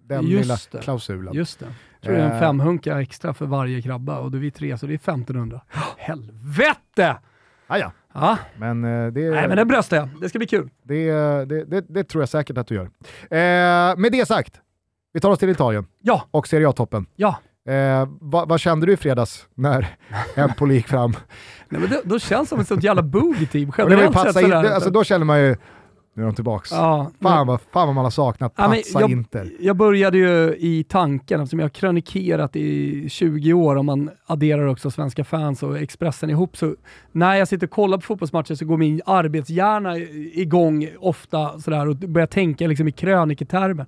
den 0.08 0.26
Just 0.26 0.42
lilla 0.42 0.56
det. 0.72 0.78
klausulen. 0.78 1.34
Just 1.34 1.60
det. 1.60 1.66
Jag 1.66 2.02
tror 2.02 2.14
det 2.14 2.20
är 2.22 2.26
en 2.26 2.32
Eh. 2.32 2.40
femhunka 2.40 3.00
extra 3.00 3.34
för 3.34 3.46
varje 3.46 3.82
krabba 3.82 4.18
och 4.18 4.30
då 4.30 4.38
är 4.38 4.42
vi 4.42 4.50
tre 4.50 4.78
så 4.78 4.86
det 4.86 4.92
är 4.92 4.94
1500. 4.94 5.60
Helvete! 5.96 7.16
Ah, 7.66 7.78
ja. 8.14 8.38
Men, 8.58 8.84
eh, 8.84 9.12
det, 9.12 9.30
nej 9.30 9.48
men 9.48 9.56
det 9.56 9.64
bröstar 9.64 9.96
jag. 9.96 10.08
Det 10.20 10.28
ska 10.28 10.38
bli 10.38 10.46
kul. 10.48 10.70
Det, 10.82 11.12
det, 11.44 11.64
det, 11.64 11.80
det 11.88 12.04
tror 12.04 12.22
jag 12.22 12.28
säkert 12.28 12.58
att 12.58 12.66
du 12.66 12.74
gör. 12.74 12.84
Eh, 13.30 13.96
med 13.96 14.12
det 14.12 14.28
sagt, 14.28 14.60
vi 15.12 15.20
tar 15.20 15.30
oss 15.30 15.38
till 15.38 15.48
Italien 15.50 15.86
Ja, 16.02 16.22
och 16.30 16.48
Serie 16.48 16.68
A-toppen. 16.68 17.06
ja. 17.16 17.36
Eh, 17.68 18.08
vad, 18.20 18.48
vad 18.48 18.60
kände 18.60 18.86
du 18.86 18.92
i 18.92 18.96
fredags 18.96 19.46
när 19.54 19.96
Empoli 20.36 20.74
gick 20.74 20.88
fram? 20.88 21.10
Nej, 21.68 21.80
men 21.80 21.90
då, 21.90 21.96
då 22.04 22.18
känns 22.18 22.42
det 22.42 22.48
som 22.48 22.60
ett 22.60 22.68
sånt 22.68 22.82
jävla 22.84 23.02
boogie-team. 23.02 23.72
Generellt 23.78 24.34
sett 24.34 24.52
alltså, 24.52 24.90
då 24.90 25.04
känner 25.04 25.24
man 25.24 25.40
ju, 25.40 25.56
nu 26.14 26.22
är 26.22 26.26
de 26.26 26.34
tillbaks. 26.34 26.70
ja, 26.72 27.10
Fan, 27.22 27.46
vad, 27.46 27.60
fan 27.60 27.86
vad 27.86 27.94
man 27.94 28.04
har 28.04 28.10
saknat 28.10 28.52
Ja, 28.56 28.68
men 28.68 28.76
Pazza 28.78 29.00
jag, 29.00 29.10
Inter. 29.10 29.50
jag 29.60 29.76
började 29.76 30.18
ju 30.18 30.56
i 30.58 30.84
tanken, 30.88 31.40
eftersom 31.40 31.58
jag 31.58 31.64
har 31.64 31.70
krönikerat 31.70 32.56
i 32.56 33.08
20 33.08 33.52
år, 33.52 33.76
om 33.76 33.86
man 33.86 34.10
adderar 34.26 34.66
också 34.66 34.90
svenska 34.90 35.24
fans 35.24 35.62
och 35.62 35.78
Expressen 35.78 36.30
ihop, 36.30 36.56
så 36.56 36.74
när 37.12 37.34
jag 37.34 37.48
sitter 37.48 37.66
och 37.66 37.70
kollar 37.70 37.98
på 37.98 38.02
fotbollsmatcher 38.02 38.54
så 38.54 38.64
går 38.64 38.76
min 38.76 39.00
arbetshjärna 39.06 39.98
igång 39.98 40.88
ofta 40.98 41.60
sådär 41.60 41.88
och 41.88 41.96
börjar 41.96 42.26
tänka 42.26 42.66
liksom 42.66 42.88
i 42.88 42.92
kröniketermer. 42.92 43.86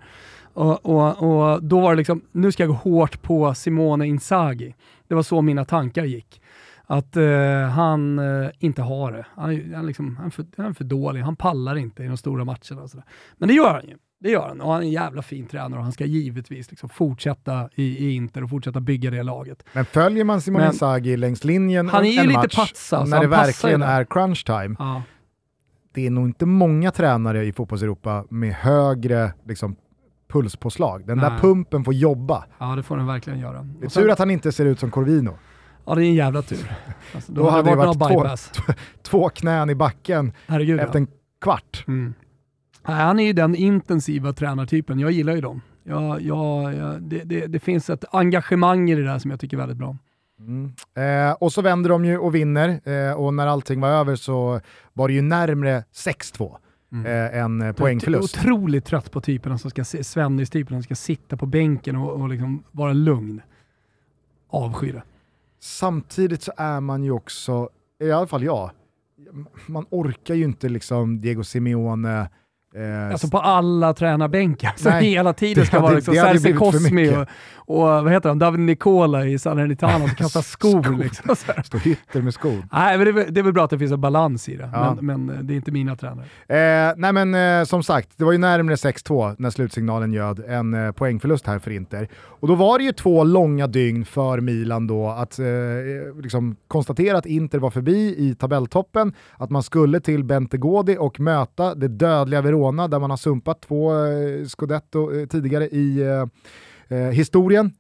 Och, 0.55 0.87
och, 0.87 1.23
och 1.23 1.63
då 1.63 1.81
var 1.81 1.91
det 1.91 1.97
liksom, 1.97 2.21
nu 2.33 2.53
ska 2.53 2.63
jag 2.63 2.71
gå 2.71 2.77
hårt 2.77 3.23
på 3.23 3.55
Simone 3.55 4.07
Inzaghi. 4.07 4.75
Det 5.09 5.15
var 5.15 5.23
så 5.23 5.43
mina 5.43 5.65
tankar 5.65 6.05
gick. 6.05 6.41
Att 6.89 7.17
eh, 7.17 7.61
han 7.71 8.19
eh, 8.19 8.51
inte 8.59 8.83
har 8.83 9.13
det. 9.13 9.27
Han, 9.35 9.75
han, 9.75 9.87
liksom, 9.87 10.17
han, 10.17 10.27
är 10.27 10.31
för, 10.31 10.47
han 10.57 10.67
är 10.67 10.73
för 10.73 10.85
dålig, 10.85 11.21
han 11.21 11.37
pallar 11.37 11.77
inte 11.77 12.03
i 12.05 12.07
de 12.07 12.17
stora 12.17 12.45
matcherna. 12.45 12.83
Och 12.83 12.91
sådär. 12.91 13.05
Men 13.37 13.49
det 13.49 13.55
gör 13.55 13.73
han 13.73 13.85
ju. 13.89 13.97
Det 14.21 14.31
gör 14.31 14.49
han 14.49 14.61
och 14.61 14.73
han 14.73 14.83
är 14.83 14.87
en 14.87 14.93
jävla 14.93 15.23
fin 15.23 15.47
tränare 15.47 15.79
och 15.79 15.83
han 15.85 15.93
ska 15.93 16.05
givetvis 16.05 16.71
liksom 16.71 16.89
fortsätta 16.89 17.69
i, 17.75 18.07
i 18.07 18.15
Inter 18.15 18.45
och 18.45 18.51
fortsätta 18.51 18.81
bygga 18.81 19.11
det 19.11 19.23
laget. 19.23 19.63
Men 19.73 19.85
följer 19.85 20.25
man 20.25 20.41
Simone 20.41 20.65
Men- 20.65 20.73
Inzaghi 20.73 21.17
längs 21.17 21.45
linjen 21.45 21.89
Han 21.89 22.05
är 22.05 22.09
ju 22.11 22.19
en 22.19 22.27
lite 22.27 22.39
match, 22.39 22.57
patsa, 22.57 23.05
så 23.05 23.11
när 23.11 23.21
det 23.21 23.27
verkligen 23.27 23.81
där. 23.81 24.01
är 24.01 24.05
crunch 24.05 24.45
time, 24.47 24.77
Ja. 24.79 25.03
det 25.95 26.07
är 26.07 26.11
nog 26.11 26.27
inte 26.27 26.47
många 26.47 26.91
tränare 26.91 27.45
i 27.45 27.53
fotbollseuropa 27.53 28.25
med 28.31 28.53
högre 28.55 29.33
liksom, 29.47 29.77
pulspåslag. 30.29 31.07
Den 31.07 31.19
där 31.19 31.31
Nej. 31.31 31.41
pumpen 31.41 31.85
får 31.85 31.95
jobba. 31.95 32.45
ja, 32.59 32.77
det 32.77 32.83
får 32.83 32.97
den 32.97 33.07
verkligen 33.07 33.39
göra. 33.39 33.63
Det 33.81 33.87
är 33.87 33.91
tur 33.91 34.11
att 34.11 34.19
han 34.19 34.31
inte 34.31 34.53
ser 34.53 34.65
ut 34.67 34.81
som 34.81 34.91
Corvino. 34.91 35.39
Ja, 35.87 35.95
det 35.95 36.05
är 36.05 36.07
en 36.07 36.15
jävla 36.15 36.43
tur. 36.43 36.73
Alltså, 37.15 37.33
då, 37.33 37.43
Då 37.43 37.51
hade 37.51 37.71
det 37.71 37.77
varit 37.77 37.97
varit 37.97 38.53
två-. 38.53 38.73
Två 39.03 39.29
knän 39.29 39.71
i 39.71 39.75
backen 39.75 40.33
Herregud 40.47 40.81
efter 40.81 40.99
ja. 40.99 41.01
en 41.01 41.09
kvart. 41.41 41.85
Mm. 41.89 42.15
Nej, 42.89 42.97
han 42.97 43.21
är 43.21 43.25
ju 43.25 43.33
den 43.33 43.55
intensiva 43.55 44.33
tränartypen. 44.33 44.99
Jag 44.99 45.11
gillar 45.11 45.35
ju 45.35 45.41
dem. 45.41 45.61
Jag, 45.85 46.23
jag, 46.23 46.75
jag, 46.75 47.03
det, 47.03 47.23
det, 47.25 47.47
det 47.47 47.59
finns 47.59 47.91
ett 47.91 48.05
engagemang 48.11 48.91
i 48.91 48.95
det 48.95 49.05
där 49.05 49.19
som 49.19 49.31
jag 49.31 49.41
tycker 49.41 49.57
är 49.57 49.59
väldigt 49.59 49.79
bra. 49.79 49.97
Eh, 50.97 51.33
och 51.33 51.53
så 51.53 51.63
vänder 51.63 51.91
de 51.91 52.05
ju 52.05 52.19
och 52.19 52.35
vinner 52.35 52.81
eh, 52.85 53.13
och 53.13 53.35
när 53.35 53.47
allting 53.47 53.81
var 53.81 53.89
över 53.89 54.17
så 54.17 54.61
var 54.93 55.09
det 55.09 55.15
ju 55.15 55.23
närmre 55.23 55.85
6-2 55.95 56.57
eh, 57.07 57.39
än 57.39 57.63
eh, 57.63 57.73
poängförlust. 57.73 58.39
Otroligt 58.39 58.85
trött 58.85 59.11
på 59.11 59.21
typerna 59.21 59.59
som 59.59 59.71
ska, 59.71 59.85
Svennis-typerna 59.85 60.77
som 60.77 60.83
ska 60.83 60.95
sitta 60.95 61.37
på 61.37 61.47
bänken 61.47 61.97
och, 61.97 62.21
och 62.21 62.29
liksom 62.29 62.63
vara 62.71 62.93
lugn. 62.93 63.43
Avskyr 64.49 64.93
det. 64.93 65.03
Samtidigt 65.67 66.43
så 66.43 66.53
är 66.57 66.81
man 66.81 67.05
ju 67.05 67.11
också, 67.11 67.69
i 68.01 68.11
alla 68.11 68.27
fall 68.27 68.45
jag, 68.45 68.71
man 69.67 69.87
orkar 69.91 70.35
ju 70.35 70.45
inte 70.45 70.69
liksom 70.69 71.21
Diego 71.21 71.45
Simeone, 71.45 72.31
eh, 72.77 73.11
Alltså 73.11 73.29
på 73.29 73.39
alla 73.39 73.95
tränarbänkar. 73.95 74.73
Så 74.77 74.89
Nej, 74.91 75.05
hela 75.11 75.33
tiden 75.33 75.67
ska 75.67 75.77
det 75.77 75.83
vara 75.83 75.95
liksom 75.95 76.15
Serse 76.15 76.53
Cosmi 76.53 77.17
och, 77.17 77.27
och 77.77 77.79
vad 77.83 78.13
heter 78.13 78.29
han, 78.29 78.39
David 78.39 78.61
Nicola 78.61 79.27
i 79.27 79.39
Salernitana 79.39 80.07
som 80.07 80.15
kastar 80.17 80.41
skor. 80.43 80.99
liksom, 81.03 81.37
så 81.37 81.53
här. 81.53 81.63
står 81.63 81.79
hytter 81.79 82.23
med 82.23 82.35
skor. 82.35 82.69
Nej, 82.73 82.99
men 82.99 83.15
det, 83.15 83.25
det 83.25 83.41
är 83.41 83.45
väl 83.45 83.53
bra 83.53 83.65
att 83.65 83.71
det 83.71 83.79
finns 83.79 83.93
en 83.93 84.01
balans 84.01 84.49
i 84.49 84.57
det, 84.57 84.71
Ja. 84.73 84.97
men, 85.01 85.25
men 85.27 85.37
eh, 85.37 85.43
det 85.43 85.55
är 85.55 85.57
inte 85.57 85.73
mina 85.73 85.97
tränare. 85.97 86.27
Eh, 86.49 86.95
nej 86.97 87.13
men 87.13 87.35
eh, 87.61 87.65
som 87.65 87.83
sagt, 87.83 88.09
det 88.17 88.25
var 88.25 88.33
ju 88.33 88.39
närmare 88.39 88.75
6-2 88.75 89.37
när 89.39 89.51
slutsignalen 89.51 90.13
ljöd 90.13 90.41
en 90.49 90.75
eh, 90.75 90.93
poängförlust 90.93 91.47
här 91.47 91.59
för 91.59 91.71
Inter. 91.71 92.09
Och 92.41 92.49
då 92.49 92.55
var 92.55 92.79
det 92.79 92.85
ju 92.85 92.93
två 92.93 93.25
långa 93.25 93.67
dygn 93.67 94.05
för 94.05 94.41
Milan 94.41 94.87
då 94.87 95.09
att 95.09 95.39
eh, 95.39 95.45
liksom 96.23 96.57
konstatera 96.69 97.19
att 97.19 97.27
Inter 97.27 97.59
var 97.59 97.71
förbi 97.71 98.15
i 98.19 98.35
tabelltoppen, 98.35 99.13
att 99.37 99.51
man 99.51 99.63
skulle 99.63 100.01
till 100.01 100.25
Bentegodi 100.25 100.97
och 101.01 101.21
möta 101.21 101.75
det 101.75 101.89
dödliga 101.89 102.41
Verona 102.43 102.66
där 102.73 102.99
man 102.99 103.11
har 103.11 103.17
sumpat 103.17 103.61
två 103.63 104.07
eh, 104.07 104.45
scudetto 104.45 105.13
eh, 105.13 105.27
tidigare 105.27 105.69
i 105.69 106.01
eh, 106.01 106.99
eh, 106.99 107.11
historien. 107.11 107.73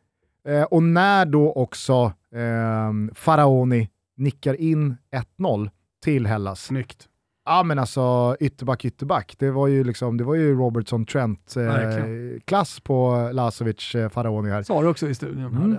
Eh, 0.48 0.62
och 0.62 0.82
när 0.82 1.26
då 1.26 1.52
också 1.52 2.12
eh, 2.34 3.14
Faraoni 3.14 3.88
nickar 4.16 4.60
in 4.60 4.96
1-0 5.38 5.70
till 6.04 6.26
Hellas. 6.26 6.64
Snyggt. 6.64 7.08
Ja 7.44 7.62
men 7.62 7.78
alltså 7.78 8.36
ytterback, 8.40 8.84
ytterback. 8.84 9.34
Det 9.38 9.50
var 9.50 9.66
ju, 9.66 9.84
liksom, 9.84 10.16
det 10.16 10.24
var 10.24 10.34
ju 10.34 10.54
Robertson 10.54 11.00
eh. 11.00 11.06
Trent-klass 11.06 12.80
på 12.80 13.30
Lazovic 13.32 13.94
eh, 13.94 14.08
Faraoni 14.08 14.50
här. 14.50 14.62
Sa 14.62 14.82
du 14.82 14.88
också 14.88 15.08
i 15.08 15.14
studion. 15.14 15.56
Mm. 15.56 15.76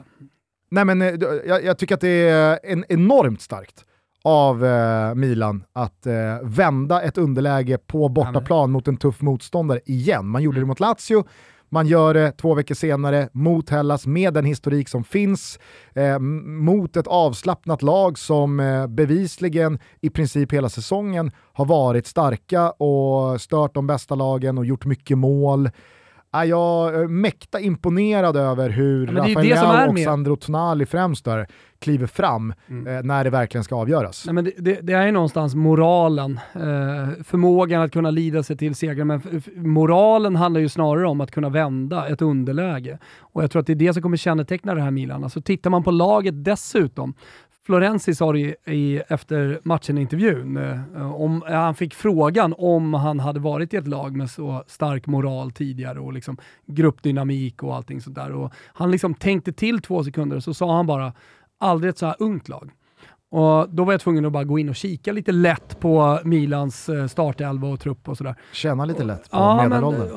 Nej 0.70 0.86
men 0.86 1.02
eh, 1.02 1.08
jag, 1.48 1.64
jag 1.64 1.78
tycker 1.78 1.96
att 1.96 2.02
det 2.02 2.30
är 2.30 2.60
en, 2.64 2.86
enormt 2.90 3.42
starkt 3.42 3.86
av 4.24 4.66
eh, 4.66 5.16
Milan 5.16 5.64
att 5.74 6.06
eh, 6.06 6.14
vända 6.44 7.02
ett 7.02 7.18
underläge 7.18 7.78
på 7.78 8.10
bortaplan 8.10 8.72
mot 8.72 8.88
en 8.88 8.98
tuff 8.98 9.22
motståndare 9.22 9.80
igen. 9.86 10.28
Man 10.28 10.44
gjorde 10.44 10.60
det 10.60 10.66
mot 10.66 10.80
Lazio, 10.80 11.24
man 11.70 11.88
gör 11.88 12.14
det 12.14 12.32
två 12.32 12.54
veckor 12.54 12.76
senare 12.76 13.30
mot 13.32 13.70
Hellas 13.70 14.08
med 14.08 14.34
den 14.34 14.46
historik 14.46 14.90
som 14.90 15.04
finns, 15.04 15.60
eh, 15.94 16.20
mot 16.20 16.98
ett 16.98 17.08
avslappnat 17.08 17.82
lag 17.82 18.18
som 18.18 18.60
eh, 18.60 18.88
bevisligen 18.88 19.80
i 20.02 20.10
princip 20.10 20.54
hela 20.54 20.70
säsongen 20.70 21.32
har 21.54 21.66
varit 21.66 22.08
starka 22.08 22.70
och 22.72 23.42
stört 23.42 23.74
de 23.74 23.88
bästa 23.88 24.16
lagen 24.16 24.58
och 24.58 24.66
gjort 24.66 24.86
mycket 24.86 25.18
mål. 25.18 25.70
Ja, 26.38 26.46
jag 26.46 26.96
är 26.96 27.08
mäkta 27.08 27.60
imponerad 27.60 28.38
över 28.38 28.70
hur 28.70 29.08
Ja, 29.08 29.14
Rafael 29.14 29.48
Leao 29.48 29.92
och 29.92 30.00
Sandro 30.00 30.36
Tonali 30.36 30.86
främst 30.86 31.26
där 31.26 31.48
kliver 31.80 32.08
fram 32.08 32.54
eh, 32.68 33.04
när 33.04 33.24
det 33.24 33.30
verkligen 33.30 33.64
ska 33.64 33.76
avgöras. 33.76 34.26
Nej, 34.26 34.34
men 34.34 34.44
det, 34.44 34.52
det, 34.58 34.80
det 34.82 34.94
är 34.94 35.12
någonstans 35.12 35.56
moralen, 35.56 36.40
eh, 36.54 37.24
förmågan 37.24 37.82
att 37.82 37.92
kunna 37.92 38.12
lida 38.12 38.44
sig 38.44 38.58
till 38.58 38.76
segrar, 38.76 39.06
men 39.06 39.22
moralen 39.56 40.36
handlar 40.36 40.62
ju 40.62 40.70
snarare 40.70 41.08
om 41.08 41.22
att 41.22 41.32
kunna 41.32 41.50
vända 41.50 42.08
ett 42.08 42.22
underläge. 42.22 42.98
Och 43.20 43.44
jag 43.44 43.52
tror 43.52 43.60
att 43.60 43.68
det 43.68 43.74
är 43.74 43.76
det 43.76 43.94
som 43.94 44.02
kommer 44.02 44.18
känneteckna 44.18 44.76
det 44.76 44.82
här 44.82 44.92
Milan. 44.92 45.24
Alltså 45.24 45.42
tittar 45.42 45.70
man 45.70 45.84
på 45.84 45.92
laget 45.92 46.44
dessutom, 46.44 47.14
Florenzi 47.68 48.16
sa 48.16 48.32
det 48.34 48.56
i, 48.66 49.02
efter 49.08 49.60
matchen-intervjun, 49.64 50.58
eh, 50.58 51.16
om, 51.22 51.44
eh, 51.48 51.54
han 51.56 51.76
fick 51.76 51.94
frågan 51.94 52.54
om 52.58 52.94
han 52.94 53.20
hade 53.20 53.40
varit 53.40 53.74
i 53.74 53.78
ett 53.78 53.88
lag 53.88 54.16
med 54.16 54.30
så 54.30 54.64
stark 54.68 55.08
moral 55.08 55.52
tidigare 55.52 56.00
och 56.00 56.14
liksom 56.14 56.38
gruppdynamik 56.66 57.64
och 57.64 57.76
allting 57.76 58.02
sånt 58.02 58.16
där. 58.16 58.32
Och 58.32 58.54
han 58.74 58.92
liksom 58.92 59.14
tänkte 59.14 59.54
till 59.54 59.82
två 59.82 60.04
sekunder 60.04 60.38
och 60.38 60.44
så 60.44 60.54
sa 60.54 60.76
han 60.76 60.88
bara, 60.88 61.14
aldrig 61.60 61.90
ett 61.90 61.98
så 61.98 62.06
här 62.06 62.16
ungt 62.20 62.50
lag. 62.50 62.72
Och 63.30 63.70
då 63.70 63.84
var 63.84 63.94
jag 63.94 64.02
tvungen 64.02 64.26
att 64.26 64.32
bara 64.32 64.44
gå 64.44 64.60
in 64.60 64.70
och 64.70 64.76
kika 64.76 65.12
lite 65.12 65.32
lätt 65.32 65.80
på 65.80 66.20
Milans 66.24 66.90
eh, 66.90 67.08
startelva 67.08 67.68
och 67.68 67.80
trupp 67.80 68.10
och 68.10 68.18
sådär. 68.18 68.36
Känna 68.54 68.86
lite 68.86 69.04
lätt 69.04 69.32
på 69.32 69.38
Ja, 69.38 69.64
medelåldern. 69.70 70.12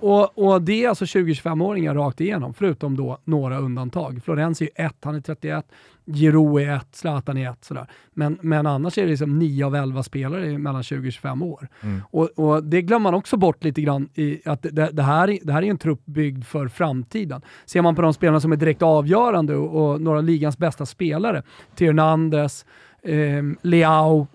och, 0.00 0.20
och, 0.20 0.52
och 0.52 0.62
det 0.62 0.84
är 0.84 0.88
alltså 0.88 1.04
20-25-åringar 1.04 1.94
rakt 1.94 2.20
igenom, 2.20 2.54
förutom 2.54 2.96
då 2.96 3.18
några 3.24 3.58
undantag. 3.58 4.20
Florenzi 4.24 4.68
är 4.74 4.86
ett, 4.86 4.96
han 5.04 5.14
är 5.14 5.20
31, 5.20 5.64
Giroud 6.06 6.62
är 6.62 6.76
ett, 6.76 6.88
Zlatan 6.94 7.36
är 7.36 7.50
ett. 7.50 7.64
Sådär. 7.64 7.86
Men, 8.12 8.38
men 8.40 8.66
annars 8.66 8.98
är 8.98 9.02
det 9.02 9.08
liksom 9.08 9.38
9 9.38 9.66
av 9.66 9.74
11 9.74 10.02
spelare 10.02 10.58
mellan 10.58 10.82
20 10.82 11.08
och 11.08 11.12
25 11.12 11.42
år. 11.42 11.68
Mm. 11.80 12.00
Och, 12.10 12.30
och 12.36 12.64
det 12.64 12.82
glömmer 12.82 13.02
man 13.02 13.14
också 13.14 13.36
bort 13.36 13.64
lite 13.64 13.80
grann 13.82 14.08
i 14.14 14.40
att 14.48 14.62
det, 14.62 14.70
det, 14.92 15.02
här, 15.02 15.30
är- 15.30 15.38
det 15.42 15.52
här 15.52 15.62
är 15.62 15.66
en 15.70 15.78
trupp 15.78 16.06
byggd 16.06 16.44
för 16.44 16.68
framtiden. 16.68 17.42
Ser 17.64 17.82
man 17.82 17.94
på 17.94 18.02
de 18.02 18.14
spelarna 18.14 18.40
som 18.40 18.52
är 18.52 18.56
direkt 18.56 18.82
avgörande 18.82 19.56
och, 19.56 19.92
och 19.92 20.00
några 20.00 20.18
av 20.18 20.24
ligans 20.24 20.58
bästa 20.58 20.86
spelare, 20.86 21.42
Hernandez, 21.80 22.66
eh, 23.02 23.42
Leao, 23.62 24.26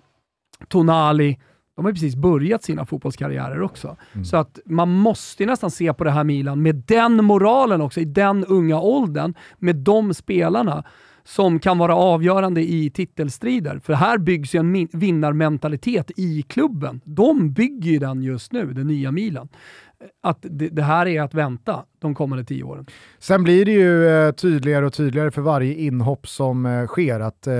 Tonali, 0.68 1.38
de 1.76 1.84
har 1.84 1.92
precis 1.92 2.16
börjat 2.16 2.62
sina 2.62 2.86
fotbollskarriärer 2.86 3.62
också. 3.62 3.96
Så 4.24 4.36
att 4.36 4.58
man 4.66 4.88
måste 4.88 5.46
nästan 5.46 5.70
se 5.70 5.92
på 5.92 6.04
det 6.04 6.10
här 6.10 6.24
Milan 6.24 6.62
med 6.62 6.74
den 6.86 7.24
moralen 7.24 7.80
också, 7.80 8.00
i 8.00 8.04
den 8.04 8.44
unga 8.44 8.80
åldern, 8.80 9.34
med 9.58 9.76
de 9.76 10.14
spelarna 10.14 10.84
som 11.36 11.58
kan 11.58 11.78
vara 11.78 11.94
avgörande 11.94 12.60
i 12.62 12.90
titelstrider. 12.90 13.78
För 13.78 13.92
här 13.92 14.18
byggs 14.18 14.54
ju 14.54 14.58
en 14.58 14.88
vinnarmentalitet 14.92 16.10
i 16.16 16.42
klubben. 16.42 17.00
De 17.04 17.52
bygger 17.52 17.90
ju 17.90 17.98
den 17.98 18.22
just 18.22 18.52
nu, 18.52 18.72
det 18.72 18.84
nya 18.84 19.12
Milan. 19.12 19.48
Att 20.22 20.38
det, 20.42 20.68
det 20.68 20.82
här 20.82 21.06
är 21.06 21.22
att 21.22 21.34
vänta 21.34 21.84
de 22.00 22.14
kommande 22.14 22.44
tio 22.44 22.62
åren. 22.64 22.86
Sen 23.18 23.42
blir 23.42 23.64
det 23.64 23.72
ju 23.72 24.06
eh, 24.08 24.32
tydligare 24.32 24.86
och 24.86 24.92
tydligare 24.92 25.30
för 25.30 25.42
varje 25.42 25.74
inhopp 25.74 26.28
som 26.28 26.66
eh, 26.66 26.86
sker 26.86 27.20
att 27.20 27.46
eh, 27.46 27.54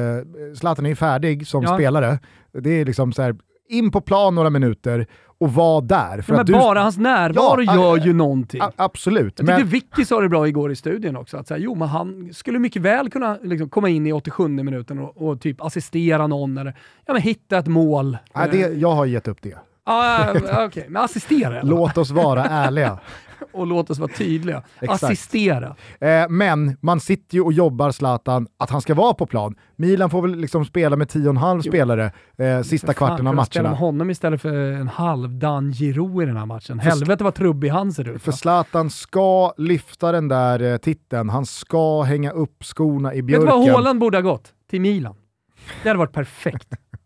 Zlatan 0.55 0.87
är 0.87 0.95
färdig 0.95 1.47
som 1.47 1.63
Ja. 1.63 1.75
spelare. 1.75 2.19
Det 2.53 2.71
är 2.71 2.85
liksom 2.85 3.13
så 3.13 3.23
här, 3.23 3.37
in 3.69 3.91
på 3.91 4.01
plan 4.01 4.35
några 4.35 4.51
minuter 4.51 5.07
och 5.41 5.53
var 5.55 5.83
där. 5.83 6.23
För 6.23 6.33
Men 6.33 6.41
att 6.41 6.47
du, 6.47 6.53
bara 6.53 6.81
hans 6.83 6.99
närvaro 6.99 7.63
Ja, 7.63 7.75
gör 7.75 7.97
ju 8.07 8.13
någonting. 8.13 8.61
A- 8.61 8.73
absolut. 8.77 9.35
Jag 9.39 9.47
Men, 9.47 9.67
Vicky 9.67 10.05
sa 10.05 10.21
det 10.21 10.29
bra 10.29 10.49
igår 10.49 10.73
i 10.73 10.77
studion 10.77 11.17
också, 11.17 11.37
att 11.37 11.49
så 11.49 11.55
här, 11.55 11.61
jo, 11.61 11.75
men 11.75 11.89
han 11.89 12.31
skulle 12.35 12.59
mycket 12.59 12.83
väl 12.83 13.11
kunna 13.11 13.39
liksom, 13.43 13.69
komma 13.69 13.89
in 13.89 14.07
i 14.07 14.13
87 14.13 14.49
minuten 14.49 14.99
och, 14.99 15.29
och 15.29 15.41
typ 15.41 15.61
assistera 15.65 16.27
någon 16.27 16.59
eller 16.59 16.75
ja, 17.07 17.13
men 17.13 17.23
hitta 17.23 17.59
ett 17.59 17.67
mål. 17.67 18.19
nej, 18.35 18.49
det, 18.53 18.59
jag 18.59 18.91
har 18.93 19.07
gett 19.07 19.29
upp 19.29 19.39
det. 19.43 19.55
Ah, 19.85 20.25
Okej, 20.67 20.87
men 20.89 21.03
assistera. 21.03 21.63
Låt 21.63 21.99
oss 21.99 22.11
vara 22.11 22.45
ärliga. 22.51 22.99
Och 23.53 23.67
låt 23.67 23.91
oss 23.91 23.99
vara 23.99 24.13
tydliga. 24.13 24.63
Exakt. 24.81 25.03
Assistera. 25.03 25.77
Eh, 26.01 26.29
men 26.29 26.77
man 26.81 27.01
sitter 27.01 27.35
ju 27.35 27.41
och 27.41 27.53
jobbar 27.53 27.91
Zlatan 27.91 28.47
att 28.59 28.71
han 28.71 28.81
ska 28.81 28.95
vara 28.95 29.15
på 29.15 29.27
plan. 29.27 29.55
Milan 29.77 30.11
får 30.11 30.23
väl 30.23 30.37
liksom 30.37 30.65
spela 30.65 30.97
med 30.97 31.09
10,5 31.09 31.63
spelare 31.63 32.13
eh, 32.39 32.63
sista 32.63 32.87
fan, 32.87 32.95
kvarten 32.95 33.27
av 33.27 33.33
kunna 33.33 33.45
Spela 33.45 33.63
med 33.63 33.71
matcherna. 33.71 33.87
honom 33.87 34.11
istället 34.11 34.43
för 34.43 34.73
en 34.73 34.89
halvdan 34.89 35.73
Giroud 35.73 36.23
i 36.23 36.27
den 36.27 36.37
här 36.37 36.47
matchen. 36.47 36.79
Helvete 36.79 37.25
vad 37.25 37.35
trubbig 37.35 37.69
han 37.69 37.93
ser 37.93 38.09
ut. 38.09 38.23
För? 38.23 38.33
Zlatan 38.33 38.91
ska 38.91 39.53
lyfta 39.57 40.13
den 40.13 40.29
där 40.29 40.63
eh, 40.73 40.77
titeln, 40.77 41.29
han 41.31 41.47
ska 41.47 42.03
hänga 42.03 42.31
upp 42.31 42.65
skorna 42.65 43.15
i 43.15 43.21
Vet 43.21 43.27
du 43.27 43.33
vad 43.39 43.47
björken. 43.47 43.75
Haaland 43.75 44.01
borde 44.01 44.17
ha 44.17 44.23
gått? 44.23 44.53
Till 44.71 44.81
Milan. 44.81 45.15
Det 45.83 45.89
hade 45.89 45.99
varit 45.99 46.13
perfekt. 46.13 46.69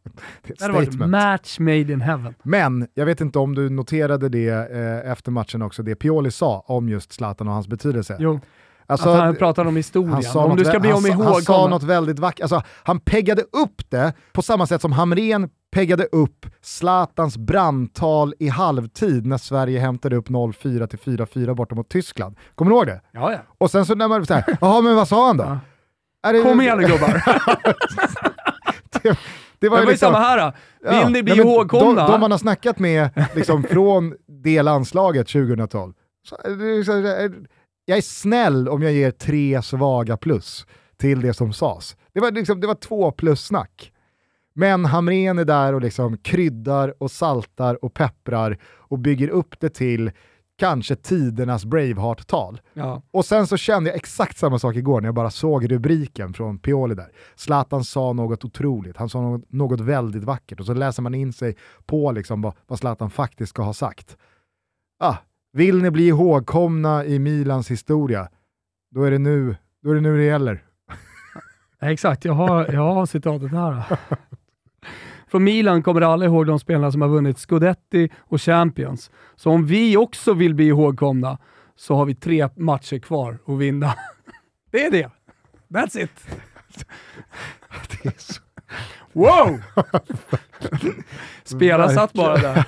Det 0.46 0.60
hade 0.60 0.74
varit 0.74 0.94
match 0.98 1.58
made 1.58 1.80
in 1.92 2.00
heaven. 2.00 2.34
Men 2.42 2.86
jag 2.94 3.06
vet 3.06 3.20
inte 3.20 3.38
om 3.38 3.54
du 3.54 3.70
noterade 3.70 4.28
det 4.28 4.48
eh, 4.48 5.10
efter 5.12 5.30
matchen 5.30 5.62
också, 5.62 5.82
det 5.82 5.94
Pioli 5.94 6.30
sa 6.30 6.64
om 6.66 6.88
just 6.88 7.12
Zlatan 7.12 7.48
och 7.48 7.54
hans 7.54 7.68
betydelse. 7.68 8.16
Jo, 8.18 8.40
Alltså, 8.86 9.08
att 9.08 9.18
han 9.20 9.36
pratar 9.36 9.64
om 9.64 9.76
historien. 9.76 10.12
han 10.12 10.22
sa 10.22 10.44
Om 10.44 10.56
du 10.56 10.64
ska 10.64 10.80
bli 10.80 10.92
om 10.92 11.02
sa- 11.02 11.12
Han 11.12 11.22
sa 11.24 11.30
ihågkommen. 11.38 11.70
något 11.70 11.82
väldigt 11.82 12.18
vackert. 12.18 12.40
Alltså, 12.42 12.62
han 12.82 13.00
peggade 13.00 13.42
upp 13.42 13.90
det 13.90 14.12
på 14.32 14.42
samma 14.42 14.66
sätt 14.66 14.80
som 14.80 14.92
Hamrén 14.92 15.48
peggade 15.72 16.04
upp 16.04 16.46
Zlatans 16.62 17.36
brandtal 17.36 18.34
i 18.38 18.48
halvtid 18.48 19.26
när 19.26 19.38
Sverige 19.38 19.80
hämtade 19.80 20.16
upp 20.16 20.28
0-4 20.28 20.86
till 20.86 20.98
4-4 20.98 21.54
borta 21.54 21.74
mot 21.74 21.88
Tyskland. 21.88 22.36
Kommer 22.54 22.70
du 22.70 22.76
ihåg 22.76 22.86
det? 22.86 23.00
Ja, 23.12 23.32
ja. 23.32 23.38
Och 23.58 23.70
sen 23.70 23.86
så 23.86 23.94
när 23.94 24.08
man 24.08 24.26
såhär, 24.26 24.44
jaha 24.60 24.80
men 24.80 24.96
vad 24.96 25.08
sa 25.08 25.26
han 25.26 25.36
då? 25.36 25.44
Ja. 25.44 25.58
Är 26.28 26.32
det- 26.32 26.42
Kom 26.42 26.60
igen 26.60 26.78
nu 26.78 26.86
gubbar. 26.86 27.22
det, 29.64 29.70
var 29.70 29.76
Det 29.76 29.80
ju 29.82 29.84
var 29.86 29.90
ju 29.90 29.94
liksom, 29.94 30.12
samma 30.12 30.18
här. 30.24 30.38
då. 30.38 30.52
Vill 30.90 31.00
Ja, 31.00 31.08
ni 31.08 31.22
bli 31.22 31.34
ihågkomna? 31.36 32.06
De, 32.06 32.12
de 32.12 32.20
man 32.20 32.30
har 32.30 32.38
snackat 32.38 32.78
med 32.78 33.10
liksom, 33.34 33.62
från 33.62 34.14
det 34.26 34.62
landslaget 34.62 35.28
2012. 35.28 35.92
Så, 36.28 36.36
det 36.48 37.12
är- 37.12 37.34
jag 37.86 37.98
är 37.98 38.02
snäll 38.02 38.68
om 38.68 38.82
jag 38.82 38.92
ger 38.92 39.10
tre 39.10 39.62
svaga 39.62 40.16
plus 40.16 40.66
till 40.96 41.20
det 41.20 41.34
som 41.34 41.52
sades. 41.52 41.96
Det 42.14 42.20
var, 42.20 42.30
liksom, 42.30 42.60
det 42.60 42.66
var 42.66 42.74
två 42.74 43.10
plus-snack. 43.10 43.90
Men 44.54 44.84
Hamrén 44.84 45.38
är 45.38 45.44
där 45.44 45.72
och 45.72 45.80
liksom 45.80 46.16
kryddar 46.18 46.94
och 47.02 47.10
saltar 47.10 47.84
och 47.84 47.94
pepprar 47.94 48.58
och 48.64 48.98
bygger 48.98 49.28
upp 49.28 49.60
det 49.60 49.68
till 49.70 50.10
kanske 50.56 50.96
tidernas 50.96 51.64
Braveheart-tal. 51.64 52.60
Ja. 52.72 53.02
Och 53.10 53.24
sen 53.24 53.46
så 53.46 53.56
kände 53.56 53.90
jag 53.90 53.96
exakt 53.96 54.38
samma 54.38 54.58
sak 54.58 54.76
igår 54.76 55.00
när 55.00 55.08
jag 55.08 55.14
bara 55.14 55.30
såg 55.30 55.72
rubriken 55.72 56.34
från 56.34 56.58
Pioli 56.58 56.94
där. 56.94 57.12
Zlatan 57.34 57.84
sa 57.84 58.12
något 58.12 58.44
otroligt, 58.44 58.96
han 58.96 59.08
sa 59.08 59.20
något, 59.20 59.52
något 59.52 59.80
väldigt 59.80 60.24
vackert 60.24 60.60
och 60.60 60.66
så 60.66 60.74
läser 60.74 61.02
man 61.02 61.14
in 61.14 61.32
sig 61.32 61.56
på 61.86 62.12
liksom 62.12 62.42
vad, 62.42 62.54
vad 62.66 62.78
Zlatan 62.78 63.10
faktiskt 63.10 63.50
ska 63.50 63.62
ha 63.62 63.72
sagt. 63.72 64.16
Ah, 64.98 65.16
vill 65.52 65.82
ni 65.82 65.90
bli 65.90 66.06
ihågkomna 66.06 67.04
i 67.04 67.18
Milans 67.18 67.70
historia, 67.70 68.28
då 68.90 69.02
är 69.02 69.10
det 69.10 69.18
nu, 69.18 69.56
då 69.82 69.90
är 69.90 69.94
det, 69.94 70.00
nu 70.00 70.16
det 70.16 70.24
gäller. 70.24 70.64
Ja, 71.80 71.90
Exakt, 71.90 72.24
jag 72.24 72.32
har, 72.32 72.72
jag 72.72 72.94
har 72.94 73.06
citatet 73.06 73.50
här. 73.50 73.98
Från 75.28 75.44
Milan 75.44 75.82
kommer 75.82 76.00
alla 76.00 76.24
ihåg 76.24 76.46
de 76.46 76.58
spelarna 76.58 76.92
som 76.92 77.00
har 77.02 77.08
vunnit 77.08 77.38
Scudetti 77.38 78.08
och 78.18 78.40
Champions. 78.40 79.10
Så 79.36 79.50
om 79.50 79.66
vi 79.66 79.96
också 79.96 80.34
vill 80.34 80.54
bli 80.54 80.66
ihågkomna 80.66 81.38
så 81.76 81.94
har 81.94 82.04
vi 82.04 82.14
tre 82.14 82.48
matcher 82.56 82.98
kvar 82.98 83.38
att 83.46 83.58
vinna. 83.58 83.94
Det 84.70 84.84
är 84.84 84.90
det. 84.90 85.10
That's 85.68 85.98
it. 85.98 86.10
Det 88.02 88.08
är 88.08 88.14
så... 88.18 88.40
Wow! 89.12 89.60
Spelaren 91.44 91.94
satt 91.94 92.12
bara 92.12 92.36
där. 92.36 92.64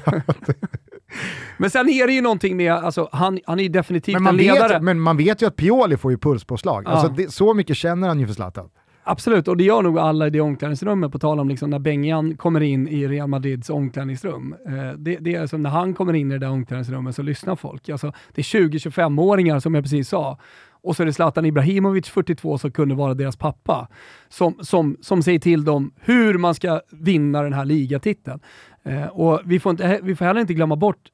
Men 1.56 1.70
sen 1.70 1.88
är 1.88 2.06
det 2.06 2.12
ju 2.12 2.20
någonting 2.20 2.56
med, 2.56 2.72
alltså, 2.72 3.08
han, 3.12 3.40
han 3.46 3.60
är 3.60 3.68
definitivt 3.68 4.14
men, 4.14 4.22
man 4.22 4.34
en 4.34 4.36
ledare. 4.36 4.72
vet, 4.72 4.82
men 4.82 5.00
man 5.00 5.16
vet 5.16 5.42
ju 5.42 5.46
att 5.46 5.56
Pioli 5.56 5.96
får 5.96 6.10
ju 6.10 6.18
pulspåslag. 6.18 6.82
Ja. 6.86 6.90
Alltså 6.90 7.08
det, 7.08 7.32
så 7.32 7.54
mycket 7.54 7.76
känner 7.76 8.08
han 8.08 8.20
ju 8.20 8.26
för 8.26 8.34
Zlatan. 8.34 8.68
Absolut, 9.08 9.48
och 9.48 9.56
det 9.56 9.64
gör 9.64 9.82
nog 9.82 9.98
alla 9.98 10.26
i 10.26 10.30
det 10.30 10.40
omklädningsrummet, 10.40 11.12
på 11.12 11.18
tal 11.18 11.40
om 11.40 11.48
liksom 11.48 11.70
när 11.70 11.78
Bengan 11.78 12.36
kommer 12.36 12.60
in 12.60 12.88
i 12.88 13.08
Real 13.08 13.28
Madrids 13.28 13.70
omklädningsrum. 13.70 14.54
Eh, 14.66 14.98
det, 14.98 15.16
det 15.16 15.34
är 15.34 15.46
som 15.46 15.62
när 15.62 15.70
han 15.70 15.94
kommer 15.94 16.14
in 16.14 16.30
i 16.30 16.34
det 16.34 16.46
där 16.46 16.50
omklädningsrummet 16.50 17.16
så 17.16 17.22
lyssnar 17.22 17.56
folk. 17.56 17.88
Alltså, 17.88 18.12
det 18.34 18.40
är 18.40 18.42
20-25-åringar 18.42 19.60
som 19.60 19.74
jag 19.74 19.84
precis 19.84 20.08
sa. 20.08 20.38
Och 20.70 20.96
så 20.96 21.02
är 21.02 21.06
det 21.06 21.12
Zlatan 21.12 21.44
Ibrahimovic, 21.44 22.08
42, 22.08 22.58
som 22.58 22.70
kunde 22.70 22.94
vara 22.94 23.14
deras 23.14 23.36
pappa, 23.36 23.88
som, 24.28 24.54
som, 24.60 24.96
som 25.00 25.22
säger 25.22 25.38
till 25.38 25.64
dem 25.64 25.92
hur 26.00 26.38
man 26.38 26.54
ska 26.54 26.80
vinna 26.90 27.42
den 27.42 27.52
här 27.52 27.64
ligatiteln. 27.64 28.40
Eh, 28.82 29.06
och 29.06 29.40
vi 29.44 29.60
får, 29.60 29.70
inte, 29.70 30.00
vi 30.02 30.16
får 30.16 30.24
heller 30.24 30.40
inte 30.40 30.54
glömma 30.54 30.76
bort 30.76 31.08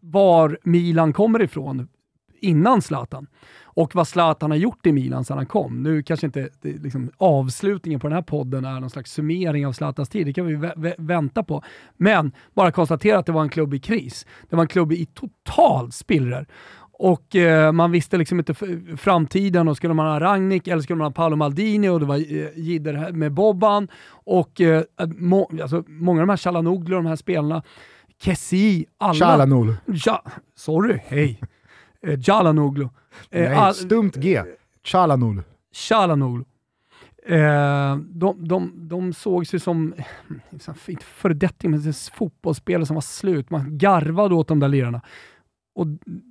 var 0.00 0.58
Milan 0.62 1.12
kommer 1.12 1.42
ifrån 1.42 1.88
innan 2.40 2.82
Zlatan 2.82 3.26
och 3.76 3.94
vad 3.94 4.08
Zlatan 4.08 4.50
har 4.50 4.58
gjort 4.58 4.86
i 4.86 4.92
Milan 4.92 5.24
sedan 5.24 5.36
han 5.36 5.46
kom. 5.46 5.82
Nu 5.82 6.02
kanske 6.02 6.26
inte 6.26 6.48
liksom, 6.62 7.10
avslutningen 7.16 8.00
på 8.00 8.06
den 8.08 8.14
här 8.14 8.22
podden 8.22 8.64
är 8.64 8.80
någon 8.80 8.90
slags 8.90 9.12
summering 9.12 9.66
av 9.66 9.72
Zlatans 9.72 10.08
tid, 10.08 10.26
det 10.26 10.32
kan 10.32 10.46
vi 10.46 10.56
vä- 10.56 10.76
vä- 10.76 10.94
vänta 10.98 11.42
på. 11.42 11.62
Men 11.96 12.32
bara 12.54 12.70
konstatera 12.72 13.18
att 13.18 13.26
det 13.26 13.32
var 13.32 13.42
en 13.42 13.48
klubb 13.48 13.74
i 13.74 13.78
kris. 13.78 14.26
Det 14.50 14.56
var 14.56 14.62
en 14.62 14.68
klubb 14.68 14.92
i 14.92 15.06
total 15.06 15.92
spillror. 15.92 16.46
Och 16.98 17.36
eh, 17.36 17.72
man 17.72 17.90
visste 17.90 18.16
liksom 18.16 18.38
inte 18.38 18.54
framtiden 18.96 19.68
och 19.68 19.76
skulle 19.76 19.94
man 19.94 20.06
ha 20.06 20.20
Ragnik 20.20 20.68
eller 20.68 20.82
skulle 20.82 20.96
man 20.96 21.04
ha 21.04 21.10
Paolo 21.12 21.36
Maldini 21.36 21.88
och 21.88 22.00
det 22.00 22.06
var 22.06 22.16
eh, 22.16 22.48
Jidder 22.56 23.12
med 23.12 23.32
Bobban 23.32 23.88
och 24.08 24.60
eh, 24.60 24.82
må, 25.16 25.50
alltså, 25.62 25.84
många 25.86 26.20
av 26.20 26.26
de 26.26 26.30
här 26.32 26.36
Chalanoglu, 26.36 26.96
de 26.96 27.06
här 27.06 27.16
spelarna, 27.16 27.62
Kessi, 28.22 28.86
alla. 28.98 29.14
Chalanol. 29.14 29.76
Ja, 29.86 30.22
sorry, 30.56 30.98
hej. 31.06 31.40
Eh, 32.06 32.18
Jalanoglu. 32.22 32.84
Eh, 32.84 32.88
Nej, 33.30 33.54
all- 33.54 33.74
stumt 33.74 34.10
G. 34.16 34.42
Chalanol. 34.84 35.42
Chalanoglu. 35.72 36.44
Eh, 37.26 37.96
de, 37.96 38.48
de, 38.48 38.72
de 38.88 39.12
sågs 39.12 39.54
ju 39.54 39.58
som, 39.58 39.94
som 40.60 40.74
inte 40.86 41.04
föredetting, 41.04 41.70
men 41.70 41.92
fotbollsspelare 42.14 42.86
som 42.86 42.94
var 42.94 43.00
slut. 43.00 43.50
Man 43.50 43.78
garvade 43.78 44.34
åt 44.34 44.48
de 44.48 44.60
där 44.60 44.68
lirarna. 44.68 45.00
Och 45.74 45.86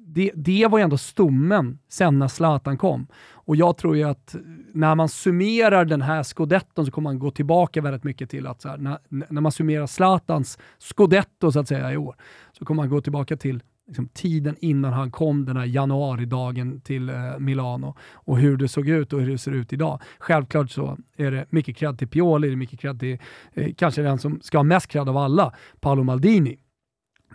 det, 0.08 0.32
det 0.36 0.68
var 0.68 0.78
ju 0.78 0.84
ändå 0.84 0.98
stommen 0.98 1.80
sen 1.90 2.20
när 2.20 2.28
Zlatan 2.28 2.78
kom. 2.78 3.08
Och 3.32 3.56
jag 3.56 3.78
tror 3.78 3.98
ju 3.98 4.04
att 4.04 4.36
när 4.74 4.96
man 4.96 5.10
summerar 5.10 5.86
den 5.86 6.02
här 6.02 6.24
scudetton 6.24 6.86
så 6.86 6.92
kommer 6.92 7.10
man 7.10 7.20
gå 7.20 7.32
tillbaka 7.32 7.82
väldigt 7.82 8.04
mycket 8.04 8.30
till 8.30 8.48
att 8.48 8.64
här, 8.64 8.78
när, 8.78 8.98
när 9.10 9.42
man 9.42 9.52
summerar 9.52 9.88
Zlatans 9.88 10.58
scudetto 10.78 11.52
så 11.52 11.60
att 11.60 11.68
säga 11.68 11.94
i 11.94 11.98
år, 11.98 12.16
så 12.52 12.66
kommer 12.66 12.84
man 12.84 12.90
gå 12.90 13.02
tillbaka 13.02 13.38
till 13.38 13.64
liksom, 13.88 14.08
tiden 14.08 14.56
innan 14.60 14.94
han 14.94 15.12
kom 15.12 15.46
den 15.46 15.58
här 15.58 15.66
januaridagen 15.66 16.82
till 16.82 17.10
eh, 17.10 17.16
Milano 17.40 17.96
och 18.14 18.38
hur 18.38 18.58
det 18.58 18.68
såg 18.68 18.90
ut 18.90 19.14
och 19.14 19.22
hur 19.22 19.32
det 19.32 19.38
ser 19.38 19.52
ut 19.52 19.74
idag. 19.74 20.02
Självklart 20.20 20.72
så 20.72 20.98
är 21.18 21.32
det 21.32 21.46
mycket 21.50 21.78
cred 21.78 22.00
till 22.00 22.08
Pioli, 22.08 22.48
det 22.48 22.54
är 22.54 22.58
mycket 22.58 22.80
cred 22.80 23.00
till 23.00 23.18
eh, 23.54 23.74
kanske 23.78 24.02
den 24.02 24.20
som 24.20 24.42
ska 24.42 24.58
ha 24.58 24.64
mest 24.64 24.88
cred 24.88 25.10
av 25.10 25.18
alla, 25.18 25.54
Paolo 25.80 26.04
Maldini. 26.04 26.60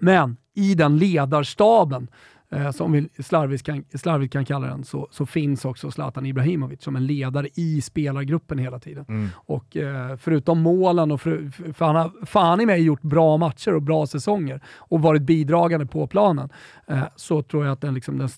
Men 0.01 0.37
i 0.55 0.75
den 0.75 0.99
ledarstaben, 0.99 2.09
eh, 2.51 2.71
som 2.71 2.93
vi 2.93 3.09
slarvigt 3.19 3.63
kan, 3.63 3.85
slarvigt 3.95 4.33
kan 4.33 4.45
kalla 4.45 4.67
den, 4.67 4.85
så, 4.85 5.09
så 5.11 5.27
finns 5.27 5.65
också 5.65 5.91
Zlatan 5.91 6.27
Ibrahimovic 6.27 6.83
som 6.83 6.97
en 6.97 7.07
ledare 7.07 7.49
i 7.55 7.81
spelargruppen 7.81 8.59
hela 8.59 8.79
tiden. 8.79 9.31
Och 9.35 9.77
eh, 9.77 10.17
förutom 10.17 10.61
målen, 10.61 11.11
och 11.11 11.21
för, 11.21 11.51
för, 11.73 11.85
han 11.85 11.97
har 11.97 12.27
fan 12.27 12.61
i 12.61 12.67
mig 12.67 12.83
gjort 12.83 13.03
bra 13.03 13.37
matcher 13.37 13.75
och 13.75 13.83
bra 13.83 14.07
säsonger 14.07 14.61
och 14.77 15.03
varit 15.03 15.23
bidragande 15.23 15.87
på 15.87 16.07
planen, 16.07 16.49
eh, 16.87 17.03
så 17.17 17.43
tror 17.43 17.65
jag 17.65 17.73
att 17.73 17.81
den, 17.81 17.95
liksom, 17.95 18.19
den, 18.19 18.29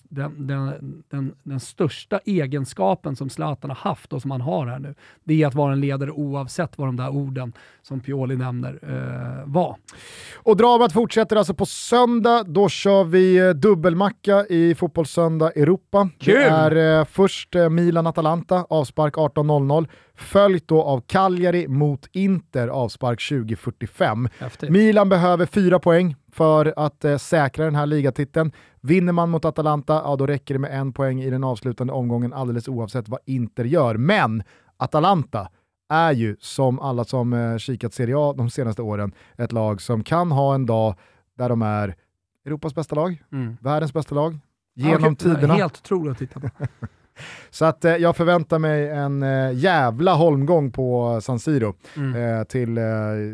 den, 0.47 1.03
den, 1.09 1.33
den, 1.43 1.59
största 1.59 2.19
egenskapen 2.25 3.15
som 3.15 3.29
Zlatan 3.29 3.69
har 3.69 3.77
haft 3.77 4.13
och 4.13 4.21
som 4.21 4.31
han 4.31 4.41
har 4.41 4.67
här 4.67 4.79
nu, 4.79 4.95
det 5.23 5.43
är 5.43 5.47
att 5.47 5.55
vara 5.55 5.73
en 5.73 5.79
ledare 5.79 6.11
oavsett 6.11 6.77
vad 6.77 6.87
de 6.87 6.95
där 6.95 7.09
orden 7.09 7.53
som 7.81 7.99
Pioli 7.99 8.35
nämner 8.35 8.79
eh, 8.81 9.45
var. 9.45 9.75
Och 10.35 10.57
dramat 10.57 10.93
fortsätter 10.93 11.35
alltså 11.35 11.53
på 11.53 11.65
söndag. 11.65 12.43
Då 12.43 12.69
kör 12.69 13.03
vi 13.03 13.37
eh, 13.37 13.49
dubbelmacka 14.03 14.45
i 14.45 14.75
Fotbollssöndag 14.75 15.51
Europa. 15.51 16.09
Kul! 16.19 16.33
Det 16.33 16.43
är 16.43 16.99
eh, 16.99 17.05
först 17.05 17.55
eh, 17.55 17.69
Milan-Atalanta, 17.69 18.65
avspark 18.69 19.15
18.00. 19.15 19.87
Följt 20.15 20.67
då 20.67 20.83
av 20.83 21.01
Cagliari 21.07 21.67
mot 21.67 22.07
Inter, 22.11 22.67
avspark 22.67 23.19
20.45. 23.19 24.29
Häftigt. 24.39 24.69
Milan 24.69 25.09
behöver 25.09 25.45
fyra 25.45 25.79
poäng 25.79 26.15
för 26.31 26.73
att 26.77 27.05
eh, 27.05 27.17
säkra 27.17 27.65
den 27.65 27.75
här 27.75 27.85
ligatiteln. 27.85 28.51
Vinner 28.81 29.13
man 29.13 29.29
mot 29.29 29.45
Atalanta, 29.45 30.01
ja 30.05 30.15
då 30.15 30.27
räcker 30.27 30.53
det 30.53 30.59
med 30.59 30.79
en 30.79 30.93
poäng 30.93 31.21
i 31.21 31.29
den 31.29 31.43
avslutande 31.43 31.93
omgången 31.93 32.33
alldeles 32.33 32.67
oavsett 32.67 33.09
vad 33.09 33.19
Inter 33.25 33.65
gör. 33.65 33.97
Men 33.97 34.43
Atalanta 34.77 35.49
är 35.89 36.11
ju, 36.11 36.35
som 36.39 36.79
alla 36.79 37.03
som 37.03 37.33
eh, 37.33 37.57
kikat 37.57 37.93
Serie 37.93 38.15
A 38.17 38.33
de 38.37 38.49
senaste 38.49 38.81
åren, 38.81 39.11
ett 39.37 39.51
lag 39.51 39.81
som 39.81 40.03
kan 40.03 40.31
ha 40.31 40.55
en 40.55 40.65
dag 40.65 40.95
där 41.37 41.49
de 41.49 41.61
är 41.61 41.95
Europas 42.45 42.75
bästa 42.75 42.95
lag, 42.95 43.23
Mm. 43.31 43.57
världens 43.61 43.93
bästa 43.93 44.15
lag, 44.15 44.39
genom 44.75 44.91
Ja, 45.03 45.11
okej. 45.11 45.15
tiderna. 45.15 45.53
Helt 45.53 45.77
otroligt 45.77 46.11
att 46.11 46.17
titta 46.17 46.39
på. 46.39 46.49
Så 47.49 47.65
att 47.65 47.85
eh, 47.85 47.95
jag 47.95 48.15
förväntar 48.15 48.59
mig 48.59 48.89
en 48.89 49.23
eh, 49.23 49.51
jävla 49.53 50.13
holmgång 50.13 50.71
på 50.71 51.19
San 51.21 51.39
Siro 51.39 51.73
Mm. 51.97 52.39
eh, 52.39 52.43
till 52.43 52.77
eh, 52.77 52.83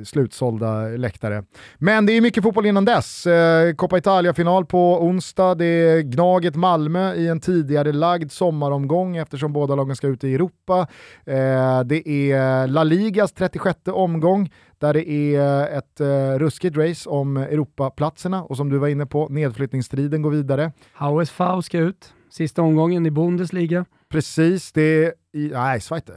slutsålda 0.06 0.82
läktare. 0.88 1.44
Men 1.78 2.06
det 2.06 2.14
är 2.14 2.22
mycket 2.22 2.44
fotboll 2.44 2.66
innan 2.66 2.86
dess. 2.86 3.26
Eh, 3.28 3.74
Coppa 3.74 3.98
Italia-final 3.98 4.66
på 4.66 5.04
onsdag. 5.04 5.56
Det 5.56 5.66
är 5.66 6.02
Gnaget 6.02 6.56
Malmö 6.56 7.14
i 7.14 7.28
en 7.28 7.40
tidigare 7.40 7.92
lagd 7.92 8.32
sommaromgång 8.32 9.18
eftersom 9.18 9.54
båda 9.54 9.76
lagen 9.76 9.96
ska 9.96 10.08
ut 10.08 10.24
i 10.24 10.36
Europa. 10.36 10.88
Eh, 11.26 11.82
det 11.86 12.10
är 12.32 12.68
La 12.68 12.84
Ligas 12.84 13.32
36 13.34 13.80
omgång 13.86 14.50
där 14.78 14.94
det 14.94 15.10
är 15.10 15.68
ett 15.78 16.00
eh, 16.00 16.40
ruskigt 16.40 16.78
race 16.78 17.10
om 17.10 17.38
Europaplatserna 17.38 18.44
och 18.44 18.58
som 18.58 18.70
du 18.70 18.78
var 18.78 18.88
inne 18.88 19.06
på, 19.06 19.28
nedflyttningsstriden 19.30 20.22
går 20.22 20.32
vidare. 20.32 20.72
HSV 20.94 21.62
ska 21.64 21.78
ut, 21.78 22.14
sista 22.30 22.62
omgången 22.62 23.06
i 23.06 23.12
Bundesliga 23.12 23.86
Precis, 24.10 24.72
det 24.72 24.82
är 25.06 25.14
i, 25.34 25.50
nej, 25.54 25.82
Zweite. 25.82 26.14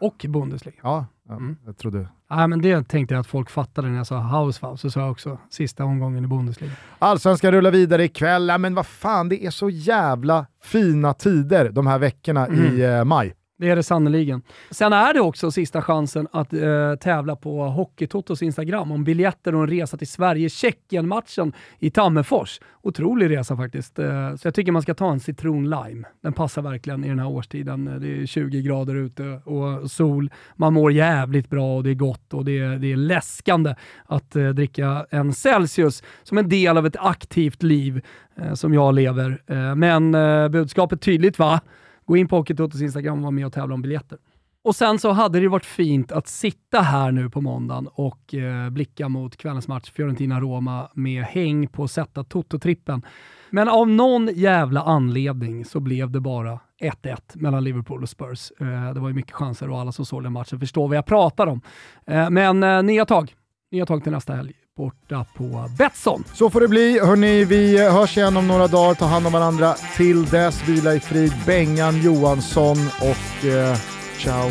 och 0.00 0.26
Bundesliga. 0.28 0.74
Ja, 0.82 1.06
Ja, 1.28 1.34
Mm. 1.36 1.56
Jag 1.66 1.76
trodde... 1.76 2.08
Nej, 2.30 2.48
men 2.48 2.62
det 2.62 2.88
tänkte 2.88 3.14
jag 3.14 3.20
att 3.20 3.26
folk 3.26 3.50
fattade 3.50 3.88
när 3.88 3.96
jag 3.96 4.06
sa 4.06 4.16
Hausfall, 4.18 4.78
så 4.78 4.90
sa 4.90 5.00
jag 5.00 5.10
också 5.10 5.38
sista 5.50 5.84
omgången 5.84 6.24
i 6.24 6.26
Bundesliga. 6.26 6.70
Allsvenskan 6.98 7.52
rullar 7.52 7.70
vidare 7.70 8.04
ikväll, 8.04 8.48
ja, 8.48 8.58
men 8.58 8.74
vad 8.74 8.86
fan 8.86 9.28
det 9.28 9.44
är 9.46 9.50
så 9.50 9.70
jävla 9.70 10.46
fina 10.62 11.14
tider 11.14 11.70
de 11.70 11.86
här 11.86 11.98
veckorna 11.98 12.46
Mm. 12.46 12.64
i 12.64 12.80
eh, 12.82 13.04
maj. 13.04 13.34
Det 13.62 13.70
är 13.70 13.76
det 13.76 13.82
sannoliken. 13.82 14.42
Sen 14.70 14.92
är 14.92 15.14
det 15.14 15.20
också 15.20 15.50
sista 15.50 15.82
chansen 15.82 16.28
att 16.32 16.52
eh, 16.52 16.94
tävla 17.00 17.36
på 17.36 17.64
Hockeytotos 17.64 18.42
Instagram 18.42 18.92
om 18.92 19.04
biljetter 19.04 19.54
och 19.54 19.62
en 19.62 19.68
resa 19.68 19.96
till 19.96 20.08
Sverige-Tjeckien-matchen 20.08 21.52
i 21.78 21.90
Tammerfors. 21.90 22.60
Otrolig 22.82 23.30
resa 23.30 23.56
faktiskt. 23.56 23.98
Eh, 23.98 24.36
så 24.36 24.46
jag 24.46 24.54
tycker 24.54 24.72
man 24.72 24.82
ska 24.82 24.94
ta 24.94 25.12
en 25.12 25.20
citron 25.20 25.70
lime. 25.70 26.08
Den 26.22 26.32
passar 26.32 26.62
verkligen 26.62 27.04
i 27.04 27.08
den 27.08 27.18
här 27.18 27.28
årstiden. 27.28 27.88
Eh, 27.88 27.94
det 27.94 28.22
är 28.22 28.26
20 28.26 28.62
grader 28.62 28.94
ute 28.94 29.22
och 29.44 29.90
sol. 29.90 30.30
Man 30.56 30.72
mår 30.72 30.92
jävligt 30.92 31.50
bra 31.50 31.76
och 31.76 31.84
det 31.84 31.90
är 31.90 31.94
gott 31.94 32.34
och 32.34 32.44
det 32.44 32.58
är, 32.58 32.78
det 32.78 32.92
är 32.92 32.96
läskande 32.96 33.74
att 34.06 34.36
eh, 34.36 34.48
dricka 34.48 35.06
en 35.10 35.32
Celsius 35.32 36.02
som 36.22 36.38
en 36.38 36.48
del 36.48 36.78
av 36.78 36.86
ett 36.86 36.96
aktivt 36.98 37.62
liv 37.62 38.00
eh, 38.36 38.54
som 38.54 38.74
jag 38.74 38.94
lever. 38.94 39.42
Eh, 39.46 39.74
men 39.74 40.14
eh, 40.14 40.48
budskapet 40.48 41.00
tydligt 41.00 41.38
va? 41.38 41.60
Gå 42.04 42.16
in 42.16 42.28
på 42.28 42.36
Hockeytotos 42.36 42.82
Instagram 42.82 43.18
och 43.18 43.24
var 43.24 43.30
med 43.30 43.46
och 43.46 43.52
tävla 43.52 43.74
om 43.74 43.82
biljetter. 43.82 44.18
Och 44.64 44.76
sen 44.76 44.98
så 44.98 45.10
hade 45.10 45.38
det 45.38 45.42
ju 45.42 45.48
varit 45.48 45.64
fint 45.64 46.12
att 46.12 46.28
sitta 46.28 46.80
här 46.80 47.12
nu 47.12 47.30
på 47.30 47.40
måndagen 47.40 47.88
och 47.92 48.34
eh, 48.34 48.70
blicka 48.70 49.08
mot 49.08 49.36
kvällens 49.36 49.68
match 49.68 49.90
Fiorentina-Roma 49.90 50.88
med 50.94 51.24
häng 51.24 51.68
på 51.68 51.88
sätta 51.88 52.22
Toto-trippen. 52.22 53.02
Men 53.50 53.68
av 53.68 53.88
någon 53.88 54.28
jävla 54.34 54.82
anledning 54.82 55.64
så 55.64 55.80
blev 55.80 56.10
det 56.10 56.20
bara 56.20 56.60
1-1 56.80 57.16
mellan 57.34 57.64
Liverpool 57.64 58.02
och 58.02 58.08
Spurs. 58.08 58.52
Eh, 58.60 58.94
det 58.94 59.00
var 59.00 59.08
ju 59.08 59.14
mycket 59.14 59.32
chanser 59.32 59.70
och 59.70 59.78
alla 59.78 59.92
som 59.92 60.06
såg 60.06 60.22
den 60.22 60.32
matchen 60.32 60.60
förstår 60.60 60.88
vad 60.88 60.96
jag 60.96 61.06
pratar 61.06 61.46
om. 61.46 61.60
Eh, 62.06 62.30
men 62.30 62.62
eh, 62.62 62.82
nya 62.82 63.04
tag. 63.04 63.34
Nya 63.70 63.86
tag 63.86 64.02
till 64.02 64.12
nästa 64.12 64.34
helg 64.34 64.61
borta 64.76 65.26
på 65.36 65.70
Betsson. 65.78 66.24
Så 66.34 66.50
får 66.50 66.60
det 66.60 66.68
bli. 66.68 67.00
Hörni, 67.00 67.44
vi 67.44 67.78
hörs 67.78 68.16
igen 68.16 68.36
om 68.36 68.48
några 68.48 68.66
dagar. 68.66 68.94
Ta 68.94 69.04
hand 69.04 69.26
om 69.26 69.32
varandra. 69.32 69.74
Till 69.96 70.26
dess, 70.26 70.68
vila 70.68 70.94
i 70.94 71.00
frid. 71.00 71.32
Bengan 71.46 72.02
Johansson 72.02 72.76
och 73.00 73.46
eh, 73.46 73.76
ciao. 74.18 74.50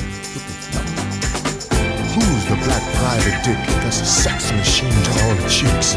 Who's 2.15 2.43
the 2.43 2.55
black 2.63 2.83
private 2.93 3.43
dick 3.45 3.67
that's 3.83 4.01
a 4.01 4.05
sex 4.05 4.51
machine 4.51 4.91
to 4.91 5.11
all 5.25 5.35
the 5.35 5.49
chicks? 5.49 5.95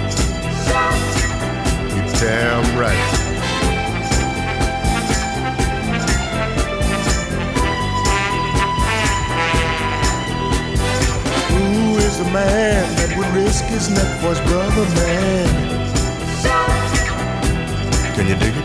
You're 1.91 2.13
damn 2.21 2.81
right. 2.81 3.35
Who 11.51 11.97
is 11.97 12.19
the 12.19 12.31
man 12.33 13.04
risk 13.55 13.67
his 13.67 13.91
neck 13.91 14.21
for 14.21 14.31
his 14.31 14.41
brother, 14.41 14.85
man? 14.97 15.47
Can 18.17 18.27
you 18.27 18.35
dig 18.35 18.55
it? 18.57 18.65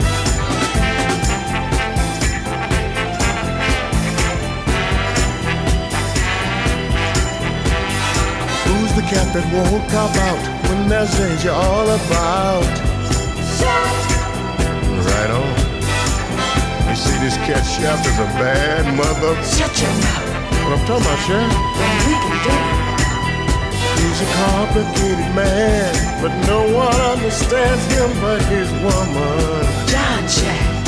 Who's 8.65 8.93
the 8.95 9.05
cat 9.11 9.31
that 9.33 9.45
won't 9.53 9.89
cop 9.91 10.15
out 10.15 10.41
when 10.69 10.89
there's 10.89 11.15
danger 11.17 11.51
all 11.51 11.85
about? 11.85 12.65
Right 15.05 15.31
on. 15.37 16.89
You 16.89 16.95
see, 16.95 17.17
this 17.19 17.37
cat 17.45 17.61
chef 17.61 18.07
is 18.07 18.17
a 18.17 18.25
bad 18.41 18.85
mother. 18.97 19.35
Shut 19.43 19.81
your 19.81 19.91
mouth. 20.01 20.39
What 20.63 20.79
I'm 20.79 20.85
talking 20.87 21.05
about, 21.05 21.19
chef? 21.27 21.51
Then 21.77 22.07
we 22.07 22.13
can 22.13 22.43
do 22.43 22.75
it. 22.75 22.78
He's 23.99 24.21
a 24.21 24.29
complicated 24.33 25.29
man, 25.35 26.21
but 26.21 26.33
no 26.47 26.61
one 26.73 26.95
understands 27.13 27.83
him 27.93 28.09
but 28.21 28.41
his 28.43 28.69
woman. 28.81 29.87
John 29.87 30.27
Jack. 30.27 30.78